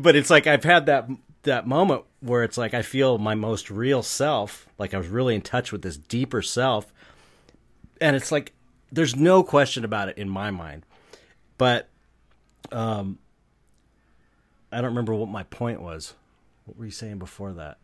but 0.01 0.17
it's 0.17 0.31
like 0.31 0.47
I've 0.47 0.65
had 0.65 0.87
that 0.87 1.09
that 1.45 1.67
moment 1.67 2.03
where 2.21 2.43
it's 2.43 2.59
like 2.59 2.75
I 2.75 2.83
feel 2.83 3.17
my 3.19 3.35
most 3.35 3.71
real 3.71 4.03
self, 4.03 4.67
like 4.79 4.93
I 4.93 4.99
was 4.99 5.09
really 5.09 5.35
in 5.35 5.43
touch 5.43 5.73
with 5.73 5.83
this 5.83 5.97
deeper 5.97 6.43
self. 6.43 6.93
And 8.01 8.15
it's 8.15 8.33
like 8.33 8.53
there's 8.93 9.17
no 9.17 9.43
question 9.43 9.85
about 9.85 10.09
it 10.09 10.19
in 10.19 10.29
my 10.29 10.51
mind. 10.51 10.85
But 11.59 11.89
um, 12.73 13.19
I 14.73 14.77
don't 14.77 14.91
remember 14.91 15.15
what 15.15 15.29
my 15.29 15.45
point 15.45 15.81
was. 15.81 16.15
What 16.65 16.79
were 16.79 16.85
you 16.85 16.91
saying 16.91 17.19
before 17.19 17.53
that? 17.55 17.79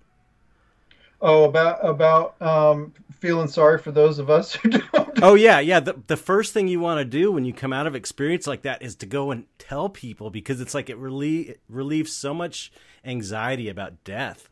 Oh, 1.22 1.44
about 1.44 1.86
about 1.86 2.40
um, 2.40 2.94
feeling 3.12 3.48
sorry 3.48 3.78
for 3.78 3.92
those 3.92 4.18
of 4.18 4.30
us 4.30 4.54
who 4.54 4.70
don't. 4.92 5.22
Oh 5.22 5.34
yeah, 5.34 5.60
yeah. 5.60 5.80
The 5.80 5.96
the 6.06 6.16
first 6.16 6.54
thing 6.54 6.66
you 6.66 6.80
want 6.80 6.98
to 6.98 7.04
do 7.04 7.30
when 7.30 7.44
you 7.44 7.52
come 7.52 7.74
out 7.74 7.86
of 7.86 7.94
experience 7.94 8.46
like 8.46 8.62
that 8.62 8.82
is 8.82 8.96
to 8.96 9.06
go 9.06 9.30
and 9.30 9.44
tell 9.58 9.90
people 9.90 10.30
because 10.30 10.60
it's 10.60 10.74
like 10.74 10.88
it 10.88 10.96
relieve 10.96 11.50
it 11.50 11.60
relieves 11.68 12.12
so 12.12 12.32
much 12.32 12.72
anxiety 13.04 13.68
about 13.68 14.02
death 14.02 14.48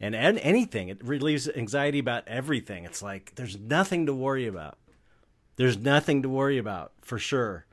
and, 0.00 0.16
and 0.16 0.38
anything. 0.38 0.88
It 0.88 1.04
relieves 1.04 1.48
anxiety 1.48 2.00
about 2.00 2.26
everything. 2.26 2.84
It's 2.84 3.02
like 3.02 3.34
there's 3.36 3.58
nothing 3.58 4.06
to 4.06 4.14
worry 4.14 4.48
about. 4.48 4.78
There's 5.56 5.78
nothing 5.78 6.22
to 6.22 6.28
worry 6.28 6.58
about 6.58 6.92
for 7.02 7.18
sure. 7.18 7.66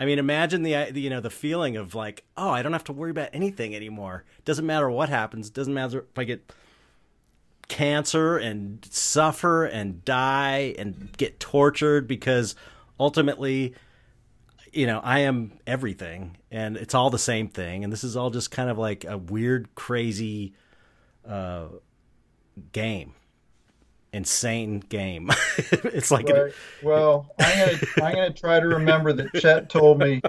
I 0.00 0.06
mean, 0.06 0.18
imagine 0.18 0.62
the 0.62 0.90
you 0.94 1.10
know 1.10 1.20
the 1.20 1.30
feeling 1.30 1.76
of 1.76 1.94
like, 1.94 2.24
oh, 2.34 2.48
I 2.48 2.62
don't 2.62 2.72
have 2.72 2.84
to 2.84 2.92
worry 2.92 3.10
about 3.10 3.28
anything 3.34 3.76
anymore. 3.76 4.24
Doesn't 4.46 4.64
matter 4.64 4.90
what 4.90 5.10
happens. 5.10 5.50
Doesn't 5.50 5.74
matter 5.74 6.06
if 6.10 6.18
I 6.18 6.24
get 6.24 6.50
cancer 7.68 8.38
and 8.38 8.84
suffer 8.90 9.66
and 9.66 10.02
die 10.04 10.74
and 10.78 11.14
get 11.18 11.38
tortured 11.38 12.08
because 12.08 12.56
ultimately, 12.98 13.74
you 14.72 14.86
know, 14.86 15.00
I 15.04 15.20
am 15.20 15.60
everything 15.66 16.38
and 16.50 16.78
it's 16.78 16.94
all 16.94 17.10
the 17.10 17.18
same 17.18 17.48
thing. 17.48 17.84
And 17.84 17.92
this 17.92 18.02
is 18.02 18.16
all 18.16 18.30
just 18.30 18.50
kind 18.50 18.70
of 18.70 18.78
like 18.78 19.04
a 19.04 19.18
weird, 19.18 19.74
crazy 19.74 20.54
uh, 21.28 21.66
game 22.72 23.14
insane 24.12 24.80
game. 24.80 25.30
it's 25.58 26.10
like 26.10 26.28
right. 26.28 26.52
well, 26.82 27.32
I'm 27.38 27.58
gonna 27.58 27.78
I'm 28.02 28.14
gonna 28.14 28.32
try 28.32 28.60
to 28.60 28.66
remember 28.66 29.12
that 29.12 29.32
Chet 29.34 29.70
told 29.70 29.98
me 29.98 30.20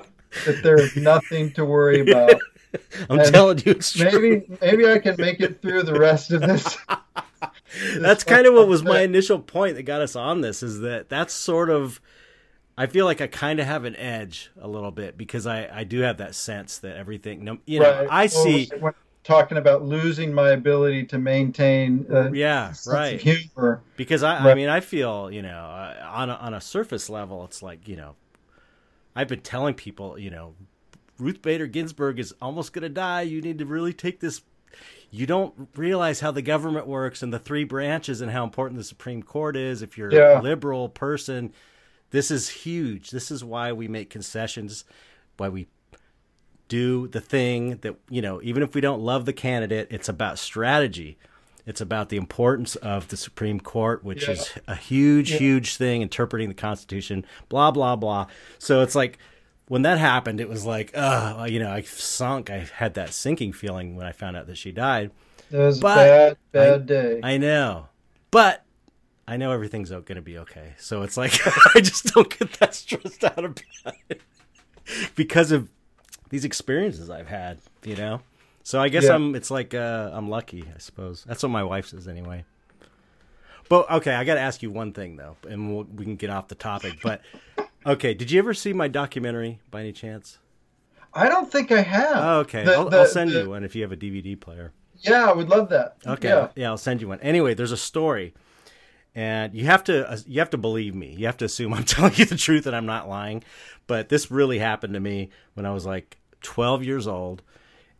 that 0.45 0.61
there's 0.63 0.95
nothing 0.95 1.51
to 1.53 1.65
worry 1.65 2.01
about. 2.01 2.39
I'm 3.09 3.19
and 3.19 3.33
telling 3.33 3.57
you, 3.65 3.73
it's 3.73 3.97
maybe 3.99 4.41
true. 4.41 4.57
maybe 4.61 4.87
I 4.87 4.99
can 4.99 5.15
make 5.17 5.41
it 5.41 5.61
through 5.61 5.83
the 5.83 5.99
rest 5.99 6.31
of 6.31 6.41
this. 6.41 6.77
that's 7.97 8.23
kind 8.23 8.45
of 8.45 8.53
what 8.53 8.67
was 8.67 8.83
my 8.83 9.01
initial 9.01 9.39
point 9.39 9.75
that 9.75 9.83
got 9.83 10.01
us 10.01 10.15
on 10.15 10.41
this. 10.41 10.63
Is 10.63 10.79
that 10.81 11.09
that's 11.09 11.33
sort 11.33 11.69
of. 11.69 11.99
I 12.77 12.87
feel 12.87 13.05
like 13.05 13.21
I 13.21 13.27
kind 13.27 13.59
of 13.59 13.67
have 13.67 13.83
an 13.83 13.95
edge 13.97 14.49
a 14.59 14.67
little 14.67 14.91
bit 14.91 15.17
because 15.17 15.45
I, 15.45 15.67
I 15.71 15.83
do 15.83 15.99
have 15.99 16.17
that 16.17 16.33
sense 16.33 16.79
that 16.79 16.95
everything, 16.95 17.59
you 17.65 17.79
know, 17.79 17.91
right. 17.91 18.07
I 18.09 18.27
see. 18.27 18.71
Well, 18.79 18.95
talking 19.23 19.57
about 19.57 19.83
losing 19.83 20.33
my 20.33 20.51
ability 20.51 21.05
to 21.05 21.17
maintain 21.17 22.05
uh, 22.11 22.31
yeah 22.31 22.73
right 22.87 23.21
humor 23.21 23.81
because 23.95 24.23
I, 24.23 24.43
right. 24.43 24.51
I 24.51 24.55
mean 24.55 24.69
I 24.69 24.79
feel 24.79 25.29
you 25.31 25.41
know 25.41 25.93
on 26.09 26.29
a, 26.29 26.33
on 26.33 26.53
a 26.53 26.61
surface 26.61 27.09
level 27.09 27.43
it's 27.45 27.61
like 27.61 27.87
you 27.87 27.95
know 27.95 28.15
I've 29.15 29.27
been 29.27 29.41
telling 29.41 29.73
people 29.75 30.17
you 30.17 30.31
know 30.31 30.55
Ruth 31.19 31.41
Bader 31.41 31.67
Ginsburg 31.67 32.19
is 32.19 32.33
almost 32.41 32.73
gonna 32.73 32.89
die 32.89 33.21
you 33.21 33.41
need 33.41 33.59
to 33.59 33.65
really 33.65 33.93
take 33.93 34.19
this 34.21 34.41
you 35.11 35.25
don't 35.25 35.67
realize 35.75 36.21
how 36.21 36.31
the 36.31 36.41
government 36.41 36.87
works 36.87 37.21
and 37.21 37.33
the 37.33 37.39
three 37.39 37.65
branches 37.65 38.21
and 38.21 38.31
how 38.31 38.43
important 38.45 38.77
the 38.77 38.83
Supreme 38.85 39.21
Court 39.21 39.57
is. 39.57 39.81
If 39.81 39.97
you're 39.97 40.13
Yeah. 40.13 40.39
a 40.39 40.41
liberal 40.41 40.87
person, 40.87 41.53
this 42.11 42.31
is 42.31 42.49
huge. 42.49 43.11
This 43.11 43.29
is 43.29 43.43
why 43.43 43.73
we 43.73 43.89
make 43.89 44.09
concessions, 44.09 44.85
why 45.35 45.49
we 45.49 45.67
do 46.71 47.07
the 47.09 47.19
thing 47.19 47.77
that, 47.81 47.95
you 48.09 48.21
know, 48.21 48.39
even 48.41 48.63
if 48.63 48.73
we 48.73 48.79
don't 48.79 49.01
love 49.01 49.25
the 49.25 49.33
candidate, 49.33 49.87
it's 49.91 50.07
about 50.07 50.39
strategy. 50.39 51.17
It's 51.65 51.81
about 51.81 52.07
the 52.07 52.15
importance 52.15 52.77
of 52.77 53.09
the 53.09 53.17
Supreme 53.17 53.59
Court, 53.59 54.05
which 54.05 54.23
Yeah. 54.25 54.31
is 54.35 54.51
a 54.69 54.75
huge, 54.77 55.31
Yeah. 55.31 55.37
huge 55.39 55.75
thing, 55.75 56.01
interpreting 56.01 56.47
the 56.47 56.55
Constitution, 56.55 57.25
blah, 57.49 57.71
blah, 57.71 57.97
blah. 57.97 58.27
So 58.57 58.81
it's 58.81 58.95
like, 58.95 59.17
when 59.67 59.81
that 59.81 59.97
happened, 59.97 60.39
it 60.39 60.47
was 60.47 60.65
like, 60.65 60.91
uh, 60.95 61.45
you 61.49 61.59
know, 61.59 61.69
I 61.69 61.81
sunk. 61.81 62.49
I 62.49 62.67
had 62.75 62.93
that 62.93 63.13
sinking 63.13 63.51
feeling 63.51 63.97
when 63.97 64.07
I 64.07 64.13
found 64.13 64.37
out 64.37 64.47
that 64.47 64.57
she 64.57 64.71
died. 64.71 65.11
It 65.51 65.57
was 65.57 65.79
But 65.81 65.97
a 65.97 66.09
bad, 66.09 66.37
bad 66.53 66.85
day. 66.85 67.19
I 67.21 67.37
know, 67.37 67.89
but 68.31 68.63
I 69.27 69.35
know 69.35 69.51
everything's 69.51 69.89
going 69.89 70.05
to 70.05 70.21
be 70.21 70.37
okay. 70.39 70.73
So 70.77 71.01
it's 71.03 71.17
like 71.17 71.33
I 71.75 71.81
just 71.81 72.13
don't 72.13 72.29
get 72.39 72.53
that 72.53 72.73
stressed 72.75 73.23
out 73.25 73.43
about 73.43 73.95
it 74.09 74.21
because 75.15 75.51
of 75.51 75.67
these 76.31 76.43
experiences 76.43 77.09
I've 77.11 77.27
had. 77.27 77.59
You 77.83 77.95
know, 77.95 78.21
so 78.63 78.81
I 78.81 78.89
guess 78.89 79.03
Yeah. 79.05 79.13
I'm. 79.13 79.35
It's 79.35 79.51
like 79.51 79.75
uh, 79.75 80.09
I'm 80.11 80.27
lucky, 80.29 80.63
I 80.75 80.79
suppose. 80.79 81.23
That's 81.27 81.43
what 81.43 81.49
my 81.49 81.63
wife 81.63 81.85
says 81.87 82.07
anyway. 82.07 82.45
But 83.69 83.89
okay, 83.89 84.13
I 84.13 84.23
got 84.23 84.35
to 84.35 84.41
ask 84.41 84.61
you 84.61 84.69
one 84.71 84.91
thing 84.91 85.15
though, 85.15 85.37
and 85.47 85.73
we'll, 85.73 85.85
we 85.85 86.03
can 86.03 86.15
get 86.17 86.29
off 86.29 86.47
the 86.47 86.55
topic. 86.55 86.99
But 87.01 87.21
okay, 87.85 88.13
did 88.13 88.29
you 88.31 88.39
ever 88.39 88.53
see 88.53 88.73
my 88.73 88.87
documentary 88.87 89.59
by 89.69 89.81
any 89.81 89.91
chance? 89.93 90.39
I 91.13 91.27
don't 91.29 91.49
think 91.51 91.71
I 91.71 91.81
have. 91.81 92.17
Oh, 92.17 92.39
okay, 92.39 92.63
The- 92.65 92.73
I'll, 92.73 92.89
the- 92.89 92.99
I'll 92.99 93.05
send 93.05 93.31
the- 93.31 93.43
you 93.43 93.49
one 93.49 93.63
if 93.63 93.75
you 93.75 93.81
have 93.83 93.91
a 93.91 93.97
DVD 93.97 94.39
player. 94.39 94.73
Yeah, 94.99 95.29
I 95.29 95.33
would 95.33 95.49
love 95.49 95.69
that. 95.69 95.97
Okay, 96.05 96.27
Yeah. 96.27 96.49
yeah. 96.55 96.67
I'll 96.69 96.77
send 96.77 97.01
you 97.01 97.07
one. 97.07 97.19
Anyway, 97.21 97.53
there's 97.55 97.71
a 97.71 97.77
story, 97.77 98.33
and 99.15 99.53
you 99.55 99.65
have 99.65 99.83
to 99.85 100.09
uh, 100.11 100.17
you 100.27 100.39
have 100.39 100.51
to 100.51 100.57
believe 100.57 100.93
me. 100.93 101.15
You 101.17 101.25
have 101.25 101.37
to 101.37 101.45
assume 101.45 101.73
I'm 101.73 101.83
telling 101.95 102.13
you 102.15 102.25
the 102.25 102.35
truth 102.37 102.65
and 102.67 102.75
I'm 102.75 102.85
not 102.85 103.09
lying. 103.09 103.43
But 103.87 104.09
this 104.09 104.29
really 104.29 104.59
happened 104.59 104.93
to 104.93 104.99
me 104.99 105.29
when 105.55 105.65
I 105.65 105.71
was 105.71 105.85
like 105.85 106.17
12 106.41 106.83
years 106.83 107.07
old, 107.07 107.41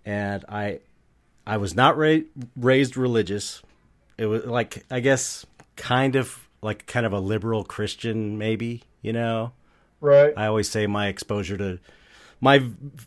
and 0.06 0.44
I 0.50 0.80
I 1.46 1.58
was 1.58 1.76
not 1.76 1.98
ra- 1.98 2.20
raised 2.56 2.98
religious. 2.98 3.62
It 4.18 4.26
was 4.26 4.46
like 4.46 4.86
I 4.92 5.00
guess 5.00 5.46
kind 5.76 6.16
of 6.16 6.48
like 6.62 6.86
kind 6.86 7.06
of 7.06 7.14
a 7.14 7.20
liberal 7.20 7.64
Christian, 7.64 8.38
maybe 8.38 8.84
you 9.02 9.14
know. 9.14 9.52
Right. 10.00 10.34
I 10.36 10.48
always 10.48 10.70
say 10.70 10.88
my 10.88 11.08
exposure 11.08 11.58
to 11.58 11.80
my 12.40 12.64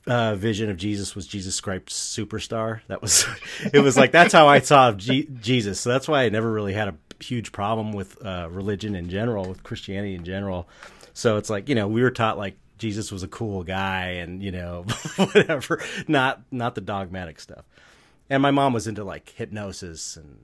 uh, 0.06 0.36
vision 0.36 0.70
of 0.70 0.76
Jesus 0.76 1.16
was 1.16 1.26
Jesus 1.26 1.60
Christ 1.60 1.88
superstar. 1.88 2.80
That 2.86 3.02
was 3.02 3.26
it 3.72 3.80
was 3.80 3.96
like 3.96 4.12
that's 4.12 4.32
how 4.32 4.46
I 4.46 4.60
saw 4.60 4.92
G- 4.92 5.28
Jesus. 5.40 5.80
So 5.80 5.90
that's 5.90 6.08
why 6.08 6.22
I 6.22 6.28
never 6.28 6.50
really 6.50 6.72
had 6.72 6.88
a 6.88 6.94
huge 7.20 7.52
problem 7.52 7.92
with 7.92 8.24
uh, 8.24 8.48
religion 8.50 8.94
in 8.94 9.08
general, 9.08 9.48
with 9.48 9.62
Christianity 9.62 10.14
in 10.14 10.24
general. 10.24 10.68
So 11.12 11.36
it's 11.36 11.50
like 11.50 11.68
you 11.68 11.74
know 11.74 11.88
we 11.88 12.02
were 12.02 12.10
taught 12.10 12.38
like 12.38 12.56
Jesus 12.84 13.10
was 13.10 13.22
a 13.22 13.28
cool 13.28 13.62
guy 13.62 14.08
and 14.20 14.42
you 14.42 14.52
know 14.52 14.84
whatever, 15.16 15.82
not 16.06 16.42
not 16.50 16.74
the 16.74 16.82
dogmatic 16.82 17.40
stuff. 17.40 17.64
And 18.28 18.42
my 18.42 18.50
mom 18.50 18.74
was 18.74 18.86
into 18.86 19.04
like 19.04 19.30
hypnosis 19.30 20.18
and 20.18 20.36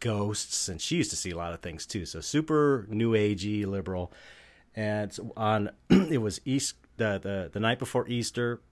ghosts, 0.00 0.70
and 0.70 0.80
she 0.80 0.96
used 0.96 1.10
to 1.10 1.16
see 1.16 1.32
a 1.32 1.36
lot 1.36 1.52
of 1.52 1.60
things 1.60 1.84
too. 1.84 2.06
So 2.06 2.22
super 2.22 2.86
new 2.88 3.12
agey 3.12 3.66
liberal. 3.66 4.10
And 4.74 5.14
on 5.36 5.70
it 5.90 6.22
was 6.22 6.40
East 6.46 6.76
the, 6.96 7.18
the 7.18 7.50
the 7.52 7.60
night 7.60 7.78
before 7.78 8.08
Easter. 8.08 8.62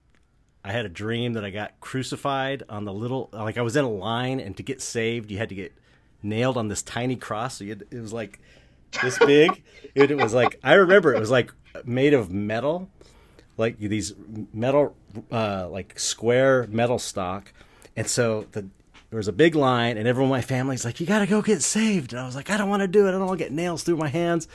I 0.65 0.71
had 0.71 0.87
a 0.87 0.89
dream 0.89 1.33
that 1.33 1.45
I 1.45 1.51
got 1.51 1.79
crucified 1.79 2.63
on 2.69 2.85
the 2.85 2.93
little 2.93 3.29
like 3.31 3.59
I 3.59 3.61
was 3.61 3.75
in 3.75 3.85
a 3.85 3.91
line, 3.91 4.39
and 4.39 4.57
to 4.57 4.63
get 4.63 4.81
saved, 4.81 5.29
you 5.29 5.37
had 5.37 5.49
to 5.49 5.55
get 5.55 5.73
nailed 6.23 6.57
on 6.57 6.69
this 6.69 6.81
tiny 6.81 7.17
cross. 7.17 7.59
So 7.59 7.65
you 7.65 7.69
had, 7.69 7.83
it 7.91 8.01
was 8.01 8.13
like 8.13 8.39
this 9.03 9.19
big. 9.19 9.61
it, 9.93 10.09
it 10.09 10.17
was 10.17 10.33
like 10.33 10.59
I 10.63 10.73
remember 10.73 11.13
it 11.13 11.19
was 11.19 11.29
like 11.29 11.53
made 11.85 12.13
of 12.13 12.31
metal, 12.31 12.89
like 13.57 13.77
these 13.79 14.13
metal, 14.53 14.95
uh, 15.31 15.67
like 15.69 15.99
square 15.99 16.67
metal 16.69 16.99
stock, 16.99 17.51
and 17.95 18.07
so 18.07 18.45
the 18.51 18.67
there 19.09 19.17
was 19.17 19.27
a 19.27 19.33
big 19.33 19.55
line, 19.55 19.97
and 19.97 20.07
everyone 20.07 20.27
in 20.29 20.37
my 20.37 20.41
family's 20.41 20.85
like, 20.85 20.99
"You 20.99 21.07
got 21.07 21.19
to 21.19 21.25
go 21.25 21.41
get 21.41 21.61
saved," 21.63 22.13
and 22.13 22.19
I 22.21 22.25
was 22.25 22.35
like, 22.35 22.49
"I 22.51 22.57
don't 22.57 22.69
want 22.69 22.81
to 22.81 22.87
do 22.87 23.05
it. 23.05 23.09
I 23.09 23.11
don't 23.13 23.25
want 23.25 23.39
to 23.39 23.43
get 23.45 23.51
nails 23.51 23.83
through 23.83 23.97
my 23.97 24.07
hands." 24.09 24.47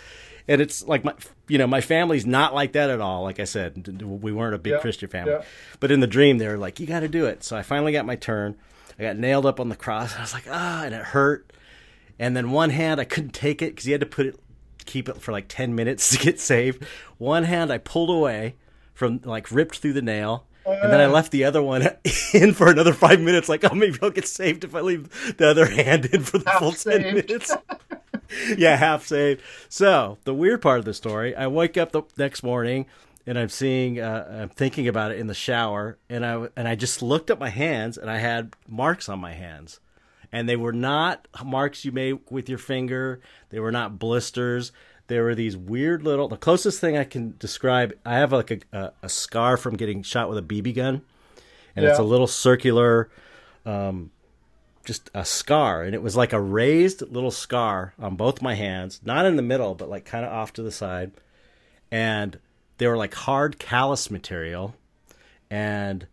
And 0.47 0.61
it's 0.61 0.87
like 0.87 1.05
my, 1.05 1.15
you 1.49 1.57
know, 1.59 1.67
my 1.67 1.81
family's 1.81 2.27
not 2.27 2.55
like 2.55 2.73
that 2.73 2.91
at 2.91 3.01
all. 3.01 3.23
Like 3.23 3.41
I 3.41 3.45
said, 3.45 4.03
we 4.03 4.31
weren't 4.31 4.55
a 4.55 4.59
big 4.59 4.75
Yeah, 4.75 4.79
Christian 4.79 5.09
family, 5.09 5.33
yeah. 5.33 5.43
but 5.81 5.91
in 5.91 6.01
the 6.01 6.07
dream, 6.07 6.39
they 6.39 6.47
were 6.47 6.59
like, 6.59 6.79
"You 6.79 6.87
got 6.87 7.01
to 7.01 7.09
do 7.09 7.27
it." 7.27 7.43
So 7.43 7.57
I 7.57 7.63
finally 7.63 7.93
got 7.93 8.07
my 8.07 8.15
turn. 8.17 8.55
I 8.99 9.03
got 9.03 9.17
nailed 9.17 9.45
up 9.47 9.59
on 9.59 9.71
the 9.71 9.77
cross. 9.77 10.13
And 10.13 10.19
I 10.21 10.23
was 10.23 10.33
like, 10.35 10.47
"Ah," 10.49 10.85
and 10.85 10.95
it 10.95 11.03
hurt. 11.03 11.51
And 12.19 12.37
then 12.37 12.53
one 12.53 12.71
hand, 12.71 13.01
I 13.01 13.05
couldn't 13.05 13.35
take 13.35 13.61
it 13.61 13.71
because 13.75 13.87
you 13.87 13.93
had 13.93 14.01
to 14.03 14.07
put 14.07 14.27
it, 14.27 14.39
keep 14.85 15.09
it 15.09 15.21
for 15.21 15.33
like 15.33 15.47
ten 15.49 15.75
minutes 15.75 16.11
to 16.17 16.19
get 16.19 16.41
saved. 16.41 16.85
One 17.19 17.45
hand, 17.45 17.73
I 17.73 17.79
pulled 17.79 18.11
away 18.11 18.57
from, 18.93 19.21
like, 19.25 19.51
ripped 19.51 19.79
through 19.79 19.95
the 19.95 20.03
nail. 20.03 20.47
And 20.67 20.91
then 20.91 21.01
I 21.01 21.07
left 21.07 21.31
the 21.31 21.45
other 21.45 21.63
one 21.63 21.83
in 22.33 22.55
for 22.55 22.71
another 22.71 22.95
five 22.95 23.21
minutes. 23.21 23.51
Like, 23.51 23.71
oh, 23.71 23.75
maybe 23.75 23.99
I'll 24.01 24.11
get 24.11 24.27
saved 24.27 24.65
if 24.65 24.75
I 24.75 24.81
leave 24.81 25.37
the 25.37 25.47
other 25.47 25.67
hand 25.67 26.07
in 26.07 26.23
for 26.23 26.39
the 26.39 26.49
Half 26.49 26.59
full 26.61 26.73
ten 26.73 27.03
minutes. 27.15 27.55
yeah, 28.57 28.77
half 28.77 29.07
saved. 29.07 29.43
So 29.69 30.17
the 30.25 30.33
weird 30.33 30.63
part 30.63 30.79
of 30.79 30.87
the 30.87 30.95
story, 30.95 31.37
I 31.37 31.49
wake 31.49 31.77
up 31.77 31.93
the 31.93 32.03
next 32.17 32.43
morning 32.43 32.87
and 33.27 33.39
I'm 33.39 33.49
seeing, 33.49 34.01
uh, 34.01 34.41
I'm 34.43 34.49
thinking 34.49 34.89
about 34.89 35.11
it 35.11 35.19
in 35.19 35.27
the 35.27 35.35
shower, 35.35 35.99
and 36.11 36.25
I 36.27 36.49
and 36.57 36.69
I 36.69 36.75
just 36.75 37.03
looked 37.03 37.31
at 37.31 37.39
my 37.39 37.49
hands 37.49 37.97
and 37.97 38.11
I 38.11 38.19
had 38.19 38.55
marks 38.69 39.09
on 39.09 39.19
my 39.19 39.33
hands, 39.33 39.81
and 40.33 40.49
they 40.49 40.57
were 40.57 40.73
not 40.73 41.27
marks 41.45 41.85
you 41.85 41.93
make 41.93 42.31
with 42.31 42.49
your 42.49 42.59
finger. 42.59 43.21
They 43.51 43.61
were 43.61 43.73
not 43.73 43.99
blisters. 43.99 44.73
There 45.07 45.25
were 45.25 45.35
these 45.35 45.57
weird 45.57 46.03
little. 46.03 46.29
The 46.29 46.37
closest 46.37 46.81
thing 46.81 46.97
I 46.97 47.05
can 47.05 47.35
describe, 47.39 47.93
I 48.05 48.15
have 48.15 48.33
like 48.33 48.51
a 48.51 48.59
a, 48.73 48.93
a 49.03 49.09
scar 49.09 49.57
from 49.57 49.77
getting 49.77 50.03
shot 50.03 50.29
with 50.29 50.39
a 50.39 50.43
BB 50.43 50.75
gun, 50.75 51.03
and 51.77 51.85
it's 51.85 51.99
a 51.99 52.03
little 52.03 52.27
circular 52.27 53.11
um, 53.67 54.11
just 54.85 55.11
a 55.15 55.25
scar 55.25 55.83
and 55.83 55.95
it 55.95 56.03
was 56.03 56.17
like 56.17 56.33
a 56.33 56.41
raised 56.41 57.01
little 57.11 57.31
scar 57.31 57.95
on 57.99 58.17
both 58.17 58.43
my 58.43 58.55
hands 58.55 59.01
not 59.05 59.25
in 59.25 59.37
the 59.37 59.43
middle 59.43 59.75
but 59.75 59.89
like 59.89 60.05
kind 60.05 60.25
of 60.25 60.33
off 60.33 60.53
to 60.53 60.63
the 60.63 60.71
side 60.71 61.13
and 61.91 62.39
they 62.79 62.87
were 62.87 62.97
like 62.97 63.15
hard 63.15 63.59
callus 63.59 64.11
material 64.11 64.75
and 65.51 66.07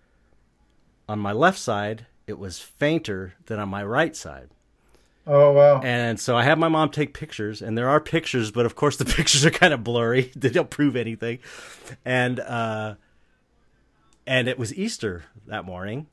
on 1.09 1.19
my 1.19 1.31
left 1.31 1.59
side 1.59 2.05
it 2.31 2.39
was 2.39 2.59
fainter 2.59 3.35
than 3.45 3.59
on 3.59 3.69
my 3.69 3.83
right 3.83 4.15
side 4.15 4.49
Oh 5.27 5.51
wow. 5.51 5.81
and 5.83 6.19
so 6.19 6.35
I 6.35 6.43
had 6.43 6.57
my 6.57 6.67
mom 6.67 6.89
take 6.89 7.13
pictures, 7.13 7.61
and 7.61 7.77
there 7.77 7.87
are 7.89 7.99
pictures, 8.01 8.49
but 8.51 8.65
of 8.65 8.75
course 8.75 8.97
the 8.97 9.05
pictures 9.17 9.45
are 9.45 9.51
kind 9.51 9.73
of 9.73 9.83
blurry. 9.83 10.31
They 10.35 10.49
don't 10.49 10.69
prove 10.69 10.95
anything. 10.95 11.39
And 12.03 12.39
uh, 12.39 12.95
and 14.25 14.47
it 14.47 14.57
was 14.57 14.73
Easter 14.73 15.25
that 15.47 15.65
morning, 15.65 16.07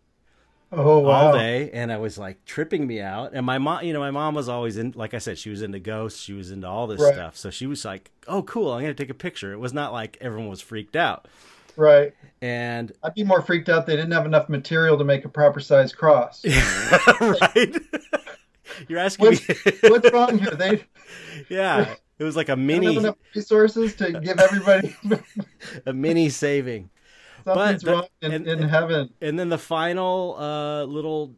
Oh 0.70 0.98
wow. 0.98 1.28
all 1.28 1.32
day 1.32 1.70
and 1.72 1.90
I 1.90 1.96
was 1.96 2.18
like 2.18 2.44
tripping 2.44 2.86
me 2.86 3.00
out 3.00 3.32
and 3.32 3.46
my 3.46 3.56
mom 3.58 3.84
you 3.84 3.94
know 3.94 4.00
my 4.00 4.10
mom 4.10 4.34
was 4.34 4.50
always 4.50 4.76
in 4.76 4.92
like 4.94 5.14
i 5.14 5.18
said 5.18 5.38
she 5.38 5.48
was 5.48 5.62
into 5.62 5.78
ghosts 5.78 6.20
she 6.20 6.34
was 6.34 6.50
into 6.50 6.66
all 6.68 6.86
this 6.86 7.00
Right. 7.00 7.14
stuff 7.14 7.38
so 7.38 7.48
she 7.48 7.66
was 7.66 7.86
like 7.86 8.10
oh 8.26 8.42
cool 8.42 8.70
i'm 8.72 8.82
gonna 8.82 8.92
take 8.92 9.08
a 9.08 9.14
picture 9.14 9.50
it 9.54 9.58
was 9.58 9.72
not 9.72 9.94
like 9.94 10.18
everyone 10.20 10.48
was 10.50 10.60
freaked 10.60 10.94
out 10.96 11.26
Right. 11.78 12.12
and 12.42 12.92
I'd 13.04 13.14
be 13.14 13.22
more 13.22 13.40
freaked 13.40 13.68
out 13.68 13.86
they 13.86 13.94
didn't 13.94 14.10
have 14.10 14.26
enough 14.26 14.48
material 14.48 14.98
to 14.98 15.04
make 15.04 15.24
a 15.24 15.28
proper 15.28 15.60
size 15.60 15.92
cross. 15.92 16.44
right 17.20 17.76
you're 18.88 18.98
asking 18.98 19.26
What's, 19.26 19.48
me 19.48 19.72
what's 19.84 20.12
wrong 20.12 20.38
here? 20.38 20.50
They 20.50 20.84
yeah 21.48 21.94
it 22.18 22.24
was 22.24 22.34
like 22.36 22.48
a 22.48 22.56
mini 22.56 22.96
enough 22.96 23.16
resources 23.34 23.94
to 23.96 24.20
give 24.20 24.40
everybody 24.40 24.94
a 25.86 25.92
mini 25.92 26.28
saving 26.30 26.90
something's 27.44 27.82
that- 27.82 27.92
wrong 27.92 28.06
in, 28.22 28.32
and- 28.32 28.46
in 28.48 28.68
heaven. 28.68 29.10
And 29.20 29.38
then 29.38 29.48
the 29.48 29.58
final 29.58 30.36
uh, 30.38 30.84
little 30.84 31.36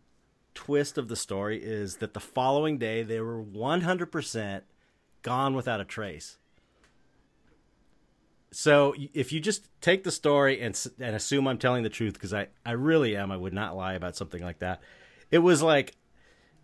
twist 0.54 0.98
of 0.98 1.08
the 1.08 1.16
story 1.16 1.62
is 1.62 1.96
that 1.96 2.14
the 2.14 2.20
following 2.20 2.78
day 2.78 3.02
they 3.02 3.20
were 3.20 3.42
100% 3.42 4.62
gone 5.22 5.54
without 5.54 5.80
a 5.80 5.84
trace. 5.84 6.38
So 8.52 8.94
if 9.14 9.32
you 9.32 9.40
just 9.40 9.68
take 9.80 10.04
the 10.04 10.10
story 10.10 10.60
and 10.60 10.78
and 10.98 11.14
assume 11.14 11.46
I'm 11.46 11.58
telling 11.58 11.82
the 11.82 11.88
truth 11.88 12.14
because 12.14 12.34
I 12.34 12.48
I 12.64 12.72
really 12.72 13.16
am, 13.16 13.30
I 13.30 13.36
would 13.36 13.52
not 13.52 13.76
lie 13.76 13.94
about 13.94 14.16
something 14.16 14.42
like 14.42 14.58
that. 14.58 14.82
It 15.30 15.38
was 15.38 15.62
like, 15.62 15.94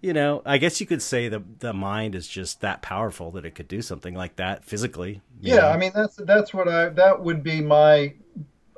you 0.01 0.13
know, 0.13 0.43
I 0.45 0.59
guess 0.59 0.81
you 0.81 0.87
could 0.87 1.03
say 1.03 1.29
the 1.29 1.43
the 1.61 1.73
mind 1.73 2.15
is 2.15 2.27
just 2.27 2.61
that 2.61 2.83
powerful 2.83 3.31
that 3.33 3.45
it 3.45 3.55
could 3.55 3.69
do 3.69 3.83
something 3.83 4.15
like 4.15 4.37
that 4.37 4.65
physically. 4.65 5.21
Yeah, 5.43 5.57
know? 5.57 5.69
I 5.69 5.77
mean 5.77 5.93
that's 5.95 6.17
that's 6.17 6.53
what 6.53 6.69
I 6.69 6.89
that 6.91 7.23
would 7.23 7.43
be 7.43 7.61
my 7.61 8.15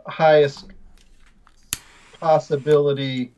highest 0.06 0.66
possibility 2.20 3.32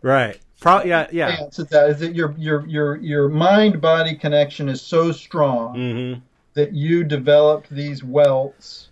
right. 0.00 0.38
Pro- 0.60 0.84
yeah, 0.84 1.08
yeah. 1.10 1.46
to 1.52 1.64
that 1.64 1.90
is 1.90 1.98
that 2.00 2.14
your 2.14 2.34
your 2.38 2.64
your 2.66 2.96
your 2.96 3.28
mind 3.28 3.80
body 3.80 4.14
connection 4.14 4.68
is 4.68 4.80
so 4.80 5.12
strong 5.12 5.74
hmm 5.74 6.20
that 6.54 6.74
you 6.74 7.02
developed 7.02 7.70
these 7.70 8.04
welts 8.04 8.88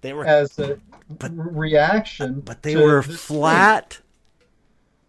They 0.00 0.12
were 0.12 0.24
as 0.26 0.58
a 0.58 0.78
re- 1.20 1.30
reaction 1.32 2.40
but 2.40 2.62
they 2.62 2.76
were 2.76 3.02
flat 3.02 4.00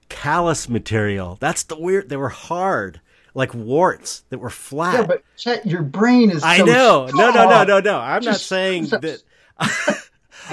callus 0.10 0.68
material. 0.70 1.38
That's 1.40 1.64
the 1.64 1.80
weird. 1.80 2.10
They 2.10 2.18
were 2.18 2.30
hard, 2.30 3.00
like 3.34 3.54
warts 3.54 4.24
that 4.30 4.40
were 4.40 4.50
flat. 4.50 4.94
Yeah, 4.96 5.06
but 5.06 5.24
Chet, 5.38 5.66
your 5.66 5.84
brain 5.84 6.32
is. 6.32 6.44
I 6.44 6.58
so 6.58 6.66
know. 6.66 7.10
No, 7.14 7.32
no, 7.32 7.50
no, 7.50 7.64
no, 7.64 7.80
no. 7.80 8.00
I'm 8.00 8.24
not 8.24 8.38
saying 8.40 8.88
just- 8.88 9.02
that. 9.02 9.24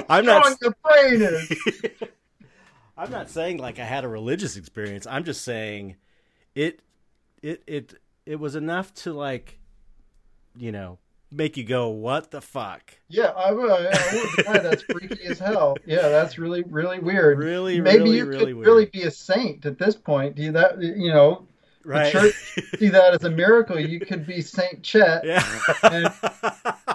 I'm 0.09 0.23
Strong 0.25 0.25
not. 0.25 0.57
your 0.61 0.75
brain 0.83 1.21
is. 1.21 1.51
I'm 2.97 3.09
not 3.11 3.29
saying 3.29 3.57
like 3.57 3.79
I 3.79 3.83
had 3.85 4.03
a 4.03 4.07
religious 4.07 4.57
experience. 4.57 5.07
I'm 5.07 5.23
just 5.23 5.43
saying 5.43 5.95
it 6.55 6.81
it 7.41 7.63
it 7.67 7.93
it 8.25 8.39
was 8.39 8.55
enough 8.55 8.93
to 8.95 9.13
like 9.13 9.59
you 10.55 10.71
know 10.71 10.97
make 11.31 11.57
you 11.57 11.63
go 11.63 11.89
what 11.89 12.31
the 12.31 12.41
fuck. 12.41 12.97
Yeah, 13.09 13.27
I 13.35 13.51
would. 13.51 13.69
I 13.69 13.81
would 14.13 14.45
yeah, 14.45 14.57
that's 14.59 14.83
freaky 14.83 15.25
as 15.25 15.39
hell. 15.39 15.75
Yeah, 15.85 16.09
that's 16.09 16.37
really, 16.37 16.63
really 16.63 16.99
weird. 16.99 17.37
Really 17.37 17.79
Maybe 17.81 17.99
really 18.03 18.17
you 18.17 18.25
really 18.25 18.45
could 18.45 18.55
weird. 18.55 18.67
really 18.67 18.85
be 18.85 19.03
a 19.03 19.11
saint 19.11 19.65
at 19.65 19.77
this 19.77 19.95
point. 19.95 20.35
Do 20.35 20.43
you 20.43 20.51
that? 20.53 20.81
You 20.81 21.11
know, 21.13 21.47
right. 21.83 22.11
church- 22.11 22.59
see 22.77 22.89
that 22.89 23.13
as 23.13 23.23
a 23.23 23.29
miracle. 23.29 23.79
You 23.79 23.99
could 23.99 24.25
be 24.25 24.41
Saint 24.41 24.83
Chet. 24.83 25.25
yeah. 25.25 25.43
And- 25.83 26.13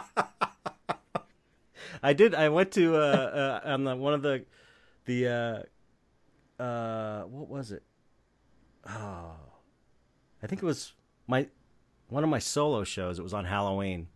I 2.02 2.12
did 2.14 2.34
I 2.34 2.48
went 2.48 2.72
to 2.72 2.96
uh, 2.96 2.98
uh 2.98 3.60
on 3.64 3.84
the 3.84 3.94
one 3.94 4.12
of 4.14 4.22
the 4.22 4.44
the 5.04 5.28
uh 6.60 6.62
uh 6.62 7.22
what 7.22 7.48
was 7.48 7.70
it? 7.72 7.82
Oh. 8.88 9.36
I 10.42 10.46
think 10.48 10.62
it 10.62 10.66
was 10.66 10.94
my 11.28 11.46
one 12.09 12.24
of 12.24 12.30
my 12.30 12.40
solo 12.40 12.82
shows. 12.82 13.18
It 13.18 13.22
was 13.22 13.32
on 13.34 13.44
Halloween. 13.44 14.09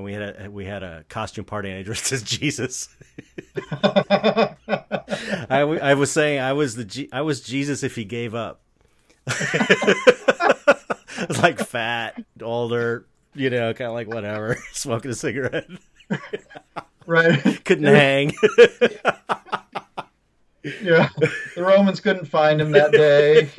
And 0.00 0.04
we 0.06 0.14
had 0.14 0.46
a 0.46 0.50
we 0.50 0.64
had 0.64 0.82
a 0.82 1.04
costume 1.10 1.44
party 1.44 1.68
and 1.68 1.78
I 1.78 1.82
dressed 1.82 2.10
as 2.10 2.22
Jesus. 2.22 2.88
I, 3.70 4.54
w- 5.50 5.78
I 5.78 5.92
was 5.92 6.10
saying 6.10 6.40
I 6.40 6.54
was 6.54 6.74
the 6.74 6.86
G- 6.86 7.10
I 7.12 7.20
was 7.20 7.42
Jesus 7.42 7.82
if 7.82 7.96
he 7.96 8.06
gave 8.06 8.34
up. 8.34 8.62
like 11.42 11.58
fat, 11.58 12.24
older, 12.40 13.04
you 13.34 13.50
know, 13.50 13.74
kind 13.74 13.88
of 13.88 13.94
like 13.94 14.08
whatever, 14.08 14.56
smoking 14.72 15.10
a 15.10 15.14
cigarette, 15.14 15.68
right. 17.06 17.62
couldn't 17.66 17.84
hang. 17.84 18.32
Yeah. 20.62 21.08
The 21.54 21.62
Romans 21.62 22.00
couldn't 22.00 22.26
find 22.26 22.60
him 22.60 22.72
that 22.72 22.92
day. 22.92 23.48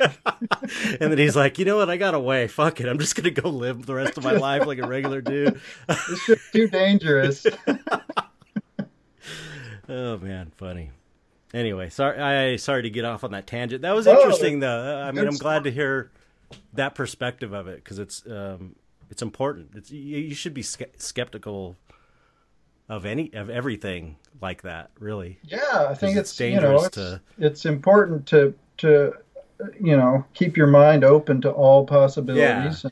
and 1.00 1.10
then 1.10 1.18
he's 1.18 1.34
like, 1.34 1.58
you 1.58 1.64
know 1.64 1.76
what? 1.76 1.90
I 1.90 1.96
got 1.96 2.14
away. 2.14 2.46
Fuck 2.46 2.80
it. 2.80 2.88
I'm 2.88 2.98
just 2.98 3.16
gonna 3.16 3.30
go 3.30 3.48
live 3.48 3.86
the 3.86 3.94
rest 3.94 4.16
of 4.16 4.24
my 4.24 4.32
life 4.32 4.66
like 4.66 4.78
a 4.78 4.86
regular 4.86 5.20
dude. 5.20 5.60
This 5.88 6.20
shit's 6.22 6.50
too 6.52 6.68
dangerous. 6.68 7.44
Oh 9.88 10.16
man, 10.18 10.52
funny. 10.56 10.90
Anyway, 11.52 11.90
sorry. 11.90 12.18
I 12.18 12.56
sorry 12.56 12.82
to 12.82 12.90
get 12.90 13.04
off 13.04 13.24
on 13.24 13.32
that 13.32 13.46
tangent. 13.46 13.82
That 13.82 13.94
was 13.94 14.06
Oh, 14.06 14.16
interesting, 14.16 14.60
though. 14.60 15.02
I 15.02 15.10
mean, 15.12 15.26
I'm 15.26 15.36
glad 15.36 15.64
to 15.64 15.70
hear 15.70 16.10
that 16.74 16.94
perspective 16.94 17.52
of 17.52 17.66
it 17.66 17.82
because 17.82 17.98
it's 17.98 18.24
um, 18.26 18.76
it's 19.10 19.22
important. 19.22 19.70
It's 19.74 19.90
you, 19.90 20.18
you 20.18 20.34
should 20.34 20.54
be 20.54 20.62
ske- 20.62 20.96
skeptical 20.98 21.76
of 22.92 23.06
any 23.06 23.32
of 23.32 23.48
everything 23.48 24.16
like 24.40 24.62
that. 24.62 24.90
Really, 24.98 25.38
Yeah, 25.44 25.86
I 25.88 25.94
think 25.94 26.16
it's 26.16 26.30
it's, 26.32 26.40
you 26.40 26.50
know 26.56 26.60
dangerous 26.60 26.86
it's, 26.86 26.96
to- 26.96 27.20
it's 27.38 27.64
important 27.66 28.26
to 28.26 28.54
to 28.78 29.14
you 29.80 29.96
know 29.96 30.24
keep 30.34 30.56
your 30.56 30.66
mind 30.66 31.04
open 31.04 31.40
to 31.42 31.50
all 31.50 31.86
possibilities. 31.86 32.84
yeah. 32.84 32.90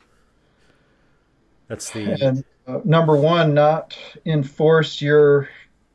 that's 1.68 1.90
the 1.90 2.16
And 2.22 2.44
uh, 2.66 2.80
number 2.84 3.16
one, 3.16 3.54
not 3.54 3.96
enforce 4.24 5.00
your 5.02 5.48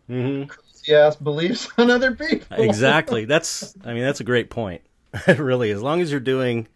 Mhm. 0.09 0.47
crazy 0.49 0.93
ass 0.93 1.15
beliefs 1.15 1.67
on 1.77 1.89
other 1.89 2.11
people. 2.13 2.45
exactly. 2.63 3.25
That's 3.25 3.75
I 3.83 3.93
mean, 3.93 4.03
that's 4.03 4.19
a 4.19 4.23
great 4.25 4.49
point. 4.49 4.81
really, 5.27 5.71
as 5.71 5.81
long 5.81 6.01
as 6.01 6.11
you're 6.11 6.19
doing, 6.19 6.67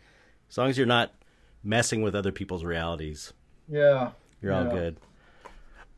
as 0.49 0.57
long 0.57 0.69
as 0.69 0.77
you're 0.77 0.87
not 0.87 1.11
messing 1.63 2.01
with 2.01 2.15
other 2.15 2.31
people's 2.31 2.63
realities, 2.63 3.33
Yeah. 3.67 4.11
You're 4.41 4.53
all 4.53 4.65
good. 4.65 4.95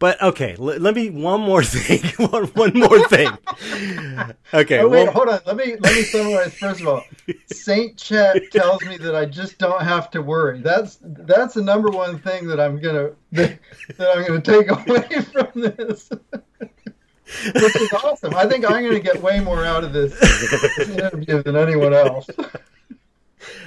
But 0.01 0.19
okay, 0.21 0.53
l- 0.57 0.65
let 0.79 0.95
me 0.95 1.11
one 1.11 1.41
more 1.41 1.63
thing. 1.75 2.01
one, 2.29 2.45
one 2.47 2.73
more 2.73 3.07
thing. 3.07 3.29
Okay, 4.53 4.79
Oh 4.79 4.89
wait, 4.89 5.03
well, 5.03 5.11
hold 5.11 5.29
on. 5.29 5.39
Let 5.45 5.55
me 5.55 5.75
let 5.79 5.95
me 5.95 6.01
summarize. 6.01 6.53
First 6.55 6.81
of 6.81 6.87
all, 6.87 7.05
Saint 7.45 7.97
Chet 7.97 8.51
tells 8.51 8.83
me 8.83 8.97
that 8.97 9.15
I 9.15 9.25
just 9.25 9.59
don't 9.59 9.81
have 9.83 10.09
to 10.11 10.23
worry. 10.23 10.59
That's 10.59 10.97
that's 11.03 11.53
the 11.53 11.61
number 11.61 11.89
one 11.89 12.17
thing 12.17 12.47
that 12.47 12.59
I'm 12.59 12.81
gonna 12.81 13.11
that, 13.33 13.59
that 13.97 14.17
I'm 14.17 14.25
gonna 14.25 14.41
take 14.41 14.71
away 14.87 15.21
from 15.21 15.61
this, 15.61 16.09
which 16.09 17.75
is 17.75 17.93
awesome. 17.93 18.33
I 18.33 18.47
think 18.47 18.65
I'm 18.65 18.83
gonna 18.83 18.99
get 18.99 19.21
way 19.21 19.39
more 19.39 19.63
out 19.63 19.83
of 19.83 19.93
this 19.93 20.19
interview 20.89 21.43
than 21.43 21.55
anyone 21.55 21.93
else. 21.93 22.27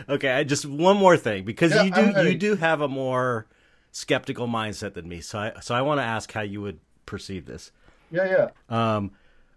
okay, 0.09 0.31
I 0.32 0.43
just 0.43 0.66
one 0.66 0.97
more 0.97 1.16
thing 1.16 1.44
because 1.44 1.73
Yeah, 1.73 1.85
you 1.85 1.90
do 1.93 2.28
you 2.31 2.36
do 2.36 2.56
have 2.56 2.81
a 2.81 2.89
more 2.89 3.47
skeptical 3.94 4.48
mindset 4.48 4.94
than 4.94 5.08
me. 5.08 5.20
So 5.20 5.38
I 5.38 5.52
so 5.62 5.72
I 5.74 5.80
want 5.80 6.00
to 6.00 6.04
ask 6.04 6.30
how 6.32 6.40
you 6.42 6.60
would 6.60 6.80
perceive 7.06 7.46
this. 7.46 7.70
Yeah, 8.10 8.48
yeah. 8.68 8.96
Um, 8.96 9.12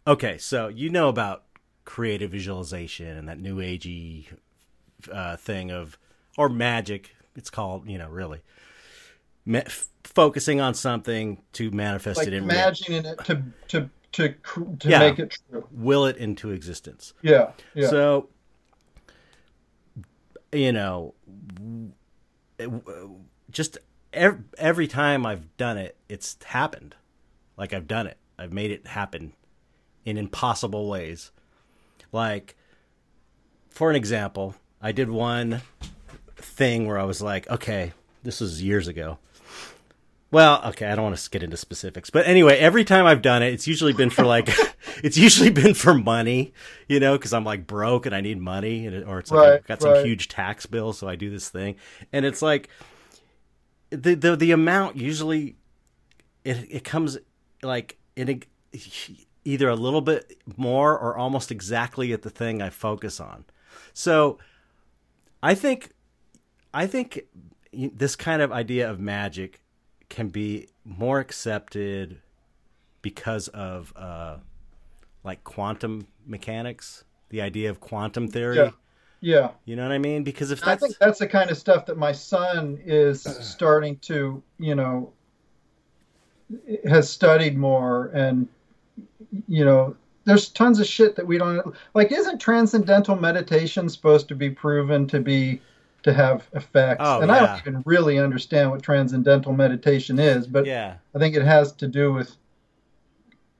okay, 0.05 0.37
so 0.37 0.67
you 0.67 0.89
know 0.89 1.09
about 1.09 1.43
creative 1.85 2.31
visualization 2.31 3.17
and 3.17 3.27
that 3.27 3.39
new 3.39 3.57
agey 3.57 4.27
uh, 5.11 5.35
thing 5.37 5.71
of 5.71 5.97
or 6.37 6.49
magic. 6.49 7.15
It's 7.35 7.49
called, 7.49 7.87
you 7.89 7.97
know, 7.97 8.09
really 8.09 8.41
Ma- 9.45 9.59
f- 9.59 9.87
focusing 10.03 10.59
on 10.59 10.73
something 10.73 11.41
to 11.53 11.71
manifest 11.71 12.17
Like 12.17 12.27
it 12.27 12.33
in 12.33 12.43
real- 12.45 12.51
imagining 12.57 13.05
it 13.05 13.17
to 13.25 13.43
to 13.69 13.89
to 14.13 14.29
cr- 14.29 14.63
to 14.79 14.89
Yeah. 14.89 14.99
make 14.99 15.19
it 15.19 15.37
true. 15.49 15.67
will 15.71 16.05
it 16.05 16.17
into 16.17 16.51
existence. 16.51 17.13
Yeah, 17.21 17.51
yeah. 17.73 17.87
So, 17.89 18.29
you 20.51 20.71
know, 20.71 21.13
just 23.51 23.77
every, 24.17 24.43
every 24.57 24.87
time 24.87 25.25
I've 25.25 25.55
done 25.57 25.77
it, 25.77 25.95
it's 26.09 26.37
happened. 26.43 26.95
Like 27.57 27.73
I've 27.73 27.87
done 27.87 28.07
it. 28.07 28.17
I've 28.37 28.53
made 28.53 28.71
it 28.71 28.87
happen 28.87 29.33
in 30.05 30.17
impossible 30.17 30.87
ways. 30.87 31.31
Like, 32.11 32.55
for 33.69 33.89
an 33.89 33.95
example, 33.95 34.55
I 34.81 34.91
did 34.91 35.09
one 35.09 35.61
thing 36.35 36.87
where 36.87 36.97
I 36.97 37.03
was 37.03 37.21
like, 37.21 37.49
okay, 37.49 37.93
this 38.23 38.39
was 38.39 38.63
years 38.63 38.87
ago. 38.87 39.17
Well, 40.29 40.61
okay, 40.69 40.87
I 40.87 40.95
don't 40.95 41.05
want 41.05 41.17
to 41.17 41.29
get 41.29 41.41
into 41.41 41.55
specifics, 41.55 42.09
but 42.09 42.27
anyway, 42.27 42.57
every 42.57 42.83
time 42.83 43.05
I've 43.05 43.21
done 43.21 43.41
it, 43.41 43.53
it's 43.53 43.65
usually 43.65 43.93
been 43.93 44.09
for 44.09 44.25
like, 44.25 44.49
it's 45.03 45.17
usually 45.17 45.49
been 45.49 45.73
for 45.73 45.93
money, 45.93 46.53
you 46.87 46.99
know, 46.99 47.17
because 47.17 47.33
I'm 47.33 47.45
like 47.45 47.65
broke 47.65 48.05
and 48.05 48.13
I 48.13 48.19
need 48.19 48.39
money, 48.39 48.85
and 48.85 48.93
it, 48.93 49.07
or 49.07 49.19
it's 49.19 49.31
like 49.31 49.39
Right, 49.39 49.53
I've 49.53 49.67
got 49.67 49.81
some 49.81 50.05
huge 50.05 50.27
tax 50.27 50.65
bill, 50.65 50.91
so 50.91 51.07
I 51.07 51.15
do 51.15 51.29
this 51.29 51.49
thing, 51.49 51.75
and 52.11 52.25
it's 52.25 52.41
like 52.41 52.67
the 53.89 54.15
the 54.15 54.35
the 54.35 54.51
amount 54.51 54.97
usually 54.97 55.55
it 56.43 56.67
it 56.69 56.83
comes 56.83 57.17
like 57.61 57.97
in 58.15 58.29
a, 58.29 58.39
either 59.45 59.69
a 59.69 59.75
little 59.75 60.01
bit 60.01 60.37
more 60.57 60.97
or 60.97 61.17
almost 61.17 61.51
exactly 61.51 62.11
at 62.13 62.21
the 62.21 62.29
thing 62.29 62.61
I 62.61 62.69
focus 62.69 63.19
on. 63.19 63.45
So 63.93 64.39
I 65.41 65.55
think 65.55 65.91
I 66.73 66.87
think 66.87 67.21
this 67.71 68.15
kind 68.15 68.41
of 68.41 68.51
idea 68.51 68.89
of 68.89 68.99
magic 68.99 69.61
can 70.09 70.29
be 70.29 70.67
more 70.83 71.19
accepted 71.19 72.21
because 73.01 73.47
of 73.49 73.93
uh, 73.95 74.37
like 75.23 75.43
quantum 75.43 76.07
mechanics, 76.25 77.03
the 77.29 77.41
idea 77.41 77.69
of 77.69 77.79
quantum 77.79 78.27
theory. 78.27 78.57
Yeah. 78.57 78.71
Yeah. 79.19 79.51
You 79.65 79.75
know 79.75 79.83
what 79.83 79.91
I 79.91 79.97
mean? 79.97 80.23
Because 80.23 80.51
if 80.51 80.63
I 80.63 80.71
that's 80.71 80.81
think 80.81 80.97
that's 80.99 81.19
the 81.19 81.27
kind 81.27 81.49
of 81.49 81.57
stuff 81.57 81.85
that 81.87 81.97
my 81.97 82.11
son 82.11 82.79
is 82.85 83.23
starting 83.41 83.97
to, 83.99 84.41
you 84.59 84.75
know, 84.75 85.11
has 86.85 87.09
studied 87.09 87.57
more 87.57 88.11
and 88.13 88.47
you 89.47 89.65
know, 89.65 89.95
there's 90.25 90.49
tons 90.49 90.79
of 90.79 90.85
shit 90.85 91.15
that 91.15 91.25
we 91.25 91.37
don't 91.37 91.75
like 91.93 92.11
isn't 92.11 92.39
transcendental 92.39 93.15
meditation 93.15 93.89
supposed 93.89 94.27
to 94.27 94.35
be 94.35 94.49
proven 94.49 95.07
to 95.07 95.19
be 95.19 95.61
to 96.03 96.13
have 96.13 96.47
effects? 96.53 97.01
Oh, 97.03 97.21
and 97.21 97.31
I 97.31 97.45
don't 97.45 97.59
even 97.59 97.83
really 97.85 98.19
understand 98.19 98.71
what 98.71 98.81
transcendental 98.81 99.53
meditation 99.53 100.19
is, 100.19 100.47
but 100.47 100.65
yeah, 100.65 100.95
I 101.15 101.19
think 101.19 101.35
it 101.35 101.43
has 101.43 101.71
to 101.73 101.87
do 101.87 102.13
with 102.13 102.35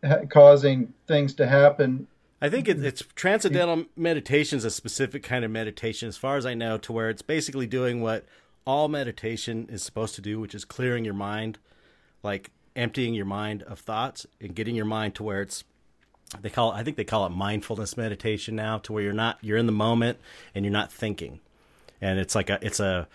ha- 0.03 0.25
causing 0.29 0.93
things 1.07 1.34
to 1.35 1.47
happen 1.47 2.07
I 2.41 2.49
think 2.49 2.68
it, 2.68 2.77
mm-hmm. 2.77 2.85
it's 2.85 3.03
transcendental 3.15 3.85
meditation 3.95 4.57
is 4.57 4.65
a 4.65 4.72
specific 4.72 5.23
kind 5.23 5.43
of 5.43 5.51
meditation, 5.51 6.07
as 6.07 6.18
far 6.18 6.38
as 6.38 6.45
I 6.45 6.53
know, 6.53 6.77
to 6.77 6.93
where 6.93 7.09
it's 7.09 7.22
basically 7.22 7.68
doing 7.68 8.01
what 8.01 8.26
all 8.65 8.88
meditation 8.88 9.68
is 9.72 9.81
supposed 9.81 10.15
to 10.15 10.22
do, 10.22 10.39
which 10.39 10.53
is 10.53 10.65
clearing 10.65 11.05
your 11.05 11.14
mind, 11.14 11.57
like 12.22 12.51
emptying 12.76 13.14
your 13.14 13.26
mind 13.26 13.64
of 13.64 13.80
thoughts 13.80 14.27
and 14.39 14.53
getting 14.53 14.76
your 14.76 14.85
mind 14.85 15.15
to 15.15 15.23
where 15.23 15.41
it's 15.41 15.64
they 16.41 16.49
call 16.49 16.73
it, 16.73 16.76
I 16.76 16.84
think 16.84 16.97
they 16.97 17.05
call 17.05 17.26
it 17.26 17.30
mindfulness 17.30 17.95
meditation 17.95 18.55
now, 18.55 18.80
to 18.80 18.93
where 18.93 19.01
you're 19.01 19.14
not 19.14 19.38
you're 19.41 19.57
in 19.57 19.65
the 19.65 19.72
moment 19.72 20.19
and 20.53 20.65
you're 20.65 20.73
not 20.73 20.91
thinking, 20.91 21.39
and 22.01 22.19
it's 22.19 22.35
like 22.35 22.49
a 22.49 22.59
it's 22.61 22.81
a 22.81 23.07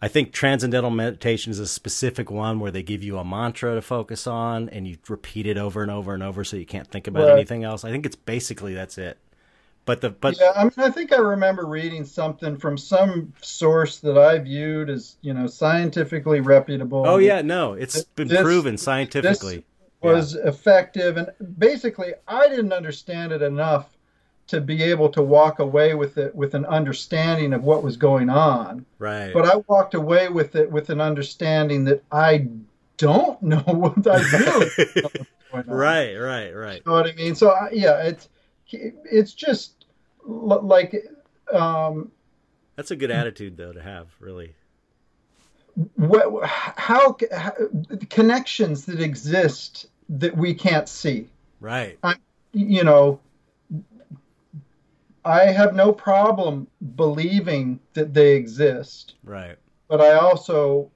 I 0.00 0.08
think 0.08 0.32
transcendental 0.32 0.90
meditation 0.90 1.50
is 1.50 1.58
a 1.58 1.66
specific 1.66 2.30
one 2.30 2.60
where 2.60 2.70
they 2.70 2.82
give 2.84 3.02
you 3.02 3.18
a 3.18 3.24
mantra 3.24 3.74
to 3.74 3.82
focus 3.82 4.26
on 4.26 4.68
and 4.68 4.86
you 4.86 4.96
repeat 5.08 5.46
it 5.46 5.58
over 5.58 5.82
and 5.82 5.90
over 5.90 6.14
and 6.14 6.22
over 6.22 6.44
so 6.44 6.56
you 6.56 6.66
can't 6.66 6.86
think 6.88 7.06
about 7.08 7.24
Right. 7.24 7.32
anything 7.32 7.64
else. 7.64 7.84
I 7.84 7.90
think 7.90 8.06
it's 8.06 8.14
basically 8.16 8.74
that's 8.74 8.96
it. 8.96 9.18
But 9.84 10.00
the 10.02 10.10
but 10.10 10.38
yeah, 10.38 10.52
I 10.54 10.64
mean, 10.64 10.72
I 10.76 10.90
think 10.90 11.12
I 11.12 11.16
remember 11.16 11.64
reading 11.66 12.04
something 12.04 12.58
from 12.58 12.76
some 12.76 13.32
source 13.40 13.98
that 14.00 14.18
I 14.18 14.38
viewed 14.38 14.90
as 14.90 15.16
you 15.22 15.32
know 15.32 15.46
scientifically 15.46 16.40
reputable. 16.40 17.04
oh 17.06 17.16
yeah, 17.16 17.40
no, 17.40 17.72
it's 17.72 18.04
been 18.04 18.28
This- 18.28 18.42
proven 18.42 18.76
scientifically. 18.76 19.64
was 20.02 20.34
effective, 20.36 21.16
and 21.16 21.30
basically, 21.58 22.12
I 22.28 22.48
didn't 22.48 22.72
understand 22.72 23.32
it 23.32 23.40
enough 23.42 23.96
to 24.48 24.60
be 24.60 24.82
able 24.82 25.08
to 25.10 25.22
walk 25.22 25.58
away 25.60 25.94
with 25.94 26.18
it 26.18 26.34
with 26.34 26.54
an 26.54 26.64
understanding 26.66 27.52
of 27.52 27.62
what 27.62 27.82
was 27.82 27.96
going 27.96 28.28
on. 28.30 28.84
right. 28.98 29.32
But 29.32 29.46
I 29.46 29.56
walked 29.68 29.94
away 29.94 30.28
with 30.28 30.56
it 30.56 30.70
with 30.70 30.90
an 30.90 31.00
understanding 31.00 31.84
that 31.84 32.02
I 32.10 32.48
don't 32.96 33.40
know 33.50 33.60
what 33.60 34.06
I 34.06 34.22
don't 34.22 34.46
know 34.46 34.58
what's 34.76 35.32
going 35.54 35.68
on. 35.68 35.74
right, 35.74 36.14
right, 36.16 36.50
right. 36.52 36.76
You 36.76 36.82
know 36.86 36.92
what 36.92 37.06
I 37.08 37.12
mean? 37.14 37.34
So 37.34 37.50
I, 37.50 37.70
yeah, 37.72 38.02
it's 38.02 38.28
it's 38.70 39.32
just 39.32 39.84
like 40.26 40.94
um, 41.52 42.10
That's 42.76 42.90
a 42.90 42.96
good 42.96 43.10
attitude 43.10 43.56
though 43.56 43.72
to 43.72 43.80
have, 43.82 44.08
really. 44.20 44.54
what, 45.94 46.46
how, 46.46 47.16
how 47.32 47.52
connections 48.10 48.84
that 48.86 49.00
exist 49.00 49.86
that 50.08 50.36
we 50.36 50.54
can't 50.54 50.88
see. 50.88 51.28
Right. 51.60 51.98
I, 52.02 52.16
You 52.52 52.84
know, 52.84 53.20
I 55.28 55.52
have 55.52 55.74
no 55.74 55.92
problem 55.92 56.66
believing 56.96 57.80
that 57.92 58.14
they 58.14 58.34
exist, 58.34 59.14
Right. 59.22 59.56
but 59.86 60.00
I 60.00 60.12
also 60.12 60.90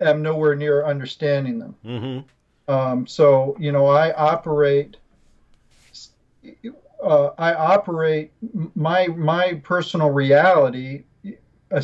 am 0.00 0.22
nowhere 0.22 0.54
near 0.54 0.84
understanding 0.86 1.58
them. 1.58 1.76
Mm-hmm. 1.84 2.72
Um, 2.72 3.06
so 3.06 3.56
you 3.58 3.72
know, 3.72 3.86
I 3.86 4.12
operate. 4.14 4.96
Uh, 7.02 7.30
I 7.36 7.52
operate 7.54 8.32
my 8.74 9.08
my 9.08 9.54
personal 9.62 10.10
reality 10.10 11.04
uh, 11.74 11.82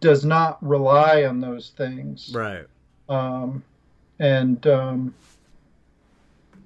does 0.00 0.24
not 0.24 0.64
rely 0.66 1.24
on 1.24 1.40
those 1.40 1.70
things, 1.70 2.32
Right. 2.34 2.66
um, 3.08 3.62
and 4.20 4.64
um, 4.66 5.14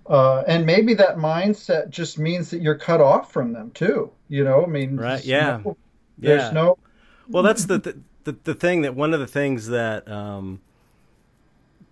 uh, 0.07 0.43
and 0.47 0.67
maybe 0.67 0.95
that 0.95 1.17
mindset 1.17 1.91
just 1.91 2.19
means 2.19 2.51
that 2.51 2.63
you're 2.63 2.79
cut 2.79 3.01
off 3.01 3.33
from 3.33 3.53
them 3.53 3.71
too. 3.73 4.13
You 4.29 4.45
know, 4.45 4.65
I 4.65 4.67
mean, 4.69 4.97
Right, 4.97 5.25
yeah. 5.25 5.61
no- 5.65 5.77
there's 6.19 6.49
Yeah. 6.49 6.51
no 6.51 6.79
Well, 7.29 7.43
that's 7.43 7.65
the, 7.67 7.79
the 7.79 7.99
the 8.25 8.37
the 8.45 8.55
thing 8.55 8.83
that 8.83 8.95
one 8.95 9.15
of 9.15 9.21
the 9.21 9.27
things 9.27 9.69
that 9.69 10.09
um, 10.11 10.61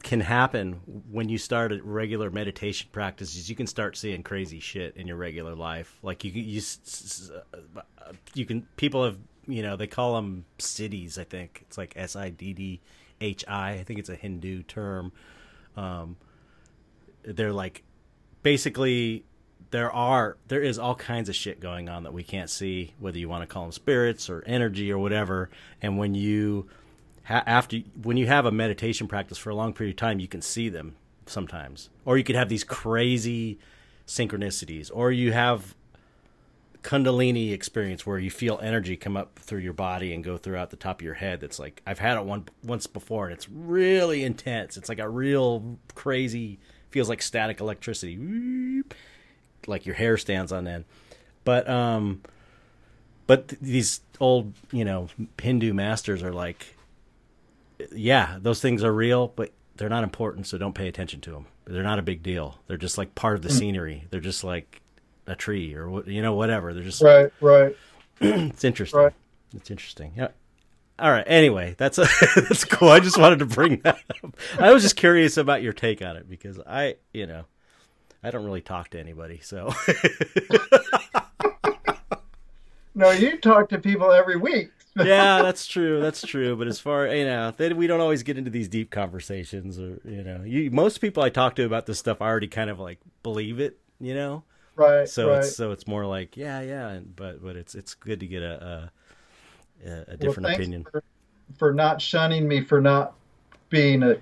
can 0.03 0.21
happen 0.21 0.81
when 1.11 1.29
you 1.29 1.39
start 1.39 1.73
a 1.73 1.83
regular 1.83 2.31
meditation 2.31 2.89
practice 2.93 3.37
is 3.37 3.49
you 3.51 3.57
can 3.57 3.67
start 3.67 3.97
seeing 3.97 4.23
crazy 4.23 4.61
shit 4.61 4.97
in 4.97 5.07
your 5.07 5.17
regular 5.17 5.55
life. 5.55 5.99
Like 6.03 6.25
you 6.25 6.31
you 6.33 6.61
uh, 7.35 8.13
you 8.35 8.47
can 8.47 8.67
people 8.77 9.05
have 9.05 9.19
you 9.47 9.63
know 9.63 9.77
they 9.77 9.87
call 9.87 10.15
them 10.15 10.45
siddhis. 10.59 11.19
I 11.19 11.25
think 11.25 11.65
it's 11.67 11.79
like 11.79 11.95
S 11.97 12.17
I 12.17 12.31
D 12.31 12.53
D 12.53 12.81
H 13.21 13.45
I. 13.49 13.73
I 13.73 13.83
think 13.85 13.99
it's 13.99 14.09
a 14.09 14.17
Hindu 14.17 14.63
term. 14.65 15.13
Um, 15.77 16.17
they're 17.25 17.53
like 17.53 17.83
basically 18.43 19.25
there 19.71 19.93
are 19.93 20.37
there 20.49 20.63
is 20.63 20.79
all 20.79 20.95
kinds 20.95 21.29
of 21.29 21.35
shit 21.35 21.61
going 21.61 21.89
on 21.89 22.05
that 22.05 22.13
we 22.13 22.23
can't 22.23 22.51
see 22.51 22.95
whether 22.99 23.19
you 23.19 23.29
want 23.29 23.43
to 23.43 23.47
call 23.47 23.63
them 23.63 23.73
spirits 23.73 24.31
or 24.31 24.43
energy 24.47 24.91
or 24.91 24.99
whatever. 24.99 25.51
And 25.83 25.99
when 25.99 26.15
you 26.15 26.69
ha- 27.25 27.45
after 27.47 27.79
when 28.03 28.17
you 28.17 28.27
have 28.27 28.47
a 28.47 28.53
meditation 28.53 29.09
practice 29.09 29.39
for 29.39 29.51
a 29.51 29.55
long 29.55 29.73
period 29.73 29.95
of 29.95 29.99
time 29.99 30.21
you 30.21 30.29
can 30.29 30.43
see 30.43 30.69
them 30.69 30.97
sometimes. 31.27 31.91
Or 32.05 32.17
you 32.17 32.25
could 32.25 32.37
have 32.37 32.49
these 32.49 32.65
crazy 32.65 33.59
synchronicities. 34.07 34.91
Or 34.93 35.13
you 35.13 35.33
have 35.33 35.75
kundalini 36.83 37.53
experience 37.53 38.07
where 38.07 38.19
you 38.19 38.31
feel 38.31 38.59
energy 38.63 38.97
come 38.97 39.17
up 39.17 39.39
through 39.39 39.59
your 39.59 39.73
body 39.73 40.15
and 40.15 40.23
go 40.23 40.39
throughout 40.39 40.71
the 40.71 40.77
top 40.77 41.01
of 41.01 41.05
your 41.05 41.15
head 41.15 41.41
that's 41.41 41.59
like 41.59 41.83
I've 41.85 41.99
had 41.99 42.17
it 42.17 42.25
one 42.25 42.47
once 42.63 42.87
before 42.87 43.27
and 43.27 43.35
it's 43.35 43.49
really 43.49 44.25
intense. 44.25 44.77
It's 44.77 44.89
like 44.89 45.01
a 45.01 45.09
real 45.09 45.79
crazy 45.95 46.59
feels 46.91 47.09
like 47.09 47.23
static 47.23 47.61
electricity. 47.61 48.83
Like 49.67 49.87
your 49.87 49.95
hair 49.95 50.17
stands 50.17 50.53
on 50.53 50.67
end. 50.67 50.85
But 51.45 51.69
um 51.69 52.23
but 53.27 53.49
th- 53.49 53.61
these 53.61 54.01
old 54.21 54.53
you 54.73 54.85
know 54.85 55.09
hindu 55.41 55.73
masters 55.73 56.23
are 56.23 56.33
like 56.33 56.75
yeah 57.93 58.39
those 58.41 58.61
things 58.61 58.83
are 58.83 58.93
real 58.93 59.29
but 59.29 59.53
they're 59.77 59.89
not 59.89 60.03
important 60.03 60.47
so 60.47 60.59
don't 60.59 60.75
pay 60.75 60.89
attention 60.89 61.21
to 61.21 61.31
them 61.31 61.47
they're 61.69 61.83
not 61.83 61.99
a 61.99 62.03
big 62.03 62.23
deal. 62.23 62.59
They're 62.67 62.79
just 62.79 62.97
like 62.97 63.15
part 63.15 63.37
of 63.37 63.43
the 63.43 63.51
scenery. 63.51 64.07
They're 64.11 64.21
just 64.21 64.43
like 64.43 64.81
a 65.27 65.37
tree 65.37 65.75
or 65.75 65.89
what 65.89 66.07
you 66.09 66.23
know 66.23 66.33
whatever. 66.35 66.73
They're 66.73 66.83
just 66.83 67.03
right, 67.03 67.31
right. 67.41 67.77
it's 68.21 68.65
interesting. 68.65 69.01
Right. 69.01 69.13
it's 69.55 69.71
interesting. 69.71 70.13
Yeah 70.17 70.29
all 70.99 71.11
right 71.11 71.25
anyway 71.27 71.75
that's 71.79 71.99
a, 71.99 72.07
that's 72.37 72.65
cool 72.65 72.89
i 72.89 73.01
just 73.01 73.19
wanted 73.19 73.39
to 73.39 73.47
bring 73.47 73.81
that 73.81 73.99
up 74.25 74.37
i 74.59 74.73
was 74.73 74.83
just 74.83 74.97
curious 74.97 75.37
about 75.37 75.63
your 75.63 75.73
take 75.73 76.03
on 76.03 76.17
it 76.17 76.29
because 76.29 76.59
i 76.67 76.97
you 77.13 77.27
know 77.27 77.45
i 78.23 78.31
don't 78.31 78.45
really 78.45 78.61
talk 78.61 78.91
to 78.91 78.99
anybody 78.99 79.41
so 79.43 79.73
No, 82.99 83.13
you 83.13 83.39
talk 83.39 83.69
to 83.69 83.79
people 83.79 84.11
every 84.11 84.37
week. 84.37 84.71
yeah 84.97 85.43
that's 85.43 85.65
true 85.65 86.01
that's 86.01 86.23
true 86.23 86.57
but 86.57 86.67
as 86.67 86.81
far 86.81 87.07
you 87.07 87.25
know 87.25 87.53
then 87.57 87.77
we 87.77 87.87
don't 87.87 88.01
always 88.01 88.25
get 88.25 88.37
into 88.37 88.51
these 88.51 88.67
deep 88.67 88.91
conversations 88.91 89.79
or 89.79 90.01
you 90.05 90.25
know 90.25 90.43
you 90.45 90.73
most 90.73 91.01
people 91.01 91.23
i 91.23 91.29
talk 91.29 91.55
to 91.55 91.65
about 91.65 91.87
this 91.87 92.01
stuff 92.01 92.21
I 92.21 92.27
already 92.27 92.49
kind 92.49 92.69
of 92.69 92.81
like 92.81 92.99
believe 93.23 93.61
it 93.61 93.79
you 94.01 94.13
know 94.13 94.43
right, 94.75 95.09
so 95.09 95.29
right. 95.31 95.39
it's 95.39 95.55
so 95.55 95.71
it's 95.71 95.87
more 95.87 96.05
like 96.05 96.37
yeah 96.37 96.61
yeah 96.63 96.99
but 97.15 97.41
but 97.41 97.55
it's 97.55 97.77
it's 97.77 97.95
good 97.95 98.19
to 98.19 98.27
get 98.27 98.43
a 98.43 98.65
a, 98.65 98.93
a 99.85 100.05
Well, 100.09 100.17
different 100.19 100.47
thanks 100.49 100.59
opinion 100.61 100.85
For, 100.91 101.03
for 101.59 101.73
not 101.73 102.01
shunning 102.01 102.47
me 102.49 102.63
for 102.65 102.81
not 102.81 103.15
being 103.71 104.03
a 104.03 104.17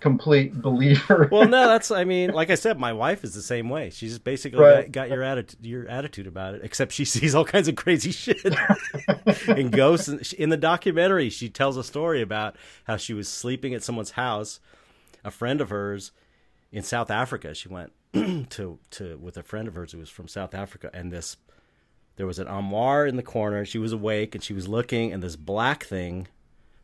complete 0.00 0.54
believer. 0.60 1.28
well, 1.32 1.48
no, 1.48 1.66
that's. 1.68 1.90
I 1.90 2.04
mean, 2.04 2.32
like 2.32 2.50
I 2.50 2.54
said, 2.56 2.78
my 2.78 2.92
wife 2.92 3.24
is 3.24 3.34
the 3.34 3.42
same 3.42 3.68
way. 3.70 3.90
She's 3.90 4.10
just 4.12 4.24
basically 4.24 4.60
Right. 4.60 4.90
got, 4.92 5.08
got 5.08 5.10
your 5.10 5.22
attitude, 5.22 5.64
your 5.64 5.88
attitude 5.88 6.26
about 6.26 6.54
it. 6.54 6.60
Except 6.64 6.92
she 6.92 7.04
sees 7.06 7.34
all 7.34 7.44
kinds 7.44 7.68
of 7.68 7.76
crazy 7.76 8.10
shit 8.12 8.44
and 9.48 9.70
ghosts. 9.72 10.08
And 10.08 10.24
she- 10.24 10.36
in 10.36 10.50
the 10.50 10.56
documentary, 10.56 11.30
she 11.30 11.48
tells 11.48 11.76
a 11.76 11.84
story 11.84 12.20
about 12.20 12.56
how 12.84 12.96
she 12.96 13.14
was 13.14 13.28
sleeping 13.28 13.72
at 13.74 13.82
someone's 13.82 14.12
house, 14.12 14.60
a 15.24 15.30
friend 15.30 15.60
of 15.60 15.70
hers 15.70 16.12
in 16.70 16.82
South 16.82 17.10
Africa. 17.10 17.54
She 17.54 17.68
went 17.68 17.92
to 18.12 18.78
to 18.90 19.16
with 19.18 19.36
a 19.36 19.42
friend 19.42 19.66
of 19.68 19.74
hers 19.74 19.92
who 19.92 19.98
was 19.98 20.10
from 20.10 20.28
South 20.28 20.54
Africa, 20.54 20.90
and 20.92 21.10
this 21.10 21.36
there 22.16 22.26
was 22.26 22.38
an 22.38 22.46
armoire 22.46 23.06
in 23.06 23.16
the 23.16 23.22
corner. 23.22 23.64
She 23.64 23.78
was 23.78 23.92
awake 23.92 24.34
and 24.34 24.42
she 24.44 24.52
was 24.52 24.68
looking, 24.68 25.12
and 25.12 25.22
this 25.22 25.36
black 25.36 25.84
thing, 25.84 26.28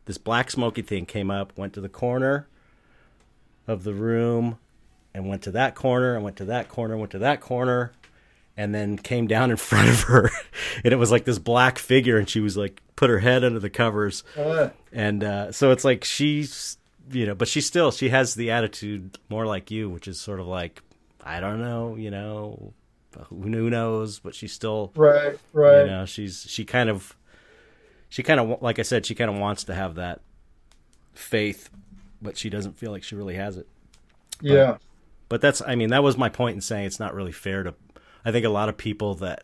this 0.05 0.17
black 0.17 0.51
smoky 0.51 0.81
thing, 0.81 1.05
came 1.05 1.31
up, 1.31 1.57
went 1.57 1.73
to 1.73 1.81
the 1.81 1.89
corner 1.89 2.47
of 3.67 3.83
the 3.83 3.93
room 3.93 4.57
and 5.13 5.27
went 5.27 5.41
to 5.43 5.51
that 5.51 5.75
corner 5.75 6.15
and 6.15 6.23
went 6.23 6.35
to 6.37 6.45
that 6.45 6.67
corner 6.67 6.97
went 6.97 7.11
to 7.11 7.19
that 7.19 7.39
corner 7.41 7.91
and 8.57 8.73
then 8.73 8.97
came 8.97 9.27
down 9.27 9.51
in 9.51 9.57
front 9.69 9.87
of 9.87 10.01
her 10.01 10.29
and 10.83 10.91
it 10.91 10.97
was 10.97 11.11
like 11.11 11.25
this 11.25 11.37
black 11.37 11.77
figure 11.77 12.17
and 12.17 12.27
she 12.27 12.39
was 12.39 12.57
like 12.57 12.81
put 12.95 13.09
her 13.09 13.19
head 13.19 13.43
under 13.43 13.59
the 13.59 13.69
covers 13.69 14.23
Uh, 14.37 14.69
and 14.91 15.23
uh, 15.23 15.51
so 15.51 15.71
it's 15.71 15.85
like 15.85 16.03
she's 16.03 16.77
you 17.11 17.25
know 17.25 17.35
but 17.35 17.47
she 17.47 17.61
still 17.61 17.91
she 17.91 18.09
has 18.09 18.33
the 18.35 18.49
attitude 18.51 19.17
more 19.29 19.45
like 19.45 19.69
you 19.69 19.89
which 19.89 20.07
is 20.07 20.19
sort 20.19 20.39
of 20.39 20.47
like 20.47 20.81
i 21.23 21.39
don't 21.39 21.61
know 21.61 21.95
you 21.95 22.09
know 22.09 22.73
who 23.29 23.69
knows? 23.69 24.19
But 24.19 24.35
she's 24.35 24.53
still 24.53 24.91
right, 24.95 25.37
right. 25.53 25.81
you 25.81 25.87
know 25.87 26.05
she's 26.05 26.45
she 26.49 26.65
kind 26.65 26.89
of 26.89 27.15
she 28.09 28.23
kind 28.23 28.39
of 28.39 28.61
like 28.61 28.77
i 28.79 28.81
said 28.81 29.05
she 29.05 29.15
kind 29.15 29.29
of 29.29 29.37
wants 29.37 29.63
to 29.65 29.73
have 29.73 29.95
that 29.95 30.21
faith 31.13 31.69
but 32.21 32.37
she 32.37 32.49
doesn't 32.49 32.77
feel 32.77 32.91
like 32.91 33.03
she 33.03 33.15
really 33.15 33.35
has 33.35 33.57
it. 33.57 33.67
Yeah, 34.41 34.77
but 35.29 35.41
that's 35.41 35.61
i 35.65 35.75
mean 35.75 35.89
that 35.89 36.03
was 36.03 36.17
my 36.17 36.29
point 36.29 36.55
in 36.55 36.61
saying 36.61 36.85
it's 36.85 36.99
not 36.99 37.13
really 37.13 37.31
fair 37.31 37.63
to 37.63 37.73
i 38.25 38.31
think 38.31 38.45
a 38.45 38.49
lot 38.49 38.69
of 38.69 38.77
people 38.77 39.15
that 39.15 39.43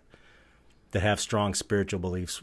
that 0.91 1.01
have 1.01 1.19
strong 1.19 1.53
spiritual 1.53 1.99
beliefs 1.99 2.41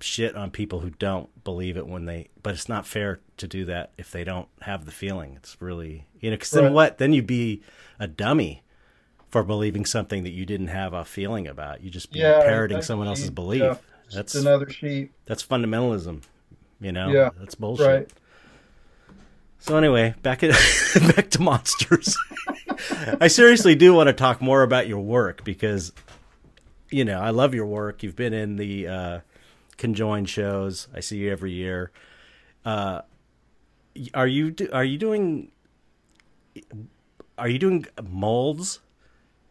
shit 0.00 0.34
on 0.34 0.50
people 0.50 0.80
who 0.80 0.90
don't 0.90 1.28
believe 1.44 1.76
it 1.76 1.86
when 1.86 2.06
they 2.06 2.28
but 2.42 2.54
it's 2.54 2.68
not 2.68 2.86
fair 2.86 3.20
to 3.36 3.46
do 3.46 3.64
that 3.64 3.92
if 3.98 4.10
they 4.10 4.24
don't 4.24 4.48
have 4.62 4.84
the 4.84 4.90
feeling. 4.90 5.34
It's 5.36 5.56
really 5.60 6.06
you 6.20 6.30
know 6.30 6.36
because 6.36 6.50
then 6.50 6.64
Right. 6.64 6.72
what? 6.72 6.98
Then 6.98 7.12
you'd 7.12 7.26
be 7.26 7.62
a 8.00 8.06
dummy 8.08 8.62
for 9.32 9.42
believing 9.42 9.84
something 9.84 10.22
that 10.22 10.30
you 10.30 10.46
didn't 10.46 10.68
have 10.68 10.92
a 10.92 11.04
feeling 11.04 11.48
about 11.48 11.82
you 11.82 11.90
just 11.90 12.14
yeah. 12.14 12.40
parroting 12.42 12.82
someone 12.82 13.08
else's 13.08 13.30
belief 13.30 13.62
yeah. 13.62 13.76
That's 14.14 14.34
another 14.34 14.68
sheep. 14.68 15.12
that's 15.24 15.42
fundamentalism 15.44 16.22
you 16.80 16.92
know 16.92 17.08
Yeah, 17.08 17.30
that's 17.38 17.54
bullshit 17.54 17.86
Right. 17.86 18.12
so 19.58 19.76
anyway, 19.76 20.14
back 20.22 20.42
at, 20.42 20.50
back 21.16 21.30
to 21.30 21.42
monsters. 21.42 22.16
I 23.20 23.28
seriously 23.28 23.74
do 23.74 23.94
want 23.94 24.08
to 24.08 24.12
talk 24.12 24.42
more 24.42 24.62
about 24.62 24.88
your 24.88 25.00
work 25.00 25.44
because, 25.44 25.92
you 26.90 27.04
know, 27.04 27.20
I 27.20 27.30
love 27.30 27.54
your 27.54 27.66
work. 27.66 28.02
You've 28.02 28.16
been 28.16 28.32
in 28.32 28.56
the 28.56 28.88
uh, 28.88 29.20
conjoined 29.76 30.28
shows. 30.28 30.88
I 30.94 31.00
see 31.00 31.18
you 31.18 31.30
every 31.30 31.52
year. 31.52 31.92
Uh, 32.64 33.02
are 34.14 34.26
you 34.26 34.50
do, 34.50 34.68
are 34.72 34.84
you 34.84 34.98
doing 34.98 35.50
are 37.38 37.48
you 37.48 37.58
doing 37.58 37.86
molds 38.02 38.80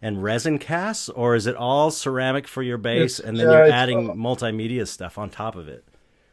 and 0.02 0.24
resin 0.24 0.58
casts, 0.58 1.10
or 1.10 1.36
is 1.36 1.46
it 1.48 1.56
all 1.56 1.92
ceramic 1.92 2.48
for 2.48 2.64
your 2.64 2.78
base, 2.78 3.20
It's- 3.20 3.30
and 3.30 3.38
then 3.40 3.48
yeah, 3.50 3.58
you're 3.66 3.72
adding 3.74 4.10
all- 4.10 4.16
multimedia 4.16 4.88
stuff 4.88 5.18
on 5.18 5.30
top 5.30 5.56
of 5.56 5.68
it? 5.68 5.84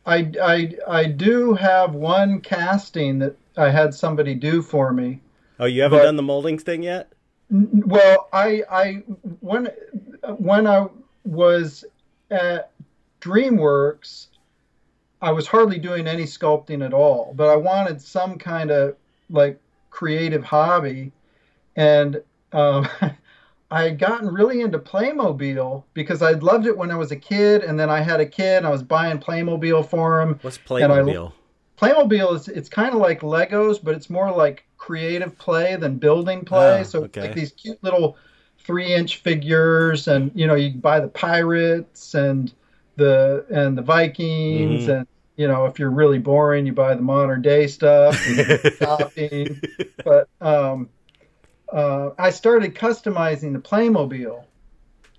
I, 0.07 0.33
I, 0.43 0.75
I 0.89 1.05
do 1.05 1.53
have 1.55 1.95
one 1.95 2.41
casting 2.41 3.19
that 3.19 3.37
I 3.59 3.69
had 3.71 3.93
somebody 3.93 4.35
do 4.35 4.63
for 4.63 4.93
me. 4.93 5.21
Oh, 5.61 5.67
you 5.67 5.83
haven't 5.83 5.99
But- 5.99 6.05
done 6.05 6.17
the 6.17 6.23
molding 6.23 6.59
thing 6.59 6.83
yet? 6.83 7.13
N- 7.51 7.83
Well, 7.87 8.29
I, 8.33 8.63
I 8.71 8.93
when 9.41 9.69
when 10.39 10.67
I 10.67 10.87
was 11.25 11.85
at 12.31 12.71
DreamWorks, 13.21 14.29
I 15.21 15.31
was 15.33 15.47
hardly 15.47 15.79
doing 15.79 16.07
any 16.07 16.25
sculpting 16.25 16.85
at 16.85 16.93
all. 16.95 17.33
But 17.37 17.49
I 17.49 17.57
wanted 17.57 18.01
some 18.01 18.39
kind 18.39 18.71
of 18.71 18.97
like 19.31 19.59
creative 19.91 20.45
hobby, 20.45 21.13
and 21.77 22.23
um, 22.53 22.87
I 23.71 23.83
had 23.83 23.99
gotten 23.99 24.29
really 24.33 24.63
into 24.63 24.79
Playmobil 24.79 25.85
because 25.93 26.23
I'd 26.23 26.43
loved 26.43 26.67
it 26.67 26.77
when 26.77 26.91
I 26.91 26.97
was 26.97 27.11
a 27.13 27.17
kid, 27.17 27.63
and 27.63 27.79
then 27.79 27.91
I 27.91 28.01
had 28.01 28.19
a 28.21 28.27
kid, 28.27 28.59
and 28.59 28.67
I 28.67 28.71
was 28.71 28.83
buying 28.83 29.19
Playmobil 29.19 29.87
for 29.89 30.21
him. 30.23 30.39
What's 30.43 30.59
And 30.71 30.93
I- 30.93 31.01
Playmobil? 31.01 31.33
Playmobil 31.81 32.35
is 32.35 32.49
it's 32.49 32.69
kind 32.69 32.93
of 32.93 33.01
like 33.01 33.21
Legos, 33.21 33.79
but 33.83 33.95
it's 33.95 34.11
more 34.11 34.33
like 34.33 34.65
creative 34.79 35.39
play 35.39 35.77
than 35.77 35.97
building 35.97 36.45
play. 36.45 36.81
Oh, 36.81 36.83
so 36.83 37.05
it's 37.05 37.17
okay. 37.17 37.29
like 37.29 37.37
these 37.37 37.53
cute 37.53 37.79
little 37.85 38.17
three 38.59 38.93
inch 38.93 39.19
figures, 39.19 40.09
and 40.09 40.33
you 40.35 40.47
know 40.49 40.55
you 40.57 40.71
buy 40.75 40.99
the 40.99 41.07
pirates 41.09 42.15
and 42.15 42.53
the 42.97 43.45
and 43.51 43.79
the 43.79 43.83
Vikings, 43.83 44.87
Mhm. 44.89 44.99
and 44.99 45.07
you 45.37 45.47
know 45.47 45.67
if 45.67 45.79
you're 45.79 45.91
really 45.93 46.19
boring, 46.19 46.67
you 46.67 46.73
buy 46.73 46.97
the 46.97 47.03
modern 47.03 47.43
day 47.43 47.69
stuff. 47.69 48.17
shopping. 48.79 49.61
But 50.05 50.29
um, 50.41 50.89
uh, 51.73 52.11
I 52.19 52.31
started 52.31 52.75
customizing 52.75 53.53
the 53.53 53.59
Playmobil. 53.59 54.45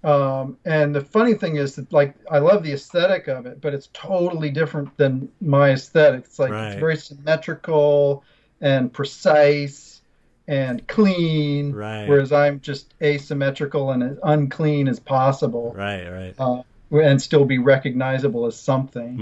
Um, 0.02 0.58
and 0.64 0.96
the 0.96 1.02
funny 1.02 1.34
thing 1.34 1.58
is 1.58 1.76
that 1.76 1.92
like 1.92 2.16
I 2.32 2.40
love 2.40 2.64
the 2.64 2.72
aesthetic 2.72 3.28
of 3.28 3.46
it, 3.46 3.60
but 3.60 3.74
it's 3.74 3.90
totally 3.94 4.50
different 4.50 4.96
than 4.98 5.30
my 5.42 5.72
aesthetic. 5.72 6.24
It's 6.26 6.40
like 6.40 6.52
Right. 6.52 6.68
it's 6.72 6.80
very 6.80 6.96
symmetrical 6.96 8.24
and 8.62 8.94
precise 8.94 10.02
and 10.48 10.88
clean, 10.88 11.74
Right. 11.74 12.08
whereas 12.08 12.32
I'm 12.32 12.62
just 12.62 12.94
asymmetrical 13.02 13.92
and 13.92 14.02
as 14.02 14.18
unclean 14.24 14.88
as 14.88 15.00
possible, 15.00 15.74
right, 15.76 16.10
right. 16.10 16.34
uh, 16.40 16.64
and 16.92 17.22
still 17.22 17.46
be 17.46 17.60
recognizable 17.60 18.46
as 18.46 18.58
something. 18.60 19.16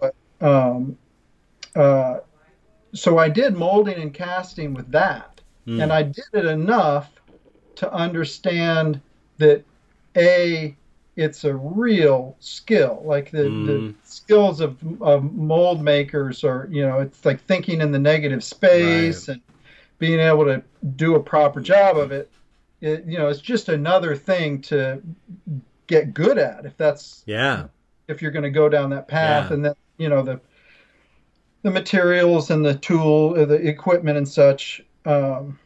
hmm 0.00 0.06
Um, 0.40 0.98
uh, 1.76 2.18
so 2.94 3.18
I 3.18 3.28
did 3.28 3.54
molding 3.54 4.00
and 4.00 4.12
casting 4.12 4.74
with 4.74 4.90
that 4.92 5.31
Mm. 5.66 5.82
and 5.82 5.92
I 5.92 6.02
did 6.02 6.24
it 6.34 6.44
enough 6.44 7.10
to 7.76 7.92
understand 7.92 9.00
that 9.38 9.64
a 10.16 10.76
it's 11.16 11.44
a 11.44 11.54
real 11.54 12.36
skill 12.40 13.02
like 13.04 13.30
the, 13.30 13.42
the 13.44 13.48
Mm. 13.50 13.94
skills 14.04 14.60
of, 14.60 14.78
of 15.02 15.24
mold 15.32 15.82
makers 15.82 16.44
are 16.44 16.68
you 16.70 16.86
know 16.86 17.00
it's 17.00 17.24
like 17.24 17.40
thinking 17.42 17.80
in 17.80 17.92
the 17.92 17.98
negative 17.98 18.42
space 18.44 19.28
and 19.28 19.40
being 19.98 20.20
able 20.20 20.44
to 20.46 20.62
do 20.96 21.14
a 21.14 21.22
proper 21.22 21.60
job 21.60 21.96
of 21.96 22.12
it, 22.12 22.30
it 22.80 23.04
you 23.06 23.18
know 23.18 23.28
it's 23.28 23.40
just 23.40 23.68
another 23.68 24.16
thing 24.16 24.60
to 24.62 25.02
get 25.86 26.14
good 26.14 26.38
at 26.38 26.64
if 26.64 26.76
that's 26.76 27.22
Yeah. 27.26 27.68
if 28.08 28.22
you're 28.22 28.30
going 28.32 28.42
to 28.44 28.50
go 28.50 28.68
down 28.68 28.90
that 28.90 29.08
path 29.08 29.50
Yeah. 29.50 29.54
and 29.54 29.64
then 29.64 29.74
you 29.98 30.08
know 30.08 30.22
the 30.22 30.40
the 31.62 31.70
materials 31.70 32.50
and 32.50 32.64
the 32.64 32.74
tool 32.74 33.34
uh, 33.38 33.44
the 33.44 33.54
equipment 33.68 34.18
and 34.18 34.28
such 34.28 34.82
um, 35.06 35.58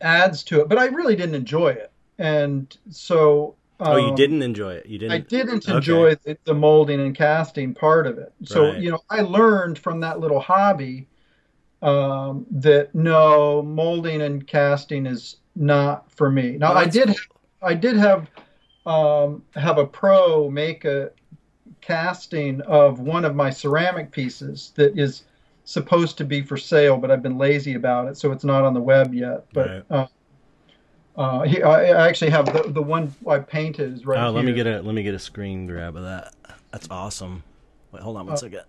adds 0.00 0.42
to 0.42 0.60
it 0.60 0.68
but 0.68 0.78
i 0.78 0.86
really 0.86 1.16
didn't 1.16 1.34
enjoy 1.34 1.68
it 1.68 1.92
and 2.18 2.76
so 2.90 3.54
Oh, 3.80 3.96
you 3.96 4.10
um, 4.10 4.16
didn't 4.16 4.42
enjoy 4.42 4.74
it. 4.74 4.86
You 4.86 4.98
didn't. 4.98 5.12
I 5.12 5.18
didn't 5.18 5.68
Okay. 5.68 5.74
enjoy 5.74 6.14
the, 6.24 6.38
the 6.44 6.54
molding 6.54 7.00
and 7.00 7.14
casting 7.16 7.74
part 7.74 8.06
of 8.06 8.18
it. 8.18 8.32
So, 8.44 8.70
Right. 8.70 8.80
you 8.80 8.90
know, 8.90 9.00
I 9.10 9.22
learned 9.22 9.78
from 9.78 10.00
that 10.00 10.20
little 10.20 10.38
hobby 10.40 11.08
um, 11.82 12.46
that 12.52 12.94
no, 12.94 13.62
molding 13.62 14.22
and 14.22 14.46
casting 14.46 15.06
is 15.06 15.36
not 15.56 16.10
for 16.12 16.30
me. 16.30 16.52
Now, 16.58 16.74
I 16.74 16.86
did. 16.86 17.16
I 17.60 17.74
did 17.74 17.96
have 17.96 18.30
um, 18.86 19.44
have 19.54 19.78
a 19.78 19.86
pro 19.86 20.48
make 20.50 20.84
a 20.84 21.10
casting 21.80 22.60
of 22.62 23.00
one 23.00 23.24
of 23.24 23.34
my 23.34 23.50
ceramic 23.50 24.10
pieces 24.12 24.72
that 24.76 24.98
is 24.98 25.24
supposed 25.64 26.18
to 26.18 26.24
be 26.24 26.42
for 26.42 26.56
sale, 26.56 26.96
but 26.96 27.10
I've 27.10 27.22
been 27.22 27.38
lazy 27.38 27.74
about 27.74 28.08
it, 28.08 28.16
so 28.16 28.32
it's 28.32 28.44
not 28.44 28.64
on 28.64 28.74
the 28.74 28.80
web 28.80 29.14
yet. 29.14 29.44
But 29.52 29.68
Right. 29.68 29.82
uh, 29.90 30.06
uh, 31.16 31.42
he, 31.42 31.62
I 31.62 31.90
I 31.90 32.08
actually 32.08 32.30
have 32.30 32.46
the, 32.46 32.70
the 32.72 32.82
one 32.82 33.14
I 33.28 33.38
painted 33.38 33.92
is 33.94 34.06
right 34.06 34.26
Oh, 34.26 34.30
let 34.30 34.44
me 34.44 34.52
get 34.54 34.66
a 34.66 34.80
let 34.82 34.94
me 34.94 35.02
get 35.02 35.14
a 35.14 35.18
screen 35.18 35.66
grab 35.66 35.96
of 35.96 36.02
that. 36.04 36.34
That's 36.72 36.88
awesome. 36.90 37.42
Wait, 37.92 38.02
hold 38.02 38.16
on 38.16 38.26
one 38.26 38.32
Uh, 38.32 38.36
second. 38.36 38.62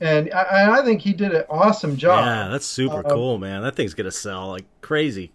and 0.00 0.32
I, 0.32 0.80
I 0.80 0.82
think 0.82 1.00
he 1.02 1.12
did 1.12 1.32
an 1.34 1.44
awesome 1.48 1.96
job. 1.96 2.24
Yeah, 2.24 2.48
that's 2.50 2.66
super 2.66 2.98
Um, 2.98 3.04
cool, 3.04 3.38
man. 3.38 3.62
That 3.62 3.76
thing's 3.76 3.94
gonna 3.94 4.10
sell 4.10 4.48
like 4.48 4.64
crazy. 4.80 5.32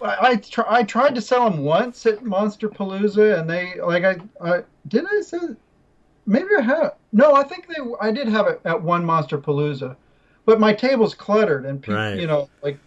I 0.00 0.16
I, 0.20 0.36
tr- 0.36 0.68
I 0.68 0.82
tried 0.84 1.14
to 1.16 1.20
sell 1.20 1.46
him 1.50 1.62
once 1.64 2.06
at 2.06 2.20
Monsterpalooza, 2.20 3.38
and 3.40 3.48
they 3.50 3.74
like 3.80 4.04
I, 4.04 4.16
I 4.40 4.62
did 4.88 5.04
I 5.06 5.20
say 5.20 5.38
maybe 6.26 6.48
I 6.58 6.62
have 6.62 6.94
no 7.12 7.34
I 7.34 7.42
think 7.42 7.66
they 7.68 7.76
I 8.00 8.10
did 8.12 8.28
have 8.28 8.46
it 8.46 8.60
at 8.64 8.80
one 8.82 9.04
Monsterpalooza, 9.04 9.96
but 10.44 10.60
my 10.60 10.72
table's 10.72 11.14
cluttered 11.14 11.64
and 11.66 11.80
people 11.80 11.96
Right. 11.96 12.18
you 12.18 12.26
know 12.26 12.48
like 12.62 12.78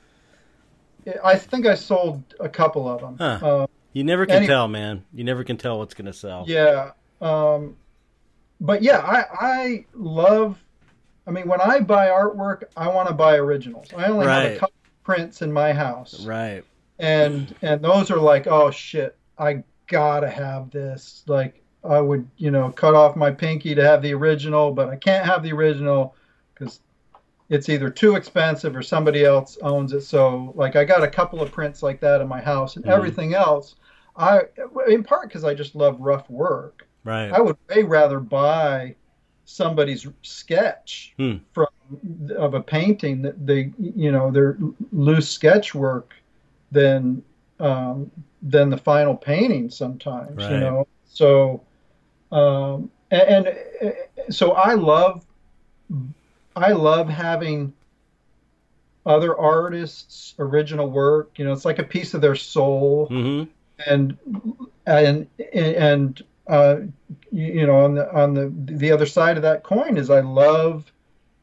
I 1.24 1.38
think 1.38 1.66
I 1.66 1.76
sold 1.76 2.24
a 2.40 2.50
couple 2.50 2.88
of 2.90 3.00
them. 3.02 3.18
Huh. 3.20 3.46
Uh, 3.48 3.68
You 3.94 4.04
never 4.04 4.26
can 4.26 4.46
tell, 4.48 4.68
man. 4.68 5.06
You 5.14 5.24
never 5.24 5.44
can 5.44 5.56
tell 5.58 5.78
what's 5.78 5.94
gonna 5.94 6.14
sell. 6.14 6.46
Yeah. 6.48 6.92
Um, 7.22 7.76
but 8.60 8.82
yeah, 8.82 9.00
I, 9.00 9.26
I 9.40 9.86
love, 9.94 10.58
I 11.28 11.32
mean, 11.32 11.48
when 11.48 11.62
I 11.62 11.80
buy 11.82 12.08
artwork, 12.08 12.64
I 12.76 12.88
want 12.88 13.08
to 13.10 13.14
buy 13.14 13.36
originals. 13.36 13.88
I 13.96 14.06
only 14.06 14.26
have 14.28 14.52
a 14.54 14.58
couple 14.58 14.76
prints 15.04 15.42
in 15.42 15.52
my 15.52 15.74
house. 15.74 16.26
Right. 16.26 16.64
And, 17.00 17.54
and 17.62 17.82
those 17.82 18.10
are 18.12 18.18
like, 18.18 18.48
oh 18.48 18.72
shit, 18.72 19.18
I 19.38 19.64
gotta 19.88 20.30
have 20.30 20.72
this. 20.72 21.24
Like, 21.28 21.62
I 21.88 22.02
would, 22.02 22.28
you 22.38 22.52
know, 22.52 22.72
cut 22.72 22.96
off 22.96 23.16
my 23.16 23.32
pinky 23.32 23.76
to 23.76 23.84
have 23.84 24.02
the 24.02 24.14
original, 24.14 24.72
but 24.72 24.90
I 24.90 24.96
can't 24.96 25.26
have 25.26 25.44
the 25.44 25.54
original 25.54 26.16
because 26.54 26.80
it's 27.50 27.70
either 27.70 27.90
too 27.90 28.16
expensive 28.16 28.76
or 28.76 28.82
somebody 28.82 29.24
else 29.24 29.58
owns 29.62 29.94
it. 29.94 30.02
So, 30.02 30.52
like, 30.56 30.76
I 30.76 30.84
got 30.84 31.04
a 31.04 31.08
couple 31.08 31.42
of 31.42 31.52
prints 31.52 31.84
like 31.84 32.00
that 32.02 32.22
in 32.22 32.28
my 32.28 32.42
house, 32.42 32.76
and 32.76 32.86
Mhm. 32.86 32.90
everything 32.92 33.34
else, 33.34 33.76
I, 34.16 34.44
in 34.88 35.04
part 35.04 35.30
because 35.30 35.44
I 35.44 35.54
just 35.54 35.76
love 35.76 36.00
rough 36.00 36.30
work. 36.30 36.88
Right. 37.04 37.32
I 37.32 37.42
would 37.42 37.58
way 37.70 37.84
rather 37.84 38.20
buy 38.20 38.96
somebody's 39.46 40.08
sketch 40.24 41.14
Hmm. 41.18 41.38
from 41.54 41.68
of 42.36 42.56
a 42.56 42.62
painting 42.62 43.22
that 43.22 43.46
they, 43.46 43.72
you 43.78 44.12
know, 44.12 44.32
their 44.32 44.58
loose 44.92 45.30
sketch 45.30 45.76
work 45.76 46.16
than 46.72 47.24
um, 47.60 48.12
than 48.42 48.70
the 48.70 48.78
final 48.78 49.16
painting. 49.16 49.70
Sometimes, 49.70 50.50
you 50.50 50.58
know. 50.58 50.88
So, 51.06 51.62
um, 52.36 52.92
and, 53.12 53.48
and 53.48 53.48
uh, 53.82 54.32
so 54.32 54.52
I 54.54 54.74
love 54.74 55.26
I 56.56 56.72
love 56.72 57.10
having 57.10 57.74
other 59.06 59.38
artists' 59.38 60.34
original 60.40 60.90
work. 60.90 61.32
You 61.38 61.46
know, 61.46 61.54
it's 61.54 61.66
like 61.66 61.80
a 61.80 61.84
piece 61.84 62.14
of 62.14 62.22
their 62.22 62.36
soul 62.36 63.08
Mm-hmm. 63.10 63.50
and 63.88 64.18
and 64.86 65.28
and 65.54 66.24
uh, 66.48 66.78
you, 67.32 67.46
you 67.62 67.68
know 67.68 67.78
on 67.78 67.96
the 67.96 68.14
on 68.14 68.34
the 68.34 68.52
the 68.56 68.92
other 68.92 69.06
side 69.06 69.38
of 69.38 69.44
that 69.44 69.64
coin 69.64 69.98
is 69.98 70.10
I 70.10 70.22
love 70.22 70.92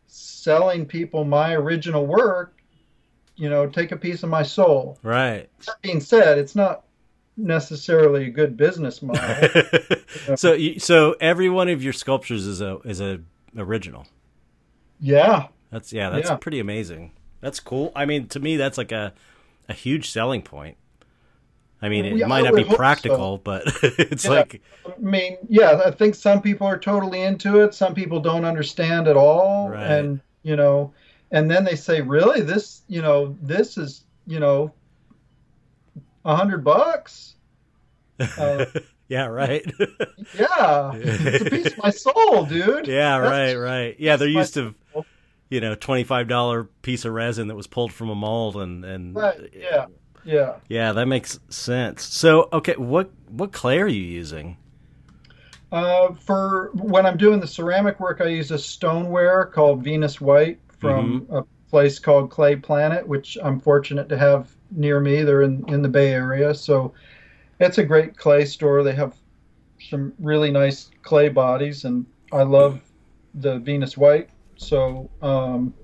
selling 0.06 0.86
people 0.86 1.24
my 1.24 1.54
original 1.54 2.06
work. 2.06 2.54
You 3.36 3.48
know, 3.48 3.66
take 3.66 3.92
a 3.92 3.96
piece 3.96 4.22
of 4.22 4.28
my 4.28 4.42
soul. 4.42 4.98
Right. 5.02 5.48
That 5.66 5.80
being 5.82 6.00
said, 6.00 6.38
it's 6.38 6.54
not 6.54 6.84
necessarily 7.36 8.26
a 8.26 8.30
good 8.30 8.56
business 8.56 9.00
model. 9.02 9.48
so 10.36 10.56
so 10.78 11.16
every 11.20 11.48
one 11.48 11.68
of 11.68 11.82
your 11.82 11.92
sculptures 11.92 12.46
is 12.46 12.60
a 12.60 12.78
is 12.84 13.00
a 13.00 13.20
original. 13.56 14.06
yeah, 15.00 15.46
That's 15.70 15.92
yeah, 15.92 16.10
that's 16.10 16.28
Yeah. 16.28 16.36
pretty 16.36 16.60
amazing. 16.60 17.12
That's 17.40 17.60
cool. 17.60 17.92
I 17.96 18.04
mean, 18.06 18.28
to 18.28 18.40
me 18.40 18.56
that's 18.56 18.78
like 18.78 18.92
a 18.92 19.12
a 19.68 19.72
huge 19.74 20.10
selling 20.10 20.42
point. 20.42 20.76
I 21.80 21.88
mean, 21.88 22.04
it 22.04 22.16
Yeah, 22.16 22.26
might 22.26 22.44
not 22.44 22.54
be 22.54 22.64
practical, 22.64 23.38
but 23.38 23.62
it's 23.82 24.24
Yeah. 24.24 24.30
like 24.30 24.62
I 24.86 24.92
mean, 25.00 25.38
yeah, 25.48 25.82
I 25.84 25.90
think 25.90 26.14
some 26.14 26.40
people 26.42 26.66
are 26.66 26.78
totally 26.78 27.22
into 27.22 27.60
it. 27.60 27.74
Some 27.74 27.94
people 27.94 28.20
don't 28.20 28.44
understand 28.44 29.08
at 29.08 29.16
all, 29.16 29.70
Right. 29.70 29.82
and 29.90 30.20
you 30.44 30.56
know, 30.56 30.92
and 31.30 31.50
then 31.50 31.64
they 31.64 31.76
say, 31.76 32.00
"Really, 32.00 32.40
this, 32.42 32.82
you 32.88 33.00
know, 33.00 33.36
this 33.40 33.78
is, 33.78 34.04
you 34.26 34.38
know, 34.40 34.72
a 36.24 36.36
hundred 36.36 36.64
bucks." 36.64 37.34
Uh, 38.38 38.66
yeah, 39.08 39.24
right. 39.26 39.64
yeah, 40.38 40.92
it's 40.94 41.44
a 41.44 41.50
piece 41.50 41.66
of 41.72 41.78
my 41.78 41.90
soul, 41.90 42.44
dude. 42.46 42.86
yeah, 42.86 43.18
That's 43.18 43.30
right, 43.30 43.54
right. 43.54 43.96
Yeah, 43.98 44.14
they're 44.16 44.28
used 44.28 44.54
to 44.54 44.74
soul. 44.92 45.06
you 45.50 45.60
know, 45.60 45.74
twenty 45.74 46.04
five 46.04 46.28
dollar 46.28 46.64
piece 46.64 47.04
of 47.04 47.12
resin 47.14 47.48
that 47.48 47.56
was 47.56 47.66
pulled 47.66 47.92
from 47.92 48.10
a 48.10 48.14
mold 48.14 48.56
and 48.58 48.84
and 48.84 49.16
Right, 49.16 49.50
yeah. 49.54 49.86
Yeah. 50.24 50.54
Yeah, 50.68 50.92
that 50.92 51.06
makes 51.06 51.40
sense. 51.48 52.04
So, 52.04 52.48
okay, 52.52 52.74
what 52.76 53.10
what 53.28 53.50
clay 53.52 53.80
are 53.80 53.88
you 53.88 54.02
using? 54.02 54.56
Uh, 55.72 56.12
for 56.14 56.70
when 56.74 57.06
I'm 57.06 57.16
doing 57.16 57.40
the 57.40 57.46
ceramic 57.46 57.98
work, 57.98 58.20
I 58.20 58.26
use 58.26 58.50
a 58.50 58.58
stoneware 58.58 59.46
called 59.46 59.82
Venus 59.82 60.20
White 60.20 60.60
from 60.78 61.22
Mm-hmm. 61.22 61.34
a 61.36 61.42
place 61.70 61.98
called 61.98 62.30
Clay 62.30 62.54
Planet, 62.56 63.08
which 63.08 63.36
I'm 63.42 63.58
fortunate 63.58 64.08
to 64.10 64.18
have 64.18 64.54
near 64.74 65.00
me. 65.00 65.22
They're 65.22 65.42
in, 65.42 65.64
in 65.68 65.82
the 65.82 65.88
Bay 65.88 66.12
Area. 66.12 66.54
So 66.54 66.92
it's 67.60 67.78
a 67.78 67.84
great 67.84 68.16
clay 68.16 68.44
store. 68.44 68.82
They 68.82 68.94
have 68.94 69.14
some 69.90 70.12
really 70.18 70.50
nice 70.50 70.90
clay 71.02 71.28
bodies, 71.28 71.84
and 71.84 72.06
I 72.32 72.42
love 72.42 72.80
the 73.34 73.58
Venus 73.58 73.96
White. 73.96 74.30
So, 74.56 75.10
um, 75.22 75.74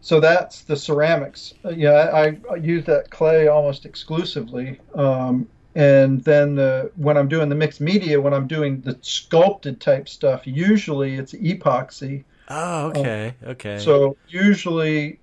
so 0.00 0.20
that's 0.20 0.62
the 0.62 0.76
ceramics. 0.76 1.54
Uh, 1.64 1.70
Yeah, 1.70 2.10
I, 2.12 2.38
I 2.50 2.56
use 2.56 2.84
that 2.86 3.10
clay 3.10 3.48
almost 3.48 3.84
exclusively. 3.84 4.80
Um, 4.94 5.48
and 5.74 6.22
then 6.24 6.54
the, 6.54 6.90
when 6.96 7.16
I'm 7.16 7.28
doing 7.28 7.48
the 7.48 7.54
mixed 7.54 7.80
media, 7.80 8.20
when 8.20 8.34
I'm 8.34 8.46
doing 8.46 8.80
the 8.82 8.98
sculpted 9.00 9.80
type 9.80 10.08
stuff, 10.08 10.46
usually 10.46 11.14
it's 11.14 11.32
epoxy. 11.32 12.24
Oh, 12.48 12.88
okay, 12.88 13.34
okay. 13.44 13.78
So 13.78 14.16
usually, 14.28 15.18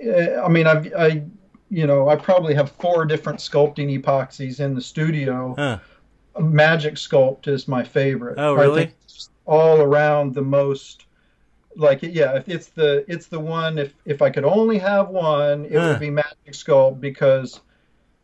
eh, 0.00 0.36
I 0.40 0.48
mean, 0.48 0.66
I've, 0.66 0.92
I, 0.94 1.22
you 1.70 1.86
know, 1.86 2.08
I 2.08 2.16
probably 2.16 2.54
have 2.54 2.72
four 2.72 3.04
different 3.06 3.38
sculpting 3.38 3.96
epoxies 4.00 4.60
in 4.60 4.74
the 4.74 4.80
studio. 4.80 5.54
huh. 5.56 5.78
Magic 6.38 6.94
Sculpt 6.94 7.48
is 7.48 7.66
my 7.66 7.82
favorite. 7.82 8.38
Oh, 8.38 8.56
I 8.56 8.62
really? 8.62 8.94
all 9.46 9.80
around 9.80 10.34
the 10.34 10.42
most. 10.42 11.06
Like 11.76 12.02
yeah, 12.02 12.36
if 12.36 12.48
it's 12.48 12.68
the 12.68 13.04
it's 13.08 13.26
the 13.26 13.40
one. 13.40 13.78
If 13.78 13.94
if 14.04 14.22
I 14.22 14.30
could 14.30 14.44
only 14.44 14.78
have 14.78 15.08
one, 15.08 15.64
it 15.64 15.72
Huh. 15.74 15.88
would 15.88 16.00
be 16.00 16.10
Magic 16.10 16.52
Sculpt 16.52 17.00
because 17.00 17.60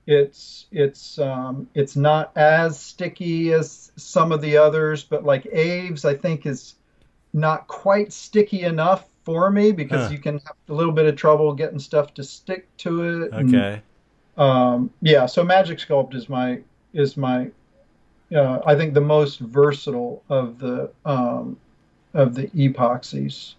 it's 0.07 0.67
it's 0.71 1.19
um, 1.19 1.69
it's 1.75 1.97
not 1.97 2.33
as 2.37 2.79
sticky 2.79 3.53
as 3.53 3.93
some 3.97 4.33
of 4.33 4.41
the 4.41 4.57
others. 4.57 5.03
But 5.05 5.25
like 5.25 5.47
Aves, 5.47 6.05
I 6.05 6.15
think 6.15 6.47
is 6.47 6.75
not 7.33 7.67
quite 7.69 8.13
sticky 8.13 8.63
enough 8.63 9.07
for 9.27 9.51
me 9.51 9.73
because 9.73 10.07
Huh. 10.07 10.13
you 10.13 10.19
can 10.19 10.35
have 10.39 10.57
a 10.71 10.73
little 10.73 10.93
bit 10.93 11.05
of 11.07 11.17
trouble 11.17 11.53
getting 11.53 11.79
stuff 11.81 12.15
to 12.15 12.25
stick 12.25 12.69
to 12.79 13.03
it. 13.25 13.33
and- 13.33 13.55
Okay. 13.55 13.83
um, 14.39 14.89
yeah, 15.03 15.27
so 15.27 15.45
Magic 15.45 15.79
Sculpt 15.79 16.15
is 16.15 16.29
my 16.31 16.61
is 16.95 17.17
my 17.19 17.51
uh, 18.35 18.61
I 18.65 18.75
think 18.75 18.95
the 18.95 19.01
most 19.01 19.39
versatile 19.41 20.23
of 20.31 20.59
the 20.59 20.91
um, 21.05 21.57
of 22.15 22.35
the 22.35 22.47
epoxies. 22.49 23.55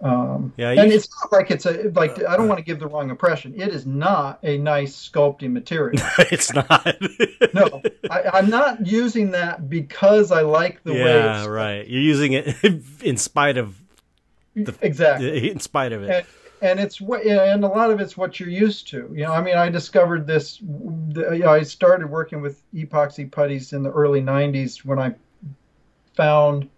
Um, 0.00 0.52
Yeah, 0.56 0.70
and 0.72 0.90
it's 0.92 1.08
not 1.20 1.30
like 1.32 1.50
it's 1.50 1.64
a 1.66 1.90
like 1.94 2.22
I 2.24 2.36
don't 2.36 2.48
want 2.48 2.58
to 2.58 2.64
give 2.64 2.80
the 2.80 2.86
wrong 2.88 3.08
impression. 3.10 3.54
It 3.60 3.68
is 3.68 3.86
not 3.86 4.38
a 4.42 4.58
nice 4.58 4.94
sculpting 5.10 5.52
material. 5.52 6.02
it's 6.18 6.52
not. 6.52 6.96
No, 7.54 7.82
I, 8.10 8.22
I'm 8.32 8.48
not 8.48 8.86
using 8.86 9.32
that 9.32 9.68
because 9.68 10.32
I 10.32 10.40
like 10.40 10.82
the 10.84 10.92
way 10.94 11.00
yeah, 11.00 11.44
right. 11.44 11.86
You're 11.86 12.00
using 12.00 12.32
it 12.32 12.56
in 13.02 13.18
spite 13.18 13.58
of 13.58 13.81
exactly. 14.82 15.50
in 15.52 15.60
spite 15.60 15.92
of 15.92 16.02
it. 16.02 16.10
and, 16.10 16.26
and 16.70 16.80
it's 16.80 17.00
what 17.00 17.24
and 17.26 17.64
a 17.64 17.68
lot 17.68 17.90
of 17.90 18.00
it's 18.00 18.16
what 18.16 18.38
you're 18.38 18.48
used 18.48 18.86
to 18.88 19.10
you 19.14 19.24
know 19.24 19.32
i 19.32 19.40
mean 19.42 19.56
i 19.56 19.68
discovered 19.68 20.26
this 20.26 20.58
the- 20.58 21.30
you 21.32 21.40
know, 21.40 21.50
i 21.50 21.62
started 21.62 22.08
working 22.08 22.40
with 22.40 22.62
epoxy 22.72 23.28
putties 23.30 23.72
in 23.72 23.82
the 23.82 23.90
early 23.90 24.20
90s 24.22 24.84
when 24.84 24.98
i 24.98 25.12
found 26.14 26.68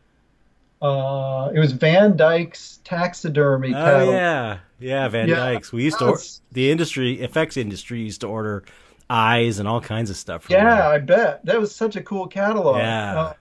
uh, 0.83 1.51
it 1.55 1.59
was 1.59 1.73
van 1.73 2.17
dyke's 2.17 2.81
taxidermy 2.85 3.69
Oh 3.71 3.73
catalog. 3.73 4.15
yeah, 4.15 4.59
yeah, 4.79 5.09
Van 5.09 5.29
Yeah, 5.29 5.37
Dykes. 5.37 5.73
We 5.73 5.85
used 5.85 5.99
to 6.01 6.07
or- 6.11 6.19
the 6.53 6.71
industry 6.71 7.21
effects 7.21 7.57
industry 7.57 8.01
used 8.01 8.21
to 8.21 8.27
order 8.27 8.65
eyes 9.09 9.59
and 9.59 9.67
all 9.69 9.81
kinds 9.81 10.11
of 10.11 10.17
stuff. 10.17 10.45
From 10.45 10.55
yeah 10.55 10.77
them. 10.77 10.93
i 10.93 10.99
bet 10.99 11.45
that 11.47 11.59
was 11.61 11.75
such 11.75 11.97
a 11.97 12.03
cool 12.03 12.27
catalog 12.27 12.77
Yeah. 12.79 13.19
Uh, 13.21 13.33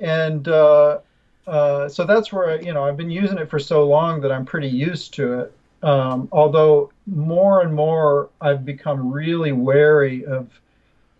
and 0.00 0.46
uh, 0.48 0.98
uh, 1.46 1.88
so 1.88 2.04
that's 2.04 2.32
where 2.32 2.50
I, 2.50 2.54
you 2.60 2.72
know 2.72 2.84
I've 2.84 2.96
been 2.96 3.10
using 3.10 3.38
it 3.38 3.50
for 3.50 3.58
so 3.58 3.86
long 3.86 4.20
that 4.20 4.32
I'm 4.32 4.44
pretty 4.44 4.68
used 4.68 5.14
to 5.14 5.40
it. 5.40 5.52
Um, 5.82 6.28
although 6.30 6.92
more 7.06 7.62
and 7.62 7.74
more 7.74 8.30
I've 8.40 8.64
become 8.64 9.12
really 9.12 9.52
wary 9.52 10.24
of 10.24 10.48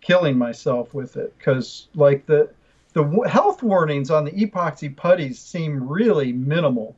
killing 0.01 0.37
myself 0.39 0.95
with 0.95 1.17
it 1.17 1.37
because 1.39 1.89
like 1.95 2.27
the 2.27 2.51
the 2.93 3.03
w- 3.03 3.25
health 3.29 3.63
warnings 3.63 4.11
on 4.11 4.25
the 4.25 4.33
epoxy 4.33 4.95
putties 4.95 5.39
seem 5.41 5.89
really 5.89 6.33
minimal, 6.33 6.97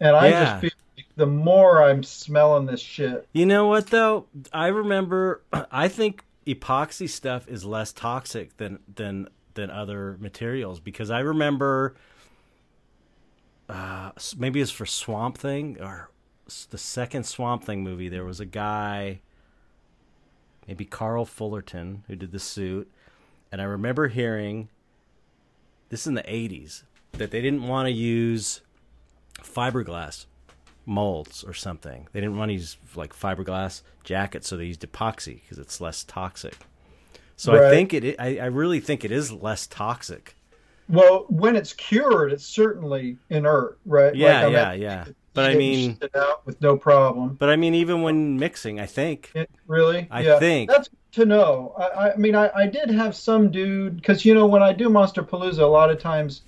and 0.00 0.16
I 0.16 0.28
Yeah. 0.30 0.40
just 0.40 0.56
feel 0.60 0.70
like 0.96 1.06
the 1.16 1.26
more 1.26 1.82
I'm 1.82 2.02
smelling 2.02 2.66
this 2.66 2.80
shit. 2.80 3.26
You 3.32 3.46
know 3.46 3.66
what 3.66 3.88
though? 3.88 4.26
I 4.52 4.68
remember. 4.68 5.42
I 5.72 5.88
think 5.88 6.24
epoxy 6.46 7.08
stuff 7.08 7.48
is 7.48 7.64
less 7.64 7.92
toxic 7.92 8.56
than 8.58 8.78
than 8.94 9.28
than 9.54 9.70
other 9.70 10.16
materials 10.20 10.80
because 10.80 11.10
I 11.10 11.20
remember. 11.20 11.94
Uh, 13.68 14.10
maybe 14.36 14.60
it's 14.60 14.70
for 14.70 14.86
Swamp 14.86 15.38
Thing 15.38 15.78
or 15.80 16.10
the 16.70 16.78
second 16.78 17.24
Swamp 17.24 17.64
Thing 17.64 17.82
movie. 17.82 18.08
There 18.08 18.24
was 18.24 18.40
a 18.40 18.44
guy, 18.44 19.20
maybe 20.68 20.84
Carl 20.84 21.24
Fullerton, 21.24 22.04
who 22.06 22.16
did 22.16 22.32
the 22.32 22.38
suit, 22.38 22.90
and 23.50 23.60
I 23.60 23.64
remember 23.64 24.08
hearing. 24.08 24.68
This 25.90 26.06
in 26.06 26.14
the 26.14 26.22
'80s 26.22 26.82
that 27.12 27.30
they 27.30 27.40
didn't 27.40 27.68
want 27.68 27.86
to 27.86 27.92
use 27.92 28.62
fiberglass 29.42 30.26
molds 30.86 31.44
or 31.44 31.54
something. 31.54 32.08
They 32.12 32.20
didn't 32.20 32.36
want 32.36 32.50
to 32.50 32.54
use 32.54 32.76
like 32.94 33.14
fiberglass 33.14 33.82
jackets, 34.02 34.48
so 34.48 34.56
they 34.56 34.64
used 34.64 34.80
epoxy 34.80 35.42
because 35.42 35.58
it's 35.58 35.80
less 35.80 36.04
toxic. 36.04 36.56
So 37.36 37.54
I 37.54 37.70
think 37.70 37.92
it. 37.92 38.16
I, 38.18 38.38
I 38.38 38.46
really 38.46 38.80
think 38.80 39.04
it 39.04 39.10
is 39.10 39.32
less 39.32 39.66
toxic. 39.66 40.36
Well, 40.88 41.26
when 41.28 41.56
it's 41.56 41.72
cured, 41.72 42.32
it's 42.32 42.44
certainly 42.44 43.16
inert, 43.30 43.78
right? 43.86 44.14
Yeah, 44.14 44.44
Like, 44.44 44.52
yeah, 44.52 44.72
yeah. 44.72 45.04
But 45.32 45.50
I 45.50 45.54
mean, 45.56 45.98
out 46.14 46.46
with 46.46 46.60
no 46.60 46.76
problem. 46.76 47.34
but 47.40 47.48
I 47.48 47.56
mean, 47.56 47.74
even 47.74 48.02
when 48.02 48.38
mixing, 48.38 48.78
I 48.78 48.86
think. 48.86 49.32
It, 49.34 49.50
really? 49.66 50.06
I 50.10 50.20
yeah. 50.22 50.38
think- 50.38 50.70
that's 50.70 50.88
to 51.12 51.24
know. 51.24 51.74
I, 51.78 52.10
I 52.12 52.16
mean, 52.16 52.34
I, 52.34 52.50
I 52.54 52.66
did 52.66 52.90
have 52.90 53.14
some 53.16 53.50
dude 53.50 53.96
because 53.96 54.24
you 54.24 54.34
know 54.34 54.46
when 54.46 54.62
I 54.62 54.72
do 54.72 54.88
Monsterpalooza, 54.88 55.60
a 55.60 55.66
lot 55.66 55.90
of 55.90 55.98
times 55.98 56.42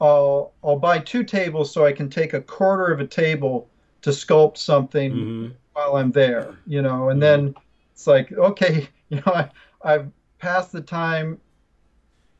I'll 0.00 0.52
I'll 0.62 0.78
buy 0.78 0.98
two 1.00 1.24
tables 1.24 1.72
so 1.72 1.84
I 1.86 1.92
can 1.92 2.08
take 2.10 2.32
a 2.34 2.40
quarter 2.40 2.92
of 2.92 3.00
a 3.00 3.06
table 3.06 3.68
to 4.02 4.10
sculpt 4.10 4.56
something 4.58 5.12
Mhm. 5.12 5.52
while 5.72 5.96
I'm 5.96 6.12
there, 6.12 6.56
you 6.66 6.82
know, 6.82 7.08
and 7.08 7.20
then 7.22 7.54
it's 7.92 8.06
like 8.06 8.30
okay, 8.32 8.88
you 9.08 9.16
know, 9.24 9.32
I 9.34 9.48
I've 9.82 10.10
passed 10.38 10.70
the 10.72 10.80
time 10.80 11.40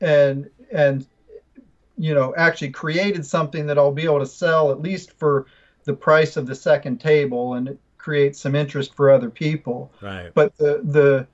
and 0.00 0.48
and 0.72 1.06
you 1.98 2.14
know 2.14 2.34
actually 2.36 2.70
created 2.70 3.26
something 3.26 3.66
that 3.66 3.78
I'll 3.78 3.92
be 3.92 4.04
able 4.04 4.20
to 4.20 4.26
sell 4.26 4.70
at 4.70 4.80
least 4.80 5.12
for 5.18 5.46
the 5.84 5.92
price 5.94 6.36
of 6.36 6.46
the 6.46 6.54
second 6.54 6.98
table 7.00 7.54
and 7.54 7.68
it 7.68 7.78
creates 7.98 8.38
some 8.40 8.54
interest 8.54 8.94
for 8.94 9.10
other 9.10 9.28
people 9.30 9.90
Right. 10.00 10.30
but 10.34 10.56
the 10.56 10.80
the 10.84 11.26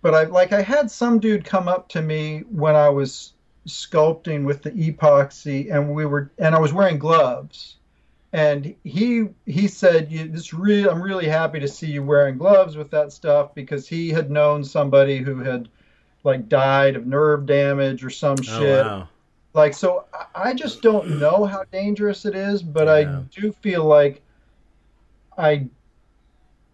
but 0.00 0.14
I 0.14 0.24
like 0.24 0.52
I 0.52 0.62
had 0.62 0.90
some 0.90 1.18
dude 1.18 1.44
come 1.44 1.68
up 1.68 1.88
to 1.90 2.02
me 2.02 2.44
when 2.50 2.76
I 2.76 2.88
was 2.88 3.32
sculpting 3.66 4.44
with 4.44 4.62
the 4.62 4.70
epoxy 4.70 5.72
and 5.74 5.92
we 5.94 6.06
were 6.06 6.30
and 6.38 6.54
I 6.54 6.58
was 6.60 6.72
wearing 6.72 6.98
gloves 6.98 7.76
and 8.32 8.74
he 8.84 9.28
he 9.46 9.66
said 9.68 10.10
you 10.12 10.28
this 10.28 10.52
really 10.54 10.88
I'm 10.88 11.02
really 11.02 11.28
happy 11.28 11.60
to 11.60 11.68
see 11.68 11.88
you 11.88 12.02
wearing 12.02 12.38
gloves 12.38 12.76
with 12.76 12.90
that 12.90 13.12
stuff 13.12 13.54
because 13.54 13.88
he 13.88 14.10
had 14.10 14.30
known 14.30 14.62
somebody 14.64 15.18
who 15.18 15.38
had 15.38 15.68
like 16.24 16.48
died 16.48 16.94
of 16.96 17.06
nerve 17.06 17.46
damage 17.46 18.04
or 18.04 18.10
some 18.10 18.36
Oh 18.38 18.42
shit 18.42 18.86
wow. 18.86 19.08
Like 19.54 19.74
so 19.74 20.04
I- 20.34 20.54
just 20.54 20.82
don't 20.82 21.18
know 21.18 21.44
how 21.44 21.64
dangerous 21.72 22.24
it 22.24 22.34
is, 22.34 22.62
but 22.62 22.86
Yeah. 22.86 22.92
I 22.92 23.22
do 23.40 23.52
feel 23.52 23.84
like 23.84 24.22
I 25.36 25.66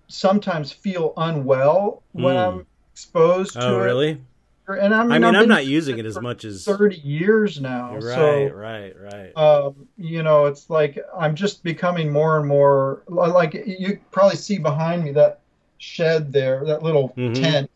sometimes 0.08 0.72
feel 0.72 1.12
unwell 1.16 2.02
when 2.12 2.34
Mm. 2.36 2.46
I'm 2.48 2.66
exposed 2.92 3.54
to 3.54 3.64
Oh 3.66 3.80
it. 3.80 3.84
really? 3.84 4.20
And 4.66 4.94
I 4.94 5.02
mean, 5.02 5.12
I 5.12 5.18
mean, 5.18 5.36
I'm 5.36 5.48
not 5.48 5.66
using 5.66 5.98
it 5.98 6.06
as 6.06 6.18
much 6.18 6.42
as. 6.44 6.64
30 6.64 6.96
years 6.96 7.60
now. 7.60 7.96
Right, 7.96 8.02
so 8.14 8.48
right, 8.54 8.94
right. 8.98 9.36
um, 9.36 9.86
you 9.98 10.22
know, 10.22 10.46
it's 10.46 10.70
like 10.70 10.98
I'm 11.14 11.34
just 11.34 11.62
becoming 11.62 12.10
more 12.10 12.38
and 12.38 12.48
more 12.48 13.02
like 13.08 13.52
you 13.66 13.98
probably 14.10 14.36
see 14.36 14.56
behind 14.58 15.04
me 15.04 15.12
that 15.12 15.40
shed 15.78 16.32
there, 16.32 16.64
that 16.64 16.82
little 16.82 17.10
Mhm. 17.10 17.34
tent 17.34 17.70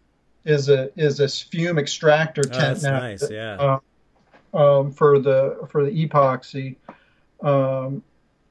is 0.47 0.70
a 0.70 0.89
is 0.99 1.20
a 1.20 1.29
fume 1.29 1.79
extractor 1.79 2.43
Oh, 2.47 2.51
tent 2.51 2.61
that's 2.81 2.83
now 2.85 3.01
nice. 3.01 3.31
Yeah. 3.31 3.57
uh, 3.57 3.79
um, 4.55 4.93
for 4.93 5.19
the 5.19 5.66
for 5.70 5.85
the 5.85 5.91
epoxy. 5.91 6.77
Um, 7.43 8.03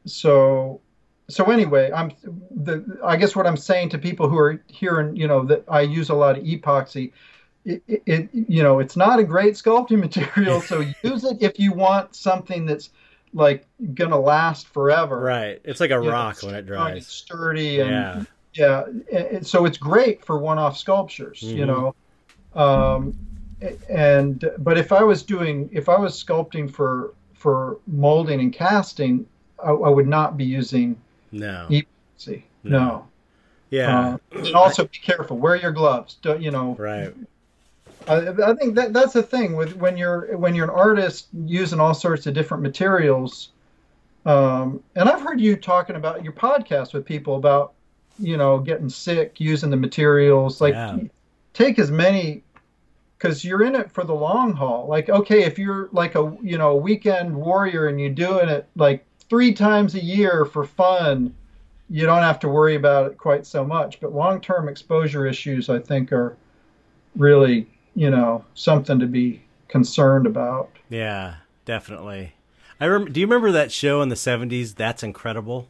so 0.06 0.82
so 1.30 1.45
anyway, 1.45 1.91
I'm 1.94 2.11
the 2.52 2.99
I 3.03 3.18
guess 3.18 3.36
what 3.36 3.45
I'm 3.45 3.57
saying 3.57 3.90
to 3.90 3.98
people 3.98 4.30
who 4.30 4.38
are 4.38 4.61
hearing, 4.68 5.15
you 5.15 5.28
know, 5.28 5.44
that 5.45 5.64
I 5.68 5.82
use 5.82 6.10
a 6.10 6.15
lot 6.15 6.38
of 6.38 6.44
epoxy. 6.44 7.11
It, 7.65 7.84
it, 8.06 8.30
you 8.32 8.64
know 8.64 8.80
it's 8.80 8.95
not 8.95 9.19
a 9.19 9.26
great 9.26 9.56
sculpting 9.56 9.99
material, 10.07 10.61
so 10.61 10.86
use 11.03 11.26
it 11.26 11.38
if 11.41 11.60
you 11.60 11.74
want 11.74 12.15
something 12.15 12.65
that's 12.65 12.91
like 13.34 13.65
gonna 13.94 14.19
last 14.19 14.68
forever. 14.69 15.19
right. 15.19 15.60
It's 15.65 15.82
like 15.82 15.91
a 15.91 15.95
You 15.95 16.03
know, 16.03 16.11
rock 16.11 16.41
when 16.44 16.56
it 16.56 16.65
dries. 16.65 17.06
sturdy, 17.07 17.82
and 17.82 17.90
Yeah. 18.53 18.86
yeah. 19.11 19.18
And 19.18 19.45
so 19.45 19.65
it's 19.65 19.78
great 19.78 20.24
for 20.24 20.38
one-off 20.38 20.78
sculptures, 20.78 21.41
mm-hmm. 21.41 21.57
you 21.57 21.65
know. 21.65 21.95
Um, 22.56 23.18
and 23.90 24.50
but 24.60 24.78
if 24.78 24.92
I 24.92 25.04
was 25.04 25.24
doing, 25.24 25.70
if 25.72 25.90
I 25.90 25.98
was 25.98 26.22
sculpting 26.22 26.72
for 26.72 27.14
for 27.34 27.80
molding 27.88 28.40
and 28.40 28.54
casting, 28.54 29.26
I, 29.64 29.70
I 29.70 29.90
would 29.90 30.08
not 30.08 30.38
be 30.38 30.46
using 30.46 31.00
no 31.32 31.68
epoxy. 31.70 32.44
No. 32.64 32.80
no. 32.80 33.08
Yeah. 33.70 34.00
Uh, 34.00 34.18
and 34.32 34.56
also 34.56 34.84
be 34.84 34.98
careful. 35.02 35.38
Wear 35.38 35.56
your 35.56 35.72
gloves. 35.72 36.18
Don't 36.22 36.42
you 36.42 36.52
know? 36.52 36.76
Right. 36.78 37.14
I, 38.08 38.30
I 38.30 38.54
think 38.56 38.76
that 38.76 38.94
that's 38.94 39.14
the 39.14 39.24
thing 39.24 39.56
with 39.56 39.76
when 39.76 39.98
you're 39.98 40.38
when 40.38 40.56
you're 40.56 40.66
an 40.66 40.72
artist 40.72 41.28
using 41.46 41.80
all 41.80 41.94
sorts 41.94 42.28
of 42.28 42.34
different 42.34 42.64
materials. 42.64 43.50
Um, 44.26 44.84
and 44.96 45.10
I've 45.10 45.22
heard 45.22 45.40
you 45.40 45.56
talking 45.56 45.96
about 45.96 46.24
your 46.24 46.34
podcast 46.34 46.94
with 46.94 47.06
people 47.06 47.36
about 47.36 47.74
you 48.20 48.38
know 48.38 48.60
getting 48.60 48.90
sick 48.90 49.40
using 49.40 49.70
the 49.70 49.78
materials. 49.78 50.62
Like 50.62 50.74
yeah. 50.74 51.00
take 51.54 51.80
as 51.80 51.92
many 51.92 52.44
because 53.18 53.44
you're 53.44 53.64
in 53.64 53.76
it 53.76 53.91
for 53.91 54.03
the 54.03 54.14
long 54.14 54.53
haul. 54.53 54.88
Like 54.88 55.10
okay, 55.10 55.44
if 55.44 55.57
you're 55.57 55.89
like 55.91 56.15
a 56.15 56.35
you 56.41 56.57
know 56.57 56.72
a 56.72 56.77
weekend 56.77 57.35
warrior 57.35 57.88
and 57.88 57.99
you're 57.99 58.10
doing 58.10 58.49
it 58.49 58.68
like 58.76 59.06
three 59.30 59.53
times 59.53 59.95
a 59.95 60.03
year 60.03 60.45
for 60.45 60.64
fun 60.64 61.34
you 61.89 62.06
don't 62.06 62.22
have 62.22 62.39
to 62.39 62.49
worry 62.49 62.76
about 62.76 63.11
it 63.11 63.18
quite 63.18 63.45
so 63.45 63.64
much. 63.65 63.99
But 63.99 64.14
long 64.14 64.41
term 64.41 64.68
exposure 64.68 65.26
issues, 65.26 65.69
I 65.69 65.80
think, 65.80 66.11
are 66.11 66.38
really, 67.15 67.68
you 67.95 68.10
know, 68.10 68.44
something 68.56 68.99
to 68.99 69.07
be 69.07 69.41
concerned 69.68 70.26
about. 70.26 70.69
Yeah, 70.89 71.35
definitely. 71.65 72.34
I 72.80 72.88
rem- 72.88 73.11
do 73.11 73.19
you 73.19 73.26
remember 73.26 73.52
that 73.52 73.72
show 73.72 74.02
in 74.02 74.10
the 74.10 74.15
70s, 74.15 74.76
That's 74.76 75.02
Incredible? 75.03 75.68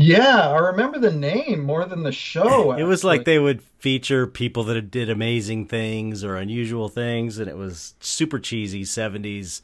Yeah, 0.00 0.50
I 0.50 0.58
remember 0.58 1.00
the 1.00 1.10
name 1.10 1.64
more 1.64 1.84
than 1.84 2.04
the 2.04 2.12
show. 2.12 2.70
it 2.70 2.84
was 2.84 3.02
like 3.02 3.24
they 3.24 3.40
would 3.40 3.60
feature 3.80 4.28
people 4.28 4.62
that 4.64 4.90
did 4.92 5.10
amazing 5.10 5.66
things 5.66 6.22
or 6.22 6.36
unusual 6.36 6.88
things, 6.88 7.40
and 7.40 7.50
it 7.50 7.56
was 7.56 7.96
super 7.98 8.38
cheesy 8.38 8.84
70s 8.84 9.60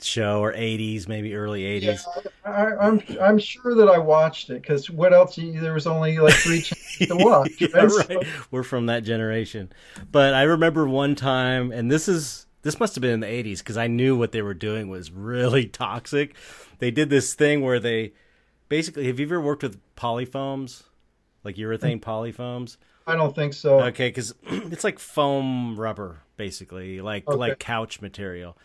show 0.00 0.40
or 0.40 0.52
80s 0.52 1.08
maybe 1.08 1.34
early 1.34 1.62
80s 1.62 1.82
yeah, 1.82 2.30
I, 2.44 2.66
am 2.66 2.78
I'm, 3.08 3.18
I'm 3.18 3.38
sure 3.38 3.74
that 3.74 3.88
i 3.88 3.96
watched 3.96 4.50
it 4.50 4.60
because 4.60 4.90
what 4.90 5.14
else 5.14 5.36
there 5.36 5.72
was 5.72 5.86
only 5.86 6.18
like 6.18 6.34
three 6.34 6.60
chances 6.62 7.08
to 7.08 7.16
watch 7.16 7.50
yeah, 7.58 7.68
right? 7.72 8.08
right. 8.10 8.26
we're 8.50 8.62
from 8.62 8.86
that 8.86 9.04
generation 9.04 9.72
but 10.12 10.34
i 10.34 10.42
remember 10.42 10.86
one 10.86 11.14
time 11.14 11.72
and 11.72 11.90
this 11.90 12.08
is 12.08 12.46
this 12.60 12.78
must 12.78 12.94
have 12.94 13.00
been 13.00 13.12
in 13.12 13.20
the 13.20 13.26
80s 13.26 13.60
because 13.60 13.78
i 13.78 13.86
knew 13.86 14.18
what 14.18 14.32
they 14.32 14.42
were 14.42 14.52
doing 14.52 14.90
was 14.90 15.10
really 15.10 15.64
toxic 15.66 16.36
they 16.78 16.90
did 16.90 17.08
this 17.08 17.32
thing 17.32 17.62
where 17.62 17.80
they 17.80 18.12
basically 18.68 19.06
have 19.06 19.18
you 19.18 19.26
ever 19.26 19.40
worked 19.40 19.62
with 19.62 19.80
polyfoams 19.96 20.84
like 21.44 21.56
urethane 21.56 22.00
polyfoams 22.00 22.76
I 23.08 23.14
don't 23.14 23.36
think 23.36 23.54
so. 23.54 23.82
Okay, 23.82 24.08
because 24.08 24.34
it's 24.46 24.82
like 24.82 24.98
foam 24.98 25.78
rubber, 25.78 26.22
basically, 26.36 27.00
like 27.00 27.28
okay. 27.28 27.36
like 27.36 27.60
couch 27.60 28.00
material 28.00 28.56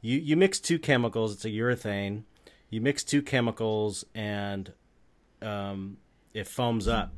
you 0.00 0.18
you 0.18 0.36
mix 0.36 0.60
two 0.60 0.78
chemicals. 0.78 1.34
It's 1.34 1.44
a 1.44 1.50
urethane. 1.50 2.22
You 2.70 2.80
mix 2.80 3.02
two 3.02 3.22
chemicals 3.22 4.04
and 4.14 4.72
um, 5.40 5.96
it 6.34 6.46
foams 6.46 6.86
up, 6.86 7.12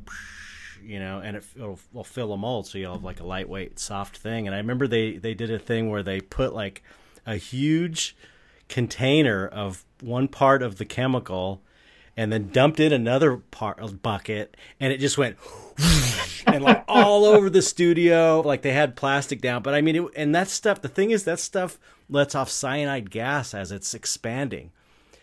you 0.83 1.01
know, 1.01 1.21
and 1.21 1.37
it 1.37 1.45
will, 1.57 1.79
will 1.93 2.05
fill 2.05 2.33
a 2.33 2.37
mold, 2.37 2.69
so 2.69 2.79
you'll 2.79 2.95
have 2.95 3.05
like 3.05 3.21
a 3.21 3.27
lightweight, 3.27 3.79
soft 3.79 4.17
thing. 4.17 4.47
And 4.47 4.55
I 4.55 4.59
remember 4.59 4.87
they 4.87 5.17
they 5.17 5.35
did 5.35 5.51
a 5.51 5.59
thing 5.59 5.91
where 5.91 6.03
they 6.03 6.21
put 6.21 6.55
like 6.55 6.83
a 7.27 7.37
huge 7.37 8.17
container 8.69 9.47
of 9.47 9.85
one 10.01 10.29
part 10.29 10.63
of 10.63 10.79
the 10.79 10.85
chemical 10.85 11.63
and 12.21 12.31
then 12.31 12.51
dumped 12.51 12.79
in 12.79 12.93
another 12.93 13.39
part 13.39 13.81
of 13.81 14.03
bucket 14.03 14.55
and 14.79 14.93
it 14.93 14.99
just 15.01 15.17
went 15.17 15.39
and 16.47 16.63
like 16.63 16.85
all 16.87 17.25
over 17.25 17.49
the 17.49 17.63
studio 17.63 18.43
like 18.43 18.61
they 18.61 18.75
had 18.75 18.95
plastic 18.95 19.41
down 19.41 19.63
but 19.63 19.73
i 19.73 19.81
mean 19.81 19.97
it, 19.97 20.05
and 20.15 20.35
that 20.35 20.47
stuff 20.47 20.83
the 20.83 20.89
thing 20.89 21.13
is 21.13 21.25
that 21.25 21.41
stuff 21.41 21.79
lets 22.11 22.35
off 22.35 22.51
cyanide 22.51 23.11
gas 23.11 23.55
as 23.55 23.73
it's 23.73 23.95
expanding 23.95 24.71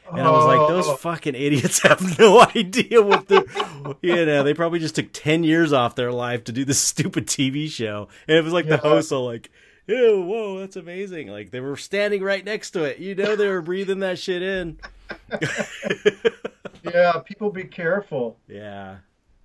and 0.09 0.21
I 0.21 0.31
was 0.31 0.45
like, 0.45 0.57
oh. 0.57 0.67
those 0.69 0.87
oh. 0.87 0.95
fucking 0.95 1.35
idiots 1.35 1.83
have 1.83 2.17
no 2.19 2.39
idea 2.39 3.01
what 3.01 3.27
they're, 3.27 3.43
you 4.01 4.25
know, 4.25 4.41
they 4.41 4.53
probably 4.53 4.79
just 4.79 4.95
took 4.95 5.11
10 5.11 5.43
years 5.43 5.73
off 5.73 5.95
their 5.95 6.13
life 6.13 6.45
to 6.45 6.53
do 6.53 6.63
this 6.63 6.79
stupid 6.79 7.27
TV 7.27 7.69
show. 7.69 8.07
And 8.25 8.37
it 8.37 8.41
was 8.41 8.53
like 8.53 8.67
yeah. 8.67 8.77
the 8.77 8.87
host 8.87 9.11
all 9.11 9.25
like, 9.25 9.51
ew, 9.85 10.21
whoa, 10.21 10.59
that's 10.59 10.77
amazing. 10.77 11.27
Like 11.27 11.51
they 11.51 11.59
were 11.59 11.75
standing 11.75 12.23
right 12.23 12.45
next 12.45 12.71
to 12.71 12.85
it. 12.85 12.99
You 12.99 13.15
know, 13.15 13.35
they 13.35 13.49
were 13.49 13.61
breathing 13.61 13.99
that 13.99 14.17
shit 14.17 14.41
in. 14.41 14.79
yeah, 16.93 17.19
people 17.25 17.49
be 17.49 17.63
careful. 17.63 18.37
Yeah, 18.47 18.97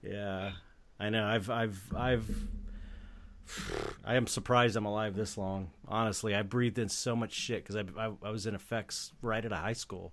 yeah. 0.02 0.52
I 0.98 1.10
know. 1.10 1.24
I've, 1.24 1.51
I've, 1.51 1.82
I've. 1.97 2.44
I 4.05 4.14
am 4.14 4.26
surprised 4.26 4.76
I'm 4.76 4.86
alive 4.86 5.14
this 5.14 5.36
long. 5.36 5.70
Honestly, 5.89 6.34
I 6.34 6.43
breathed 6.43 6.78
in 6.78 6.89
so 6.89 7.16
much 7.16 7.32
shit 7.32 7.64
because 7.64 7.76
I, 7.76 7.84
I, 7.98 8.12
I 8.22 8.30
was 8.30 8.47
in 8.47 8.55
effects 8.55 9.12
right 9.20 9.44
out 9.44 9.52
of 9.52 9.59
high 9.59 9.72
school, 9.72 10.12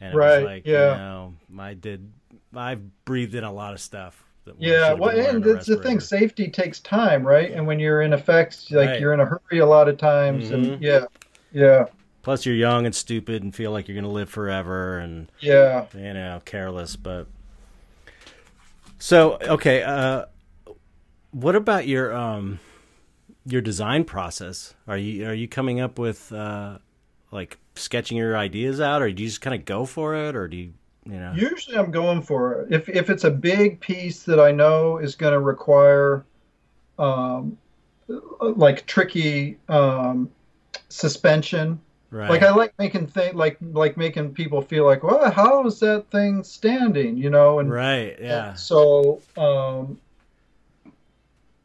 and 0.00 0.12
it 0.12 0.16
right, 0.16 0.36
was 0.36 0.44
like 0.44 0.66
yeah. 0.66 0.92
you 0.92 0.98
know 0.98 1.34
I 1.58 1.74
did 1.74 2.12
I've 2.54 3.04
breathed 3.04 3.34
in 3.34 3.44
a 3.44 3.52
lot 3.52 3.72
of 3.72 3.80
stuff. 3.80 4.24
Yeah, 4.58 4.94
well, 4.94 5.10
and 5.10 5.44
it's 5.46 5.66
the 5.66 5.76
thing. 5.76 6.00
Safety 6.00 6.48
takes 6.48 6.80
time, 6.80 7.26
right? 7.26 7.52
And 7.52 7.66
when 7.66 7.78
you're 7.78 8.02
in 8.02 8.12
effects, 8.12 8.70
like 8.70 8.88
right. 8.88 9.00
you're 9.00 9.12
in 9.12 9.20
a 9.20 9.26
hurry 9.26 9.58
a 9.58 9.66
lot 9.66 9.88
of 9.88 9.98
times, 9.98 10.46
mm-hmm. 10.46 10.72
and 10.72 10.82
yeah, 10.82 11.04
yeah. 11.52 11.84
Plus, 12.22 12.44
you're 12.44 12.54
young 12.54 12.84
and 12.84 12.94
stupid 12.94 13.42
and 13.42 13.54
feel 13.54 13.70
like 13.70 13.88
you're 13.88 13.94
going 13.94 14.04
to 14.04 14.10
live 14.10 14.28
forever 14.28 14.98
and 14.98 15.30
yeah, 15.40 15.86
you 15.94 16.12
know, 16.12 16.40
careless. 16.44 16.96
But 16.96 17.26
so 18.98 19.38
okay, 19.40 19.82
uh, 19.82 20.26
what 21.30 21.56
about 21.56 21.86
your 21.86 22.14
um 22.14 22.60
your 23.46 23.62
design 23.62 24.04
process? 24.04 24.74
Are 24.86 24.98
you 24.98 25.26
are 25.26 25.34
you 25.34 25.48
coming 25.48 25.80
up 25.80 25.98
with 25.98 26.32
uh, 26.32 26.78
like 27.30 27.58
sketching 27.74 28.18
your 28.18 28.36
ideas 28.36 28.80
out, 28.80 29.00
or 29.00 29.10
do 29.10 29.22
you 29.22 29.28
just 29.28 29.40
kind 29.40 29.54
of 29.54 29.64
go 29.64 29.86
for 29.86 30.14
it, 30.14 30.36
or 30.36 30.46
do 30.46 30.56
you 30.56 30.72
you 31.06 31.18
know? 31.18 31.32
Usually, 31.34 31.76
I'm 31.76 31.90
going 31.90 32.22
for 32.22 32.62
it. 32.62 32.72
If 32.72 32.88
if 32.88 33.08
it's 33.08 33.24
a 33.24 33.30
big 33.30 33.80
piece 33.80 34.24
that 34.24 34.38
I 34.38 34.52
know 34.52 34.98
is 34.98 35.14
going 35.14 35.32
to 35.32 35.40
require 35.40 36.24
um, 36.98 37.56
like 38.40 38.86
tricky 38.86 39.56
um, 39.68 40.30
suspension 40.90 41.80
Right. 42.10 42.28
Like 42.28 42.42
I 42.42 42.50
like 42.50 42.76
making 42.78 43.06
thing 43.06 43.36
like 43.36 43.56
like 43.60 43.96
making 43.96 44.34
people 44.34 44.62
feel 44.62 44.84
like, 44.84 45.02
well, 45.04 45.30
how 45.30 45.64
is 45.66 45.78
that 45.80 46.10
thing 46.10 46.42
standing? 46.42 47.16
You 47.16 47.30
know, 47.30 47.60
and 47.60 47.70
right, 47.70 48.16
yeah. 48.20 48.50
And 48.50 48.58
so, 48.58 49.22
um, 49.36 50.00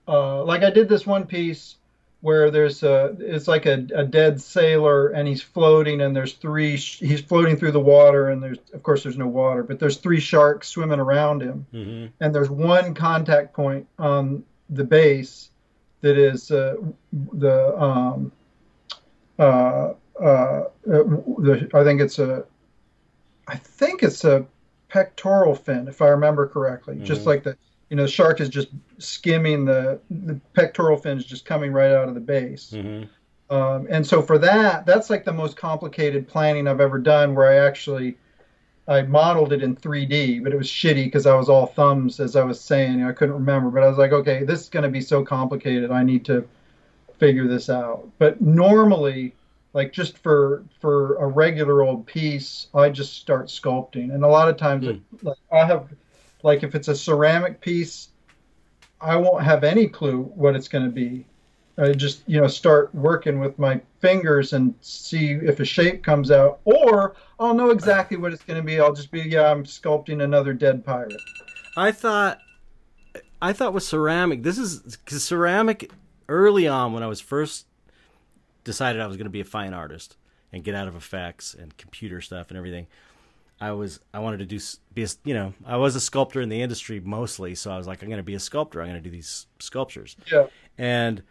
uh, 0.08 0.44
like 0.44 0.64
I 0.64 0.70
did 0.70 0.88
this 0.88 1.06
one 1.06 1.26
piece 1.26 1.78
where 2.22 2.50
there's 2.50 2.82
a 2.82 3.16
it's 3.20 3.48
like 3.48 3.68
a, 3.68 3.86
a 3.94 4.04
dead 4.04 4.42
sailor 4.42 5.10
and 5.10 5.28
he's 5.28 5.44
floating 5.44 6.02
and 6.02 6.16
there's 6.16 6.34
three 6.34 6.76
he's 6.76 7.22
floating 7.22 7.56
through 7.56 7.72
the 7.72 7.80
water 7.80 8.30
and 8.30 8.42
there's 8.42 8.58
of 8.74 8.82
course 8.82 9.04
there's 9.04 9.18
no 9.18 9.28
water 9.28 9.62
but 9.62 9.80
there's 9.80 9.98
three 9.98 10.20
sharks 10.20 10.68
swimming 10.70 11.00
around 11.00 11.42
him 11.42 11.68
mm-hmm. 11.72 12.08
and 12.20 12.34
there's 12.34 12.50
one 12.50 12.96
contact 12.96 13.54
point 13.54 13.88
on 14.00 14.44
the 14.72 14.84
base 14.84 15.52
that 16.02 16.18
is 16.18 16.50
uh, 16.50 16.76
the 17.14 17.80
um, 17.80 18.32
uh, 19.38 19.94
uh, 20.22 20.64
the, 20.86 21.70
I 21.74 21.84
think 21.84 22.02
it's 22.02 22.20
a, 22.20 22.46
I 23.48 23.56
think 23.56 24.04
it's 24.04 24.24
a 24.24 24.46
pectoral 24.90 25.56
fin, 25.56 25.88
if 25.88 26.02
I 26.02 26.08
remember 26.08 26.48
correctly. 26.48 26.96
Mm-hmm. 26.96 27.06
Just 27.06 27.26
like 27.26 27.44
the, 27.44 27.58
you 27.90 27.98
know, 27.98 28.04
the 28.04 28.10
shark 28.10 28.42
is 28.42 28.50
just 28.50 28.70
skimming 28.98 29.66
the 29.66 30.00
the 30.10 30.40
pectoral 30.54 30.98
fin 30.98 31.18
is 31.18 31.26
just 31.26 31.46
coming 31.46 31.72
right 31.72 31.92
out 31.92 32.08
of 32.08 32.16
the 32.16 32.22
base. 32.22 32.72
Mm-hmm. 32.72 33.06
Um, 33.54 33.88
and 33.90 34.06
so 34.06 34.22
for 34.22 34.40
that, 34.40 34.86
that's 34.86 35.10
like 35.10 35.24
the 35.24 35.34
most 35.34 35.56
complicated 35.56 36.28
planning 36.28 36.68
I've 36.68 36.82
ever 36.82 36.98
done, 36.98 37.36
where 37.36 37.48
I 37.48 37.68
actually 37.68 38.18
I 38.88 39.02
modeled 39.02 39.52
it 39.52 39.64
in 39.64 39.76
3D, 39.76 40.44
but 40.44 40.54
it 40.54 40.58
was 40.58 40.68
shitty 40.68 41.06
because 41.06 41.26
I 41.26 41.36
was 41.36 41.50
all 41.50 41.66
thumbs, 41.68 42.20
as 42.20 42.36
I 42.36 42.44
was 42.44 42.60
saying. 42.62 43.04
I 43.04 43.12
couldn't 43.12 43.36
remember, 43.36 43.70
but 43.70 43.84
I 43.84 43.88
was 43.88 43.98
like, 43.98 44.12
okay, 44.12 44.44
this 44.44 44.62
is 44.62 44.70
going 44.70 44.84
to 44.84 44.90
be 44.90 45.02
so 45.02 45.24
complicated. 45.24 45.92
I 45.92 46.04
need 46.04 46.26
to 46.26 46.48
figure 47.18 47.48
this 47.48 47.70
out. 47.70 48.08
But 48.20 48.42
normally, 48.42 49.34
like 49.76 49.91
just 49.91 50.18
for 50.18 50.64
for 50.80 51.15
a 51.18 51.27
regular 51.27 51.84
old 51.84 52.07
piece 52.07 52.68
i 52.73 52.89
just 52.89 53.14
start 53.14 53.47
sculpting. 53.47 54.15
And 54.15 54.23
a 54.23 54.27
lot 54.27 54.49
of 54.49 54.57
times 54.57 54.85
mm. 54.85 54.95
it, 54.95 55.23
like 55.23 55.38
i 55.52 55.64
have 55.64 55.93
like 56.41 56.64
if 56.64 56.73
it's 56.73 56.88
a 56.88 56.95
ceramic 56.95 57.61
piece 57.61 58.10
i 59.02 59.15
won't 59.15 59.43
have 59.43 59.64
any 59.64 59.88
clue 59.88 60.23
what 60.23 60.56
it's 60.56 60.68
going 60.68 60.85
to 60.85 60.89
be. 60.89 61.26
I 61.77 61.91
just 61.91 62.23
you 62.26 62.39
know 62.39 62.47
start 62.47 62.95
working 62.95 63.41
with 63.41 63.60
my 63.60 63.81
fingers 63.99 64.53
and 64.53 64.73
see 64.80 65.31
if 65.31 65.60
a 65.60 65.65
shape 65.65 66.03
comes 66.03 66.31
out 66.31 66.61
or 66.64 67.15
i'll 67.38 67.53
know 67.53 67.69
exactly 67.69 68.15
what 68.15 68.31
it's 68.31 68.43
going 68.43 68.57
to 68.57 68.65
be. 68.65 68.80
I'll 68.80 68.93
just 68.93 69.11
be 69.11 69.23
yeah 69.23 69.52
i'm 69.52 69.65
sculpting 69.65 70.23
another 70.23 70.53
dead 70.53 70.85
pirate. 70.85 71.22
I 71.76 71.91
thought 71.91 72.39
i 73.41 73.52
thought 73.52 73.73
with 73.73 73.84
ceramic 73.84 74.43
this 74.43 74.57
is 74.57 74.95
because 74.95 75.22
ceramic 75.26 75.91
early 76.30 76.68
on 76.68 76.93
when 76.93 77.03
i 77.03 77.07
was 77.07 77.19
first 77.19 77.68
decided 78.66 79.02
I 79.02 79.08
was 79.08 79.16
going 79.16 79.26
to 79.26 79.30
be 79.32 79.40
a 79.40 79.46
fine 79.46 79.74
artist 79.74 80.18
and 80.52 80.62
get 80.64 80.76
out 80.76 80.90
of 80.90 80.96
effects 80.98 81.54
and 81.54 81.76
computer 81.78 82.20
stuff 82.20 82.50
and 82.50 82.58
everything. 82.58 82.88
I 83.62 83.72
was 83.72 84.02
I 84.14 84.20
wanted 84.20 84.40
to 84.40 84.46
do 84.46 84.60
be 84.94 85.04
a, 85.04 85.08
you 85.24 85.34
know 85.34 85.54
I 85.66 85.78
was 85.78 85.96
a 85.96 86.02
sculptor 86.02 86.42
in 86.42 86.50
the 86.50 86.62
industry 86.62 87.00
mostly, 87.00 87.56
so 87.56 87.72
I 87.72 87.78
was 87.78 87.88
like 87.88 88.02
I'm 88.02 88.10
going 88.10 88.18
to 88.18 88.24
be 88.24 88.36
a 88.36 88.40
sculptor. 88.40 88.82
I'm 88.82 88.90
going 88.90 89.02
to 89.02 89.10
do 89.10 89.16
these 89.16 89.48
sculptures. 89.60 90.18
Yeah. 90.30 90.48
And 90.78 91.24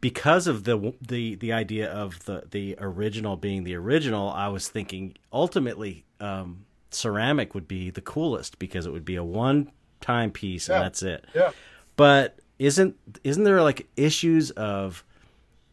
because 0.00 0.46
of 0.46 0.64
the 0.64 0.94
the 1.00 1.34
the 1.36 1.52
idea 1.52 1.90
of 1.90 2.24
the 2.26 2.44
the 2.50 2.76
original 2.78 3.36
being 3.36 3.64
the 3.64 3.74
original, 3.74 4.28
I 4.30 4.48
was 4.48 4.68
thinking 4.68 5.14
ultimately 5.32 6.04
um, 6.20 6.64
ceramic 6.90 7.54
would 7.54 7.66
be 7.66 7.90
the 7.90 8.00
coolest 8.00 8.58
because 8.60 8.86
it 8.86 8.92
would 8.92 9.04
be 9.04 9.16
a 9.16 9.24
one 9.24 9.72
time 10.00 10.30
piece 10.30 10.68
Yeah. 10.68 10.76
and 10.76 10.84
that's 10.84 11.02
it. 11.02 11.24
Yeah. 11.34 11.50
But 11.96 12.38
isn't 12.58 12.96
isn't 13.24 13.42
there 13.44 13.62
like 13.62 13.88
issues 13.96 14.50
of 14.52 15.04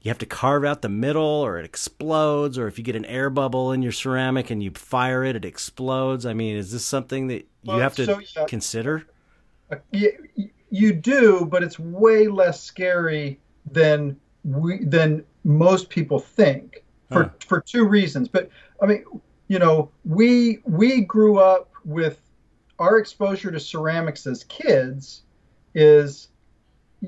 you 0.01 0.09
have 0.09 0.17
to 0.19 0.25
carve 0.25 0.63
out 0.63 0.81
the 0.81 0.89
middle 0.89 1.23
or 1.23 1.57
it 1.59 1.65
explodes 1.65 2.57
or 2.57 2.67
if 2.67 2.77
you 2.77 2.83
get 2.83 2.95
an 2.95 3.05
air 3.05 3.29
bubble 3.29 3.71
in 3.71 3.81
your 3.81 3.91
ceramic 3.91 4.49
and 4.49 4.63
you 4.63 4.71
fire 4.71 5.23
it 5.23 5.35
it 5.35 5.45
explodes. 5.45 6.25
I 6.25 6.33
mean, 6.33 6.55
is 6.55 6.71
this 6.71 6.85
something 6.85 7.27
that 7.27 7.45
you 7.63 7.73
Well, 7.73 7.79
have 7.79 7.95
to 7.95 8.05
so, 8.05 8.21
yeah. 8.35 8.45
consider? 8.45 9.05
Uh, 9.71 9.75
y- 9.91 10.13
y- 10.37 10.51
you 10.71 10.93
do, 10.93 11.45
but 11.45 11.63
it's 11.63 11.77
way 11.79 12.27
less 12.27 12.61
scary 12.63 13.39
than 13.71 14.15
we 14.43 14.83
than 14.85 15.23
most 15.43 15.89
people 15.89 16.19
think 16.19 16.83
for 17.11 17.23
Huh. 17.23 17.29
for 17.45 17.61
two 17.61 17.85
reasons. 17.87 18.27
But 18.27 18.49
I 18.81 18.85
mean, 18.85 19.03
you 19.47 19.59
know, 19.59 19.89
we 20.05 20.59
we 20.65 21.01
grew 21.01 21.39
up 21.39 21.71
with 21.85 22.21
our 22.77 22.97
exposure 22.97 23.51
to 23.51 23.59
ceramics 23.59 24.25
as 24.27 24.43
kids 24.45 25.23
is 25.75 26.29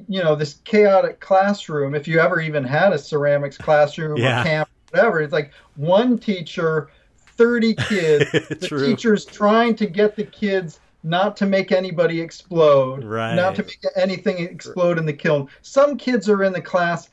you 0.08 0.24
know 0.24 0.36
this 0.36 0.56
chaotic 0.64 1.20
classroom 1.20 1.94
if 1.96 2.08
you 2.08 2.20
ever 2.20 2.40
even 2.40 2.64
had 2.64 2.94
a 2.94 2.98
ceramics 2.98 3.58
classroom 3.58 4.18
Yeah. 4.18 4.42
or 4.42 4.44
camp 4.44 4.70
or 4.70 4.98
whatever 4.98 5.22
it's 5.22 5.34
like 5.34 5.52
one 5.76 6.18
teacher 6.18 6.90
30 7.18 7.76
kids 7.90 8.32
the 8.32 8.56
teacher's 8.56 9.26
trying 9.26 9.76
to 9.76 9.86
get 9.86 10.16
the 10.16 10.24
kids 10.24 10.80
not 11.04 11.36
to 11.36 11.48
make 11.48 11.72
anybody 11.72 12.22
explode, 12.22 13.04
Right. 13.04 13.34
not 13.34 13.56
to 13.56 13.64
make 13.64 13.80
anything 13.96 14.38
explode 14.38 15.00
in 15.00 15.06
the 15.08 15.14
kiln. 15.14 15.48
Some 15.64 15.98
kids 15.98 16.30
are 16.30 16.44
in 16.44 16.54
the 16.54 16.62
class 16.62 17.10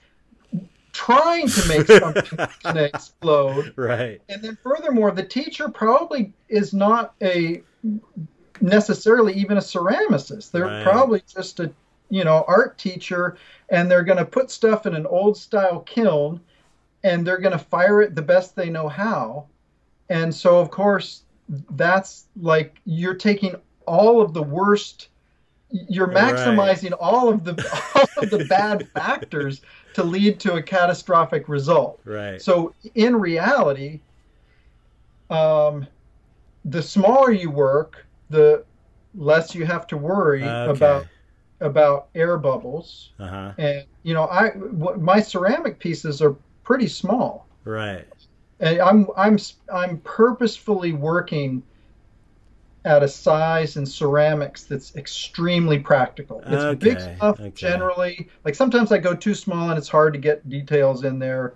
trying 0.92 1.48
to 1.48 1.68
make 1.68 1.86
something 1.98 2.22
that's 2.36 2.56
going 2.58 2.74
to 2.76 2.84
explode. 2.84 3.72
Right. 3.76 4.20
And 4.28 4.42
then 4.42 4.58
furthermore, 4.62 5.10
the 5.12 5.22
teacher 5.22 5.70
probably 5.70 6.34
is 6.50 6.74
not 6.74 7.14
a 7.22 7.62
necessarily 8.60 9.32
even 9.34 9.56
a 9.56 9.60
ceramicist. 9.60 10.50
They're 10.50 10.66
Right. 10.66 10.84
probably 10.84 11.22
just 11.26 11.58
a 11.60 11.70
you 12.10 12.24
know 12.24 12.44
art 12.48 12.78
teacher 12.78 13.36
and 13.70 13.90
they're 13.90 14.04
going 14.04 14.18
to 14.18 14.24
put 14.24 14.50
stuff 14.50 14.86
in 14.86 14.94
an 14.94 15.06
old 15.06 15.36
style 15.36 15.80
kiln 15.80 16.40
and 17.04 17.26
they're 17.26 17.38
going 17.38 17.52
to 17.52 17.58
fire 17.58 18.02
it 18.02 18.14
the 18.14 18.22
best 18.22 18.56
they 18.56 18.70
know 18.70 18.88
how. 18.88 19.48
And 20.10 20.34
so 20.34 20.58
of 20.60 20.70
course 20.70 21.24
that's 21.72 22.28
like 22.36 22.80
you're 22.84 23.14
taking 23.14 23.56
all 23.86 24.20
of 24.22 24.34
the 24.34 24.42
worst 24.42 25.10
you're 25.70 26.08
Right. 26.08 26.14
maximizing 26.14 26.94
all 26.98 27.28
of 27.28 27.44
the 27.44 27.62
all 27.94 28.08
of 28.16 28.30
the 28.30 28.38
bad 28.38 28.88
factors 28.94 29.60
to 29.94 30.02
lead 30.02 30.40
to 30.40 30.54
a 30.54 30.62
catastrophic 30.62 31.48
result. 31.48 32.02
Right. 32.04 32.44
So 32.44 32.74
in 32.94 33.16
reality, 33.16 34.02
um, 35.30 35.86
the 36.64 36.82
smaller 36.82 37.32
you 37.32 37.50
work, 37.50 38.06
the 38.30 38.66
less 39.14 39.54
you 39.54 39.66
have 39.66 39.86
to 39.88 39.96
worry 39.96 40.60
Okay. 40.66 40.66
about 40.66 41.08
about 41.60 42.08
air 42.14 42.38
bubbles. 42.38 43.12
Uh 43.18 43.28
huh. 43.28 43.52
And 43.58 43.84
you 44.02 44.14
know, 44.14 44.26
I 44.28 44.50
w- 44.50 44.98
my 44.98 45.20
ceramic 45.20 45.78
pieces 45.78 46.22
are 46.22 46.36
pretty 46.64 46.88
small, 46.88 47.48
Right. 47.64 48.06
and 48.60 48.80
I'm 48.80 49.06
I'm 49.16 49.38
I'm 49.72 49.98
purposefully 50.00 50.92
working 50.92 51.62
at 52.84 53.02
a 53.02 53.08
size 53.08 53.76
in 53.76 53.84
ceramics 53.84 54.64
that's 54.64 54.94
extremely 54.96 55.78
practical. 55.78 56.42
It's 56.48 56.64
big 56.64 56.98
Okay, 56.98 57.16
enough 57.20 57.38
okay. 57.40 57.54
generally. 57.54 58.28
Like 58.44 58.54
sometimes 58.54 58.92
I 58.92 58.98
go 58.98 59.14
too 59.14 59.34
small 59.34 59.68
and 59.70 59.78
it's 59.78 59.88
hard 59.88 60.12
to 60.14 60.18
get 60.18 60.48
details 60.48 61.04
in 61.04 61.18
there, 61.18 61.54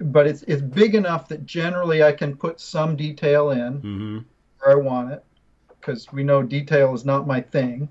but 0.00 0.26
it's 0.26 0.42
it's 0.44 0.62
big 0.62 0.94
enough 0.94 1.28
that 1.28 1.46
generally 1.46 2.02
I 2.04 2.12
can 2.12 2.36
put 2.36 2.60
some 2.60 2.96
detail 2.96 3.50
in 3.50 3.84
Mm-hmm. 3.84 4.18
where 4.60 4.72
I 4.78 4.80
want 4.80 5.12
it 5.12 5.24
because 5.80 6.12
we 6.12 6.24
know 6.24 6.42
detail 6.42 6.94
is 6.94 7.04
not 7.04 7.26
my 7.26 7.40
thing. 7.40 7.88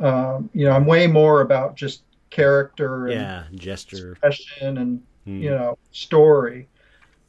Um, 0.00 0.50
you 0.52 0.66
know, 0.66 0.72
I'm 0.72 0.86
way 0.86 1.06
more 1.06 1.40
about 1.42 1.76
just 1.76 2.04
character 2.30 3.08
and 3.08 3.22
Yeah. 3.22 3.48
Gesture. 3.54 4.18
expression 4.22 4.78
and 4.78 5.02
Mm. 5.26 5.40
you 5.40 5.50
know 5.50 5.78
story 5.92 6.68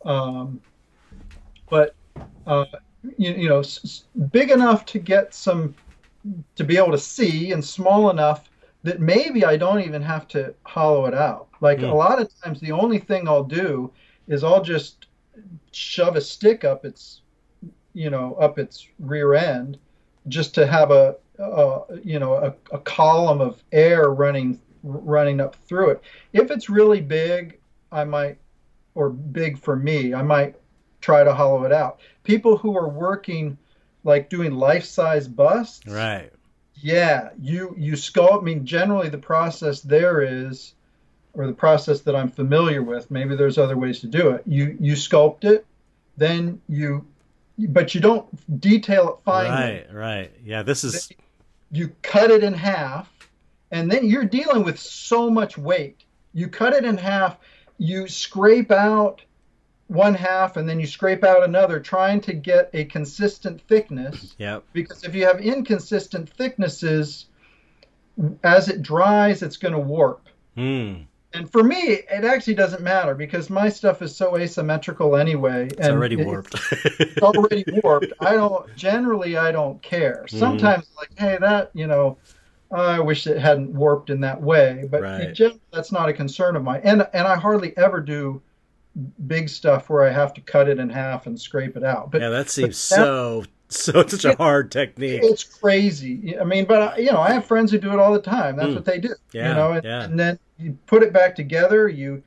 um, 0.05 0.61
but 1.69 1.95
uh, 2.45 2.65
you, 3.17 3.33
you 3.33 3.49
know 3.49 3.59
s- 3.59 4.05
big 4.31 4.51
enough 4.51 4.85
to 4.85 4.99
get 4.99 5.33
some 5.33 5.75
to 6.55 6.63
be 6.63 6.77
able 6.77 6.91
to 6.91 6.97
see 6.97 7.51
and 7.51 7.63
small 7.63 8.09
enough 8.09 8.51
that 8.83 8.99
maybe 9.01 9.45
i 9.45 9.57
don't 9.57 9.81
even 9.81 10.01
have 10.01 10.27
to 10.27 10.53
hollow 10.65 11.05
it 11.05 11.13
out 11.13 11.49
like 11.61 11.81
Hmm. 11.81 11.89
a 11.89 11.95
lot 11.95 12.21
of 12.21 12.29
times 12.43 12.59
the 12.61 12.71
only 12.71 12.99
thing 12.99 13.27
i'll 13.27 13.43
do 13.43 13.93
is 14.27 14.43
i'll 14.43 14.63
just 14.63 15.07
shove 15.71 16.15
a 16.17 16.21
stick 16.21 16.63
up 16.65 16.85
its 16.85 17.23
you 17.93 18.09
know 18.09 18.35
up 18.35 18.59
its 18.59 18.87
rear 18.99 19.33
end 19.35 19.79
just 20.27 20.53
to 20.55 20.67
have 20.67 20.91
a, 20.91 21.15
a 21.39 21.81
you 22.03 22.19
know 22.19 22.33
a, 22.35 22.53
a 22.71 22.79
column 22.79 23.41
of 23.41 23.63
air 23.71 24.09
running 24.09 24.59
running 24.83 25.41
up 25.41 25.55
through 25.67 25.89
it 25.89 26.01
if 26.33 26.51
it's 26.51 26.69
really 26.69 27.01
big 27.01 27.57
I 27.91 28.03
might, 28.03 28.37
or 28.95 29.09
big 29.09 29.57
for 29.57 29.75
me, 29.75 30.13
I 30.13 30.21
might 30.21 30.55
try 31.01 31.23
to 31.23 31.33
hollow 31.33 31.63
it 31.63 31.71
out. 31.71 31.99
People 32.23 32.57
who 32.57 32.77
are 32.77 32.89
working, 32.89 33.57
like 34.03 34.29
doing 34.29 34.51
life-size 34.51 35.27
busts, 35.27 35.87
Right. 35.87 36.31
yeah, 36.75 37.29
you 37.39 37.73
you 37.77 37.93
sculpt. 37.93 38.41
I 38.41 38.43
mean, 38.43 38.65
generally 38.65 39.09
the 39.09 39.17
process 39.17 39.81
there 39.81 40.21
is, 40.21 40.73
or 41.33 41.47
the 41.47 41.53
process 41.53 42.01
that 42.01 42.15
I'm 42.15 42.29
familiar 42.29 42.83
with. 42.83 43.09
Maybe 43.09 43.35
there's 43.35 43.57
other 43.57 43.77
ways 43.77 44.01
to 44.01 44.07
do 44.07 44.31
it. 44.31 44.43
You 44.45 44.75
you 44.79 44.93
sculpt 44.93 45.45
it, 45.45 45.65
then 46.17 46.61
you, 46.67 47.05
but 47.57 47.95
you 47.95 48.01
don't 48.01 48.59
detail 48.59 49.09
it 49.09 49.15
finely 49.25 49.85
Right. 49.89 49.93
Right. 49.93 50.31
Yeah. 50.43 50.63
This 50.63 50.83
is. 50.83 51.09
you 51.71 51.89
cut 52.01 52.31
it 52.31 52.43
in 52.43 52.53
half, 52.53 53.11
and 53.71 53.91
then 53.91 54.05
you're 54.05 54.25
dealing 54.25 54.63
with 54.63 54.79
so 54.79 55.29
much 55.29 55.57
weight. 55.57 56.03
You 56.33 56.47
cut 56.47 56.73
it 56.73 56.85
in 56.85 56.97
half, 56.97 57.37
you 57.77 58.07
scrape 58.07 58.71
out 58.71 59.23
one 59.87 60.13
half, 60.13 60.57
and 60.57 60.67
then 60.67 60.79
you 60.79 60.85
scrape 60.85 61.23
out 61.23 61.43
another, 61.43 61.79
trying 61.79 62.21
to 62.21 62.33
get 62.33 62.69
a 62.73 62.85
consistent 62.85 63.61
thickness. 63.61 64.35
Yep. 64.37 64.63
Because 64.73 65.03
if 65.03 65.15
you 65.15 65.25
have 65.25 65.39
inconsistent 65.39 66.29
thicknesses, 66.29 67.25
as 68.43 68.67
it 68.67 68.81
dries, 68.81 69.41
it's 69.41 69.57
going 69.57 69.73
to 69.73 69.79
warp. 69.79 70.27
Hmm. 70.55 71.03
And 71.33 71.51
for 71.51 71.61
me, 71.63 71.77
it 72.09 72.23
actually 72.23 72.55
doesn't 72.55 72.81
matter 72.81 73.13
because 73.13 73.49
my 73.49 73.67
stuff 73.69 74.01
is 74.01 74.15
so 74.15 74.37
asymmetrical 74.37 75.15
anyway. 75.17 75.67
It's 75.67 75.87
already 75.87 76.15
warped. 76.15 76.55
it's 76.99 77.21
already 77.21 77.63
warped. 77.83 78.13
I 78.21 78.33
don't 78.33 78.73
generally 78.75 79.37
I 79.37 79.51
don't 79.51 79.81
care. 79.81 80.23
Mm-hmm. 80.27 80.37
Sometimes 80.39 80.89
like, 80.97 81.09
hey, 81.17 81.37
that 81.41 81.71
you 81.73 81.85
know, 81.85 82.17
I 82.71 82.99
wish 82.99 83.27
it 83.27 83.37
hadn't 83.37 83.73
warped 83.73 84.09
in 84.09 84.21
that 84.21 84.41
way. 84.41 84.85
But 84.89 85.01
Right. 85.01 85.33
general, 85.33 85.59
that's 85.73 85.91
not 85.91 86.07
a 86.09 86.13
concern 86.13 86.55
of 86.55 86.63
mine. 86.63 86.81
And 86.83 87.05
and 87.13 87.27
I 87.27 87.35
hardly 87.35 87.75
ever 87.77 87.99
do 87.99 88.41
big 89.27 89.47
stuff 89.49 89.89
where 89.89 90.03
I 90.03 90.11
have 90.11 90.33
to 90.35 90.41
cut 90.41 90.67
it 90.69 90.79
in 90.79 90.89
half 90.89 91.27
and 91.27 91.39
scrape 91.39 91.75
it 91.77 91.83
out. 91.83 92.09
But 92.09 92.21
yeah. 92.21 92.29
That 92.29 92.49
seems 92.49 92.69
that- 92.89 92.95
so. 92.95 93.43
So 93.69 93.99
it's 93.99 94.13
such 94.17 94.23
a 94.23 94.37
hard 94.37 94.71
technique. 94.71 95.19
it's 95.25 95.43
crazy. 95.43 96.39
I 96.39 96.45
mean, 96.45 96.63
but 96.63 96.99
you 97.03 97.11
know, 97.11 97.19
I 97.19 97.33
have 97.33 97.45
friends 97.45 97.69
who 97.69 97.77
do 97.77 97.91
it 97.91 97.99
all 97.99 98.13
the 98.13 98.21
time. 98.21 98.55
That's 98.55 98.69
Mm. 98.69 98.75
what 98.75 98.85
they 98.85 98.97
do. 98.97 99.13
Yeah, 99.33 99.49
you 99.49 99.55
know, 99.55 99.71
and, 99.73 99.83
yeah. 99.83 100.03
and 100.05 100.17
then 100.17 100.39
you 100.59 100.77
put 100.85 101.03
it 101.03 101.13
back 101.13 101.35
together. 101.35 101.87
You 101.87 102.23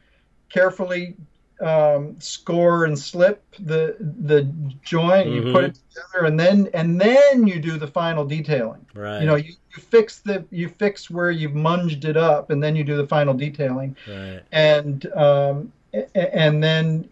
carefully 0.48 1.16
um, 1.60 2.18
score 2.20 2.84
and 2.84 2.98
slip 2.98 3.42
the 3.58 3.96
the 4.00 4.42
joint. 4.82 5.28
You 5.28 5.52
put 5.52 5.64
it 5.64 5.78
together, 5.88 6.26
and 6.26 6.38
then 6.38 6.68
and 6.74 7.00
then 7.00 7.46
you 7.46 7.60
do 7.60 7.78
the 7.78 7.86
final 7.86 8.24
detailing. 8.24 8.84
Right. 8.94 9.20
You 9.20 9.26
know, 9.26 9.36
you, 9.36 9.52
you 9.74 9.82
fix 9.82 10.20
the 10.20 10.44
you 10.50 10.68
fix 10.68 11.10
where 11.10 11.30
you've 11.30 11.52
munged 11.52 12.04
it 12.04 12.16
up, 12.16 12.50
and 12.50 12.62
then 12.62 12.76
you 12.76 12.84
do 12.84 12.96
the 12.96 13.06
final 13.06 13.34
detailing 13.34 13.96
Right. 14.08 14.40
and 14.52 15.06
um, 15.12 15.72
and 16.14 16.62
then 16.62 17.08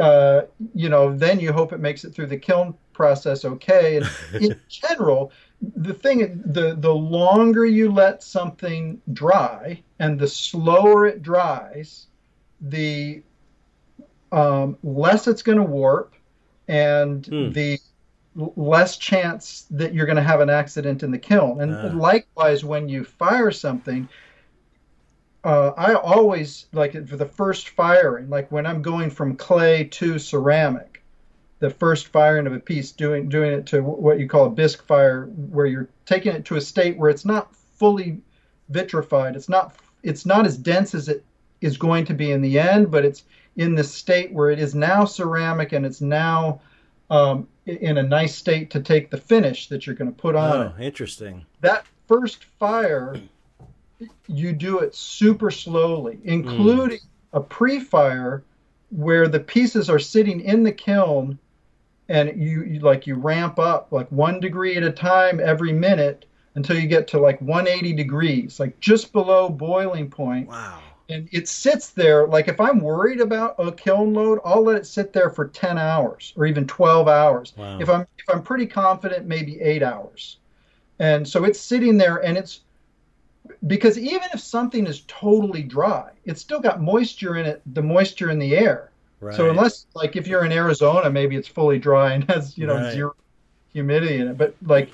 uh, 0.00 0.42
you 0.74 0.88
know 0.88 1.16
then 1.16 1.38
you 1.40 1.52
hope 1.52 1.72
it 1.72 1.80
makes 1.80 2.04
it 2.04 2.14
through 2.14 2.26
the 2.26 2.38
kiln 2.38 2.74
process 2.92 3.44
okay 3.44 3.96
and 3.96 4.10
in 4.42 4.60
general 4.68 5.32
the 5.76 5.94
thing 5.94 6.42
the 6.44 6.74
the 6.74 6.92
longer 6.94 7.64
you 7.64 7.90
let 7.92 8.22
something 8.22 9.00
dry 9.12 9.82
and 9.98 10.18
the 10.18 10.26
slower 10.28 11.06
it 11.06 11.22
dries 11.22 12.06
the 12.60 13.22
um, 14.32 14.78
less 14.82 15.28
it's 15.28 15.42
going 15.42 15.58
to 15.58 15.64
warp 15.64 16.14
and 16.68 17.26
Hmm. 17.26 17.50
the 17.52 17.78
less 18.34 18.96
chance 18.96 19.66
that 19.70 19.92
you're 19.94 20.06
going 20.06 20.16
to 20.16 20.22
have 20.22 20.40
an 20.40 20.48
accident 20.50 21.02
in 21.02 21.10
the 21.10 21.18
kiln 21.18 21.60
and 21.60 21.72
Ah. 21.74 21.88
likewise 21.96 22.64
when 22.64 22.88
you 22.88 23.04
fire 23.04 23.50
something 23.50 24.08
uh, 25.44 25.72
I 25.76 25.94
always 25.94 26.66
like 26.72 26.94
it 26.94 27.08
for 27.08 27.16
the 27.16 27.26
first 27.26 27.70
firing, 27.70 28.28
like 28.28 28.50
when 28.52 28.64
I'm 28.66 28.80
going 28.80 29.10
from 29.10 29.36
clay 29.36 29.84
to 29.84 30.18
ceramic, 30.18 30.91
the 31.62 31.70
first 31.70 32.08
firing 32.08 32.48
of 32.48 32.52
a 32.52 32.58
piece, 32.58 32.90
doing 32.90 33.28
doing 33.28 33.52
it 33.52 33.66
to 33.66 33.84
what 33.84 34.18
you 34.18 34.28
call 34.28 34.46
a 34.46 34.50
bisque 34.50 34.84
fire, 34.84 35.26
where 35.26 35.64
you're 35.64 35.88
taking 36.06 36.34
it 36.34 36.44
to 36.44 36.56
a 36.56 36.60
state 36.60 36.98
where 36.98 37.08
it's 37.08 37.24
not 37.24 37.54
fully 37.54 38.20
vitrified. 38.70 39.36
It's 39.36 39.48
not 39.48 39.76
it's 40.02 40.26
not 40.26 40.44
as 40.44 40.58
dense 40.58 40.92
as 40.92 41.08
it 41.08 41.24
is 41.60 41.76
going 41.76 42.04
to 42.06 42.14
be 42.14 42.32
in 42.32 42.42
the 42.42 42.58
end, 42.58 42.90
but 42.90 43.04
it's 43.04 43.22
in 43.54 43.76
the 43.76 43.84
state 43.84 44.32
where 44.32 44.50
it 44.50 44.58
is 44.58 44.74
now 44.74 45.04
ceramic 45.04 45.70
and 45.70 45.86
it's 45.86 46.00
now 46.00 46.60
um, 47.10 47.46
in 47.66 47.96
a 47.98 48.02
nice 48.02 48.34
state 48.34 48.68
to 48.70 48.80
take 48.80 49.12
the 49.12 49.16
finish 49.16 49.68
that 49.68 49.86
you're 49.86 49.94
going 49.94 50.12
to 50.12 50.20
put 50.20 50.34
on 50.34 50.56
oh, 50.56 50.74
it. 50.76 50.84
interesting. 50.84 51.46
That 51.60 51.86
first 52.08 52.42
fire, 52.58 53.20
you 54.26 54.52
do 54.52 54.80
it 54.80 54.96
super 54.96 55.52
slowly, 55.52 56.18
including 56.24 56.98
a 57.32 57.40
pre-fire 57.40 58.42
where 58.90 59.28
the 59.28 59.38
pieces 59.38 59.88
are 59.88 60.00
sitting 60.00 60.40
in 60.40 60.64
the 60.64 60.72
kiln 60.72 61.38
and 62.12 62.38
you, 62.38 62.62
you 62.64 62.80
like 62.80 63.06
you 63.06 63.14
ramp 63.14 63.58
up 63.58 63.90
like 63.90 64.06
one 64.12 64.38
degree 64.38 64.76
at 64.76 64.82
a 64.82 64.92
time 64.92 65.40
every 65.42 65.72
minute 65.72 66.26
until 66.54 66.78
you 66.78 66.86
get 66.86 67.08
to 67.08 67.18
like 67.18 67.40
180 67.40 67.94
degrees, 67.94 68.60
like 68.60 68.78
just 68.80 69.12
below 69.12 69.48
boiling 69.48 70.10
point. 70.10 70.46
Wow. 70.46 70.80
And 71.08 71.26
it 71.32 71.48
sits 71.48 71.88
there 71.88 72.26
like 72.26 72.48
if 72.48 72.60
I'm 72.60 72.80
worried 72.80 73.20
about 73.20 73.54
a 73.58 73.72
kiln 73.72 74.12
load, 74.12 74.40
I'll 74.44 74.62
let 74.62 74.76
it 74.76 74.86
sit 74.86 75.14
there 75.14 75.30
for 75.30 75.48
10 75.48 75.78
hours 75.78 76.34
or 76.36 76.44
even 76.44 76.66
12 76.66 77.08
hours. 77.08 77.54
Wow. 77.56 77.78
If 77.80 77.88
I'm 77.88 78.02
if 78.18 78.28
I'm 78.28 78.42
pretty 78.42 78.66
confident, 78.66 79.26
maybe 79.26 79.58
8 79.62 79.82
hours. 79.82 80.36
And 80.98 81.26
so 81.26 81.44
it's 81.44 81.58
sitting 81.58 81.96
there 81.96 82.18
and 82.18 82.36
it's 82.36 82.60
because 83.66 83.96
even 83.96 84.28
if 84.34 84.40
something 84.40 84.86
is 84.86 85.04
totally 85.08 85.62
dry, 85.62 86.10
it's 86.26 86.42
still 86.42 86.60
got 86.60 86.82
moisture 86.82 87.36
in 87.36 87.46
it, 87.46 87.62
the 87.74 87.82
moisture 87.82 88.30
in 88.30 88.38
the 88.38 88.54
air. 88.54 88.91
Right. 89.22 89.36
So 89.36 89.48
unless 89.48 89.86
like 89.94 90.16
if 90.16 90.26
you're 90.26 90.44
in 90.44 90.50
Arizona, 90.52 91.08
maybe 91.08 91.36
it's 91.36 91.46
fully 91.46 91.78
dry 91.78 92.14
and 92.14 92.24
has, 92.30 92.58
you 92.58 92.66
know, 92.66 92.76
Right. 92.76 92.92
zero 92.92 93.14
humidity 93.72 94.16
in 94.16 94.28
it. 94.28 94.36
But 94.36 94.56
like 94.62 94.90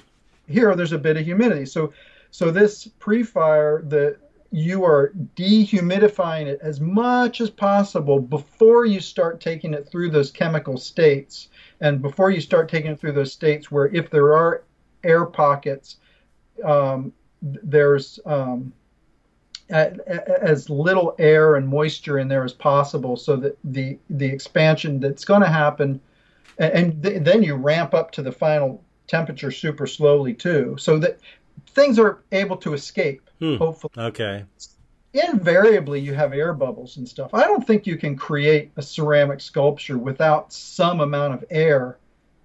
here 0.46 0.76
there's 0.76 0.92
a 0.92 0.98
bit 0.98 1.16
of 1.16 1.24
humidity. 1.24 1.64
So 1.64 1.92
so 2.30 2.50
this 2.50 2.86
pre-fire 2.98 3.82
the 3.82 4.16
you 4.50 4.84
are 4.84 5.12
dehumidifying 5.36 6.46
it 6.46 6.58
as 6.62 6.80
much 6.80 7.40
as 7.40 7.50
possible 7.50 8.18
before 8.18 8.86
you 8.86 9.00
start 9.00 9.40
taking 9.40 9.74
it 9.74 9.88
through 9.88 10.10
those 10.10 10.30
chemical 10.30 10.76
states 10.78 11.48
and 11.80 12.00
before 12.00 12.30
you 12.30 12.40
start 12.40 12.68
taking 12.68 12.90
it 12.90 13.00
through 13.00 13.12
those 13.12 13.32
states 13.32 13.70
where 13.70 13.88
if 13.88 14.10
there 14.10 14.34
are 14.34 14.62
air 15.04 15.26
pockets 15.26 15.96
um, 16.64 17.12
there's 17.42 18.18
um, 18.24 18.72
as 19.70 20.70
little 20.70 21.14
air 21.18 21.56
and 21.56 21.68
moisture 21.68 22.18
in 22.18 22.28
there 22.28 22.44
as 22.44 22.52
possible 22.52 23.16
so 23.16 23.36
that 23.36 23.58
the 23.64 23.98
the 24.10 24.26
expansion 24.26 25.00
that's 25.00 25.24
going 25.24 25.42
to 25.42 25.48
happen 25.48 26.00
and, 26.58 27.02
th- 27.02 27.22
then 27.22 27.42
you 27.42 27.54
ramp 27.54 27.94
up 27.94 28.10
to 28.10 28.22
the 28.22 28.32
final 28.32 28.82
temperature 29.06 29.50
super 29.50 29.86
slowly 29.86 30.34
too 30.34 30.76
so 30.78 30.98
that 30.98 31.18
things 31.68 31.98
are 31.98 32.22
able 32.32 32.56
to 32.56 32.72
escape 32.74 33.22
Hmm. 33.40 33.56
hopefully 33.56 33.92
Okay. 33.96 34.44
invariably 35.14 36.00
you 36.00 36.12
have 36.14 36.32
air 36.32 36.52
bubbles 36.52 36.96
and 36.96 37.08
stuff 37.08 37.32
i 37.34 37.44
don't 37.44 37.66
think 37.66 37.86
you 37.86 37.96
can 37.96 38.16
create 38.16 38.70
a 38.76 38.82
ceramic 38.82 39.40
sculpture 39.40 39.96
without 39.98 40.52
some 40.52 41.00
amount 41.00 41.34
of 41.34 41.44
air 41.50 41.98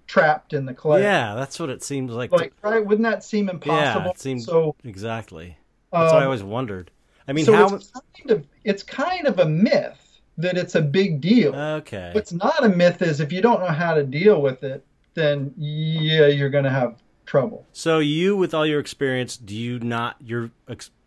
trapped 0.06 0.52
in 0.52 0.64
the 0.64 0.74
clay 0.74 1.02
Yeah, 1.02 1.34
that's 1.34 1.58
what 1.58 1.70
it 1.70 1.82
seems 1.82 2.12
like. 2.12 2.32
like 2.32 2.52
right 2.62 2.84
wouldn't 2.84 3.04
that 3.08 3.24
seem 3.24 3.48
impossible 3.48 4.00
yeah, 4.02 4.10
it 4.10 4.18
seems 4.18 4.44
so 4.44 4.74
exactly. 4.84 5.56
That's 5.92 6.12
what 6.12 6.18
I 6.18 6.22
um, 6.22 6.26
always 6.26 6.42
wondered. 6.42 6.90
I 7.26 7.32
mean, 7.32 7.44
so 7.44 7.52
how? 7.52 7.74
it's 7.74 7.90
kind 7.90 8.30
of 8.30 8.46
it's 8.64 8.82
kind 8.82 9.26
of 9.26 9.38
a 9.38 9.46
myth 9.46 10.20
that 10.38 10.56
it's 10.56 10.74
a 10.74 10.82
big 10.82 11.20
deal. 11.20 11.54
Okay. 11.54 12.10
What's 12.12 12.32
not 12.32 12.64
a 12.64 12.68
myth 12.68 13.02
is 13.02 13.20
if 13.20 13.32
you 13.32 13.40
don't 13.40 13.60
know 13.60 13.66
how 13.66 13.94
to 13.94 14.02
deal 14.02 14.42
with 14.42 14.62
it, 14.64 14.84
then 15.14 15.54
yeah, 15.56 16.26
you're 16.26 16.50
going 16.50 16.64
to 16.64 16.70
have 16.70 16.96
trouble. 17.26 17.66
So 17.72 18.00
you, 18.00 18.36
with 18.36 18.52
all 18.52 18.66
your 18.66 18.80
experience, 18.80 19.36
do 19.36 19.54
you 19.56 19.78
not 19.78 20.16
your 20.20 20.50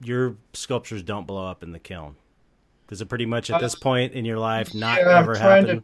your 0.01 0.35
sculptures 0.53 1.03
don't 1.03 1.27
blow 1.27 1.45
up 1.45 1.63
in 1.63 1.71
the 1.71 1.79
kiln? 1.79 2.15
Does 2.87 3.01
it 3.01 3.07
pretty 3.07 3.25
much 3.25 3.51
at 3.51 3.59
this 3.59 3.75
point 3.75 4.13
in 4.13 4.23
your 4.23 4.39
life 4.39 4.73
not 4.73 4.99
Uh, 4.99 5.09
yeah, 5.09 5.19
ever 5.19 5.35
trying 5.35 5.63
to- 5.63 5.69
happen? 5.69 5.83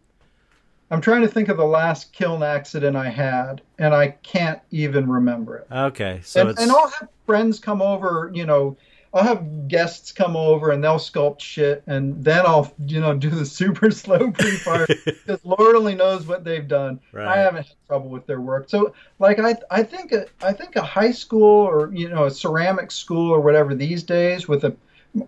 I'm 0.91 1.01
trying 1.01 1.22
to 1.22 1.27
think 1.27 1.49
of 1.49 1.57
the 1.57 1.65
last 1.65 2.14
kiln 2.14 2.43
accident 2.43 2.95
I 2.95 3.10
had, 3.10 3.61
and 3.80 3.95
I 3.95 4.10
can't 4.10 4.60
even 4.69 5.10
remember 5.10 5.57
it. 5.57 5.68
Okay, 5.72 6.22
so 6.23 6.41
and, 6.49 6.60
and 6.60 6.69
I'll 6.69 6.88
have 6.88 7.10
friends 7.26 7.57
come 7.57 7.81
over, 7.81 8.30
you 8.31 8.45
know, 8.45 8.77
I'll 9.14 9.23
have 9.23 9.68
guests 9.68 10.11
come 10.11 10.35
over 10.35 10.72
and 10.72 10.84
they'll 10.84 10.95
sculpt 10.95 11.40
shit, 11.40 11.84
and 11.85 12.23
then 12.23 12.45
I'll, 12.48 12.73
you 12.85 12.99
know, 12.99 13.15
do 13.15 13.30
the 13.30 13.45
super 13.60 13.91
slow 13.91 14.31
pre-fire 14.31 14.88
because 15.06 15.45
Lord 15.45 15.76
only 15.76 15.94
knows 15.94 16.26
what 16.26 16.44
they've 16.44 16.68
done. 16.68 16.99
Right. 17.11 17.27
I 17.27 17.38
haven't 17.38 17.68
had 17.68 17.76
trouble 17.88 18.10
with 18.10 18.26
their 18.26 18.41
work. 18.41 18.69
So, 18.69 18.94
like, 19.19 19.40
I, 19.40 19.56
I 19.69 19.84
think, 19.84 20.14
a, 20.14 20.26
I 20.41 20.52
think 20.52 20.76
a 20.76 20.81
high 20.81 21.11
school 21.11 21.44
or 21.44 21.94
you 21.94 22.10
know 22.10 22.26
a 22.26 22.31
ceramic 22.31 22.91
school 22.91 23.30
or 23.30 23.40
whatever 23.40 23.76
these 23.76 24.02
days 24.02 24.48
with 24.48 24.64
a, 24.64 24.76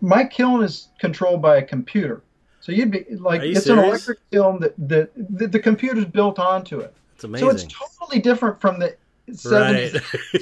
my 0.01 0.23
kiln 0.23 0.63
is 0.63 0.87
controlled 0.99 1.41
by 1.41 1.57
a 1.57 1.63
computer. 1.63 2.23
So 2.61 2.71
you'd 2.71 2.89
be 2.89 3.05
like, 3.17 3.43
you 3.43 3.51
it's 3.51 3.67
an 3.67 3.77
electric 3.77 4.17
kiln 4.31 4.59
that, 4.61 4.73
that 4.89 5.11
the, 5.15 5.45
the 5.45 5.59
computer's 5.59 6.05
built 6.05 6.39
onto 6.39 6.79
it. 6.79 6.95
it's 7.13 7.23
amazing. 7.23 7.47
So 7.47 7.53
it's 7.53 7.65
totally 7.65 8.19
different 8.19 8.59
from 8.59 8.79
the 8.79 8.95
70s 9.29 9.93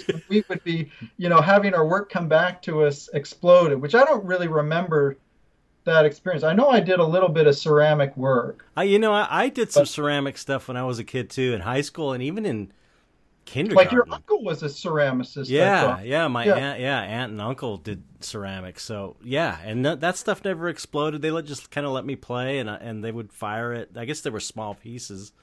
right. 0.10 0.24
we 0.30 0.44
would 0.50 0.64
be, 0.64 0.92
you 1.18 1.30
know, 1.30 1.42
having 1.42 1.74
our 1.74 1.86
work 1.88 2.10
come 2.10 2.28
back 2.28 2.62
to 2.64 2.84
us 2.84 3.10
exploded, 3.14 3.82
which 3.82 3.96
I 3.96 4.04
don't 4.04 4.26
really 4.26 4.48
remember 4.48 5.18
that 5.86 6.06
experience. 6.06 6.44
I 6.44 6.54
know 6.54 6.70
I 6.70 6.80
did 6.80 7.00
a 7.00 7.06
little 7.06 7.30
bit 7.30 7.48
of 7.48 7.58
ceramic 7.58 8.16
work. 8.16 8.66
I, 8.76 8.84
you 8.84 9.00
know, 9.00 9.14
I, 9.14 9.28
I 9.30 9.50
did 9.50 9.72
some 9.72 9.86
ceramic 9.86 10.38
stuff 10.38 10.68
when 10.68 10.78
I 10.78 10.84
was 10.84 11.00
a 11.00 11.04
kid 11.04 11.30
too, 11.30 11.54
in 11.54 11.62
high 11.62 11.82
school 11.82 12.14
and 12.14 12.24
even 12.24 12.46
in 12.46 12.72
kindergarten. 13.46 13.86
Like 13.86 13.92
your 13.92 14.06
uncle 14.10 14.44
was 14.44 14.64
a 14.64 14.68
ceramicist. 14.68 15.50
Yeah, 15.50 16.02
yeah, 16.02 16.28
my 16.30 16.46
Yeah. 16.46 16.56
aunt, 16.56 16.80
yeah, 16.80 17.02
aunt 17.02 17.32
and 17.34 17.42
uncle 17.42 17.78
did 17.78 18.04
ceramics. 18.22 18.84
So 18.84 19.18
yeah, 19.24 19.58
and 19.64 19.86
that, 19.86 20.00
that 20.00 20.16
stuff 20.18 20.44
never 20.46 20.70
exploded. 20.70 21.22
They 21.22 21.32
let 21.32 21.46
just 21.46 21.70
kind 21.70 21.86
of 21.86 21.92
let 21.94 22.06
me 22.06 22.16
play, 22.16 22.60
and 22.60 22.70
I- 22.70 22.78
and 22.78 23.04
they 23.04 23.12
would 23.12 23.34
fire 23.34 23.74
it. 23.74 23.92
I 23.98 24.06
guess 24.06 24.22
they 24.22 24.30
were 24.30 24.40
small 24.40 24.76
pieces, 24.76 25.34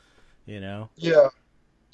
you 0.46 0.60
know. 0.60 0.88
Yeah. 0.96 1.28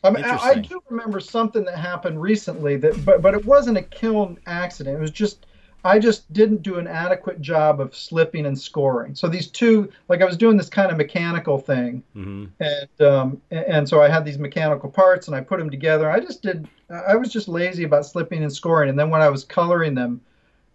I 0.05 0.11
mean, 0.11 0.25
I, 0.25 0.37
I 0.37 0.55
do 0.57 0.81
remember 0.89 1.21
something 1.21 1.65
that 1.65 1.79
happened 1.79 2.21
recently 2.21 2.77
that, 2.77 3.05
but 3.05 3.23
but 3.23 3.35
it 3.35 3.45
wasn't 3.45 3.79
a 3.79 3.83
kiln 3.83 4.39
accident. 4.47 4.97
It 4.99 5.01
was 5.01 5.11
just 5.11 5.47
I 5.87 6.01
just 6.01 6.31
didn't 6.33 6.63
do 6.63 6.79
an 6.79 6.89
adequate 6.89 7.41
job 7.41 7.81
of 7.81 7.95
slipping 7.95 8.47
and 8.47 8.59
scoring. 8.59 9.15
So 9.15 9.29
these 9.29 9.47
two, 9.47 9.91
like 10.09 10.21
I 10.21 10.25
was 10.25 10.37
doing 10.37 10.57
this 10.57 10.69
kind 10.69 10.91
of 10.91 10.97
mechanical 10.97 11.59
thing, 11.59 12.03
hmm 12.13 12.47
and 12.61 13.01
um, 13.01 13.41
and 13.51 13.89
so 13.89 14.03
I 14.03 14.09
had 14.09 14.25
these 14.25 14.39
mechanical 14.39 14.91
parts 14.91 15.29
and 15.29 15.37
I 15.37 15.41
put 15.41 15.59
them 15.59 15.71
together. 15.71 16.11
I 16.11 16.21
just 16.21 16.43
did. 16.43 16.69
I 16.91 17.15
was 17.15 17.33
just 17.33 17.47
lazy 17.49 17.85
about 17.85 18.05
slipping 18.05 18.43
and 18.43 18.53
scoring, 18.53 18.91
and 18.91 18.99
then 18.99 19.11
when 19.11 19.23
I 19.23 19.29
was 19.29 19.45
coloring 19.45 19.95
them, 19.95 20.21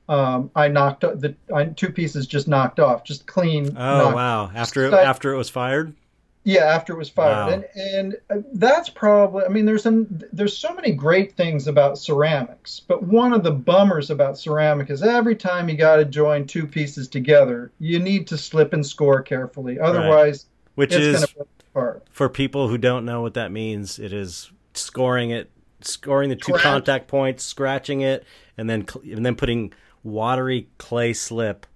um, 0.08 0.50
I 0.56 0.68
knocked 0.70 1.02
the 1.02 1.36
I, 1.54 1.66
two 1.66 1.92
pieces 1.92 2.26
just 2.26 2.48
knocked 2.48 2.80
off, 2.80 3.04
just 3.04 3.28
clean. 3.28 3.76
Oh 3.78 4.16
wow! 4.16 4.50
After 4.56 4.94
after 4.96 5.34
it 5.34 5.38
was 5.38 5.50
fired. 5.50 5.94
Yeah, 6.44 6.64
after 6.66 6.94
it 6.94 6.98
was 6.98 7.10
fired, 7.10 7.36
Wow. 7.36 7.50
and 7.50 7.66
and 7.76 8.16
uh, 8.32 8.38
that's 8.54 8.90
probably. 8.90 9.44
I 9.46 9.48
mean, 9.50 9.66
there's 9.66 9.84
some 9.84 10.08
there's 10.34 10.58
so 10.58 10.74
many 10.74 10.92
great 10.92 11.34
things 11.36 11.68
about 11.68 12.00
ceramics, 12.00 12.82
but 12.88 13.04
one 13.04 13.32
of 13.32 13.44
the 13.44 13.52
bummers 13.52 14.10
about 14.10 14.40
ceramic 14.40 14.90
is 14.90 15.04
every 15.04 15.36
time 15.36 15.70
you 15.70 15.78
got 15.78 15.98
to 15.98 16.06
join 16.06 16.48
two 16.48 16.66
pieces 16.66 17.08
together, 17.08 17.72
you 17.80 18.00
need 18.00 18.26
to 18.28 18.38
slip 18.40 18.74
and 18.74 18.84
score 18.84 19.22
carefully. 19.22 19.80
Otherwise, 19.80 20.48
Which 20.74 20.94
it's 20.94 21.06
is 21.06 21.16
going 21.18 21.28
to 21.28 21.34
break 21.36 21.48
apart. 21.76 22.08
for 22.12 22.28
people 22.28 22.68
who 22.70 22.78
don't 22.80 23.06
know 23.06 23.22
what 23.22 23.36
that 23.36 23.52
means, 23.52 24.00
it 24.00 24.12
is 24.12 24.52
scoring 24.74 25.30
it, 25.30 25.52
scoring 25.82 26.30
the 26.30 26.36
two 26.36 26.54
Scratch. 26.54 26.64
contact 26.64 27.08
points, 27.08 27.44
scratching 27.44 28.02
it, 28.02 28.26
and 28.58 28.68
then 28.68 28.88
and 29.04 29.24
then 29.24 29.36
putting 29.36 29.74
watery 30.04 30.68
clay 30.80 31.14
slip 31.14 31.68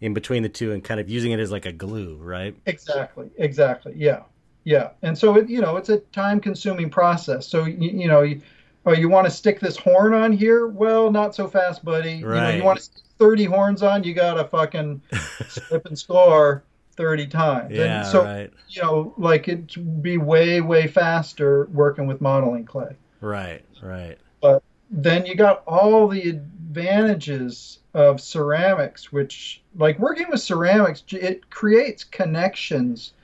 in 0.00 0.14
between 0.14 0.42
the 0.42 0.48
two 0.48 0.72
and 0.72 0.82
kind 0.82 1.00
of 1.00 1.08
using 1.08 1.32
it 1.32 1.40
as 1.40 1.50
like 1.50 1.66
a 1.66 1.72
glue, 1.72 2.16
right? 2.16 2.56
Exactly. 2.66 3.30
Exactly. 3.36 3.94
Yeah. 3.96 4.22
Yeah. 4.64 4.90
And 5.02 5.16
so 5.16 5.36
it, 5.36 5.48
you 5.48 5.60
know, 5.60 5.76
it's 5.76 5.88
a 5.88 5.98
time-consuming 5.98 6.90
process. 6.90 7.46
So 7.46 7.64
you, 7.64 7.90
you 7.90 8.08
know, 8.08 8.22
you, 8.22 8.40
oh, 8.86 8.92
you 8.92 9.08
want 9.08 9.26
to 9.26 9.30
stick 9.30 9.60
this 9.60 9.76
horn 9.76 10.14
on 10.14 10.32
here? 10.32 10.66
Well, 10.66 11.10
not 11.10 11.34
so 11.34 11.48
fast, 11.48 11.84
buddy. 11.84 12.16
You, 12.16 12.26
know, 12.26 12.50
you 12.50 12.64
want 12.64 12.78
to 12.78 12.84
stick 12.84 13.02
30 13.18 13.44
horns 13.44 13.82
on? 13.82 14.04
You 14.04 14.14
got 14.14 14.34
to 14.34 14.44
fucking 14.44 15.02
slip 15.48 15.86
and 15.86 15.98
score 15.98 16.62
30 16.96 17.26
times. 17.28 17.74
Yeah, 17.74 18.00
and 18.00 18.06
so, 18.06 18.24
right, 18.24 18.52
you 18.68 18.82
know, 18.82 19.14
like 19.16 19.48
it'd 19.48 20.02
be 20.02 20.18
way, 20.18 20.60
way 20.60 20.86
faster 20.86 21.68
working 21.72 22.06
with 22.06 22.20
modeling 22.20 22.64
clay. 22.64 22.96
right, 23.20 23.64
right. 23.82 24.18
But 24.40 24.62
then 24.90 25.26
you 25.26 25.34
got 25.34 25.62
all 25.66 26.08
the 26.08 26.40
advantages 26.68 27.78
of 27.94 28.20
ceramics, 28.20 29.10
which, 29.10 29.62
like 29.76 29.98
working 29.98 30.26
with 30.30 30.40
ceramics, 30.40 31.02
it 31.10 31.48
creates 31.48 32.04
connections 32.04 33.14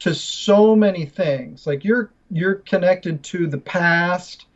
to 0.00 0.14
so 0.14 0.74
many 0.74 1.06
things. 1.06 1.66
Like 1.66 1.84
you're 1.84 2.10
you're 2.30 2.56
connected 2.56 3.22
to 3.24 3.46
the 3.46 3.58
past 3.58 4.46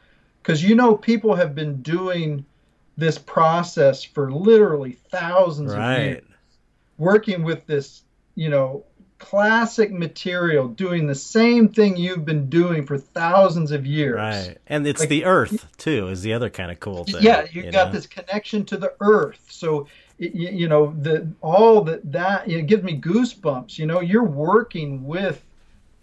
because 0.43 0.63
you 0.63 0.75
know 0.75 0.97
people 0.97 1.35
have 1.35 1.55
been 1.55 1.81
doing 1.83 2.45
this 2.97 3.19
process 3.19 4.03
for 4.03 4.33
literally 4.33 4.93
thousands 5.11 5.73
of 5.73 5.79
years 5.99 6.23
working 6.99 7.43
with 7.43 7.67
this, 7.67 8.03
you 8.35 8.49
know, 8.49 8.85
classic 9.19 9.91
material 9.93 10.69
doing 10.69 11.07
the 11.07 11.15
same 11.15 11.69
thing 11.69 11.97
you've 11.97 12.25
been 12.25 12.49
doing 12.51 12.85
for 12.85 12.99
thousands 12.99 13.71
of 13.71 13.87
years. 13.87 14.17
Right. 14.17 14.59
And 14.67 14.87
it's 14.87 15.01
Like- 15.01 15.09
the 15.09 15.25
earth 15.25 15.67
too 15.79 16.09
is 16.09 16.23
the 16.23 16.33
other 16.35 16.51
kind 16.51 16.71
of 16.71 16.81
cool 16.81 17.05
thing. 17.05 17.23
yeah 17.23 17.43
you've 17.53 17.67
you 17.67 17.73
got 17.73 17.89
know? 17.89 17.93
this 17.93 18.07
connection 18.07 18.65
to 18.67 18.77
the 18.77 18.93
earth 19.01 19.45
so 19.49 19.87
it, 20.19 20.35
you, 20.35 20.49
you 20.51 20.69
know 20.69 20.95
the 21.01 21.29
all 21.41 21.83
that 21.83 22.11
that 22.13 22.49
it 22.49 22.63
gives 22.67 22.83
me 22.83 23.01
goosebumps 23.01 23.79
you 23.79 23.87
know 23.87 24.01
you're 24.01 24.25
working 24.25 25.05
with 25.07 25.43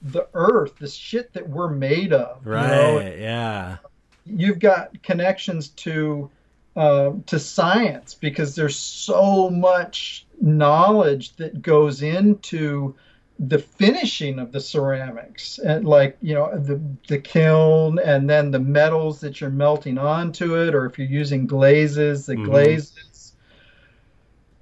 the 0.02 0.28
earth 0.34 0.78
the 0.80 0.88
shit 0.88 1.32
that 1.34 1.48
we're 1.48 1.70
made 1.70 2.12
of 2.14 2.44
you 2.46 2.52
Right. 2.54 2.68
know? 2.68 3.00
Yeah. 3.00 3.78
you've 4.26 4.60
got 4.60 5.02
connections 5.04 5.68
to 5.70 6.30
uh, 6.76 7.12
to 7.26 7.38
science 7.38 8.14
because 8.14 8.56
there's 8.56 8.78
so 8.78 9.50
much 9.50 10.26
knowledge 10.42 11.36
that 11.38 11.62
goes 11.62 12.02
into 12.02 12.96
the 13.40 13.58
finishing 13.60 14.38
of 14.40 14.52
the 14.52 14.60
ceramics 14.60 15.58
and 15.60 15.86
like 15.86 16.18
you 16.22 16.34
know 16.36 16.56
the 16.60 16.80
the 17.08 17.18
kiln 17.18 17.98
and 18.00 18.30
then 18.30 18.52
the 18.52 18.60
metals 18.60 19.20
that 19.22 19.42
you're 19.42 19.50
melting 19.50 19.98
onto 19.98 20.56
it 20.58 20.76
or 20.76 20.86
if 20.86 21.00
you're 21.00 21.08
using 21.08 21.48
glazes 21.48 22.28
the 22.28 22.36
Mhm. 22.36 22.44
glazes 22.44 23.34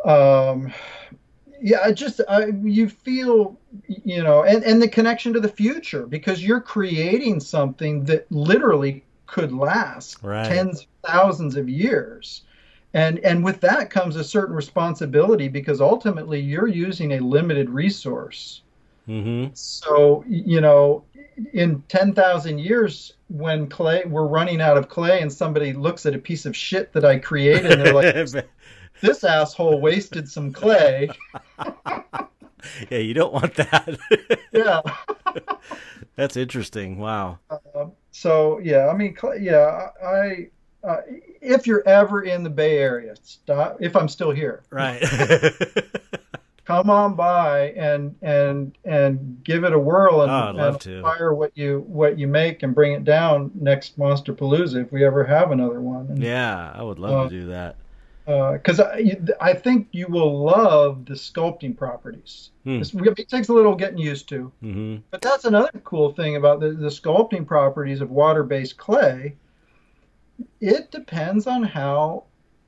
um 0.05 0.71
yeah 1.61 1.79
i 1.83 1.91
just 1.91 2.21
I, 2.29 2.47
you 2.63 2.87
feel 2.87 3.59
you 3.87 4.23
know 4.23 4.43
and 4.43 4.63
and 4.63 4.81
the 4.81 4.87
connection 4.87 5.33
to 5.33 5.39
the 5.41 5.49
future 5.49 6.07
because 6.07 6.43
you're 6.43 6.61
creating 6.61 7.39
something 7.41 8.05
that 8.05 8.31
literally 8.31 9.05
could 9.25 9.51
last 9.51 10.23
Right. 10.23 10.45
tens 10.45 10.81
of 10.81 10.87
thousands 11.11 11.55
of 11.57 11.67
years 11.69 12.43
and 12.93 13.19
and 13.19 13.43
with 13.43 13.61
that 13.61 13.89
comes 13.89 14.15
a 14.15 14.23
certain 14.23 14.55
responsibility 14.55 15.47
because 15.47 15.81
ultimately 15.81 16.39
you're 16.39 16.67
using 16.67 17.13
a 17.13 17.19
limited 17.19 17.69
resource 17.69 18.61
Mm-hmm. 19.07 19.55
so 19.55 20.23
you 20.27 20.61
know 20.61 21.03
in 21.53 21.81
10,000 21.87 22.59
years 22.59 23.13
when 23.29 23.67
clay 23.67 24.03
we're 24.05 24.27
running 24.27 24.61
out 24.61 24.77
of 24.77 24.87
clay 24.87 25.21
and 25.21 25.33
somebody 25.33 25.73
looks 25.73 26.05
at 26.05 26.13
a 26.13 26.19
piece 26.19 26.45
of 26.45 26.55
shit 26.55 26.93
that 26.93 27.03
I 27.03 27.17
created 27.17 27.71
and 27.71 27.81
they're 27.81 27.93
like 27.93 28.13
this 29.01 29.23
asshole 29.23 29.81
wasted 29.81 30.29
some 30.29 30.53
clay 30.53 31.09
yeah, 32.91 32.99
you 32.99 33.15
don't 33.15 33.33
want 33.33 33.55
that. 33.55 33.97
yeah 34.51 34.81
That's 36.19 36.35
interesting. 36.35 36.97
Wow. 36.97 37.39
Um, 37.73 37.93
so 38.11 38.59
yeah, 38.59 38.89
I 38.89 38.93
mean, 38.97 39.15
yeah, 39.39 39.87
I 40.05 40.49
uh, 40.83 40.97
if 41.41 41.67
you're 41.67 41.87
ever 41.87 42.23
in 42.23 42.43
the 42.43 42.49
Bay 42.49 42.77
Area, 42.79 43.15
stop. 43.23 43.77
If 43.79 43.95
I'm 43.95 44.07
still 44.07 44.31
here, 44.31 44.63
Right. 44.69 45.01
come 46.65 46.89
on 46.91 47.15
by 47.15 47.71
and 47.71 48.15
and 48.21 48.77
and 48.85 49.43
give 49.43 49.63
it 49.63 49.73
a 49.73 49.79
whirl 49.79 50.21
and, 50.21 50.31
Oh, 50.31 50.35
I'd 50.35 50.55
love 50.55 50.73
and 50.75 50.81
to. 50.81 51.01
fire 51.01 51.33
what 51.33 51.51
you 51.57 51.83
what 51.87 52.19
you 52.19 52.27
make 52.27 52.61
and 52.63 52.75
bring 52.75 52.93
it 52.93 53.03
down 53.03 53.51
next 53.55 53.97
Monsterpalooza 53.97 54.83
if 54.85 54.91
we 54.91 55.03
ever 55.03 55.23
have 55.23 55.51
another 55.51 55.81
one. 55.81 56.07
And, 56.09 56.21
yeah, 56.23 56.71
I 56.75 56.83
would 56.83 56.99
love 56.99 57.11
Uh, 57.11 57.23
to 57.23 57.29
do 57.29 57.45
that. 57.47 57.75
because 58.53 58.79
I, 58.79 59.17
I 59.41 59.53
think 59.55 59.87
you 59.91 60.05
will 60.07 60.43
love 60.43 61.05
the 61.05 61.15
sculpting 61.15 61.75
properties. 61.75 62.51
Hmm. 62.63 62.81
It 62.83 63.27
takes 63.29 63.47
a 63.49 63.53
little 63.53 63.73
getting 63.75 63.97
used 63.97 64.29
to. 64.29 64.51
hmm 64.61 64.97
But 65.09 65.21
that's 65.23 65.45
another 65.45 65.71
cool 65.83 66.11
thing 66.13 66.35
about 66.35 66.59
the, 66.59 66.69
the 66.71 66.89
sculpting 66.89 67.47
properties 67.47 68.01
of 68.01 68.11
water-based 68.11 68.77
clay. 68.77 69.35
It 70.61 70.91
depends 70.91 71.47
on 71.47 71.63
how 71.63 72.25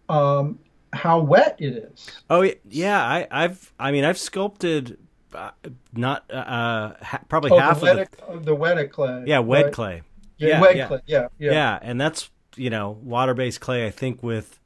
um, 0.09 0.59
how 0.93 1.19
wet 1.19 1.55
it 1.59 1.75
is. 1.91 2.09
Oh 2.29 2.49
yeah. 2.69 3.01
I, 3.03 3.27
I've. 3.31 3.73
I 3.79 3.91
mean, 3.91 4.03
I've 4.03 4.17
sculpted 4.17 4.97
uh, 5.33 5.51
not 5.93 6.29
uh, 6.31 6.93
ha- 7.01 7.21
probably 7.29 7.51
Oh, 7.51 7.57
half 7.59 7.79
the 7.81 7.91
of 7.91 7.97
wet, 7.97 8.11
the. 8.33 8.39
the 8.39 8.55
wet 8.55 8.91
clay. 8.91 9.23
Yeah, 9.25 9.39
wet 9.39 9.65
right? 9.65 9.73
clay. 9.73 10.01
Yeah, 10.37 10.47
Yeah, 10.47 10.61
wet 10.61 10.75
yeah. 10.75 10.87
clay. 10.87 10.99
Yeah, 11.05 11.27
Yeah. 11.39 11.51
yeah. 11.51 11.79
and 11.81 11.99
that's 12.01 12.29
you 12.57 12.69
know 12.69 12.91
water-based 13.01 13.61
clay. 13.61 13.85
I 13.85 13.91
think 13.91 14.21
with 14.21 14.59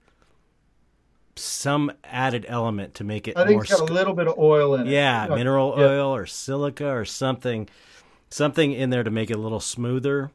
some 1.35 1.91
added 2.05 2.45
element 2.47 2.93
to 2.95 3.03
make 3.03 3.27
it 3.27 3.35
I 3.37 3.45
think 3.45 3.61
it's 3.63 3.71
got 3.77 3.89
a 3.89 3.93
little 3.93 4.13
bit 4.13 4.27
of 4.27 4.37
oil 4.37 4.73
in 4.75 4.87
it. 4.87 4.91
yeah, 4.91 5.27
mineral 5.29 5.73
oil 5.77 6.15
or 6.15 6.25
silica 6.25 6.87
or 6.87 7.03
something, 7.03 7.67
something 8.29 8.71
in 8.71 8.89
there 8.89 9.03
to 9.03 9.11
make 9.11 9.29
it 9.29 9.35
a 9.35 9.39
little 9.39 9.59
smoother. 9.59 10.31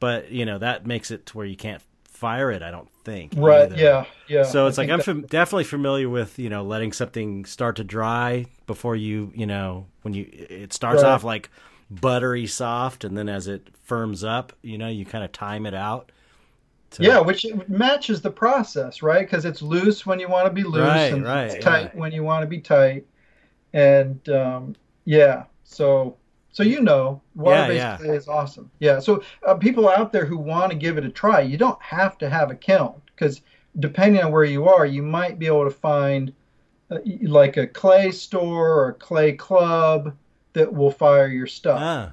But 0.00 0.30
you 0.32 0.44
know 0.46 0.58
that 0.58 0.86
makes 0.86 1.10
it 1.10 1.26
to 1.26 1.36
where 1.36 1.46
you 1.46 1.56
can't 1.56 1.82
fire 2.22 2.50
it. 2.50 2.62
I 2.62 2.70
don't 2.70 2.88
think. 3.04 3.32
Right. 3.36 3.64
either. 3.72 3.76
Yeah. 3.76 4.04
Yeah. 4.28 4.42
So 4.44 4.64
I 4.64 4.68
it's 4.68 4.78
like 4.78 4.88
I'm 4.90 5.00
fam- 5.00 5.26
definitely 5.26 5.64
familiar 5.64 6.08
with 6.08 6.38
you 6.38 6.48
know 6.48 6.62
letting 6.62 6.92
something 6.92 7.44
start 7.44 7.76
to 7.76 7.84
dry 7.84 8.46
before 8.66 8.96
you 8.96 9.32
you 9.34 9.46
know 9.46 9.86
when 10.02 10.14
you 10.14 10.24
it 10.32 10.72
starts 10.72 11.02
Right. 11.02 11.10
off 11.10 11.24
like 11.24 11.50
buttery 11.90 12.46
soft 12.46 13.04
and 13.04 13.18
then 13.18 13.28
as 13.28 13.46
it 13.48 13.68
firms 13.84 14.24
up 14.24 14.52
you 14.62 14.78
know 14.78 14.88
you 14.88 15.04
kind 15.04 15.24
of 15.24 15.32
time 15.32 15.66
it 15.66 15.74
out. 15.74 16.10
to- 16.92 17.02
Yeah, 17.02 17.20
which 17.20 17.44
matches 17.68 18.20
the 18.22 18.30
process, 18.30 19.02
right? 19.02 19.26
Because 19.26 19.44
it's 19.44 19.62
loose 19.62 20.06
when 20.06 20.18
you 20.20 20.28
want 20.28 20.46
to 20.46 20.52
be 20.52 20.62
loose, 20.62 20.86
Right, 20.88 21.12
and 21.12 21.24
right, 21.24 21.50
it's 21.50 21.64
tight 21.64 21.90
yeah. 21.94 22.00
when 22.00 22.12
you 22.12 22.22
want 22.22 22.42
to 22.44 22.46
be 22.46 22.60
tight. 22.60 23.04
And 23.72 24.26
um, 24.28 24.76
yeah, 25.04 25.44
so 25.64 26.16
so 26.52 26.62
you 26.62 26.80
know, 26.80 27.20
water-based 27.34 27.76
yeah. 27.76 27.96
clay 27.96 28.16
is 28.16 28.28
awesome. 28.28 28.70
Yeah, 28.78 28.98
so 29.00 29.22
uh, 29.46 29.54
people 29.54 29.88
out 29.88 30.12
there 30.12 30.26
who 30.26 30.38
want 30.38 30.70
to 30.70 30.78
give 30.78 30.98
it 30.98 31.04
a 31.04 31.10
try, 31.10 31.40
you 31.40 31.56
don't 31.56 31.80
have 31.82 32.18
to 32.18 32.30
have 32.30 32.50
a 32.50 32.54
kiln 32.54 33.00
because 33.06 33.42
depending 33.80 34.22
on 34.22 34.32
where 34.32 34.44
you 34.44 34.68
are, 34.68 34.86
you 34.86 35.02
might 35.02 35.38
be 35.38 35.46
able 35.46 35.64
to 35.64 35.70
find 35.70 36.32
uh, 36.90 36.98
like 37.22 37.56
a 37.56 37.66
clay 37.66 38.10
store 38.10 38.68
or 38.68 38.88
a 38.90 38.94
clay 38.94 39.32
club 39.32 40.14
that 40.52 40.72
will 40.72 40.90
fire 40.90 41.28
your 41.28 41.46
stuff 41.46 41.78
Ah, 41.80 42.12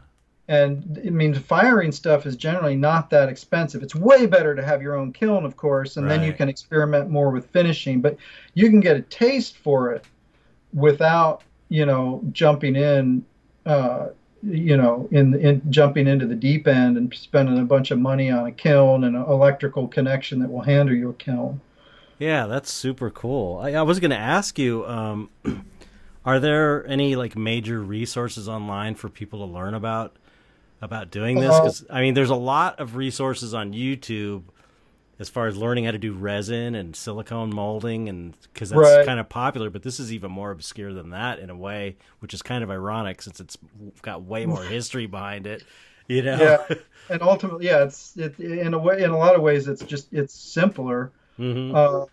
and 0.49 0.99
I 1.05 1.11
mean 1.11 1.35
firing 1.35 1.91
stuff 1.91 2.25
is 2.25 2.35
generally 2.35 2.75
not 2.75 3.11
that 3.11 3.29
expensive. 3.29 3.83
It's 3.83 3.93
way 3.93 4.25
better 4.25 4.55
to 4.55 4.65
have 4.65 4.81
your 4.81 4.95
own 4.95 5.13
kiln, 5.13 5.45
of 5.45 5.55
course, 5.55 5.95
and 5.95 6.09
then 6.09 6.23
you 6.23 6.33
can 6.33 6.49
experiment 6.49 7.09
more 7.09 7.29
with 7.29 7.45
finishing. 7.51 8.01
But 8.01 8.17
you 8.55 8.67
can 8.67 8.79
get 8.79 8.97
a 8.97 9.01
taste 9.01 9.57
for 9.57 9.93
it 9.93 10.05
without 10.73 11.43
you 11.69 11.85
know 11.85 12.23
jumping 12.31 12.75
in, 12.75 13.23
uh, 13.67 14.07
you 14.43 14.77
know, 14.77 15.07
in 15.11 15.33
in 15.35 15.61
jumping 15.71 16.07
into 16.07 16.25
the 16.25 16.35
deep 16.35 16.67
end 16.67 16.97
and 16.97 17.13
spending 17.13 17.59
a 17.59 17.65
bunch 17.65 17.91
of 17.91 17.99
money 17.99 18.29
on 18.31 18.45
a 18.45 18.51
kiln 18.51 19.03
and 19.03 19.15
an 19.15 19.23
electrical 19.23 19.87
connection 19.87 20.39
that 20.39 20.51
will 20.51 20.61
handle 20.61 20.95
your 20.95 21.13
kiln. 21.13 21.61
yeah, 22.19 22.47
that's 22.47 22.71
super 22.71 23.09
cool. 23.09 23.59
I, 23.59 23.73
I 23.73 23.81
was 23.81 23.99
going 23.99 24.11
to 24.11 24.17
ask 24.17 24.57
you, 24.59 24.85
um, 24.85 25.29
are 26.25 26.39
there 26.39 26.85
any 26.87 27.15
like 27.15 27.35
major 27.35 27.81
resources 27.81 28.47
online 28.47 28.95
for 28.95 29.09
people 29.09 29.39
to 29.39 29.53
learn 29.53 29.73
about 29.73 30.15
about 30.81 31.11
doing 31.11 31.39
this? 31.39 31.55
Because 31.59 31.85
I 31.89 32.01
mean, 32.01 32.13
there's 32.13 32.29
a 32.29 32.35
lot 32.35 32.79
of 32.79 32.95
resources 32.95 33.53
on 33.53 33.73
YouTube 33.73 34.43
as 35.19 35.29
far 35.29 35.47
as 35.47 35.57
learning 35.57 35.85
how 35.85 35.91
to 35.91 35.97
do 35.97 36.13
resin 36.13 36.75
and 36.75 36.95
silicone 36.95 37.53
molding, 37.53 38.07
and 38.09 38.35
because 38.53 38.69
that's 38.69 38.79
Right. 38.79 39.05
kind 39.05 39.19
of 39.19 39.27
popular. 39.29 39.69
But 39.69 39.83
this 39.83 39.99
is 39.99 40.11
even 40.13 40.31
more 40.31 40.51
obscure 40.51 40.93
than 40.93 41.09
that 41.11 41.39
in 41.39 41.49
a 41.49 41.55
way, 41.55 41.97
which 42.19 42.33
is 42.33 42.41
kind 42.41 42.63
of 42.63 42.71
ironic 42.71 43.21
since 43.21 43.39
it's 43.39 43.57
got 44.01 44.23
way 44.23 44.45
more 44.45 44.63
history 44.77 45.05
behind 45.05 45.45
it. 45.45 45.63
You 46.07 46.23
know? 46.23 46.37
Yeah, 46.37 46.75
and 47.09 47.21
ultimately, 47.21 47.65
yeah, 47.67 47.83
it's 47.83 48.15
it, 48.17 48.39
in 48.39 48.73
a 48.73 48.79
way, 48.79 49.03
in 49.03 49.11
a 49.11 49.17
lot 49.17 49.35
of 49.35 49.41
ways, 49.41 49.67
it's 49.67 49.83
just 49.83 50.11
it's 50.13 50.33
simpler. 50.33 51.11
hmm 51.37 51.75
Uh, 51.75 52.05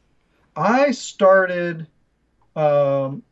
I 0.57 0.91
started. 0.91 1.87
Um, 2.57 3.23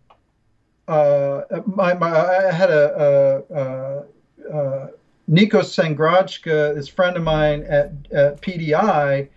uh, 0.87 1.43
my, 1.67 1.95
my, 1.95 2.11
I 2.11 2.53
had 2.53 2.71
a, 2.71 3.43
a, 3.51 3.55
a, 3.55 4.05
a 4.53 4.91
Nikos 5.31 5.73
Sangrajka, 5.73 6.75
this 6.75 6.89
friend 6.89 7.17
of 7.17 7.23
mine 7.23 7.63
at, 7.63 7.93
at 8.13 8.41
PDI. 8.43 9.29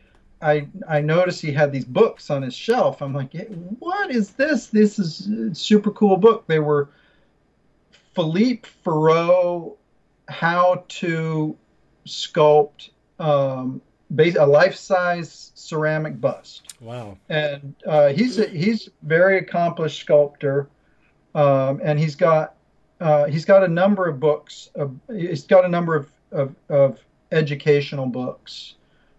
I 0.41 0.67
I 0.87 1.01
noticed 1.01 1.41
he 1.41 1.51
had 1.51 1.71
these 1.71 1.85
books 1.85 2.29
on 2.29 2.41
his 2.43 2.53
shelf. 2.53 3.01
I'm 3.01 3.13
like, 3.13 3.33
"Hey, 3.33 3.45
what 3.79 4.11
is 4.11 4.31
this? 4.31 4.67
This 4.67 4.99
is 4.99 5.27
a 5.27 5.55
super 5.55 5.91
cool 5.91 6.17
book. 6.17 6.45
They 6.47 6.59
were 6.59 6.89
Philippe 8.13 8.67
Faraut, 8.83 9.77
how 10.27 10.83
to 10.89 11.55
sculpt 12.05 12.89
um, 13.19 13.81
base, 14.15 14.35
a 14.35 14.45
life-size 14.45 15.51
ceramic 15.55 16.19
bust 16.21 16.73
Wow. 16.79 17.17
and 17.29 17.75
uh, 17.85 18.09
he's 18.09 18.37
a, 18.39 18.47
he's 18.47 18.89
very 19.03 19.39
accomplished 19.39 19.99
sculptor, 19.99 20.69
um, 21.35 21.81
and 21.83 21.99
he's 21.99 22.15
got 22.15 22.55
uh, 23.01 23.25
he's 23.25 23.45
got 23.45 23.63
a 23.63 23.67
number 23.67 24.07
of 24.07 24.19
books. 24.19 24.69
Of, 24.75 24.95
he's 25.11 25.43
got 25.45 25.65
a 25.65 25.67
number 25.67 25.95
of, 25.95 26.11
of, 26.31 26.55
of 26.69 26.99
educational 27.31 28.05
books. 28.07 28.75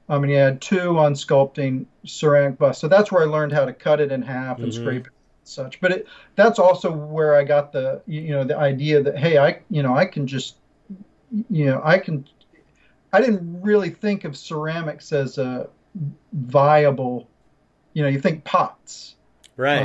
I 0.08 0.18
mean, 0.18 0.30
he 0.30 0.36
had 0.36 0.60
two 0.60 0.98
on 0.98 1.14
sculpting 1.14 1.86
ceramic 2.06 2.58
busts. 2.58 2.80
So 2.80 2.88
that's 2.88 3.12
where 3.12 3.22
I 3.22 3.26
learned 3.26 3.52
how 3.52 3.64
to 3.64 3.72
cut 3.72 4.00
it 4.00 4.10
in 4.10 4.22
half 4.22 4.58
and 4.58 4.72
Mhm. 4.72 4.74
scrape 4.74 5.06
it 5.06 5.12
and 5.12 5.48
such. 5.48 5.80
But 5.80 5.92
it, 5.92 6.06
that's 6.34 6.58
also 6.58 6.90
where 6.90 7.34
I 7.34 7.44
got 7.44 7.72
the 7.72 8.02
you 8.06 8.30
know 8.30 8.44
the 8.44 8.56
idea 8.56 9.02
that 9.02 9.18
hey, 9.18 9.38
I 9.38 9.60
you 9.70 9.82
know 9.82 9.94
I 9.94 10.06
can 10.06 10.26
just 10.26 10.56
you 11.50 11.66
know 11.66 11.80
I 11.84 11.98
can. 11.98 12.26
I 13.12 13.20
didn't 13.22 13.62
really 13.62 13.90
think 13.90 14.24
of 14.24 14.36
ceramics 14.36 15.12
as 15.12 15.38
a 15.38 15.68
viable 16.32 17.28
you 17.94 18.02
know, 18.02 18.08
you 18.08 18.20
think 18.20 18.44
pots. 18.44 19.16
Right. 19.56 19.82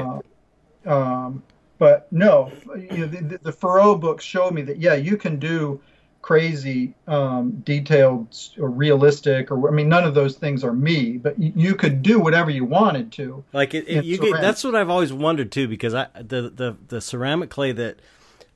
Uh, 0.86 0.90
um, 0.90 1.44
but 1.80 2.12
no, 2.12 2.52
you 2.76 3.00
know, 3.00 3.08
the, 3.08 3.40
the 3.40 3.52
Faraut 3.52 4.00
books 4.00 4.24
showed 4.24 4.54
me 4.54 4.62
that 4.64 4.78
yeah, 4.78 4.94
you 4.94 5.18
can 5.18 5.38
do 5.40 5.82
crazy, 6.24 6.96
um, 7.06 7.52
detailed 7.66 8.36
or 8.58 8.72
realistic, 8.72 9.52
or 9.52 9.70
I 9.70 9.72
mean, 9.72 9.90
none 9.90 10.06
of 10.06 10.16
those 10.16 10.36
things 10.38 10.64
are 10.64 10.74
me, 10.74 11.18
but 11.18 11.38
you, 11.38 11.54
you 11.56 11.76
could 11.76 12.02
do 12.02 12.20
whatever 12.20 12.50
you 12.50 12.66
wanted 12.66 13.12
to. 13.12 13.44
Like 13.54 13.76
it, 13.76 13.88
it 13.88 14.06
you 14.06 14.18
that's 14.38 14.64
what 14.64 14.74
I've 14.74 14.90
always 14.90 15.14
wondered 15.14 15.52
too, 15.52 15.68
because 15.68 15.94
I 15.94 16.08
the 16.16 16.50
the 16.50 16.78
the 16.88 17.02
ceramic 17.02 17.52
clay 17.52 17.74
that 17.74 18.00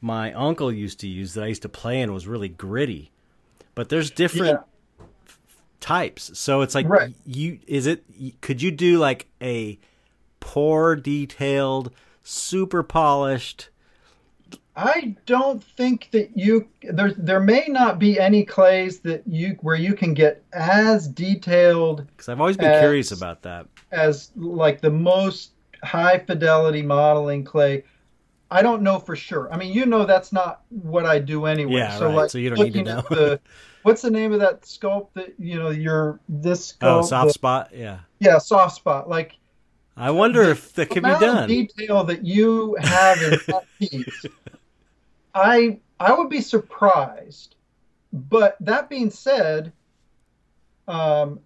my 0.01 0.33
uncle 0.33 0.71
used 0.71 0.99
to 1.01 1.07
use 1.07 1.35
that 1.35 1.43
I 1.43 1.47
used 1.47 1.61
to 1.61 1.69
play 1.69 2.01
in 2.01 2.11
was 2.11 2.25
really 2.25 2.49
gritty, 2.49 3.11
but 3.75 3.89
there's 3.89 4.09
different. 4.09 4.59
Yeah. 4.99 5.05
types 5.79 6.31
so 6.33 6.61
it's 6.61 6.73
like 6.73 6.89
right. 6.89 7.13
you 7.23 7.59
is 7.67 7.85
it 7.85 8.03
could 8.41 8.63
you 8.63 8.71
do 8.71 8.97
like 8.97 9.27
a 9.39 9.77
poor 10.39 10.95
detailed 10.95 11.91
super 12.23 12.81
polished 12.81 13.69
I 14.77 15.15
don't 15.25 15.63
think 15.63 16.09
that 16.11 16.37
you 16.37 16.67
there 16.83 17.11
there 17.11 17.39
may 17.39 17.65
not 17.67 17.97
be 17.97 18.19
any 18.19 18.45
clays 18.45 18.99
that 18.99 19.23
you 19.25 19.57
where 19.61 19.75
you 19.75 19.95
can 19.95 20.13
get 20.13 20.43
as 20.53 21.07
detailed. 21.07 22.05
Because 22.05 22.29
I've 22.29 22.39
always 22.39 22.57
been 22.57 22.71
as, 22.71 22.79
curious 22.79 23.11
about 23.11 23.41
that. 23.41 23.65
As 23.91 24.31
like 24.35 24.81
the 24.81 24.91
most 24.91 25.53
high 25.83 26.19
fidelity 26.19 26.83
modeling 26.83 27.43
clay. 27.43 27.83
I 28.49 28.61
don't 28.61 28.81
know 28.81 28.99
for 28.99 29.15
sure. 29.15 29.51
I 29.51 29.57
mean, 29.57 29.73
you 29.73 29.85
know 29.85 30.05
that's 30.05 30.31
not 30.31 30.61
what 30.69 31.05
I 31.05 31.19
do 31.19 31.47
anyway. 31.47 31.79
Yeah, 31.79 31.97
so 31.97 32.05
right. 32.05 32.15
like 32.15 32.29
so 32.29 32.37
you 32.37 32.51
don't 32.51 32.63
need 32.63 32.73
to 32.73 32.83
know. 32.83 33.03
the, 33.09 33.39
what's 33.81 34.01
the 34.01 34.11
name 34.11 34.31
of 34.31 34.39
that 34.39 34.61
sculpt 34.61 35.09
that 35.15 35.33
you 35.39 35.57
know 35.57 35.69
you're 35.69 36.19
this 36.29 36.75
oh, 36.81 36.85
sculpt? 36.85 36.99
Oh, 36.99 37.01
soft 37.01 37.27
the, 37.27 37.33
spot. 37.33 37.71
Yeah. 37.73 37.99
Yeah, 38.19 38.37
soft 38.37 38.75
spot. 38.75 39.09
Like 39.09 39.33
I 39.97 40.11
wonder 40.11 40.45
the, 40.45 40.51
if 40.51 40.73
that 40.73 40.89
can 40.89 41.03
be 41.03 41.09
done. 41.09 41.49
The 41.49 41.65
detail 41.65 42.03
that 42.05 42.23
you 42.23 42.77
have 42.79 43.21
in 43.21 43.31
that 43.47 43.63
piece 43.79 44.25
I 45.37 45.79
I 45.99 46.13
would 46.13 46.29
be 46.29 46.41
surprised. 46.41 47.55
But 48.13 48.57
that 48.61 48.89
being 48.89 49.09
said, 49.09 49.73
um, 50.87 51.39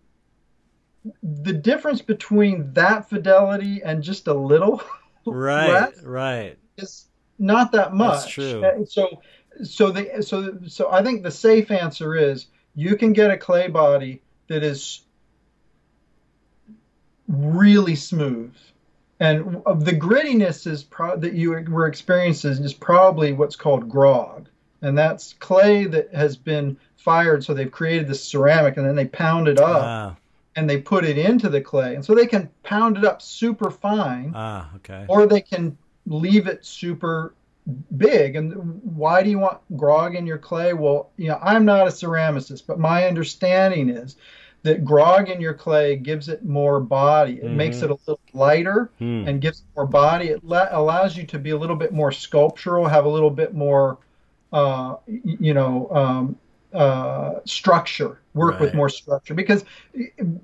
the 1.23 1.53
difference 1.53 2.01
between 2.01 2.71
that 2.73 3.09
fidelity 3.09 3.81
and 3.83 4.03
just 4.03 4.27
a 4.27 4.33
little 4.33 4.81
right 5.25 5.91
right 6.03 6.57
is 6.77 7.07
not 7.39 7.71
that 7.73 7.93
much. 7.93 8.11
That's 8.11 8.27
true. 8.27 8.85
So 8.87 9.21
so 9.63 9.91
the 9.91 10.23
so 10.23 10.59
so 10.67 10.91
I 10.91 11.03
think 11.03 11.23
the 11.23 11.31
safe 11.31 11.71
answer 11.71 12.15
is 12.15 12.47
you 12.75 12.95
can 12.95 13.13
get 13.13 13.31
a 13.31 13.37
clay 13.37 13.67
body 13.67 14.21
that 14.47 14.63
is 14.63 15.01
really 17.27 17.95
smooth 17.95 18.53
and 19.21 19.61
the 19.81 19.93
grittiness 19.93 20.65
is 20.65 20.83
pro- 20.83 21.15
that 21.15 21.33
you 21.33 21.51
were 21.69 21.85
experiencing 21.85 22.63
is 22.63 22.73
probably 22.73 23.33
what's 23.33 23.55
called 23.55 23.87
grog, 23.87 24.49
and 24.81 24.97
that's 24.97 25.33
clay 25.33 25.85
that 25.85 26.11
has 26.11 26.35
been 26.35 26.75
fired. 26.97 27.43
So 27.43 27.53
they've 27.53 27.71
created 27.71 28.07
this 28.07 28.23
ceramic, 28.23 28.77
and 28.77 28.85
then 28.85 28.95
they 28.95 29.05
pound 29.05 29.47
it 29.47 29.59
up, 29.59 29.83
ah. 29.83 30.15
and 30.55 30.67
they 30.67 30.81
put 30.81 31.05
it 31.05 31.19
into 31.19 31.49
the 31.49 31.61
clay, 31.61 31.93
and 31.93 32.03
so 32.03 32.15
they 32.15 32.25
can 32.25 32.49
pound 32.63 32.97
it 32.97 33.05
up 33.05 33.21
super 33.21 33.69
fine, 33.69 34.33
ah, 34.35 34.71
okay, 34.77 35.05
or 35.07 35.27
they 35.27 35.41
can 35.41 35.77
leave 36.07 36.47
it 36.47 36.65
super 36.65 37.35
big. 37.95 38.35
And 38.35 38.81
why 38.83 39.21
do 39.21 39.29
you 39.29 39.37
want 39.37 39.59
grog 39.77 40.15
in 40.15 40.25
your 40.25 40.39
clay? 40.39 40.73
Well, 40.73 41.11
you 41.17 41.27
know, 41.27 41.37
I'm 41.43 41.63
not 41.63 41.85
a 41.85 41.91
ceramicist, 41.91 42.63
but 42.65 42.79
my 42.79 43.05
understanding 43.05 43.87
is 43.87 44.15
that 44.63 44.85
grog 44.85 45.29
in 45.29 45.41
your 45.41 45.53
clay 45.53 45.95
gives 45.95 46.29
it 46.29 46.45
more 46.45 46.79
body. 46.79 47.33
It 47.33 47.45
mm-hmm. 47.45 47.57
makes 47.57 47.81
it 47.81 47.89
a 47.89 47.97
little 48.05 48.19
lighter 48.33 48.91
mm. 48.99 49.27
and 49.27 49.41
gives 49.41 49.59
it 49.59 49.65
more 49.75 49.87
body. 49.87 50.27
It 50.29 50.41
allows 50.43 51.17
you 51.17 51.25
to 51.27 51.39
be 51.39 51.49
a 51.49 51.57
little 51.57 51.75
bit 51.75 51.93
more 51.93 52.11
sculptural, 52.11 52.87
have 52.87 53.05
a 53.05 53.09
little 53.09 53.31
bit 53.31 53.53
more, 53.55 53.97
uh, 54.53 54.97
you 55.07 55.53
know, 55.53 55.89
um, 55.91 56.37
uh, 56.73 57.39
structure, 57.45 58.19
work 58.33 58.53
right. 58.53 58.61
with 58.61 58.73
more 58.73 58.89
structure. 58.89 59.33
Because 59.33 59.65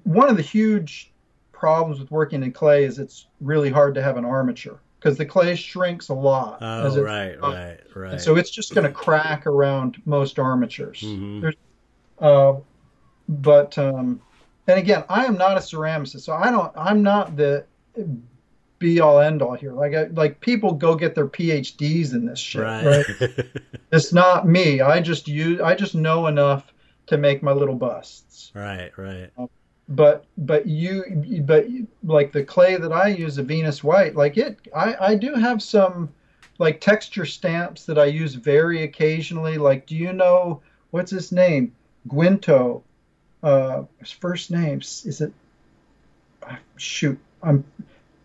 one 0.03 0.29
of 0.29 0.35
the 0.35 0.43
huge 0.43 1.11
problems 1.51 1.99
with 1.99 2.09
working 2.11 2.43
in 2.43 2.51
clay 2.51 2.85
is 2.85 2.99
it's 2.99 3.27
really 3.41 3.69
hard 3.69 3.95
to 3.95 4.01
have 4.01 4.17
an 4.17 4.25
armature 4.25 4.79
because 4.99 5.17
the 5.17 5.25
clay 5.25 5.55
shrinks 5.55 6.09
a 6.09 6.13
lot. 6.13 6.57
Oh, 6.61 7.01
right, 7.01 7.39
right, 7.39 7.79
right. 7.95 8.11
And 8.13 8.21
so 8.21 8.35
it's 8.35 8.49
just 8.49 8.73
going 8.73 8.85
to 8.85 8.93
crack 8.93 9.45
around 9.45 10.01
most 10.05 10.39
armatures. 10.39 11.01
Mm-hmm. 11.01 11.41
There's, 11.41 11.55
uh, 12.19 12.55
but 13.27 13.77
um, 13.77 14.21
and 14.67 14.79
again, 14.79 15.03
I 15.09 15.25
am 15.25 15.37
not 15.37 15.57
a 15.57 15.61
ceramicist, 15.61 16.21
so 16.21 16.33
I 16.33 16.51
don't. 16.51 16.71
I'm 16.75 17.01
not 17.01 17.35
the 17.35 17.65
be 18.79 18.99
all 18.99 19.19
end 19.19 19.41
all 19.41 19.55
here. 19.55 19.73
Like 19.73 19.93
I, 19.93 20.03
like 20.07 20.39
people 20.39 20.73
go 20.73 20.95
get 20.95 21.15
their 21.15 21.27
PhDs 21.27 22.13
in 22.13 22.25
this 22.25 22.39
shit. 22.39 22.61
Right. 22.61 22.85
right? 22.85 23.45
it's 23.91 24.13
not 24.13 24.47
me. 24.47 24.81
I 24.81 25.01
just 25.01 25.27
use. 25.27 25.61
I 25.61 25.75
just 25.75 25.95
know 25.95 26.27
enough 26.27 26.73
to 27.07 27.17
make 27.17 27.41
my 27.41 27.51
little 27.51 27.75
busts. 27.75 28.51
Right. 28.53 28.91
Right. 28.97 29.29
Um, 29.37 29.49
but 29.89 30.25
but 30.37 30.67
you 30.67 31.43
but 31.45 31.65
like 32.03 32.31
the 32.33 32.43
clay 32.43 32.75
that 32.75 32.91
I 32.91 33.07
use, 33.07 33.37
a 33.37 33.43
Venus 33.43 33.83
white, 33.83 34.15
like 34.15 34.37
it. 34.37 34.59
I 34.75 34.95
I 34.99 35.15
do 35.15 35.33
have 35.33 35.61
some 35.61 36.13
like 36.59 36.81
texture 36.81 37.25
stamps 37.25 37.85
that 37.85 37.97
I 37.97 38.05
use 38.05 38.33
very 38.33 38.83
occasionally. 38.83 39.57
Like, 39.57 39.85
do 39.85 39.95
you 39.95 40.11
know 40.11 40.61
what's 40.91 41.11
his 41.11 41.31
name? 41.31 41.73
Guinto 42.09 42.81
uh, 43.43 43.83
his 43.99 44.11
first 44.11 44.51
name 44.51 44.79
is 44.79 45.21
it? 45.21 45.31
Ah, 46.43 46.59
shoot, 46.77 47.19
I'm. 47.43 47.63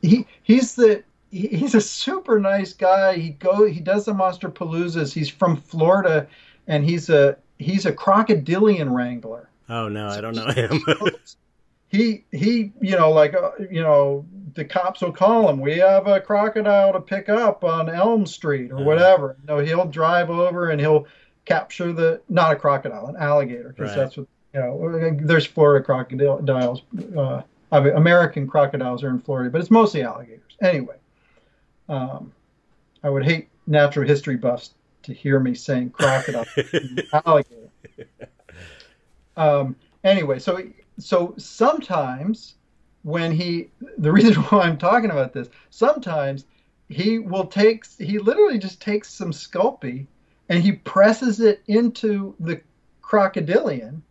He 0.01 0.27
he's 0.43 0.75
the 0.75 1.05
he, 1.31 1.49
he's 1.49 1.75
a 1.75 1.81
super 1.81 2.39
nice 2.39 2.73
guy. 2.73 3.17
He 3.17 3.31
go 3.31 3.67
he 3.67 3.81
does 3.81 4.05
the 4.05 4.13
Monsterpaloozas. 4.13 5.13
He's 5.13 5.29
from 5.29 5.57
Florida, 5.57 6.27
and 6.67 6.85
he's 6.85 7.11
a 7.11 7.37
he's 7.59 7.87
a 7.87 7.93
crocodilian 7.93 8.93
wrangler. 8.93 9.49
Oh 9.69 9.89
no, 9.89 10.09
I 10.09 10.21
don't 10.21 10.35
know 10.35 10.47
him. 10.47 10.83
he 11.89 12.25
he 12.33 12.73
you 12.81 12.97
know 12.97 13.11
like 13.11 13.35
uh, 13.35 13.53
you 13.71 13.83
know 13.83 14.27
the 14.55 14.65
cops 14.65 15.01
will 15.01 15.13
call 15.13 15.49
him. 15.49 15.61
We 15.61 15.79
have 15.79 16.07
a 16.07 16.21
crocodile 16.21 16.93
to 16.93 17.01
pick 17.01 17.29
up 17.29 17.65
on 17.65 17.89
Elm 17.89 18.27
Street 18.27 18.71
or 18.71 18.77
uh-huh. 18.77 18.85
whatever. 18.85 19.37
No, 19.47 19.59
he'll 19.59 19.87
drive 19.87 20.31
over 20.31 20.71
and 20.71 20.81
he'll 20.81 21.07
capture 21.45 21.93
the 21.93 22.21
not 22.29 22.53
a 22.53 22.57
crocodile, 22.57 23.07
an 23.07 23.17
alligator, 23.17 23.69
because 23.69 23.91
right. 23.91 23.97
that's 23.97 24.17
what 24.17 24.27
you 24.55 24.61
know, 24.61 25.19
there's 25.21 25.47
Florida 25.47 25.85
crocodiles. 25.85 26.83
Uh, 27.17 27.43
American 27.71 28.47
crocodiles 28.47 29.03
are 29.03 29.11
in 29.11 29.21
Florida, 29.21 29.51
but 29.51 29.61
it's 29.61 29.71
mostly 29.71 30.03
alligators. 30.03 30.57
Anyway, 30.61 30.97
um, 31.89 32.33
I 33.03 33.11
would 33.11 33.25
hate 33.25 33.49
natural 33.67 34.07
history 34.07 34.37
buffs 34.37 34.75
to 35.05 35.15
hear 35.15 35.41
me 35.41 35.55
saying 35.55 35.91
crocodile, 35.91 36.47
alligator. 37.27 37.71
Um, 39.37 39.75
anyway, 40.05 40.39
so 40.39 40.63
so 40.99 41.35
sometimes 41.39 42.55
when 43.03 43.33
he, 43.33 43.69
the 43.99 44.13
reason 44.13 44.35
why 44.45 44.61
I'm 44.61 44.79
talking 44.79 45.11
about 45.11 45.33
this, 45.33 45.49
sometimes 45.71 46.45
he 46.89 47.19
will 47.19 47.47
take, 47.47 47.87
he 47.99 48.19
literally 48.19 48.59
just 48.59 48.81
takes 48.81 49.13
some 49.13 49.33
Sculpey 49.33 50.07
and 50.49 50.63
he 50.63 50.73
presses 50.73 51.41
it 51.41 51.63
into 51.67 52.35
the 52.41 52.61
crocodilian 53.01 54.03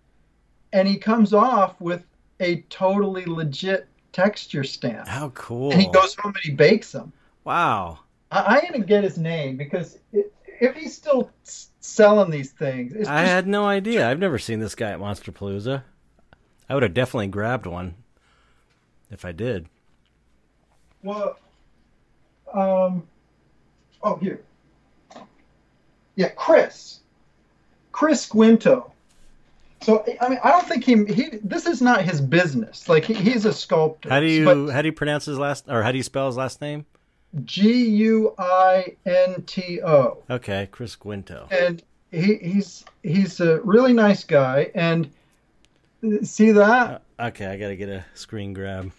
and 0.73 0.87
he 0.87 0.97
comes 0.97 1.33
off 1.33 1.79
with 1.79 2.03
a 2.39 2.61
totally 2.69 3.25
legit 3.25 3.87
texture 4.11 4.63
stamp. 4.63 5.07
How 5.07 5.29
cool! 5.29 5.71
And 5.71 5.81
he 5.81 5.89
goes 5.89 6.15
home 6.15 6.33
and 6.33 6.43
he 6.43 6.51
bakes 6.51 6.91
them. 6.91 7.11
Wow. 7.43 7.99
I, 8.31 8.57
I 8.57 8.61
gotta 8.61 8.79
get 8.79 9.03
his 9.03 9.17
name 9.17 9.57
because 9.57 9.97
it, 10.13 10.33
if 10.59 10.75
he's 10.75 10.95
still 10.95 11.31
selling 11.43 12.29
these 12.29 12.51
things, 12.51 13.07
I 13.07 13.21
had 13.21 13.47
no 13.47 13.65
idea. 13.65 14.09
I've 14.09 14.19
never 14.19 14.39
seen 14.39 14.59
this 14.59 14.75
guy 14.75 14.91
at 14.91 14.99
Monsterpalooza. 14.99 15.83
I 16.69 16.73
would 16.73 16.83
have 16.83 16.93
definitely 16.93 17.27
grabbed 17.27 17.65
one 17.65 17.95
if 19.09 19.25
I 19.25 19.31
did. 19.31 19.67
Well, 21.03 21.37
um, 22.53 23.07
oh 24.03 24.15
here, 24.17 24.41
yeah, 26.15 26.29
Chris, 26.29 26.99
Chris 27.91 28.29
Guinto 28.29 28.91
so 29.81 30.05
I 30.19 30.29
mean, 30.29 30.39
I 30.43 30.51
don't 30.51 30.67
think 30.67 30.83
he 30.83 31.05
he. 31.05 31.29
This 31.43 31.65
is 31.65 31.81
not 31.81 32.03
his 32.03 32.21
business. 32.21 32.87
Like 32.87 33.05
he, 33.05 33.13
he's 33.13 33.45
a 33.45 33.53
sculptor. 33.53 34.09
How 34.09 34.19
do 34.19 34.27
you 34.27 34.69
how 34.69 34.81
do 34.81 34.87
you 34.87 34.93
pronounce 34.93 35.25
his 35.25 35.39
last 35.39 35.69
or 35.69 35.83
how 35.83 35.91
do 35.91 35.97
you 35.97 36.03
spell 36.03 36.27
his 36.27 36.37
last 36.37 36.61
name? 36.61 36.85
G 37.45 37.85
U 37.85 38.33
I 38.37 38.95
N 39.05 39.43
T 39.43 39.81
O. 39.81 40.17
Okay, 40.29 40.67
Chris 40.71 40.95
Guinto. 40.95 41.47
And 41.51 41.81
he, 42.11 42.35
he's 42.35 42.85
he's 43.03 43.39
a 43.39 43.61
really 43.61 43.93
nice 43.93 44.23
guy. 44.23 44.69
And 44.75 45.09
see 46.23 46.51
that? 46.51 47.03
Uh, 47.19 47.27
okay, 47.27 47.45
I 47.45 47.57
gotta 47.57 47.75
get 47.75 47.89
a 47.89 48.05
screen 48.13 48.53
grab. 48.53 48.91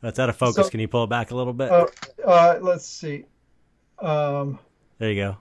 That's 0.00 0.18
out 0.18 0.28
of 0.28 0.36
focus. 0.36 0.66
So, 0.66 0.70
Can 0.70 0.80
you 0.80 0.88
pull 0.88 1.04
it 1.04 1.10
back 1.10 1.30
a 1.30 1.36
little 1.36 1.52
bit? 1.52 1.70
Uh, 1.70 1.86
uh, 2.26 2.58
let's 2.60 2.86
see. 2.86 3.24
Um, 3.98 4.58
there 4.98 5.10
you 5.10 5.22
go. 5.22 5.36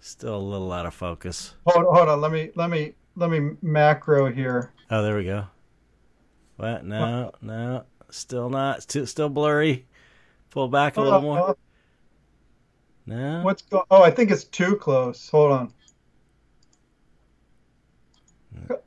Still 0.00 0.36
a 0.36 0.38
little 0.38 0.72
out 0.72 0.86
of 0.86 0.94
focus. 0.94 1.54
Hold, 1.66 1.84
hold 1.94 2.08
on. 2.08 2.20
Let 2.20 2.32
me 2.32 2.50
let 2.54 2.70
me 2.70 2.94
let 3.16 3.30
me 3.30 3.50
macro 3.62 4.30
here. 4.32 4.72
Oh, 4.90 5.02
there 5.02 5.16
we 5.16 5.24
go. 5.24 5.44
What? 6.56 6.84
No, 6.84 7.24
what? 7.32 7.42
no. 7.42 7.84
Still 8.10 8.48
not. 8.50 8.82
Still, 8.82 9.06
still 9.06 9.28
blurry. 9.28 9.86
Pull 10.50 10.68
back 10.68 10.96
a 10.96 11.00
little 11.02 11.20
more. 11.20 11.56
No. 13.06 13.42
What's 13.42 13.62
go? 13.62 13.84
Oh, 13.90 14.02
I 14.02 14.10
think 14.10 14.30
it's 14.30 14.44
too 14.44 14.76
close. 14.76 15.28
Hold 15.30 15.52
on. 15.52 15.72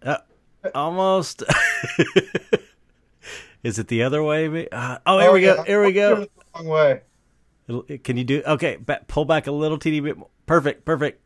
Uh, 0.02 0.18
almost. 0.76 1.44
Is 3.64 3.80
it 3.80 3.88
the 3.88 4.04
other 4.04 4.22
way? 4.24 4.68
Uh, 4.70 4.98
oh, 5.06 5.20
here 5.20 5.30
Oh, 5.30 5.34
we 5.34 5.42
go. 5.42 5.56
yeah, 5.56 5.64
Here 5.66 5.82
we 5.84 5.94
go. 5.94 6.28
way. 6.62 7.02
It'll- 7.68 7.84
Can 8.04 8.18
you 8.18 8.24
do? 8.26 8.44
Okay, 8.46 8.76
ba- 8.78 9.02
pull 9.08 9.24
back 9.26 9.48
a 9.48 9.52
little 9.52 9.78
teeny 9.78 10.00
bit. 10.02 10.18
More. 10.18 10.30
Perfect. 10.46 10.86
Perfect. 10.86 11.20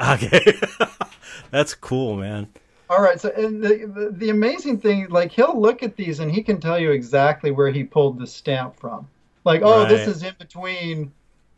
Okay, 0.00 0.60
that's 1.50 1.74
cool, 1.74 2.16
man. 2.16 2.48
All 2.90 3.00
right. 3.02 3.20
So, 3.20 3.30
and 3.36 3.62
the, 3.62 3.86
the 3.94 4.10
the 4.12 4.30
amazing 4.30 4.80
thing, 4.80 5.08
like 5.08 5.30
he'll 5.30 5.58
look 5.60 5.82
at 5.82 5.96
these 5.96 6.20
and 6.20 6.30
he 6.32 6.42
can 6.42 6.58
tell 6.60 6.78
you 6.78 6.90
exactly 6.90 7.50
where 7.50 7.70
he 7.70 7.84
pulled 7.84 8.18
the 8.18 8.26
stamp 8.26 8.78
from. 8.78 9.06
Like, 9.44 9.62
oh, 9.62 9.86
this 9.86 10.08
is 10.08 10.22
in 10.22 10.34
between 10.38 11.12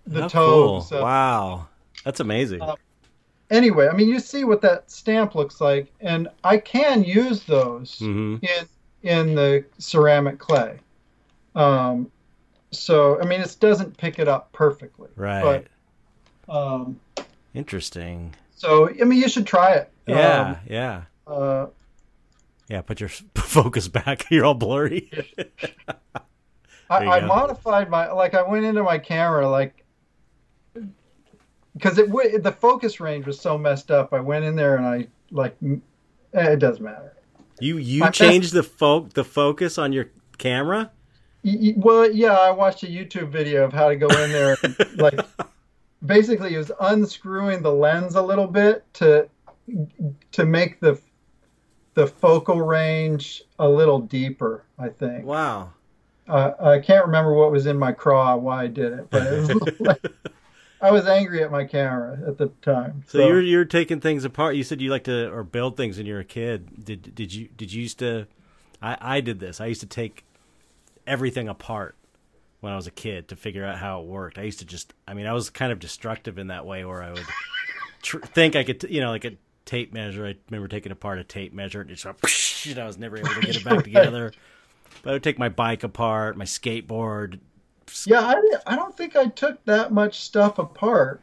the 0.07 0.23
How 0.23 0.29
toes. 0.29 0.53
cool. 0.53 0.81
So- 0.83 1.03
Wow, 1.03 1.69
that's 2.05 2.21
amazing. 2.21 2.63
Uh, 2.63 2.77
Anyway, 3.51 3.89
I 3.89 3.97
mean, 3.97 4.09
you 4.09 4.21
see 4.21 4.45
what 4.45 4.61
that 4.61 4.89
stamp 4.93 5.35
looks 5.35 5.61
like, 5.61 5.93
and 6.01 6.29
I 6.45 6.57
can 6.59 7.03
use 7.03 7.43
those 7.43 7.99
hmm 7.99 8.37
in 8.43 8.67
in 9.03 9.35
the 9.35 9.65
ceramic 9.79 10.39
clay. 10.39 10.79
Um, 11.57 12.13
so 12.71 13.21
I 13.21 13.25
mean, 13.25 13.41
it 13.41 13.57
doesn't 13.59 13.97
pick 13.97 14.19
it 14.21 14.29
up 14.29 14.53
perfectly. 14.53 15.09
Right. 15.17 15.67
Um, 16.51 17.01
Interesting. 17.55 18.35
so 18.57 18.89
I 18.91 19.05
mean, 19.05 19.21
you 19.21 19.29
should 19.29 19.47
try 19.47 19.73
it. 19.75 19.91
Yeah. 20.07 20.59
yeah. 20.69 21.03
Um, 21.27 21.35
uh, 21.43 21.67
Yeah. 22.69 22.83
Put 22.83 23.01
your 23.01 23.09
focus 23.37 23.89
back. 23.89 24.27
You're 24.31 24.45
all 24.45 24.55
blurry. 24.55 25.11
I, 26.91 27.07
I 27.07 27.21
modified 27.25 27.89
my 27.89 28.11
like 28.11 28.35
I 28.35 28.43
went 28.43 28.65
into 28.65 28.83
my 28.83 28.99
camera 28.99 29.49
like 29.49 29.85
because 31.75 31.99
it 31.99 32.09
w- 32.09 32.39
the 32.39 32.51
focus 32.53 32.99
range 32.99 33.27
was 33.27 33.41
so 33.41 33.57
messed 33.57 33.91
up. 33.93 34.13
I 34.13 34.19
went 34.21 34.45
in 34.45 34.57
there 34.57 34.77
and 34.77 34.85
I 34.85 35.07
like 35.31 35.57
m- 35.63 35.83
eh, 36.35 36.51
it 36.53 36.59
doesn't 36.59 36.83
matter. 36.85 37.15
You 37.61 37.77
you 37.79 38.01
My 38.01 38.07
best- 38.07 38.19
changed 38.19 38.53
the 38.55 38.65
fo- 38.65 39.09
the 39.15 39.23
focus 39.25 39.79
on 39.79 39.93
your 39.93 40.11
camera. 40.39 40.91
Y- 41.45 41.75
Well, 41.77 42.11
yeah, 42.11 42.33
I 42.33 42.51
watched 42.51 42.83
a 42.83 42.87
YouTube 42.87 43.29
video 43.29 43.65
of 43.65 43.73
how 43.73 43.89
to 43.89 43.97
go 43.97 44.09
in 44.09 44.33
there. 44.33 44.57
And, 44.63 44.77
like, 44.99 45.21
basically, 46.05 46.55
it 46.55 46.59
was 46.59 46.73
unscrewing 46.81 47.63
the 47.63 47.73
lens 47.73 48.15
a 48.15 48.23
little 48.23 48.47
bit 48.47 48.85
to 48.95 49.29
to 50.33 50.45
make 50.45 50.81
the 50.81 51.01
the 51.95 52.07
focal 52.07 52.63
range 52.63 53.43
a 53.59 53.69
little 53.69 54.01
deeper. 54.01 54.65
I 54.79 54.89
think. 54.89 55.27
Wow. 55.27 55.73
Uh, 56.29 56.53
I 56.61 56.79
can't 56.79 57.07
remember 57.07 57.35
what 57.35 57.51
was 57.51 57.67
in 57.67 57.77
my 57.77 57.91
craw, 57.91 58.37
why 58.37 58.65
I 58.65 58.67
did 58.69 58.93
it, 58.93 59.11
but 59.11 59.27
it 59.27 59.41
was 59.41 59.73
like, 59.81 60.01
I 60.81 60.93
was 60.93 61.07
angry 61.07 61.43
at 61.43 61.51
my 61.51 61.65
camera 61.65 62.21
at 62.27 62.39
the 62.39 62.49
time. 62.63 63.03
So, 63.09 63.27
you're 63.27 63.41
you're 63.41 63.65
taking 63.65 64.01
things 64.01 64.25
apart. 64.25 64.55
You 64.57 64.63
said 64.63 64.81
you 64.81 64.91
like 64.91 65.05
to 65.05 65.31
or 65.33 65.43
build 65.43 65.77
things 65.77 65.97
when 65.99 66.07
you're 66.07 66.21
a 66.21 66.25
kid. 66.25 66.85
Did 66.85 67.15
did 67.15 67.35
you 67.35 67.49
did 67.57 67.73
you 67.73 67.83
used 67.83 67.99
to? 67.99 68.27
I 68.81 68.97
I 69.01 69.21
did 69.21 69.41
this. 69.41 69.61
I 69.61 69.67
used 69.67 69.81
to 69.81 69.87
take 69.87 70.25
everything 71.07 71.49
apart 71.49 71.97
when 72.61 72.73
I 72.73 72.77
was 72.77 72.87
a 72.87 72.91
kid 72.91 73.29
to 73.29 73.37
figure 73.37 73.65
out 73.65 73.79
how 73.79 74.01
it 74.01 74.07
worked. 74.07 74.39
I 74.39 74.43
used 74.43 74.59
to 74.61 74.65
just. 74.65 74.95
I 75.09 75.15
mean, 75.15 75.27
I 75.27 75.33
was 75.33 75.51
kind 75.51 75.73
of 75.73 75.79
destructive 75.79 76.39
in 76.39 76.49
that 76.49 76.67
way 76.67 76.85
where 76.85 77.03
I 77.03 77.11
would 77.13 77.27
tr- 78.03 78.19
think 78.19 78.57
I 78.57 78.65
could, 78.65 78.83
you 78.85 79.01
know, 79.01 79.11
like 79.11 79.25
a 79.25 79.33
tape 79.65 79.93
measure. 79.93 80.27
I 80.27 80.35
remember 80.51 80.69
taking 80.69 80.93
apart 80.93 81.19
a 81.19 81.25
tape 81.25 81.53
measure 81.53 81.81
and 81.81 81.91
just 81.91 82.05
and 82.67 82.79
I 82.79 82.87
was 82.87 82.99
never 82.99 83.17
able 83.19 83.29
to 83.29 83.41
get 83.41 83.57
it 83.57 83.65
back 83.65 83.85
together. 83.85 84.33
But 85.03 85.11
I 85.11 85.13
would 85.15 85.23
take 85.23 85.39
my 85.39 85.49
bike 85.49 85.83
apart, 85.83 86.37
my 86.37 86.45
skateboard. 86.45 87.39
yeah, 88.05 88.21
I, 88.21 88.35
I 88.67 88.77
don't 88.77 88.97
think 88.97 89.17
I 89.17 89.27
took 89.27 89.65
that 89.65 89.93
much 89.93 90.21
stuff 90.21 90.59
apart. 90.59 91.23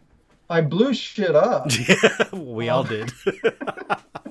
I 0.49 0.61
blew 0.61 0.93
shit 0.93 1.35
up, 1.35 1.67
Yeah, 1.87 2.29
we 2.33 2.69
all 2.69 2.81
um, 2.81 2.87
did. 2.87 3.11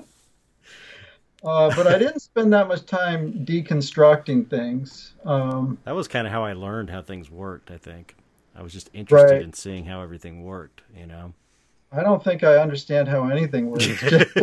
uh, 1.47 1.73
but 1.75 1.87
I 1.87 1.97
didn't 1.97 2.19
spend 2.19 2.53
that 2.53 2.67
much 2.67 2.85
time 2.85 3.45
deconstructing 3.45 4.49
things. 4.49 5.13
Um, 5.25 5.77
That 5.85 5.95
was 5.95 6.07
kind 6.07 6.27
of 6.27 6.33
how 6.33 6.43
I 6.43 6.53
learned 6.53 6.89
how 6.89 7.01
things 7.01 7.31
worked, 7.31 7.71
I 7.71 7.77
think. 7.77 8.15
I 8.55 8.61
was 8.61 8.73
just 8.73 8.89
interested 8.93 9.31
Right. 9.33 9.41
in 9.41 9.53
seeing 9.53 9.85
how 9.85 10.01
everything 10.01 10.43
worked, 10.43 10.81
you 10.95 11.05
know. 11.05 11.33
I 11.91 12.03
don't 12.03 12.23
think 12.23 12.43
I 12.43 12.57
understand 12.57 13.07
how 13.07 13.29
anything 13.29 13.69
works. 13.71 13.87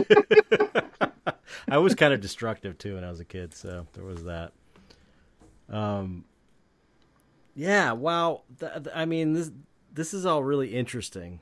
I 1.69 1.79
was 1.79 1.95
kind 1.95 2.13
of 2.15 2.21
destructive 2.21 2.79
too 2.79 2.95
when 2.95 3.05
I 3.05 3.11
was 3.11 3.21
a 3.21 3.25
kid, 3.25 3.55
so 3.55 3.87
there 3.93 4.05
was 4.05 4.25
that. 4.25 4.53
Um 5.69 6.25
Yeah, 7.55 7.93
wow. 7.93 8.43
Th- 8.61 8.73
I 8.95 9.05
mean, 9.05 9.33
this 9.35 9.51
this 9.93 10.15
is 10.15 10.25
all 10.27 10.43
really 10.43 10.75
interesting 10.75 11.41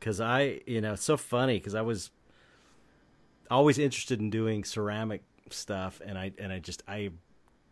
cuz 0.00 0.20
I, 0.20 0.60
you 0.66 0.80
know, 0.80 0.94
it's 0.94 1.04
so 1.04 1.16
funny 1.16 1.58
cuz 1.60 1.74
I 1.74 1.82
was 1.82 2.10
always 3.52 3.78
interested 3.78 4.20
in 4.20 4.30
doing 4.30 4.64
ceramic 4.64 5.22
stuff 5.50 6.00
and 6.04 6.18
I 6.18 6.32
and 6.38 6.52
I 6.52 6.58
just 6.58 6.82
I 6.88 7.10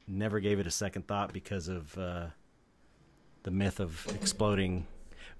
never 0.07 0.41
gave 0.41 0.59
it 0.59 0.67
a 0.67 0.71
second 0.71 1.07
thought 1.07 1.33
because 1.33 1.69
of 1.69 1.97
uh 1.97 2.27
the 3.43 3.51
myth 3.51 3.81
of 3.81 4.07
exploding. 4.15 4.87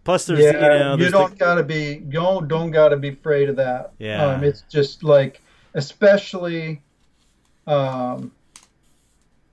Plus 0.05 0.27
there's 0.27 0.41
yeah, 0.41 0.53
you 0.53 0.79
know, 0.79 0.97
you 0.97 1.11
don't 1.11 1.33
the, 1.33 1.37
gotta 1.37 1.63
be 1.63 2.03
you 2.07 2.13
don't, 2.13 2.49
don't 2.49 2.71
gotta 2.71 2.97
be 2.97 3.09
afraid 3.09 3.49
of 3.49 3.57
that. 3.57 3.93
Yeah. 3.99 4.25
um, 4.25 4.45
it's 4.45 4.63
just 4.63 5.05
like 5.05 5.43
especially, 5.75 6.83
um, 7.67 8.33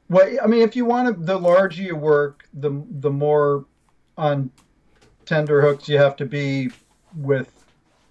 well, 0.10 0.38
I 0.42 0.48
mean, 0.48 0.62
if 0.62 0.76
you 0.76 0.86
want 0.86 1.16
to, 1.16 1.24
the 1.24 1.38
larger 1.38 1.84
you 1.84 1.96
work, 1.96 2.48
the 2.54 2.84
the 3.00 3.12
more 3.12 3.66
on 4.18 4.50
tender 5.26 5.62
hooks 5.62 5.90
you 5.90 5.98
have 5.98 6.16
to 6.16 6.26
be 6.26 6.70
with 7.16 7.52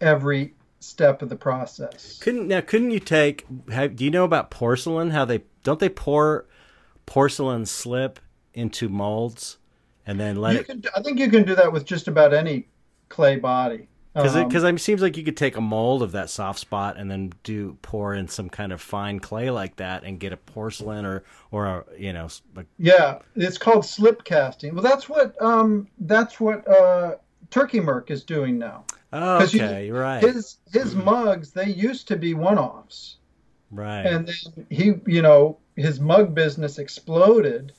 every 0.00 0.52
step 0.86 1.22
of 1.22 1.28
the 1.28 1.36
process. 1.36 2.18
Couldn't 2.20 2.48
now? 2.48 2.60
Couldn't 2.60 2.90
you 2.90 3.00
take? 3.00 3.46
Have, 3.70 3.96
do 3.96 4.04
you 4.04 4.10
know 4.10 4.24
about 4.24 4.50
porcelain? 4.50 5.10
How 5.10 5.24
they 5.24 5.42
don't 5.62 5.78
they 5.80 5.88
pour 5.88 6.46
porcelain 7.06 7.66
slip 7.66 8.20
into 8.54 8.88
molds 8.88 9.58
and 10.06 10.18
then 10.20 10.36
let 10.36 10.54
You 10.54 10.60
it? 10.60 10.66
can, 10.66 10.82
I 10.96 11.02
think 11.02 11.18
you 11.18 11.30
can 11.30 11.44
do 11.44 11.54
that 11.56 11.72
with 11.72 11.84
just 11.84 12.08
about 12.08 12.32
any 12.34 12.68
clay 13.08 13.36
body. 13.36 13.88
Because 14.16 14.34
Um, 14.34 14.42
it, 14.46 14.50
cause 14.50 14.64
it 14.64 14.80
seems 14.80 15.02
like 15.02 15.16
you 15.18 15.24
could 15.24 15.36
take 15.36 15.56
a 15.56 15.60
mold 15.60 16.02
of 16.02 16.12
that 16.12 16.30
soft 16.30 16.58
spot 16.58 16.96
and 16.96 17.10
then 17.10 17.32
do 17.42 17.76
pour 17.82 18.14
in 18.14 18.28
some 18.28 18.48
kind 18.48 18.72
of 18.72 18.80
fine 18.80 19.20
clay 19.20 19.50
like 19.50 19.76
that 19.76 20.04
and 20.04 20.18
get 20.18 20.32
a 20.32 20.38
porcelain 20.38 21.04
or 21.04 21.22
or 21.50 21.66
a 21.66 21.84
you 21.98 22.12
know 22.14 22.28
a, 22.56 22.64
Yeah, 22.78 23.18
it's 23.34 23.58
called 23.58 23.84
slip 23.84 24.24
casting. 24.24 24.74
Well, 24.74 24.82
that's 24.82 25.08
what 25.08 25.40
um, 25.42 25.88
that's 25.98 26.40
what 26.40 26.66
uh, 26.68 27.16
Turkey 27.50 27.80
Merc 27.80 28.10
is 28.10 28.24
doing 28.24 28.58
now. 28.58 28.84
oh, 29.12 29.42
okay, 29.44 29.86
you're 29.86 30.00
right, 30.00 30.22
His 30.22 30.58
his 30.72 30.94
mugs 30.94 31.50
they 31.52 31.68
used 31.70 32.08
to 32.08 32.16
be 32.16 32.34
one 32.34 32.58
offs, 32.58 33.16
right, 33.70 34.02
and 34.04 34.26
then 34.28 34.66
he 34.70 34.94
you 35.06 35.22
know 35.22 35.58
his 35.76 36.00
mug 36.00 36.34
business 36.34 36.78
exploded, 36.78 37.72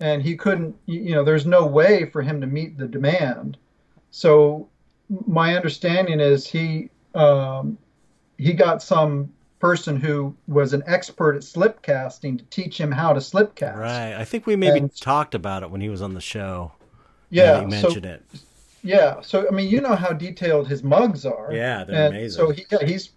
and 0.00 0.22
he 0.22 0.36
couldn't 0.36 0.76
you 0.86 1.00
you 1.00 1.14
know 1.14 1.24
there's 1.24 1.46
no 1.46 1.66
way 1.66 2.04
for 2.10 2.22
him 2.22 2.40
to 2.40 2.46
meet 2.46 2.78
the 2.78 2.86
demand. 2.86 3.56
So 4.10 4.68
my 5.26 5.56
understanding 5.56 6.20
is 6.20 6.46
he 6.46 6.90
um, 7.14 7.76
he 8.38 8.52
got 8.52 8.82
some 8.82 9.32
person 9.58 9.96
who 9.98 10.34
was 10.46 10.72
an 10.72 10.82
expert 10.86 11.34
at 11.34 11.42
slip 11.42 11.82
casting 11.82 12.38
to 12.38 12.44
teach 12.44 12.78
him 12.80 12.92
how 12.92 13.12
to 13.12 13.20
slip 13.20 13.56
cast. 13.56 13.76
right. 13.76 14.14
I 14.14 14.24
think 14.24 14.46
we 14.46 14.54
maybe 14.54 14.78
And- 14.78 14.94
talked 15.00 15.34
about 15.34 15.64
it 15.64 15.70
when 15.70 15.80
he 15.80 15.88
was 15.88 16.00
on 16.00 16.14
the 16.14 16.20
show. 16.20 16.72
Yeah, 17.30 17.54
that 17.54 17.64
you 17.64 17.70
so 17.72 17.82
mentioned 17.88 18.06
it. 18.06 18.22
Yeah, 18.88 19.20
so 19.20 19.46
I 19.46 19.50
mean, 19.50 19.68
you 19.68 19.82
know 19.82 19.94
how 19.94 20.14
detailed 20.14 20.66
his 20.66 20.82
mugs 20.82 21.26
are. 21.26 21.52
Yeah, 21.52 21.84
they're 21.84 22.06
and 22.06 22.16
amazing. 22.16 22.38
So 22.38 22.50
he, 22.50 22.64
yeah, 22.72 22.86
he's 22.86 23.10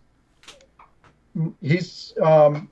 he's 1.62 2.14
um, 2.22 2.68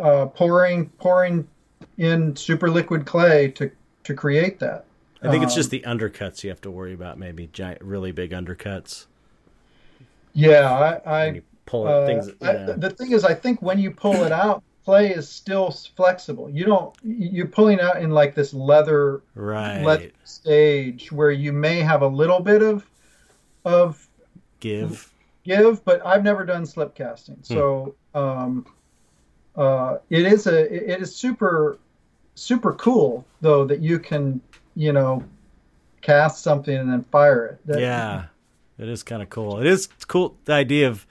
uh, 0.00 0.26
pouring 0.26 0.88
pouring 0.98 1.46
in 1.98 2.34
super 2.36 2.70
liquid 2.70 3.04
clay 3.04 3.50
to 3.50 3.70
to 4.04 4.14
create 4.14 4.58
that. 4.60 4.86
I 5.20 5.30
think 5.30 5.42
it's 5.44 5.52
um, 5.52 5.56
just 5.58 5.70
the 5.70 5.80
undercuts 5.80 6.42
you 6.42 6.48
have 6.48 6.62
to 6.62 6.70
worry 6.70 6.94
about. 6.94 7.18
Maybe 7.18 7.50
giant, 7.52 7.82
really 7.82 8.12
big 8.12 8.30
undercuts. 8.30 9.04
Yeah, 10.32 10.72
I, 11.04 11.20
I, 11.20 11.42
pull 11.66 11.86
uh, 11.86 12.06
things. 12.06 12.30
I- 12.40 12.72
the 12.78 12.88
thing 12.96 13.12
is, 13.12 13.26
I 13.26 13.34
think 13.34 13.60
when 13.60 13.78
you 13.78 13.90
pull 13.90 14.14
it 14.24 14.32
out, 14.32 14.62
clay 14.88 15.10
is 15.10 15.28
still 15.28 15.70
flexible. 15.70 16.48
You 16.48 16.64
don't 16.64 16.96
you're 17.04 17.46
pulling 17.46 17.78
out 17.78 18.00
in 18.00 18.08
like 18.10 18.34
this 18.34 18.54
leather 18.54 19.20
right. 19.34 19.82
leather 19.82 20.10
stage 20.24 21.12
where 21.12 21.30
you 21.30 21.52
may 21.52 21.80
have 21.80 22.00
a 22.00 22.06
little 22.06 22.40
bit 22.40 22.62
of 22.62 22.88
of 23.66 24.08
Give. 24.60 25.12
give, 25.44 25.84
but 25.84 26.04
I've 26.06 26.24
never 26.24 26.42
done 26.46 26.64
slip 26.64 26.96
Hmm. 26.96 27.02
casting. 27.02 27.38
So 27.42 27.96
um, 28.14 28.64
uh, 29.54 29.98
it 30.08 30.24
is 30.24 30.46
a 30.46 30.92
it 30.92 31.02
is 31.02 31.14
super 31.14 31.76
super 32.34 32.72
cool 32.72 33.26
though 33.42 33.66
that 33.66 33.80
you 33.80 33.98
can 33.98 34.40
you 34.74 34.94
know 34.94 35.22
cast 36.00 36.42
something 36.42 36.74
and 36.74 36.90
then 36.90 37.04
fire 37.12 37.44
it. 37.44 37.66
That- 37.66 37.80
yeah, 37.80 38.24
it 38.78 38.88
is 38.88 39.02
kind 39.02 39.20
of 39.20 39.28
cool. 39.28 39.60
It 39.60 39.66
is 39.66 39.86
cool 40.06 40.38
the 40.46 40.54
idea 40.54 40.88
of 40.88 41.06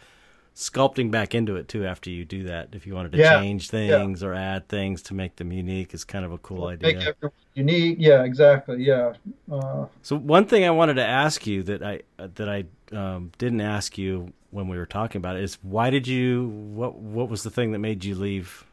sculpting 0.57 1.11
back 1.11 1.35
into 1.35 1.55
it 1.55 1.67
too 1.67 1.85
after 1.85 2.09
you 2.09 2.25
do 2.25 2.43
that. 2.43 2.69
If 2.73 2.87
you 2.87 2.95
wanted 2.95 3.11
to 3.11 3.19
Yeah, 3.19 3.39
change 3.39 3.69
things 3.69 4.23
or 4.23 4.33
add 4.33 4.67
things 4.67 5.03
to 5.03 5.13
make 5.13 5.35
them 5.35 5.51
unique, 5.51 5.93
is 5.93 6.03
kind 6.03 6.25
of 6.25 6.31
a 6.31 6.39
cool 6.39 6.67
Make 6.69 6.83
idea. 6.83 6.99
everyone 7.09 7.31
unique. 7.53 7.97
Yeah, 7.99 8.23
exactly. 8.23 8.83
Yeah. 8.83 9.13
Uh, 9.51 9.85
so 10.01 10.17
one 10.17 10.45
thing 10.45 10.65
I 10.65 10.71
wanted 10.71 10.95
to 10.95 11.05
ask 11.05 11.45
you 11.45 11.61
that 11.63 11.83
I 11.83 12.01
that 12.17 12.49
I 12.49 12.65
um, 12.95 13.31
didn't 13.37 13.61
ask 13.61 13.97
you 13.97 14.33
when 14.49 14.67
we 14.67 14.77
were 14.77 14.85
talking 14.87 15.19
about 15.19 15.35
it 15.35 15.43
is 15.43 15.59
why 15.61 15.91
did 15.91 16.07
you 16.07 16.47
what 16.73 16.95
what 16.95 17.29
was 17.29 17.43
the 17.43 17.51
thing 17.51 17.71
that 17.73 17.79
made 17.79 18.03
you 18.03 18.15
leave 18.15 18.65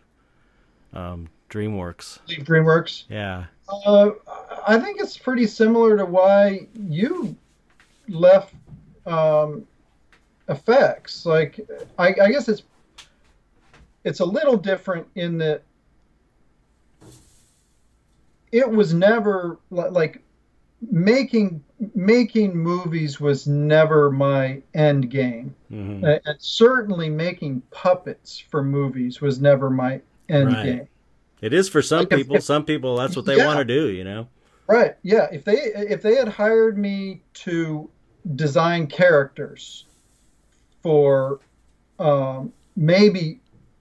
um, 0.95 1.29
DreamWorks? 1.51 2.21
Leave 2.29 2.45
DreamWorks. 2.47 3.05
Yeah. 3.11 3.45
Uh, 3.69 4.11
I 4.67 4.79
think 4.79 5.01
it's 5.01 5.19
pretty 5.19 5.47
similar 5.47 5.99
to 5.99 6.07
why 6.07 6.67
you 6.79 7.37
left 8.09 8.55
um, 9.07 9.67
effects. 10.49 11.27
Like, 11.27 11.61
I, 11.99 12.09
I 12.09 12.31
guess 12.31 12.49
it's 12.49 12.63
it's 14.05 14.21
a 14.21 14.25
little 14.25 14.57
different 14.57 15.07
in 15.15 15.39
that 15.39 15.63
it 18.53 18.71
was 18.71 18.95
never 18.95 19.59
like 19.71 20.23
making 20.91 21.65
making 21.95 22.57
movies 22.57 23.21
was 23.21 23.47
never 23.47 24.11
my 24.11 24.63
end 24.75 25.11
game 25.11 25.55
mm-hmm. 25.73 26.05
and 26.05 26.37
certainly 26.39 27.09
making 27.09 27.63
puppets 27.71 28.39
for 28.39 28.63
movies 28.63 29.21
was 29.21 29.41
never 29.41 29.71
my 29.71 30.01
end 30.29 30.53
right. 30.53 30.65
game 30.65 30.89
it 31.41 31.53
is 31.53 31.69
for 31.69 31.83
some 31.83 32.01
like 32.01 32.11
people 32.11 32.37
if, 32.37 32.43
some 32.43 32.65
people 32.65 32.97
that's 32.97 33.17
what 33.17 33.25
they 33.25 33.39
yeah. 33.39 33.47
want 33.47 33.59
to 33.59 33.65
do 33.65 33.89
you 33.89 34.05
know 34.05 34.29
right 34.67 34.97
yeah 35.03 35.27
if 35.33 35.45
they 35.45 35.57
if 35.57 36.03
they 36.03 36.15
had 36.15 36.29
hired 36.29 36.79
me 36.79 37.21
to 37.33 37.89
design 38.37 38.87
characters 38.87 39.87
for 40.85 41.41
um, 41.99 42.53
maybe 42.77 43.41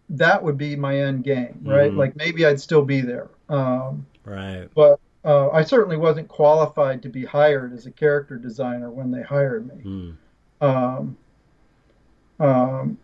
that 0.10 0.42
would 0.42 0.58
be 0.58 0.76
my 0.76 0.98
end 0.98 1.24
game 1.24 1.60
right 1.64 1.90
mm-hmm. 1.90 2.00
like 2.00 2.16
maybe 2.16 2.46
i'd 2.46 2.60
still 2.60 2.84
be 2.84 3.02
there 3.02 3.30
um, 3.50 4.06
right 4.26 4.70
but 4.74 5.00
uh, 5.26 5.50
I 5.52 5.64
certainly 5.64 5.96
wasn't 5.96 6.28
qualified 6.28 7.02
to 7.04 7.10
be 7.10 7.24
hired 7.24 7.74
as 7.74 7.86
a 7.86 7.92
character 7.92 8.36
designer 8.36 8.92
when 8.92 9.10
they 9.10 9.22
hired 9.22 9.68
me. 9.68 9.84
Mm. 9.84 10.18
Um, 10.60 11.18
um, 12.40 12.98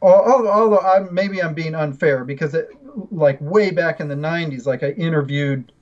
although 0.00 0.78
I'm, 0.78 1.12
maybe 1.12 1.42
I'm 1.42 1.54
being 1.54 1.74
unfair 1.74 2.24
because 2.24 2.54
it, 2.54 2.70
like 3.10 3.40
way 3.40 3.70
back 3.70 3.98
in 3.98 4.06
the 4.06 4.14
90s, 4.14 4.64
like 4.64 4.82
I 4.84 4.90
interviewed 4.90 5.72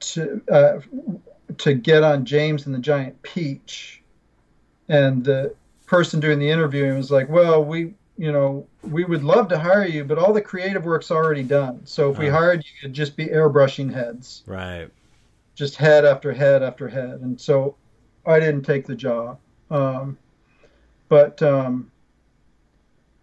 to 0.00 0.40
uh, 0.50 0.80
to 1.58 1.74
get 1.74 2.04
on 2.04 2.24
James 2.24 2.66
and 2.66 2.74
the 2.74 2.78
Giant 2.78 3.20
Peach, 3.22 3.99
and 4.90 5.24
the 5.24 5.54
person 5.86 6.20
doing 6.20 6.38
the 6.38 6.50
interviewing 6.50 6.98
was 6.98 7.10
like, 7.10 7.30
"Well, 7.30 7.64
we 7.64 7.94
you 8.20 8.30
know, 8.30 8.66
we 8.82 9.02
would 9.06 9.24
love 9.24 9.48
to 9.48 9.58
hire 9.58 9.86
you, 9.86 10.04
but 10.04 10.18
all 10.18 10.34
the 10.34 10.42
creative 10.42 10.84
work's 10.84 11.10
already 11.10 11.42
done. 11.42 11.80
So 11.86 12.10
if 12.10 12.18
we 12.18 12.28
hired 12.28 12.62
you, 12.62 12.70
it'd 12.82 12.92
just 12.92 13.16
be 13.16 13.24
airbrushing 13.24 13.90
heads. 13.90 14.42
Right. 14.44 14.90
Just 15.54 15.76
head 15.76 16.04
after 16.04 16.30
head 16.30 16.62
after 16.62 16.86
head. 16.86 17.20
And 17.22 17.40
so 17.40 17.76
I 18.26 18.38
didn't 18.38 18.64
take 18.64 18.84
the 18.84 18.94
job. 18.94 19.38
Um, 19.70 20.18
but 21.08 21.42
um, 21.42 21.90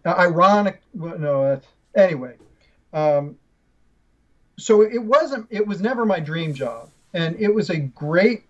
ironic, 0.04 0.82
no, 0.92 1.60
anyway. 1.94 2.34
Um, 2.92 3.38
so 4.56 4.82
it 4.82 5.00
wasn't, 5.00 5.46
it 5.48 5.64
was 5.64 5.80
never 5.80 6.04
my 6.04 6.18
dream 6.18 6.52
job. 6.52 6.90
And 7.14 7.36
it 7.38 7.54
was 7.54 7.70
a 7.70 7.78
great, 7.78 8.46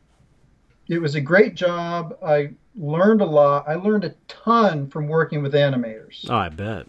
it 0.89 0.99
was 0.99 1.15
a 1.15 1.20
great 1.20 1.57
job. 1.57 2.16
I 2.24 2.53
learned 2.79 3.21
a 3.21 3.27
lot. 3.27 3.69
I 3.69 3.75
learned 3.75 4.05
a 4.05 4.15
ton 4.29 4.89
from 4.89 5.09
working 5.09 5.43
with 5.43 5.55
animators. 5.55 6.27
Oh, 6.29 6.37
I 6.37 6.49
bet. 6.49 6.87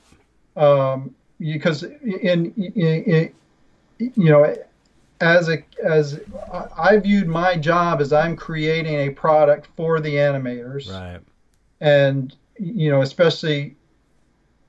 Um, 0.56 1.16
because 1.40 1.84
in, 1.84 2.54
in, 2.56 2.74
in, 2.76 3.34
you 3.98 4.30
know, 4.30 4.56
as 5.22 5.50
a 5.50 5.64
as 5.84 6.20
I 6.78 6.98
viewed 6.98 7.28
my 7.28 7.58
job 7.58 8.02
as 8.02 8.14
I'm 8.14 8.36
creating 8.36 8.96
a 8.96 9.10
product 9.10 9.68
for 9.76 10.00
the 10.00 10.16
animators, 10.16 10.92
right? 10.92 11.20
And 11.82 12.36
you 12.58 12.90
know, 12.90 13.02
especially 13.02 13.76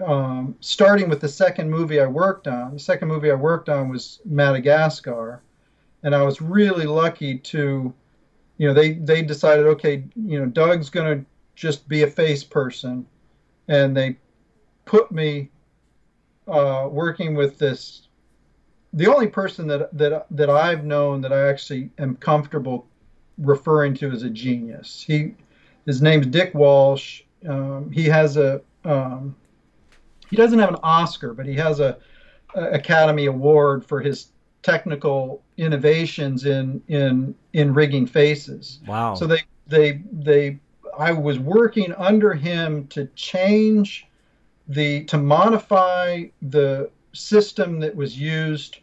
um, 0.05 0.57
starting 0.61 1.09
with 1.09 1.21
the 1.21 1.29
second 1.29 1.71
movie 1.71 2.01
I 2.01 2.07
worked 2.07 2.49
on. 2.49 2.75
The 2.75 2.81
second 2.81 3.09
movie 3.09 3.31
I 3.31 3.35
worked 3.35 3.69
on 3.69 3.89
was 3.89 4.21
Madagascar, 4.25 5.43
and 6.03 6.15
I 6.15 6.23
was 6.23 6.41
really 6.41 6.87
lucky 6.87 7.39
to 7.39 7.93
you 8.61 8.67
know, 8.67 8.75
they 8.75 8.93
they 8.93 9.23
decided, 9.23 9.65
okay, 9.69 10.05
you 10.15 10.39
know, 10.39 10.45
Doug's 10.45 10.91
gonna 10.91 11.25
just 11.55 11.89
be 11.89 12.03
a 12.03 12.07
face 12.07 12.45
person, 12.45 13.07
and 13.69 13.97
they 13.97 14.19
put 14.85 15.11
me 15.11 15.49
uh, 16.47 16.87
working 16.91 17.35
with 17.35 17.57
this. 17.57 18.09
The 18.93 19.07
only 19.07 19.29
person 19.29 19.67
that 19.69 19.97
that 19.97 20.27
that 20.31 20.51
I've 20.51 20.85
known 20.85 21.23
that 21.23 21.33
I 21.33 21.49
actually 21.49 21.89
am 21.99 22.17
comfortable 22.17 22.87
referring 23.39 23.95
to 23.95 24.11
as 24.11 24.25
a 24.25 24.29
genius. 24.29 25.03
He, 25.07 25.35
his 25.87 26.03
name's 26.03 26.27
Dick 26.27 26.53
Walsh. 26.53 27.23
Um, 27.49 27.91
he 27.91 28.05
has 28.05 28.37
a 28.37 28.61
um, 28.85 29.35
he 30.29 30.37
doesn't 30.37 30.59
have 30.59 30.69
an 30.69 30.81
Oscar, 30.83 31.33
but 31.33 31.47
he 31.47 31.55
has 31.55 31.81
a, 31.81 31.97
a 32.55 32.73
Academy 32.73 33.25
Award 33.25 33.87
for 33.87 34.03
his 34.03 34.33
technical 34.63 35.43
innovations 35.61 36.47
in 36.47 36.83
in 36.89 37.35
in 37.53 37.75
rigging 37.75 38.07
faces. 38.07 38.81
Wow. 38.87 39.15
So 39.15 39.27
they 39.27 39.43
they 39.67 40.03
they 40.11 40.59
I 40.99 41.13
was 41.13 41.39
working 41.39 41.93
under 41.93 42.33
him 42.35 42.87
to 42.89 43.07
change 43.15 44.07
the 44.67 45.05
to 45.05 45.19
modify 45.19 46.25
the 46.41 46.91
system 47.13 47.81
that 47.81 47.95
was 47.95 48.19
used 48.19 48.79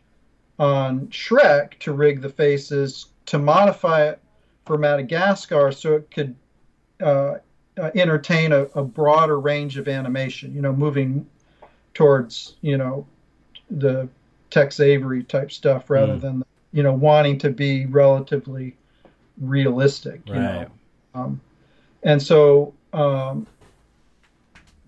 on 0.59 1.07
Shrek 1.07 1.79
to 1.79 1.93
rig 1.93 2.21
the 2.21 2.29
faces 2.29 3.07
to 3.25 3.39
modify 3.39 4.07
it 4.07 4.19
for 4.65 4.77
Madagascar 4.77 5.71
so 5.71 5.95
it 5.95 6.11
could 6.11 6.35
uh, 7.01 7.35
uh, 7.79 7.91
entertain 7.95 8.51
a, 8.51 8.63
a, 8.75 8.83
broader 8.83 9.39
range 9.39 9.77
of 9.77 9.87
animation. 9.87 10.53
You 10.53 10.61
know, 10.61 10.73
moving 10.73 11.27
towards 11.93 12.55
you 12.61 12.77
know 12.77 13.07
the 13.69 14.07
Tex 14.49 14.79
Avery 14.79 15.23
type 15.23 15.51
stuff 15.51 15.89
rather 15.89 16.15
mm. 16.15 16.21
than 16.21 16.43
you 16.77 16.83
know 16.83 16.93
wanting 16.93 17.39
to 17.39 17.49
be 17.49 17.87
relatively 17.87 18.77
realistic. 19.41 20.21
You 20.27 20.33
right. 20.35 20.61
know, 20.61 20.71
um, 21.15 21.41
and 22.03 22.21
so 22.21 22.75
um, 22.93 23.47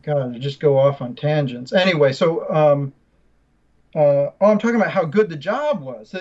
God, 0.03 0.36
I 0.36 0.38
just 0.38 0.60
go 0.60 0.78
off 0.78 1.02
on 1.02 1.16
tangents. 1.16 1.74
Anyway, 1.74 2.14
so 2.14 2.48
um, 2.53 2.94
uh, 3.95 4.30
oh, 4.40 4.52
I'm 4.52 4.60
talking 4.60 4.76
about 4.76 4.91
how 4.91 5.03
good 5.03 5.30
the 5.30 5.36
job 5.36 5.82
was. 5.82 6.14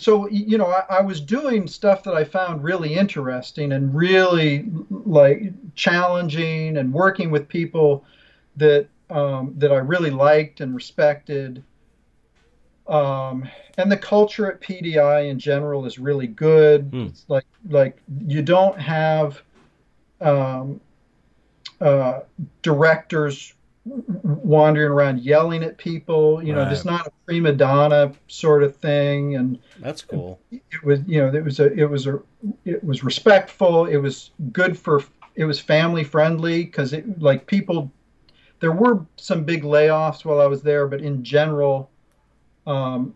So 0.00 0.30
you 0.30 0.56
know, 0.56 0.68
I, 0.68 0.84
I, 0.88 1.02
was 1.02 1.20
doing 1.20 1.66
stuff 1.66 2.04
that 2.04 2.14
I 2.14 2.24
found 2.24 2.64
really 2.64 2.94
interesting 2.94 3.72
and 3.72 3.94
really 3.94 4.64
like 4.88 5.52
challenging, 5.74 6.78
and 6.78 6.90
working 6.90 7.30
with 7.30 7.48
people 7.48 8.06
that 8.56 8.88
um, 9.10 9.52
that 9.58 9.72
I 9.72 9.76
really 9.76 10.10
liked 10.10 10.62
and 10.62 10.74
respected. 10.74 11.62
Um, 12.86 13.48
and 13.78 13.90
the 13.90 13.96
culture 13.96 14.50
at 14.50 14.60
PDI 14.60 15.30
in 15.30 15.38
general 15.38 15.86
is 15.86 15.98
really 15.98 16.26
good. 16.26 16.90
Mm. 16.90 17.08
It's 17.08 17.24
like 17.28 17.46
like 17.68 17.98
you 18.26 18.42
don't 18.42 18.78
have 18.78 19.42
um, 20.20 20.80
uh, 21.80 22.20
directors 22.62 23.54
wandering 23.84 24.90
around 24.90 25.20
yelling 25.20 25.62
at 25.62 25.78
people. 25.78 26.42
You 26.42 26.54
know, 26.54 26.62
right. 26.62 26.72
it's 26.72 26.84
not 26.84 27.06
a 27.06 27.10
prima 27.26 27.52
donna 27.52 28.12
sort 28.28 28.62
of 28.62 28.76
thing. 28.76 29.36
And 29.36 29.58
that's 29.78 30.02
cool. 30.02 30.40
It 30.50 30.84
was 30.84 31.00
you 31.06 31.20
know 31.20 31.34
it 31.34 31.44
was 31.44 31.60
a 31.60 31.72
it 31.72 31.86
was 31.86 32.06
a 32.06 32.20
it 32.64 32.82
was 32.82 33.04
respectful. 33.04 33.86
It 33.86 33.98
was 33.98 34.30
good 34.52 34.78
for 34.78 35.02
it 35.34 35.44
was 35.44 35.58
family 35.58 36.04
friendly 36.04 36.64
because 36.64 36.92
it 36.92 37.20
like 37.20 37.46
people. 37.46 37.90
There 38.60 38.72
were 38.72 39.04
some 39.16 39.42
big 39.42 39.64
layoffs 39.64 40.24
while 40.24 40.40
I 40.40 40.46
was 40.46 40.62
there, 40.62 40.86
but 40.86 41.00
in 41.00 41.24
general, 41.24 41.90
um, 42.66 43.14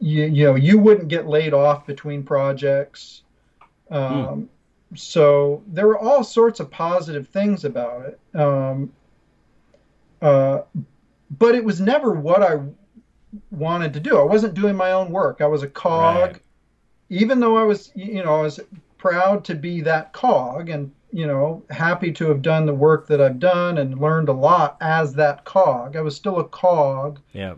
you, 0.00 0.24
you 0.24 0.44
know, 0.44 0.54
you 0.54 0.78
wouldn't 0.78 1.08
get 1.08 1.26
laid 1.26 1.54
off 1.54 1.86
between 1.86 2.22
projects. 2.22 3.22
Um, 3.90 4.02
mm. 4.02 4.48
So 4.94 5.62
there 5.66 5.86
were 5.86 5.98
all 5.98 6.24
sorts 6.24 6.60
of 6.60 6.70
positive 6.70 7.28
things 7.28 7.64
about 7.64 8.06
it. 8.06 8.38
Um, 8.38 8.92
uh, 10.22 10.62
but 11.38 11.54
it 11.54 11.64
was 11.64 11.80
never 11.80 12.12
what 12.12 12.42
I 12.42 12.60
wanted 13.50 13.92
to 13.94 14.00
do. 14.00 14.18
I 14.18 14.22
wasn't 14.22 14.54
doing 14.54 14.76
my 14.76 14.92
own 14.92 15.10
work. 15.10 15.40
I 15.40 15.46
was 15.46 15.62
a 15.62 15.68
cog, 15.68 16.32
right. 16.32 16.42
even 17.10 17.40
though 17.40 17.56
I 17.56 17.64
was, 17.64 17.90
you 17.94 18.24
know, 18.24 18.36
I 18.36 18.42
was 18.42 18.60
proud 18.98 19.44
to 19.46 19.54
be 19.54 19.80
that 19.82 20.12
cog 20.12 20.70
and, 20.70 20.92
you 21.12 21.26
know, 21.26 21.62
happy 21.70 22.12
to 22.12 22.28
have 22.28 22.42
done 22.42 22.64
the 22.64 22.74
work 22.74 23.08
that 23.08 23.20
I've 23.20 23.38
done 23.38 23.78
and 23.78 24.00
learned 24.00 24.28
a 24.28 24.32
lot 24.32 24.76
as 24.80 25.14
that 25.14 25.44
cog. 25.44 25.96
I 25.96 26.00
was 26.00 26.16
still 26.16 26.38
a 26.38 26.44
cog. 26.44 27.20
Yeah 27.32 27.54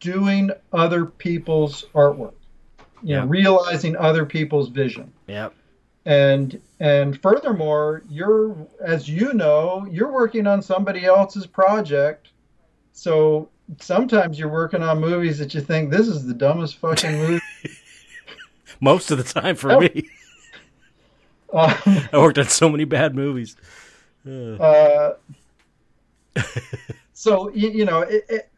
doing 0.00 0.50
other 0.72 1.06
people's 1.06 1.84
artwork, 1.94 2.34
you 3.02 3.16
know, 3.16 3.26
realizing 3.26 3.96
other 3.96 4.24
people's 4.26 4.68
vision. 4.68 5.12
Yep. 5.26 5.54
And 6.06 6.60
and 6.80 7.20
furthermore, 7.22 8.02
you're 8.10 8.56
as 8.84 9.08
you 9.08 9.32
know, 9.32 9.86
you're 9.90 10.12
working 10.12 10.46
on 10.46 10.60
somebody 10.62 11.04
else's 11.06 11.46
project. 11.46 12.28
So 12.92 13.48
sometimes 13.80 14.38
you're 14.38 14.50
working 14.50 14.82
on 14.82 15.00
movies 15.00 15.38
that 15.38 15.54
you 15.54 15.60
think 15.62 15.90
this 15.90 16.06
is 16.08 16.26
the 16.26 16.34
dumbest 16.34 16.76
fucking 16.76 17.16
movie. 17.16 17.40
Most 18.80 19.10
of 19.10 19.18
the 19.18 19.24
time 19.24 19.56
for 19.56 19.72
Oh. 19.72 19.80
me. 19.80 20.08
Um, 21.52 21.72
I 22.12 22.18
worked 22.18 22.36
on 22.38 22.48
so 22.48 22.68
many 22.68 22.82
bad 22.84 23.14
movies. 23.14 23.54
Uh, 24.26 24.54
uh, 24.54 25.14
so 27.12 27.48
you, 27.50 27.70
you 27.70 27.84
know, 27.84 28.00
it, 28.00 28.24
it, 28.28 28.50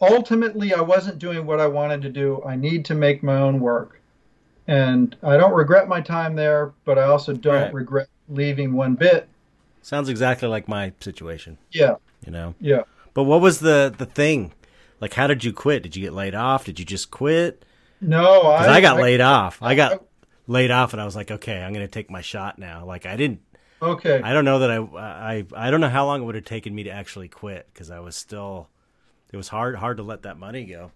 ultimately, 0.00 0.74
I 0.74 0.80
wasn't 0.80 1.18
doing 1.18 1.46
what 1.46 1.60
I 1.60 1.66
wanted 1.66 2.02
to 2.02 2.08
do. 2.10 2.42
I 2.46 2.56
need 2.56 2.84
to 2.86 2.94
make 2.94 3.22
my 3.22 3.36
own 3.36 3.60
work, 3.60 4.00
and 4.66 5.16
I 5.22 5.36
don't 5.36 5.52
regret 5.54 5.88
my 5.88 6.00
time 6.00 6.34
there, 6.36 6.72
but 6.84 6.98
I 6.98 7.04
also 7.04 7.32
don't 7.32 7.54
Right. 7.62 7.74
regret 7.74 8.08
leaving 8.28 8.72
one 8.74 8.94
bit. 8.94 9.28
sounds 9.80 10.08
exactly 10.10 10.46
like 10.48 10.68
my 10.68 10.92
situation, 11.00 11.56
Yeah, 11.70 11.94
you 12.26 12.30
know. 12.32 12.54
yeah. 12.60 12.82
But 13.14 13.22
what 13.24 13.40
was 13.40 13.60
the 13.60 13.94
the 13.96 14.04
thing? 14.06 14.52
Like, 15.00 15.14
how 15.14 15.26
did 15.26 15.44
you 15.44 15.52
quit? 15.52 15.82
Did 15.82 15.96
you 15.96 16.02
get 16.02 16.12
laid 16.12 16.34
off? 16.34 16.64
Did 16.66 16.78
you 16.78 16.84
just 16.84 17.10
quit? 17.10 17.64
No, 18.00 18.42
I, 18.42 18.74
I, 18.74 18.80
got 18.80 18.98
laid 18.98 19.20
off. 19.20 19.58
I 19.62 19.74
got 19.74 19.92
I- 19.92 19.98
laid 20.46 20.70
off, 20.70 20.92
and 20.92 21.00
I 21.00 21.04
was 21.04 21.16
like, 21.16 21.30
okay, 21.30 21.62
I'm 21.62 21.72
going 21.72 21.86
to 21.86 21.90
take 21.90 22.10
my 22.10 22.20
shot 22.20 22.58
now. 22.58 22.84
Like, 22.84 23.06
I 23.06 23.16
didn't. 23.16 23.40
Okay. 23.80 24.20
I 24.22 24.32
don't 24.32 24.44
know 24.44 24.58
that 24.58 24.70
I. 24.70 24.76
I 24.76 25.44
I 25.56 25.70
don't 25.70 25.80
know 25.80 25.88
how 25.88 26.04
long 26.06 26.20
it 26.22 26.24
would 26.24 26.34
have 26.34 26.44
taken 26.44 26.74
me 26.74 26.82
to 26.82 26.90
actually 26.90 27.28
quit 27.28 27.68
because 27.72 27.90
I 27.90 28.00
was 28.00 28.14
still. 28.16 28.68
It 29.32 29.36
was 29.36 29.48
hard 29.48 29.76
hard 29.76 29.98
to 29.98 30.02
let 30.02 30.22
that 30.22 30.38
money 30.38 30.64
go, 30.64 30.90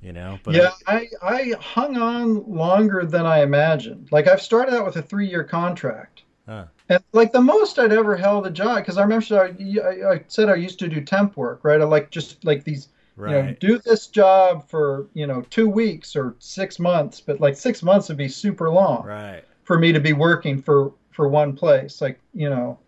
you 0.00 0.12
know. 0.12 0.38
But 0.44 0.54
yeah, 0.54 0.70
I, 0.86 1.08
I 1.20 1.54
hung 1.60 1.96
on 1.96 2.44
longer 2.48 3.04
than 3.04 3.26
I 3.26 3.42
imagined. 3.42 4.08
Like 4.12 4.28
I've 4.28 4.42
started 4.42 4.74
out 4.74 4.86
with 4.86 4.96
a 4.96 5.02
three 5.02 5.28
year 5.28 5.42
contract, 5.42 6.22
Huh. 6.46 6.66
and 6.88 7.02
like 7.12 7.32
the 7.32 7.40
most 7.40 7.78
I'd 7.78 7.92
ever 7.92 8.16
held 8.16 8.46
a 8.46 8.50
job 8.50 8.76
because 8.76 8.98
I 8.98 9.02
remember 9.02 9.24
I, 9.34 10.14
I, 10.14 10.24
said 10.28 10.48
I 10.48 10.54
used 10.54 10.78
to 10.78 10.88
do 10.88 11.00
temp 11.00 11.36
work, 11.36 11.64
right? 11.64 11.80
I 11.80 11.84
like 11.84 12.10
just 12.10 12.44
like 12.44 12.62
these, 12.62 12.88
you 13.18 13.26
know, 13.26 13.40
right, 13.40 13.58
do 13.58 13.78
this 13.78 14.06
job 14.06 14.68
for 14.68 15.08
you 15.12 15.26
know 15.26 15.42
two 15.50 15.68
weeks 15.68 16.14
or 16.14 16.36
six 16.38 16.78
months, 16.78 17.20
but 17.20 17.40
like 17.40 17.56
six 17.56 17.82
months 17.82 18.08
would 18.08 18.16
be 18.16 18.28
super 18.28 18.70
long 18.70 19.04
right, 19.04 19.42
for 19.64 19.76
me 19.76 19.90
to 19.92 19.98
be 19.98 20.12
working 20.12 20.62
for 20.62 20.92
for 21.10 21.26
one 21.26 21.56
place. 21.56 22.00
Like 22.00 22.20
you 22.32 22.48
know, 22.48 22.78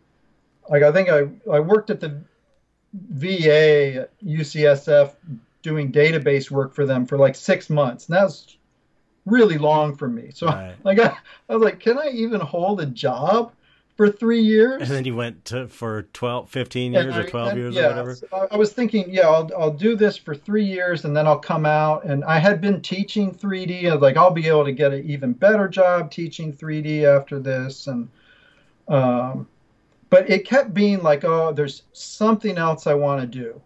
like 0.70 0.84
I 0.84 0.92
think 0.92 1.08
I 1.08 1.26
I 1.52 1.58
worked 1.58 1.90
at 1.90 1.98
the 1.98 2.22
VA 3.10 4.02
at 4.02 4.20
UCSF 4.24 5.12
doing 5.62 5.90
database 5.92 6.50
work 6.50 6.74
for 6.74 6.86
them 6.86 7.04
for 7.06 7.18
like 7.18 7.34
six 7.34 7.68
months, 7.70 8.06
and 8.08 8.16
that 8.16 8.24
was 8.24 8.56
really 9.26 9.58
long 9.58 9.94
for 9.96 10.08
me. 10.08 10.30
So 10.32 10.46
right. 10.46 10.74
like 10.84 10.98
I, 10.98 11.16
I 11.48 11.54
was 11.56 11.62
like, 11.62 11.80
can 11.80 11.98
I 11.98 12.08
even 12.08 12.40
hold 12.40 12.80
a 12.80 12.86
job 12.86 13.52
for 13.96 14.08
three 14.08 14.40
years? 14.40 14.80
And 14.82 14.90
then 14.90 15.04
you 15.04 15.16
went 15.16 15.44
to 15.46 15.66
for 15.68 16.02
12, 16.12 16.48
15 16.48 16.94
And 16.94 17.04
years 17.12 17.16
or 17.26 17.28
twelve 17.28 17.48
and- 17.48 17.58
years 17.58 17.74
yeah, 17.74 17.86
or 17.86 17.88
whatever. 17.90 18.14
so 18.14 18.26
I, 18.32 18.54
I 18.54 18.56
was 18.56 18.72
thinking, 18.72 19.12
yeah, 19.12 19.28
I'll 19.28 19.50
I'll 19.58 19.72
do 19.72 19.96
this 19.96 20.16
for 20.16 20.34
three 20.34 20.64
years, 20.64 21.04
and 21.04 21.16
then 21.16 21.26
I'll 21.26 21.38
come 21.38 21.66
out. 21.66 22.04
And 22.04 22.24
I 22.24 22.38
had 22.38 22.60
been 22.60 22.80
teaching 22.80 23.34
3D. 23.34 23.90
I 23.90 23.94
was 23.94 24.02
like, 24.02 24.16
I'll 24.16 24.30
be 24.30 24.46
able 24.48 24.64
to 24.64 24.72
get 24.72 24.92
an 24.92 25.04
even 25.10 25.32
better 25.32 25.68
job 25.68 26.10
teaching 26.10 26.52
3D 26.52 27.04
after 27.04 27.38
this. 27.40 27.88
And 27.88 28.08
um, 28.86 29.46
but 30.10 30.28
it 30.30 30.44
kept 30.46 30.72
being 30.74 31.02
like, 31.02 31.24
oh, 31.24 31.52
there's 31.52 31.82
something 31.92 32.56
else 32.58 32.86
I 32.86 32.94
want 32.94 33.20
to 33.20 33.26
do, 33.26 33.60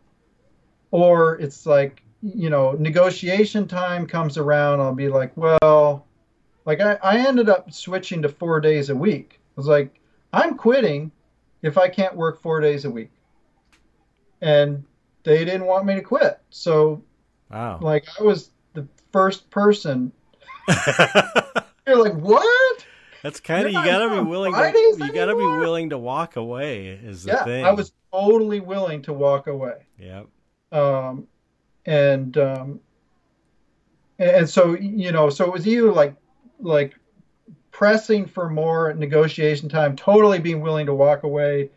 or 0.90 1.36
it's 1.40 1.66
like, 1.66 2.02
you 2.22 2.50
know, 2.50 2.72
negotiation 2.72 3.66
time 3.66 4.06
comes 4.06 4.38
around. 4.38 4.80
I'll 4.80 4.94
be 4.94 5.08
like, 5.08 5.36
well, 5.36 6.06
like 6.64 6.80
I, 6.80 6.94
I 7.02 7.18
ended 7.18 7.48
up 7.48 7.72
switching 7.72 8.22
to 8.22 8.28
four 8.28 8.60
days 8.60 8.90
a 8.90 8.94
week. 8.96 9.38
I 9.40 9.44
was 9.56 9.66
like, 9.66 10.00
I'm 10.32 10.56
quitting 10.56 11.10
if 11.62 11.76
I 11.78 11.88
can't 11.88 12.16
work 12.16 12.40
four 12.40 12.60
days 12.60 12.84
a 12.84 12.90
week. 12.90 13.10
And 14.40 14.84
they 15.24 15.44
didn't 15.44 15.66
want 15.66 15.86
me 15.86 15.94
to 15.94 16.00
quit. 16.00 16.40
So, 16.50 17.02
Wow. 17.50 17.78
like, 17.82 18.06
I 18.18 18.22
was 18.22 18.50
the 18.74 18.86
first 19.12 19.48
person. 19.50 20.10
You're 21.86 21.98
like, 22.02 22.14
what? 22.14 22.86
That's 23.22 23.40
kind 23.40 23.66
of 23.66 23.72
you 23.72 23.84
gotta 23.84 24.10
be 24.10 24.20
willing. 24.28 24.52
To, 24.52 24.96
you 24.98 25.12
gotta 25.12 25.36
be 25.36 25.46
willing 25.46 25.90
to 25.90 25.98
walk 25.98 26.36
away. 26.36 26.88
Is 26.88 27.24
the 27.24 27.32
Yeah, 27.32 27.44
thing. 27.44 27.64
I 27.64 27.72
was 27.72 27.92
totally 28.12 28.60
willing 28.60 29.02
to 29.02 29.12
walk 29.12 29.46
away. 29.46 29.86
Yep. 29.98 30.26
Um, 30.72 31.28
and, 31.86 32.36
um, 32.36 32.80
and 34.18 34.48
so, 34.48 34.76
you 34.76 35.12
know, 35.12 35.30
so 35.30 35.44
it 35.44 35.52
was 35.52 35.66
either 35.66 35.92
like, 35.92 36.16
like 36.60 36.94
pressing 37.70 38.26
for 38.26 38.48
more 38.48 38.92
negotiation 38.94 39.68
time, 39.68 39.96
totally 39.96 40.38
being 40.38 40.60
willing 40.60 40.86
to 40.86 40.94
walk 40.94 41.22
away, 41.22 41.70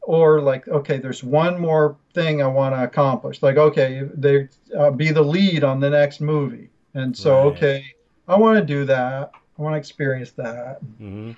or 0.00 0.40
like, 0.40 0.68
okay, 0.68 0.98
there's 0.98 1.22
one 1.22 1.60
more 1.60 1.96
thing 2.12 2.42
I 2.42 2.46
want 2.46 2.74
to 2.74 2.82
accomplish. 2.82 3.42
Like, 3.42 3.56
okay, 3.56 4.02
they 4.14 4.48
uh, 4.76 4.90
be 4.90 5.10
the 5.12 5.22
lead 5.22 5.64
on 5.64 5.80
the 5.80 5.90
next 5.90 6.20
movie, 6.20 6.70
and 6.94 7.16
so 7.16 7.34
Right. 7.34 7.46
okay, 7.56 7.84
I 8.28 8.36
want 8.36 8.58
to 8.58 8.64
do 8.64 8.84
that. 8.86 9.32
I 9.58 9.62
want 9.62 9.74
to 9.74 9.78
experience 9.78 10.30
that. 10.32 10.78
hmm 10.98 11.32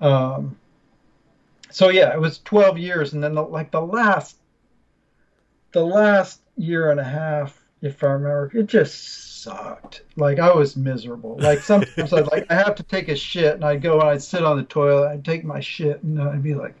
Um, 0.00 0.56
so 1.70 1.88
yeah, 1.88 2.12
it 2.12 2.20
was 2.20 2.38
12 2.40 2.78
years, 2.78 3.12
and 3.12 3.22
then 3.22 3.34
the, 3.34 3.42
like 3.42 3.70
the 3.70 3.80
last, 3.80 4.36
the 5.72 5.84
last 5.84 6.40
year 6.56 6.90
and 6.90 6.98
a 7.00 7.04
half, 7.04 7.56
if 7.80 8.02
I 8.02 8.08
remember, 8.08 8.50
it 8.54 8.66
just 8.66 9.42
sucked. 9.42 10.02
Like 10.16 10.38
I 10.38 10.52
was 10.52 10.76
miserable. 10.76 11.36
Like 11.38 11.60
sometimes 11.60 12.12
I'd 12.12 12.26
like 12.26 12.46
I 12.50 12.54
have 12.54 12.74
to 12.74 12.82
take 12.82 13.08
a 13.08 13.16
shit, 13.16 13.54
and 13.54 13.64
I'd 13.64 13.80
go 13.82 14.00
and 14.00 14.10
I'd 14.10 14.22
sit 14.22 14.42
on 14.44 14.56
the 14.56 14.64
toilet, 14.64 15.08
I'd 15.08 15.24
take 15.24 15.44
my 15.44 15.60
shit, 15.60 16.02
and 16.02 16.20
I'd 16.20 16.42
be 16.42 16.54
like, 16.54 16.74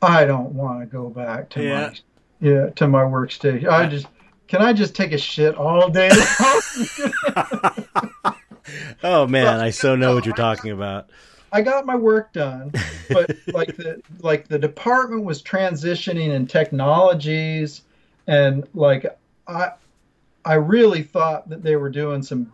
I 0.00 0.24
don't 0.24 0.52
want 0.54 0.80
to 0.80 0.86
go 0.86 1.08
back 1.10 1.50
to 1.50 1.62
Yeah. 1.62 1.88
my 1.88 1.94
yeah 2.40 2.70
to 2.70 2.88
my 2.88 3.02
workstation. 3.02 3.68
I 3.68 3.86
just 3.86 4.06
can 4.48 4.62
I 4.62 4.72
just 4.72 4.94
take 4.94 5.12
a 5.12 5.18
shit 5.18 5.54
all 5.56 5.88
day 5.90 6.10
long? 6.10 6.60
oh 9.02 9.26
man, 9.26 9.60
I 9.60 9.70
so 9.70 9.96
know 9.96 10.14
what 10.14 10.26
you're 10.26 10.34
talking 10.34 10.70
about. 10.70 11.10
I 11.54 11.62
got 11.62 11.86
my 11.86 11.94
work 11.94 12.32
done, 12.32 12.72
but 13.10 13.36
like 13.46 13.76
the 13.76 14.02
like 14.20 14.48
the 14.48 14.58
department 14.58 15.24
was 15.24 15.40
transitioning 15.40 16.30
in 16.30 16.48
technologies, 16.48 17.82
and 18.26 18.66
like 18.74 19.06
I 19.46 19.70
I 20.44 20.54
really 20.54 21.02
thought 21.02 21.48
that 21.48 21.62
they 21.62 21.76
were 21.76 21.90
doing 21.90 22.24
some 22.24 22.52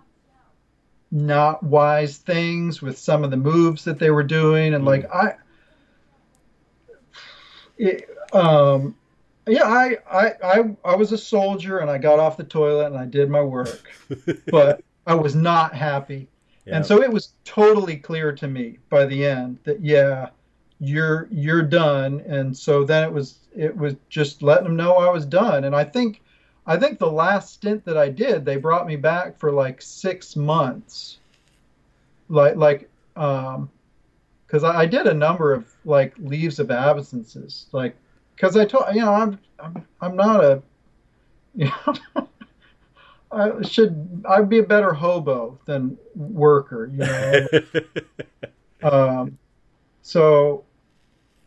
not 1.10 1.62
wise 1.62 2.18
things 2.18 2.82
with 2.82 2.98
some 2.98 3.24
of 3.24 3.30
the 3.30 3.38
moves 3.38 3.84
that 3.84 3.98
they 3.98 4.10
were 4.10 4.22
doing, 4.22 4.74
and 4.74 4.84
like 4.84 5.10
I, 5.12 5.34
it, 7.78 8.06
um, 8.34 8.94
yeah, 9.46 9.64
I, 9.64 9.96
I 10.10 10.32
I 10.44 10.76
I 10.84 10.94
was 10.94 11.12
a 11.12 11.18
soldier, 11.18 11.78
and 11.78 11.90
I 11.90 11.96
got 11.96 12.18
off 12.18 12.36
the 12.36 12.44
toilet 12.44 12.88
and 12.88 12.98
I 12.98 13.06
did 13.06 13.30
my 13.30 13.40
work, 13.40 13.90
but 14.48 14.82
I 15.10 15.14
was 15.14 15.34
not 15.34 15.74
happy. 15.74 16.28
Yep. 16.66 16.76
And 16.76 16.86
so 16.86 17.02
it 17.02 17.12
was 17.12 17.32
totally 17.44 17.96
clear 17.96 18.30
to 18.30 18.46
me 18.46 18.78
by 18.90 19.06
the 19.06 19.26
end 19.26 19.58
that 19.64 19.84
yeah, 19.84 20.28
you're 20.78 21.26
you're 21.32 21.62
done. 21.62 22.20
And 22.28 22.56
so 22.56 22.84
then 22.84 23.02
it 23.02 23.12
was 23.12 23.38
it 23.56 23.76
was 23.76 23.96
just 24.08 24.40
letting 24.40 24.64
them 24.64 24.76
know 24.76 24.94
I 24.98 25.10
was 25.10 25.26
done. 25.26 25.64
And 25.64 25.74
I 25.74 25.82
think 25.82 26.22
I 26.64 26.76
think 26.76 27.00
the 27.00 27.10
last 27.10 27.54
stint 27.54 27.84
that 27.86 27.96
I 27.96 28.08
did, 28.08 28.44
they 28.44 28.56
brought 28.56 28.86
me 28.86 28.94
back 28.94 29.36
for 29.36 29.50
like 29.50 29.82
six 29.82 30.36
months. 30.36 31.18
Like 32.28 32.54
like 32.54 32.88
um 33.16 33.68
because 34.46 34.62
I, 34.62 34.82
I 34.82 34.86
did 34.86 35.08
a 35.08 35.14
number 35.14 35.52
of 35.52 35.66
like 35.84 36.14
leaves 36.18 36.60
of 36.60 36.70
absences. 36.70 37.66
Like 37.72 37.96
because 38.36 38.56
I 38.56 38.64
told 38.64 38.94
you 38.94 39.00
know 39.00 39.12
I'm 39.12 39.40
I'm 39.58 39.84
I'm 40.00 40.14
not 40.14 40.44
a 40.44 40.62
you 41.56 41.64
know 41.66 42.28
I 43.32 43.62
should 43.62 44.24
I'd 44.28 44.48
be 44.48 44.58
a 44.58 44.62
better 44.62 44.92
hobo 44.92 45.58
than 45.64 45.96
worker, 46.16 46.90
you 46.92 46.98
know. 46.98 47.46
um, 48.90 49.38
so 50.02 50.64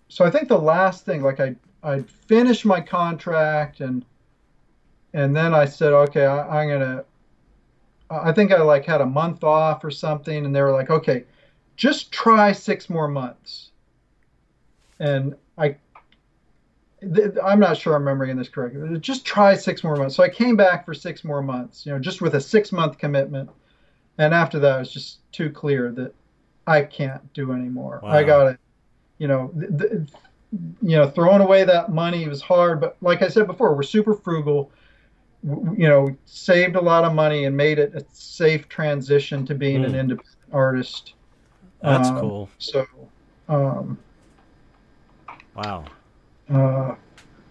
so 0.07 0.25
I 0.25 0.29
think 0.29 0.47
the 0.47 0.57
last 0.59 1.05
thing, 1.05 1.21
like 1.21 1.39
I 1.39 1.55
I 1.83 2.01
finished 2.01 2.65
my 2.65 2.79
contract 2.79 3.81
and 3.81 4.05
and 5.13 5.35
then 5.35 5.53
I 5.53 5.65
said, 5.65 5.93
okay, 5.93 6.25
I, 6.25 6.61
I'm 6.61 6.69
gonna. 6.69 7.05
I 8.09 8.31
think 8.31 8.51
I 8.51 8.61
like 8.61 8.85
had 8.85 9.01
a 9.01 9.05
month 9.05 9.43
off 9.43 9.83
or 9.83 9.91
something, 9.91 10.45
and 10.45 10.55
they 10.55 10.61
were 10.61 10.71
like, 10.71 10.89
okay, 10.89 11.23
just 11.75 12.11
try 12.11 12.51
six 12.51 12.89
more 12.89 13.07
months. 13.07 13.69
And 14.99 15.35
I 15.57 15.75
th- 17.13 17.33
I'm 17.43 17.59
not 17.59 17.77
sure 17.77 17.95
I'm 17.95 18.01
remembering 18.03 18.37
this 18.37 18.49
correctly. 18.49 18.99
Just 18.99 19.25
try 19.25 19.55
six 19.55 19.83
more 19.83 19.95
months. 19.95 20.15
So 20.15 20.23
I 20.23 20.29
came 20.29 20.55
back 20.55 20.85
for 20.85 20.93
six 20.93 21.23
more 21.23 21.41
months, 21.41 21.85
you 21.85 21.91
know, 21.91 21.99
just 21.99 22.21
with 22.21 22.35
a 22.35 22.41
six 22.41 22.71
month 22.71 22.97
commitment. 22.97 23.49
And 24.17 24.33
after 24.33 24.59
that, 24.59 24.75
it 24.75 24.79
was 24.79 24.91
just 24.93 25.31
too 25.31 25.49
clear 25.49 25.91
that 25.93 26.13
I 26.67 26.81
can't 26.83 27.33
do 27.33 27.51
anymore. 27.51 27.99
Wow. 28.03 28.09
I 28.11 28.23
got 28.23 28.47
it. 28.47 28.59
you 29.17 29.27
know, 29.27 29.51
th- 29.59 29.71
th- 29.79 30.09
you 30.81 30.95
know, 30.97 31.09
throwing 31.09 31.41
away 31.41 31.63
that 31.63 31.91
money 31.91 32.27
was 32.27 32.41
hard. 32.41 32.79
But 32.81 32.97
like 33.01 33.21
I 33.21 33.27
said 33.27 33.47
before, 33.47 33.75
we're 33.75 33.83
super 33.83 34.13
frugal. 34.13 34.71
W- 35.47 35.75
You 35.81 35.87
know, 35.89 36.15
saved 36.25 36.75
a 36.75 36.81
lot 36.81 37.03
of 37.05 37.13
money 37.13 37.45
and 37.45 37.55
made 37.57 37.79
it 37.79 37.93
a 37.95 38.05
safe 38.11 38.67
transition 38.69 39.45
to 39.47 39.55
being 39.55 39.83
an 39.83 39.93
Mm. 39.93 39.99
independent 39.99 40.27
artist. 40.51 41.13
That's 41.81 42.09
Um, 42.09 42.19
cool. 42.19 42.49
So, 42.59 42.85
um, 43.49 43.97
Wow. 45.55 45.85
Uh, 46.49 46.95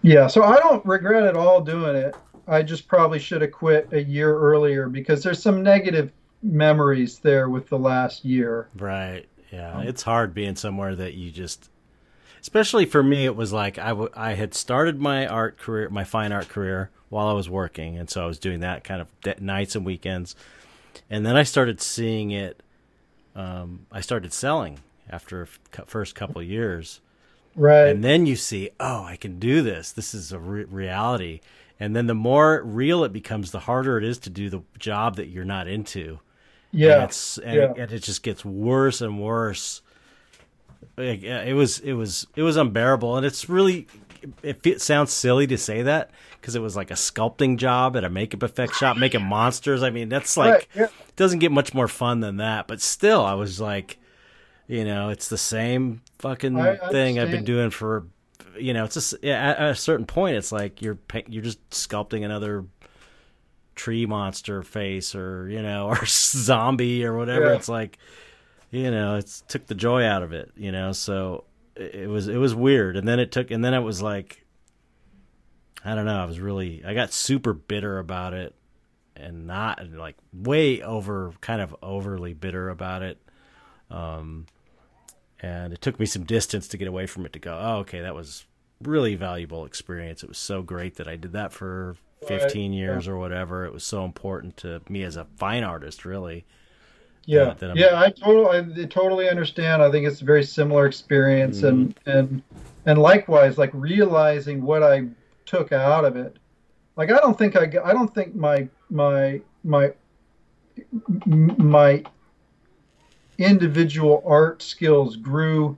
Yeah, 0.01 0.27
so 0.27 0.43
I 0.43 0.57
don't 0.57 0.85
regret 0.85 1.23
at 1.23 1.35
all 1.37 1.61
doing 1.61 1.95
it. 1.95 2.15
I 2.47 2.61
just 2.61 2.87
probably 2.87 3.19
should 3.19 3.41
have 3.41 3.51
quit 3.51 3.87
a 3.93 4.03
year 4.03 4.37
earlier 4.37 4.89
because 4.89 5.23
there's 5.23 5.41
some 5.41 5.63
negative 5.63 6.11
memories 6.41 7.19
there 7.19 7.49
with 7.49 7.69
the 7.69 7.79
last 7.79 8.25
year. 8.25 8.67
Right. 8.77 9.25
Yeah. 9.51 9.75
Um, 9.77 9.87
it's 9.87 10.01
hard 10.03 10.33
being 10.33 10.55
somewhere 10.55 10.95
that 10.95 11.13
you 11.13 11.31
just 11.31 11.69
especially 12.41 12.85
for 12.85 13.01
me 13.01 13.23
it 13.23 13.35
was 13.37 13.53
like 13.53 13.77
I, 13.79 13.89
w- 13.89 14.09
I 14.13 14.33
had 14.33 14.53
started 14.53 14.99
my 14.99 15.25
art 15.25 15.57
career 15.57 15.87
my 15.89 16.03
fine 16.03 16.33
art 16.33 16.49
career 16.49 16.89
while 17.07 17.27
i 17.29 17.31
was 17.33 17.49
working 17.49 17.97
and 17.97 18.09
so 18.09 18.21
i 18.21 18.25
was 18.25 18.37
doing 18.37 18.59
that 18.59 18.83
kind 18.83 18.99
of 18.99 19.07
de- 19.21 19.39
nights 19.39 19.77
and 19.77 19.85
weekends 19.85 20.35
and 21.09 21.25
then 21.25 21.37
i 21.37 21.43
started 21.43 21.79
seeing 21.79 22.31
it 22.31 22.61
um, 23.33 23.85
i 23.93 24.01
started 24.01 24.33
selling 24.33 24.79
after 25.09 25.43
f- 25.43 25.59
first 25.85 26.15
couple 26.15 26.41
of 26.41 26.47
years 26.47 26.99
right 27.55 27.87
and 27.87 28.03
then 28.03 28.25
you 28.25 28.35
see 28.35 28.69
oh 28.79 29.03
i 29.03 29.15
can 29.15 29.39
do 29.39 29.61
this 29.61 29.91
this 29.91 30.13
is 30.13 30.31
a 30.31 30.39
re- 30.39 30.65
reality 30.65 31.39
and 31.79 31.95
then 31.95 32.07
the 32.07 32.15
more 32.15 32.61
real 32.63 33.03
it 33.03 33.13
becomes 33.13 33.51
the 33.51 33.59
harder 33.59 33.97
it 33.97 34.03
is 34.03 34.17
to 34.17 34.29
do 34.29 34.49
the 34.49 34.61
job 34.79 35.15
that 35.15 35.27
you're 35.27 35.45
not 35.45 35.67
into 35.67 36.19
yeah 36.71 36.95
and, 36.95 37.03
it's, 37.03 37.37
and, 37.37 37.55
yeah. 37.55 37.71
It, 37.71 37.77
and 37.77 37.91
it 37.91 38.03
just 38.03 38.23
gets 38.23 38.43
worse 38.43 39.01
and 39.01 39.21
worse 39.21 39.81
it 40.97 41.55
was 41.55 41.79
it 41.79 41.93
was 41.93 42.27
it 42.35 42.43
was 42.43 42.57
unbearable, 42.57 43.17
and 43.17 43.25
it's 43.25 43.49
really 43.49 43.87
it, 44.41 44.65
it 44.65 44.81
sounds 44.81 45.11
silly 45.11 45.47
to 45.47 45.57
say 45.57 45.81
that 45.81 46.11
because 46.39 46.55
it 46.55 46.61
was 46.61 46.75
like 46.75 46.91
a 46.91 46.95
sculpting 46.95 47.57
job 47.57 47.97
at 47.97 48.03
a 48.03 48.09
makeup 48.09 48.43
effect 48.43 48.75
shop 48.75 48.97
making 48.97 49.23
monsters. 49.23 49.81
I 49.81 49.89
mean, 49.89 50.09
that's 50.09 50.37
like 50.37 50.53
right, 50.53 50.67
yeah. 50.75 50.83
it 50.83 51.15
doesn't 51.15 51.39
get 51.39 51.51
much 51.51 51.73
more 51.73 51.87
fun 51.87 52.19
than 52.19 52.37
that. 52.37 52.67
But 52.67 52.81
still, 52.81 53.25
I 53.25 53.33
was 53.33 53.59
like, 53.59 53.97
you 54.67 54.85
know, 54.85 55.09
it's 55.09 55.29
the 55.29 55.37
same 55.37 56.01
fucking 56.19 56.55
thing 56.91 57.19
I've 57.19 57.31
been 57.31 57.43
doing 57.43 57.69
for, 57.69 58.07
you 58.57 58.73
know, 58.73 58.85
it's 58.85 58.93
just 58.95 59.13
at, 59.23 59.57
at 59.57 59.69
a 59.71 59.75
certain 59.75 60.05
point, 60.05 60.37
it's 60.37 60.51
like 60.51 60.81
you're 60.81 60.97
you're 61.27 61.43
just 61.43 61.69
sculpting 61.69 62.23
another 62.23 62.65
tree 63.75 64.05
monster 64.05 64.61
face 64.61 65.15
or 65.15 65.49
you 65.49 65.61
know 65.61 65.87
or 65.89 66.05
zombie 66.05 67.05
or 67.05 67.17
whatever. 67.17 67.45
Yeah. 67.47 67.55
It's 67.55 67.69
like 67.69 67.97
you 68.71 68.89
know, 68.89 69.17
it 69.17 69.43
took 69.47 69.67
the 69.67 69.75
joy 69.75 70.03
out 70.03 70.23
of 70.23 70.33
it, 70.33 70.51
you 70.55 70.71
know. 70.71 70.93
So 70.93 71.43
it 71.75 72.09
was 72.09 72.27
it 72.27 72.37
was 72.37 72.55
weird, 72.55 72.97
and 72.97 73.07
then 73.07 73.19
it 73.19 73.31
took, 73.31 73.51
and 73.51 73.63
then 73.63 73.73
it 73.73 73.81
was 73.81 74.01
like, 74.01 74.43
I 75.85 75.93
don't 75.93 76.05
know. 76.05 76.21
I 76.21 76.25
was 76.25 76.39
really 76.39 76.83
I 76.83 76.93
got 76.93 77.13
super 77.13 77.53
bitter 77.53 77.99
about 77.99 78.33
it, 78.33 78.55
and 79.15 79.45
not 79.45 79.91
like 79.91 80.15
way 80.33 80.81
over, 80.81 81.33
kind 81.39 81.61
of 81.61 81.75
overly 81.83 82.33
bitter 82.33 82.69
about 82.69 83.03
it. 83.03 83.19
Um, 83.91 84.47
and 85.43 85.73
it 85.73 85.81
took 85.81 85.99
me 85.99 86.05
some 86.05 86.23
distance 86.23 86.69
to 86.69 86.77
get 86.77 86.87
away 86.87 87.05
from 87.05 87.25
it 87.25 87.33
to 87.33 87.39
go. 87.39 87.59
Oh, 87.61 87.75
okay, 87.79 87.99
that 87.99 88.15
was 88.15 88.45
really 88.81 89.15
valuable 89.15 89.65
experience. 89.65 90.23
It 90.23 90.29
was 90.29 90.37
so 90.37 90.61
great 90.61 90.95
that 90.95 91.07
I 91.07 91.17
did 91.17 91.33
that 91.33 91.51
for 91.51 91.97
15 92.27 92.39
right. 92.71 92.75
years 92.75 93.05
yeah. 93.05 93.11
or 93.11 93.17
whatever. 93.17 93.65
It 93.65 93.73
was 93.73 93.83
so 93.83 94.05
important 94.05 94.55
to 94.57 94.81
me 94.87 95.03
as 95.03 95.17
a 95.17 95.27
fine 95.35 95.63
artist, 95.63 96.05
really. 96.05 96.45
Yeah, 97.25 97.55
yeah, 97.73 98.01
I 98.01 98.09
totally, 98.09 98.83
I 98.83 98.85
totally 98.85 99.29
understand. 99.29 99.81
I 99.81 99.89
think 99.89 100.05
it's 100.05 100.21
a 100.21 100.25
very 100.25 100.43
similar 100.43 100.85
experience, 100.87 101.61
mm-hmm. 101.61 101.67
and 101.67 101.99
and 102.05 102.43
and 102.85 102.99
likewise, 102.99 103.57
like 103.57 103.71
realizing 103.73 104.61
what 104.61 104.83
I 104.83 105.07
took 105.45 105.71
out 105.71 106.03
of 106.03 106.17
it. 106.17 106.35
Like 106.97 107.11
I 107.11 107.19
don't 107.19 107.37
think 107.37 107.55
I, 107.55 107.71
I 107.81 107.93
don't 107.93 108.13
think 108.13 108.35
my 108.35 108.67
my 108.89 109.39
my 109.63 109.93
my 111.57 112.03
individual 113.37 114.23
art 114.25 114.61
skills 114.61 115.15
grew 115.15 115.77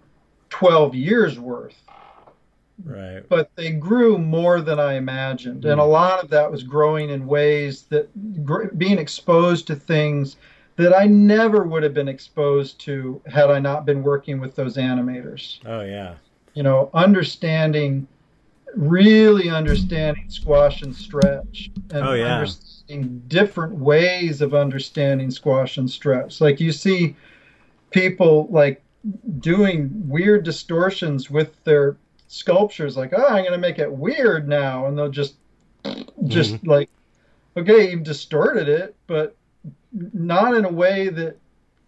12 0.50 0.95
years 0.95 1.40
worth. 1.40 1.75
Right. 2.84 3.24
But 3.30 3.51
they 3.56 3.72
grew 3.72 4.17
more 4.17 4.61
than 4.61 4.80
I 4.80 4.95
imagined. 4.95 5.64
Mm. 5.64 5.72
And 5.72 5.82
a 5.82 5.84
mm. 5.84 5.92
lot 5.92 6.24
of 6.24 6.30
that 6.32 6.51
was 6.51 6.64
growing 6.64 7.09
in 7.09 7.25
ways 7.25 7.84
that 7.84 8.09
gr- 8.45 8.67
being 8.77 9.00
exposed 9.00 9.67
to 9.67 9.75
things 9.75 10.35
that 10.75 10.93
I 10.93 11.06
never 11.06 11.64
would 11.64 11.84
have 11.84 11.93
been 11.93 12.09
exposed 12.09 12.80
to 12.82 13.22
had 13.27 13.50
I 13.50 13.59
not 13.59 13.85
been 13.85 14.03
working 14.03 14.42
with 14.42 14.56
those 14.56 14.75
animators. 14.75 15.59
Oh 15.66 15.82
yeah. 15.82 16.16
You 16.53 16.64
know, 16.64 16.90
understanding 16.93 18.08
really 18.75 19.50
understanding 19.50 20.30
squash 20.30 20.82
and 20.82 20.93
stretch 20.93 21.72
and 21.92 22.06
oh, 22.06 22.14
yeah. 22.14 22.35
understanding 22.35 23.24
different 23.27 23.74
ways 23.74 24.42
of 24.42 24.53
understanding 24.53 25.32
squash 25.32 25.77
and 25.77 25.90
stretch. 25.90 26.42
Like 26.42 26.59
you 26.59 26.74
see 26.74 27.16
people 27.96 28.46
like 28.50 28.84
doing 29.40 29.90
weird 30.10 30.44
distortions 30.44 31.30
with 31.30 31.64
their 31.64 31.96
sculptures 32.28 32.98
like, 32.98 33.14
"Oh, 33.16 33.26
I'm 33.26 33.44
going 33.44 33.54
to 33.54 33.58
make 33.58 33.80
it 33.80 33.92
weird 33.92 34.50
now." 34.50 34.86
And 34.86 34.98
they'll 34.98 35.10
just 35.10 35.36
just 36.26 36.56
mm-hmm. 36.56 36.70
like 36.70 36.90
okay, 37.58 37.90
you've 37.90 38.04
distorted 38.04 38.68
it, 38.68 38.96
but 39.08 39.38
not 39.94 40.54
in 40.56 40.66
a 40.66 40.72
way 40.72 41.08
that 41.08 41.38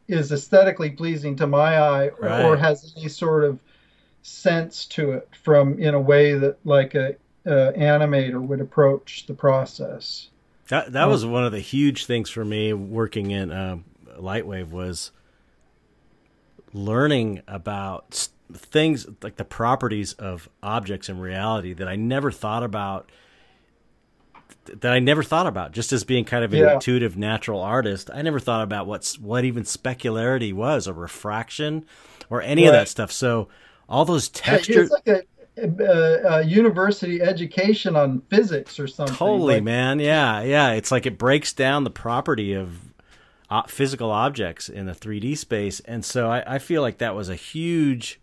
is 0.08 0.32
aesthetically 0.32 0.92
pleasing 0.92 1.36
to 1.36 1.45
my 1.45 1.77
eye 1.77 2.10
right. 2.22 2.45
or 2.45 2.56
has 2.56 2.94
any 2.95 3.10
sort 3.10 3.44
of 3.44 3.60
sense 4.22 4.86
to 4.86 5.11
it 5.11 5.27
from 5.44 5.77
in 5.77 5.94
a 5.94 6.00
way 6.00 6.36
that 6.36 6.58
like 6.64 6.95
a, 6.95 7.18
a 7.45 7.74
animator 7.74 8.42
would 8.42 8.61
approach 8.61 9.26
the 9.27 9.34
process. 9.34 10.30
That 10.69 10.94
that 10.94 11.10
was 11.10 11.26
one 11.26 11.44
of 11.44 11.52
the 11.52 11.60
huge 11.60 12.06
things 12.06 12.30
for 12.30 12.45
me 12.45 12.72
working 12.72 13.32
in 13.32 13.52
uh, 13.52 13.80
Lightwave 14.18 14.69
was 14.69 15.11
learning 16.77 17.41
about 17.47 18.30
things 18.53 19.06
like 19.22 19.35
the 19.35 19.45
properties 19.45 20.14
of 20.14 20.47
objects 20.64 21.09
in 21.09 21.19
reality 21.19 21.73
that 21.73 21.88
I 21.88 21.95
never 21.95 22.31
thought 22.31 22.64
about 22.64 23.11
that 24.65 24.91
I 24.91 24.99
never 24.99 25.23
thought 25.23 25.47
about. 25.47 25.72
Just 25.72 25.93
as 25.93 26.03
being 26.03 26.25
kind 26.25 26.43
of 26.43 26.53
an 26.53 26.59
yeah. 26.59 26.73
intuitive 26.73 27.17
natural 27.17 27.61
artist, 27.61 28.09
I 28.14 28.22
never 28.22 28.39
thought 28.39 28.64
about 28.64 28.88
what's 28.88 29.17
what 29.17 29.45
even 29.45 29.64
specularity 29.64 30.53
was, 30.53 30.88
or 30.88 30.93
refraction, 30.93 31.85
or 32.30 32.41
any 32.41 32.64
right. 32.64 32.69
of 32.69 32.73
that 32.73 32.88
stuff. 32.88 33.11
So 33.11 33.49
all 33.89 34.06
those 34.06 34.30
textures. 34.30 34.91
Like 34.91 35.07
a, 35.07 35.23
a, 35.57 36.38
a, 36.38 36.43
university 36.43 37.22
education 37.22 37.95
on 37.95 38.22
physics 38.30 38.80
or 38.80 38.88
something. 38.88 39.15
Totally, 39.15 39.56
like, 39.56 39.64
man. 39.64 39.99
Yeah, 39.99 40.41
yeah. 40.41 40.72
It's 40.72 40.91
like 40.91 41.06
it 41.06 41.17
breaks 41.17 41.53
down 41.53 41.83
the 41.83 41.89
property 41.89 42.53
of 42.53 42.77
physical 43.67 44.11
objects 44.11 44.69
in 44.69 44.85
the 44.85 44.93
3D 44.93 45.38
space, 45.38 45.80
and 45.82 46.03
so 46.03 46.30
I, 46.30 46.56
I 46.56 46.59
feel 46.59 46.82
like 46.82 46.98
that 47.00 47.16
was 47.16 47.30
a 47.30 47.35
huge 47.35 48.19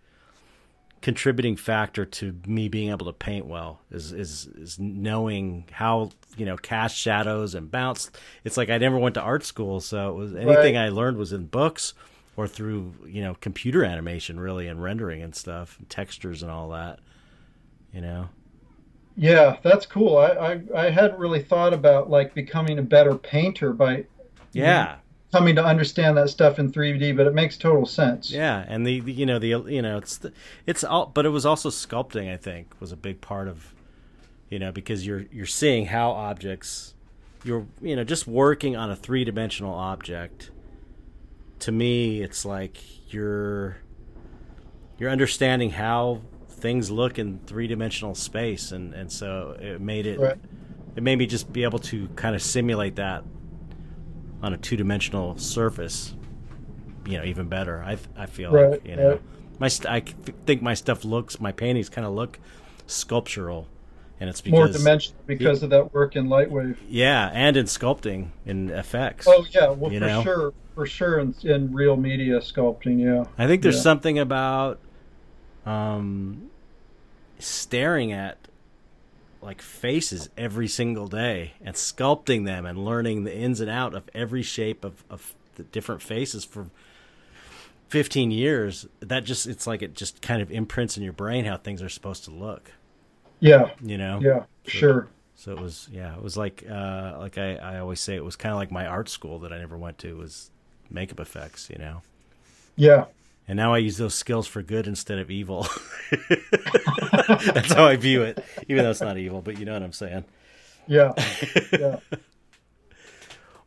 contributing 1.05 1.55
factor 1.55 2.07
to 2.07 2.35
me 2.47 2.67
being 2.67 2.89
able 2.89 3.05
to 3.05 3.13
paint 3.13 3.45
well 3.45 3.79
is 3.91 4.11
is 4.11 4.47
is 4.57 4.79
knowing 4.79 5.63
how 5.71 6.09
you 6.39 6.47
know 6.47 6.57
cast 6.57 6.97
shadows 6.97 7.55
and 7.55 7.71
bounce 7.71 8.11
it's 8.43 8.57
like 8.57 8.71
i 8.71 8.79
never 8.79 8.99
went 8.99 9.15
to 9.15 9.21
art 9.21 9.45
school 9.45 9.83
so 9.83 10.09
it 10.09 10.15
was 10.15 10.35
anything 10.35 10.77
right. 10.77 10.87
i 10.87 10.89
learned 10.89 11.19
was 11.19 11.31
in 11.31 11.45
books 11.45 11.93
or 12.39 12.49
through 12.49 12.95
you 13.07 13.21
know 13.21 13.37
computer 13.43 13.85
animation 13.85 14.41
really 14.41 14.67
and 14.67 14.83
rendering 14.83 15.23
and 15.23 15.37
stuff 15.37 15.77
and 15.79 15.91
textures 15.91 16.43
and 16.43 16.51
all 16.51 16.71
that 16.71 16.99
you 17.93 18.01
know? 18.01 18.29
Yeah 19.17 19.59
that's 19.63 19.87
cool. 19.87 20.17
I 20.17 20.29
i, 20.29 20.61
I 20.75 20.91
hadn't 20.91 21.19
really 21.19 21.43
thought 21.43 21.73
about 21.73 22.11
like 22.11 22.35
becoming 22.35 22.79
a 22.79 22.83
better 22.83 23.15
painter 23.15 23.73
by 23.73 24.07
yeah 24.53 24.97
coming 25.35 25.57
to 25.57 25.65
understand 25.65 26.17
that 26.17 26.31
stuff 26.31 26.61
in 26.61 26.71
3D, 26.71 27.17
but 27.17 27.27
it 27.27 27.35
makes 27.35 27.57
total 27.57 27.85
sense. 27.85 28.31
Yeah, 28.31 28.65
and 28.69 28.87
the, 28.87 29.01
the 29.01 29.13
you 29.13 29.27
know 29.27 29.41
the 29.41 29.49
you 29.49 29.83
know 29.83 29.99
it's 29.99 30.19
the, 30.19 30.33
it's 30.65 30.85
all, 30.85 31.07
but 31.07 31.27
it 31.27 31.31
was 31.31 31.45
also 31.45 31.71
sculpting. 31.71 32.33
I 32.33 32.37
think 32.37 32.73
was 32.79 32.93
a 32.93 32.97
big 32.97 33.21
part 33.21 33.49
of, 33.49 33.75
you 34.49 34.61
know, 34.61 34.71
because 34.71 35.05
you're 35.05 35.25
you're 35.33 35.45
seeing 35.45 35.87
how 35.87 36.13
objects, 36.13 36.95
you're 37.43 37.67
you 37.83 37.97
know 37.97 38.05
just 38.05 38.29
working 38.29 38.77
on 38.77 38.93
a 38.93 38.97
three 38.97 39.25
dimensional 39.25 39.75
object. 39.75 40.53
To 41.61 41.73
me, 41.73 42.23
it's 42.23 42.45
like 42.45 42.79
you're 43.13 43.79
you're 44.99 45.11
understanding 45.11 45.71
how 45.71 46.23
things 46.49 46.93
look 46.93 47.19
in 47.19 47.41
three 47.41 47.67
dimensional 47.67 48.15
space, 48.15 48.71
and 48.71 48.95
and 48.95 49.11
so 49.11 49.57
it 49.59 49.81
made 49.81 50.07
it. 50.07 50.21
Right. 50.21 50.39
It 50.95 51.03
made 51.03 51.19
me 51.19 51.27
just 51.27 51.53
be 51.53 51.65
able 51.65 51.81
to 51.81 52.07
kind 52.15 52.37
of 52.37 52.43
simulate 52.43 52.95
that 52.97 53.25
on 54.43 54.53
a 54.53 54.57
two 54.57 54.77
dimensional 54.77 55.37
surface, 55.39 56.15
you 57.07 57.19
know, 57.19 57.25
even 57.25 57.49
better. 57.49 57.83
I 57.83 57.99
I 58.17 58.27
feel 58.27 58.51
right, 58.51 58.71
like 58.73 58.87
you 58.87 58.97
know, 58.97 59.11
right. 59.13 59.23
my 59.59 59.69
st- 59.69 59.91
I 59.91 60.01
think 60.47 60.63
my 60.63 60.75
stuff 60.75 61.05
looks 61.05 61.41
my 61.41 61.53
paintings 61.53 61.89
kind 61.89 62.07
of 62.07 62.13
look 62.13 62.39
sculptural, 62.87 63.69
and 64.21 64.29
it's 64.29 64.41
because 64.41 64.59
more 64.59 64.69
dimensional 64.69 65.19
because 65.27 65.63
it, 65.63 65.67
of 65.67 65.71
that 65.71 65.95
work 65.95 66.17
in 66.17 66.27
Lightwave. 66.27 66.77
Yeah, 66.89 67.31
and 67.33 67.57
in 67.57 67.67
sculpting 67.67 68.29
in 68.45 68.71
effects. 68.71 69.27
Oh 69.29 69.47
yeah, 69.51 69.71
well 69.71 69.91
for 69.91 70.01
know? 70.01 70.23
sure, 70.23 70.55
for 70.75 70.87
sure 70.87 71.19
in, 71.19 71.35
in 71.43 71.73
real 71.73 71.97
media 71.97 72.41
sculpting. 72.41 73.01
Yeah, 73.01 73.25
I 73.39 73.47
think 73.47 73.63
there's 73.63 73.77
yeah. 73.77 73.83
something 73.83 74.19
about 74.19 74.81
um 75.67 76.51
staring 77.39 78.13
at 78.13 78.37
like 79.45 79.61
faces 79.61 80.29
every 80.37 80.67
single 80.67 81.07
day 81.07 81.53
and 81.63 81.77
sculpting 81.77 82.45
them 82.47 82.65
and 82.67 82.85
learning 82.85 83.25
the 83.25 83.37
ins 83.37 83.61
and 83.61 83.71
out 83.71 83.95
of 83.95 84.09
every 84.15 84.43
shape 84.43 84.85
of, 84.85 85.05
of 85.11 85.35
the 85.57 85.63
different 85.65 86.03
faces 86.03 86.45
for 86.45 86.67
15 87.91 88.31
years 88.31 88.87
that 89.01 89.25
just 89.25 89.47
it's 89.47 89.67
like 89.67 89.83
it 89.83 89.95
just 89.95 90.23
kind 90.23 90.43
of 90.43 90.51
imprints 90.51 90.97
in 90.97 91.03
your 91.03 91.13
brain 91.13 91.45
how 91.45 91.57
things 91.57 91.83
are 91.83 91.89
supposed 91.89 92.25
to 92.25 92.31
look 92.31 92.73
Yeah. 93.41 93.71
You 93.83 93.99
know. 93.99 94.21
Yeah. 94.23 94.45
Sure. 94.67 95.09
So 95.37 95.53
it 95.53 95.61
was 95.61 95.89
yeah, 95.93 96.17
it 96.17 96.23
was 96.23 96.37
like 96.37 96.65
uh, 96.69 97.17
like 97.19 97.37
I, 97.37 97.57
I 97.57 97.79
always 97.79 98.01
say 98.01 98.15
it 98.17 98.25
was 98.25 98.37
kind 98.37 98.53
of 98.53 98.59
like 98.59 98.71
my 98.71 98.87
art 98.87 99.09
school 99.09 99.41
that 99.41 99.53
I 99.53 99.59
never 99.59 99.77
went 99.77 99.99
to 99.99 100.17
was 100.17 100.51
makeup 100.91 101.21
effects, 101.21 101.69
you 101.69 101.79
know. 101.79 102.01
Yeah. 102.77 103.05
And 103.47 103.57
now 103.57 103.75
I 103.75 103.79
use 103.79 103.99
those 103.99 104.15
skills 104.15 104.47
for 104.47 104.63
good 104.63 104.87
instead 104.87 105.19
of 105.19 105.31
evil. 105.31 105.67
That's 106.11 107.73
how 107.73 107.85
I 107.85 107.97
view 107.97 108.23
it, 108.23 108.43
even 108.69 108.85
though 108.85 108.91
it's 108.91 109.03
not 109.03 109.19
evil, 109.19 109.43
but 109.43 109.59
you 109.59 109.67
know 109.67 109.75
what 109.75 109.83
I'm 109.83 109.93
saying. 109.93 110.25
Yeah. 110.87 111.13
Yeah. 111.73 111.97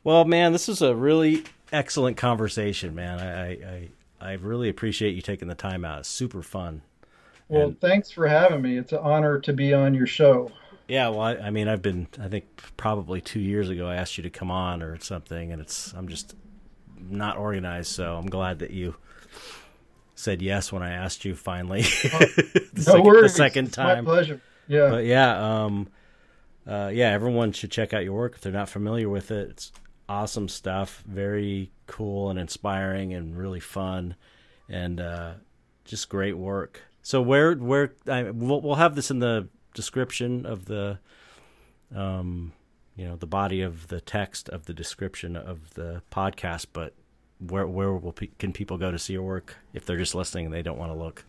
well, 0.04 0.24
man, 0.26 0.54
this 0.54 0.70
is 0.70 0.82
a 0.82 0.96
really 0.96 1.44
excellent 1.72 2.18
conversation, 2.18 2.96
man. 2.96 3.20
I 3.20 3.52
I, 3.52 3.90
I 4.20 4.34
really 4.34 4.70
appreciate 4.70 5.14
you 5.14 5.22
taking 5.22 5.48
the 5.48 5.56
time 5.56 5.84
out. 5.84 6.00
It's 6.00 6.10
super 6.10 6.42
fun. 6.42 6.82
Well, 7.50 7.68
and, 7.68 7.82
thanks 7.82 8.12
for 8.12 8.28
having 8.28 8.62
me. 8.62 8.78
It's 8.78 8.92
an 8.92 9.00
honor 9.00 9.40
to 9.40 9.54
be 9.54 9.74
on 9.74 9.94
your 9.94 10.08
show. 10.08 10.52
Yeah, 10.88 11.10
well, 11.10 11.22
I, 11.22 11.36
I, 11.36 11.50
mean, 11.50 11.68
I've 11.68 11.82
been, 11.82 12.08
I 12.20 12.30
think 12.30 12.46
probably 12.78 13.20
two 13.20 13.42
years 13.42 13.70
ago, 13.70 13.88
I 13.88 13.96
asked 13.96 14.18
you 14.18 14.24
to 14.24 14.30
come 14.30 14.50
on 14.50 14.82
or 14.82 14.98
something, 15.00 15.52
and 15.52 15.62
it's, 15.62 15.94
I'm 15.94 16.08
just 16.08 16.36
not 16.98 17.38
organized, 17.38 17.92
so 17.92 18.16
I'm 18.16 18.28
glad 18.28 18.60
that 18.60 18.72
you 18.72 18.96
said 20.18 20.42
yes 20.42 20.72
when 20.72 20.82
I 20.84 20.92
asked 20.92 21.24
you 21.26 21.36
finally. 21.36 21.86
Oh, 22.14 22.20
the, 22.20 22.72
no 22.76 22.82
second, 22.82 23.04
worries. 23.04 23.32
the 23.32 23.38
second 23.38 23.74
time. 23.74 24.04
my 24.04 24.12
pleasure. 24.12 24.42
Yeah. 24.68 24.90
But 24.90 25.06
yeah, 25.06 25.64
um, 25.64 25.88
uh, 26.68 26.92
yeah, 26.94 27.12
everyone 27.12 27.52
should 27.52 27.72
check 27.72 27.94
out 27.94 28.04
your 28.04 28.14
work 28.14 28.36
if 28.36 28.42
they're 28.42 28.52
not 28.52 28.70
familiar 28.70 29.10
with 29.10 29.32
it. 29.32 29.50
It's 29.52 29.72
awesome 30.10 30.48
stuff, 30.50 31.04
very 31.08 31.72
cool 31.86 32.30
and 32.30 32.40
inspiring 32.40 33.14
and 33.14 33.38
really 33.38 33.60
fun, 33.60 34.16
and 34.68 35.00
uh, 35.00 35.34
just 35.86 36.10
great 36.10 36.38
work. 36.38 36.82
So 37.02 37.22
where 37.22 37.54
where 37.54 37.94
I, 38.08 38.24
we'll, 38.32 38.62
we'll 38.62 38.76
have 38.76 38.96
this 38.96 39.12
in 39.12 39.20
the 39.20 39.48
description 39.74 40.46
of 40.46 40.66
the 40.66 40.98
um 41.96 42.52
you 42.96 43.06
know 43.06 43.16
the 43.16 43.28
body 43.28 43.62
of 43.62 43.88
the 43.88 44.02
text 44.02 44.50
of 44.50 44.66
the 44.66 44.74
description 44.74 45.36
of 45.36 45.76
the 45.76 46.02
podcast 46.12 46.66
but 46.74 46.94
where 47.40 47.66
where 47.68 47.94
will 47.94 48.16
can 48.40 48.52
people 48.52 48.78
go 48.78 48.92
to 48.92 49.00
see 49.00 49.14
your 49.14 49.24
work 49.24 49.56
if 49.74 49.86
they're 49.86 49.98
just 49.98 50.16
listening 50.16 50.46
and 50.46 50.54
they 50.54 50.62
don't 50.62 50.78
want 50.78 50.92
to 50.92 50.98
look 50.98 51.24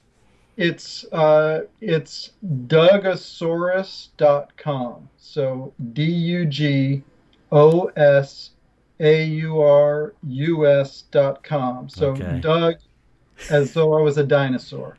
it's 0.56 1.04
uh 1.12 1.60
it's 1.80 2.32
dugosaurus.com 2.66 5.08
so 5.16 5.72
d 5.92 6.02
u 6.04 6.44
g 6.46 7.04
o 7.52 7.84
s 7.96 8.50
a 9.00 9.24
u 9.24 9.60
r 9.60 10.14
u 10.26 10.66
s 10.66 11.02
dot 11.10 11.44
com 11.44 11.88
so 11.88 12.08
okay. 12.10 12.40
doug 12.40 12.74
as 13.50 13.72
though 13.74 13.96
i 13.96 14.00
was 14.00 14.18
a 14.18 14.24
dinosaur 14.24 14.96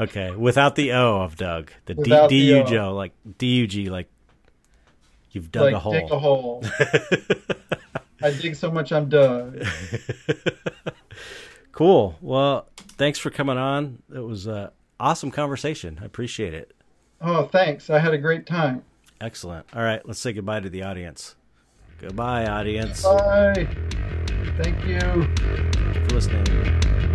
Okay, 0.00 0.30
without 0.30 0.76
the 0.76 0.92
O 0.92 1.22
of 1.22 1.36
Doug, 1.36 1.72
the 1.86 1.94
D 1.94 2.26
D 2.28 2.56
U 2.56 2.64
Joe, 2.64 2.94
like 2.94 3.12
D 3.36 3.46
U 3.56 3.66
G, 3.66 3.90
like 3.90 4.08
you've 5.32 5.50
dug 5.50 5.64
like 5.64 5.74
a 5.74 5.78
hole. 5.80 5.92
Dig 5.92 6.10
a 6.10 6.18
hole. 6.18 6.64
I 8.22 8.30
dig 8.30 8.56
so 8.56 8.70
much, 8.70 8.92
I'm 8.92 9.08
done. 9.08 9.62
cool. 11.72 12.16
Well, 12.20 12.68
thanks 12.96 13.18
for 13.18 13.30
coming 13.30 13.58
on. 13.58 14.02
It 14.14 14.20
was 14.20 14.46
an 14.46 14.70
awesome 14.98 15.30
conversation. 15.30 15.98
I 16.02 16.04
appreciate 16.04 16.54
it. 16.54 16.74
Oh, 17.20 17.44
thanks. 17.44 17.90
I 17.90 17.98
had 17.98 18.14
a 18.14 18.18
great 18.18 18.46
time. 18.46 18.84
Excellent. 19.20 19.66
All 19.74 19.82
right, 19.82 20.06
let's 20.06 20.20
say 20.20 20.32
goodbye 20.32 20.60
to 20.60 20.68
the 20.68 20.82
audience. 20.82 21.34
Goodbye, 22.00 22.46
audience. 22.46 23.02
Bye. 23.02 23.68
Thank 24.62 24.84
you. 24.84 25.00
Thank 25.00 25.96
you 25.96 26.04
for 26.08 26.14
listening. 26.14 27.07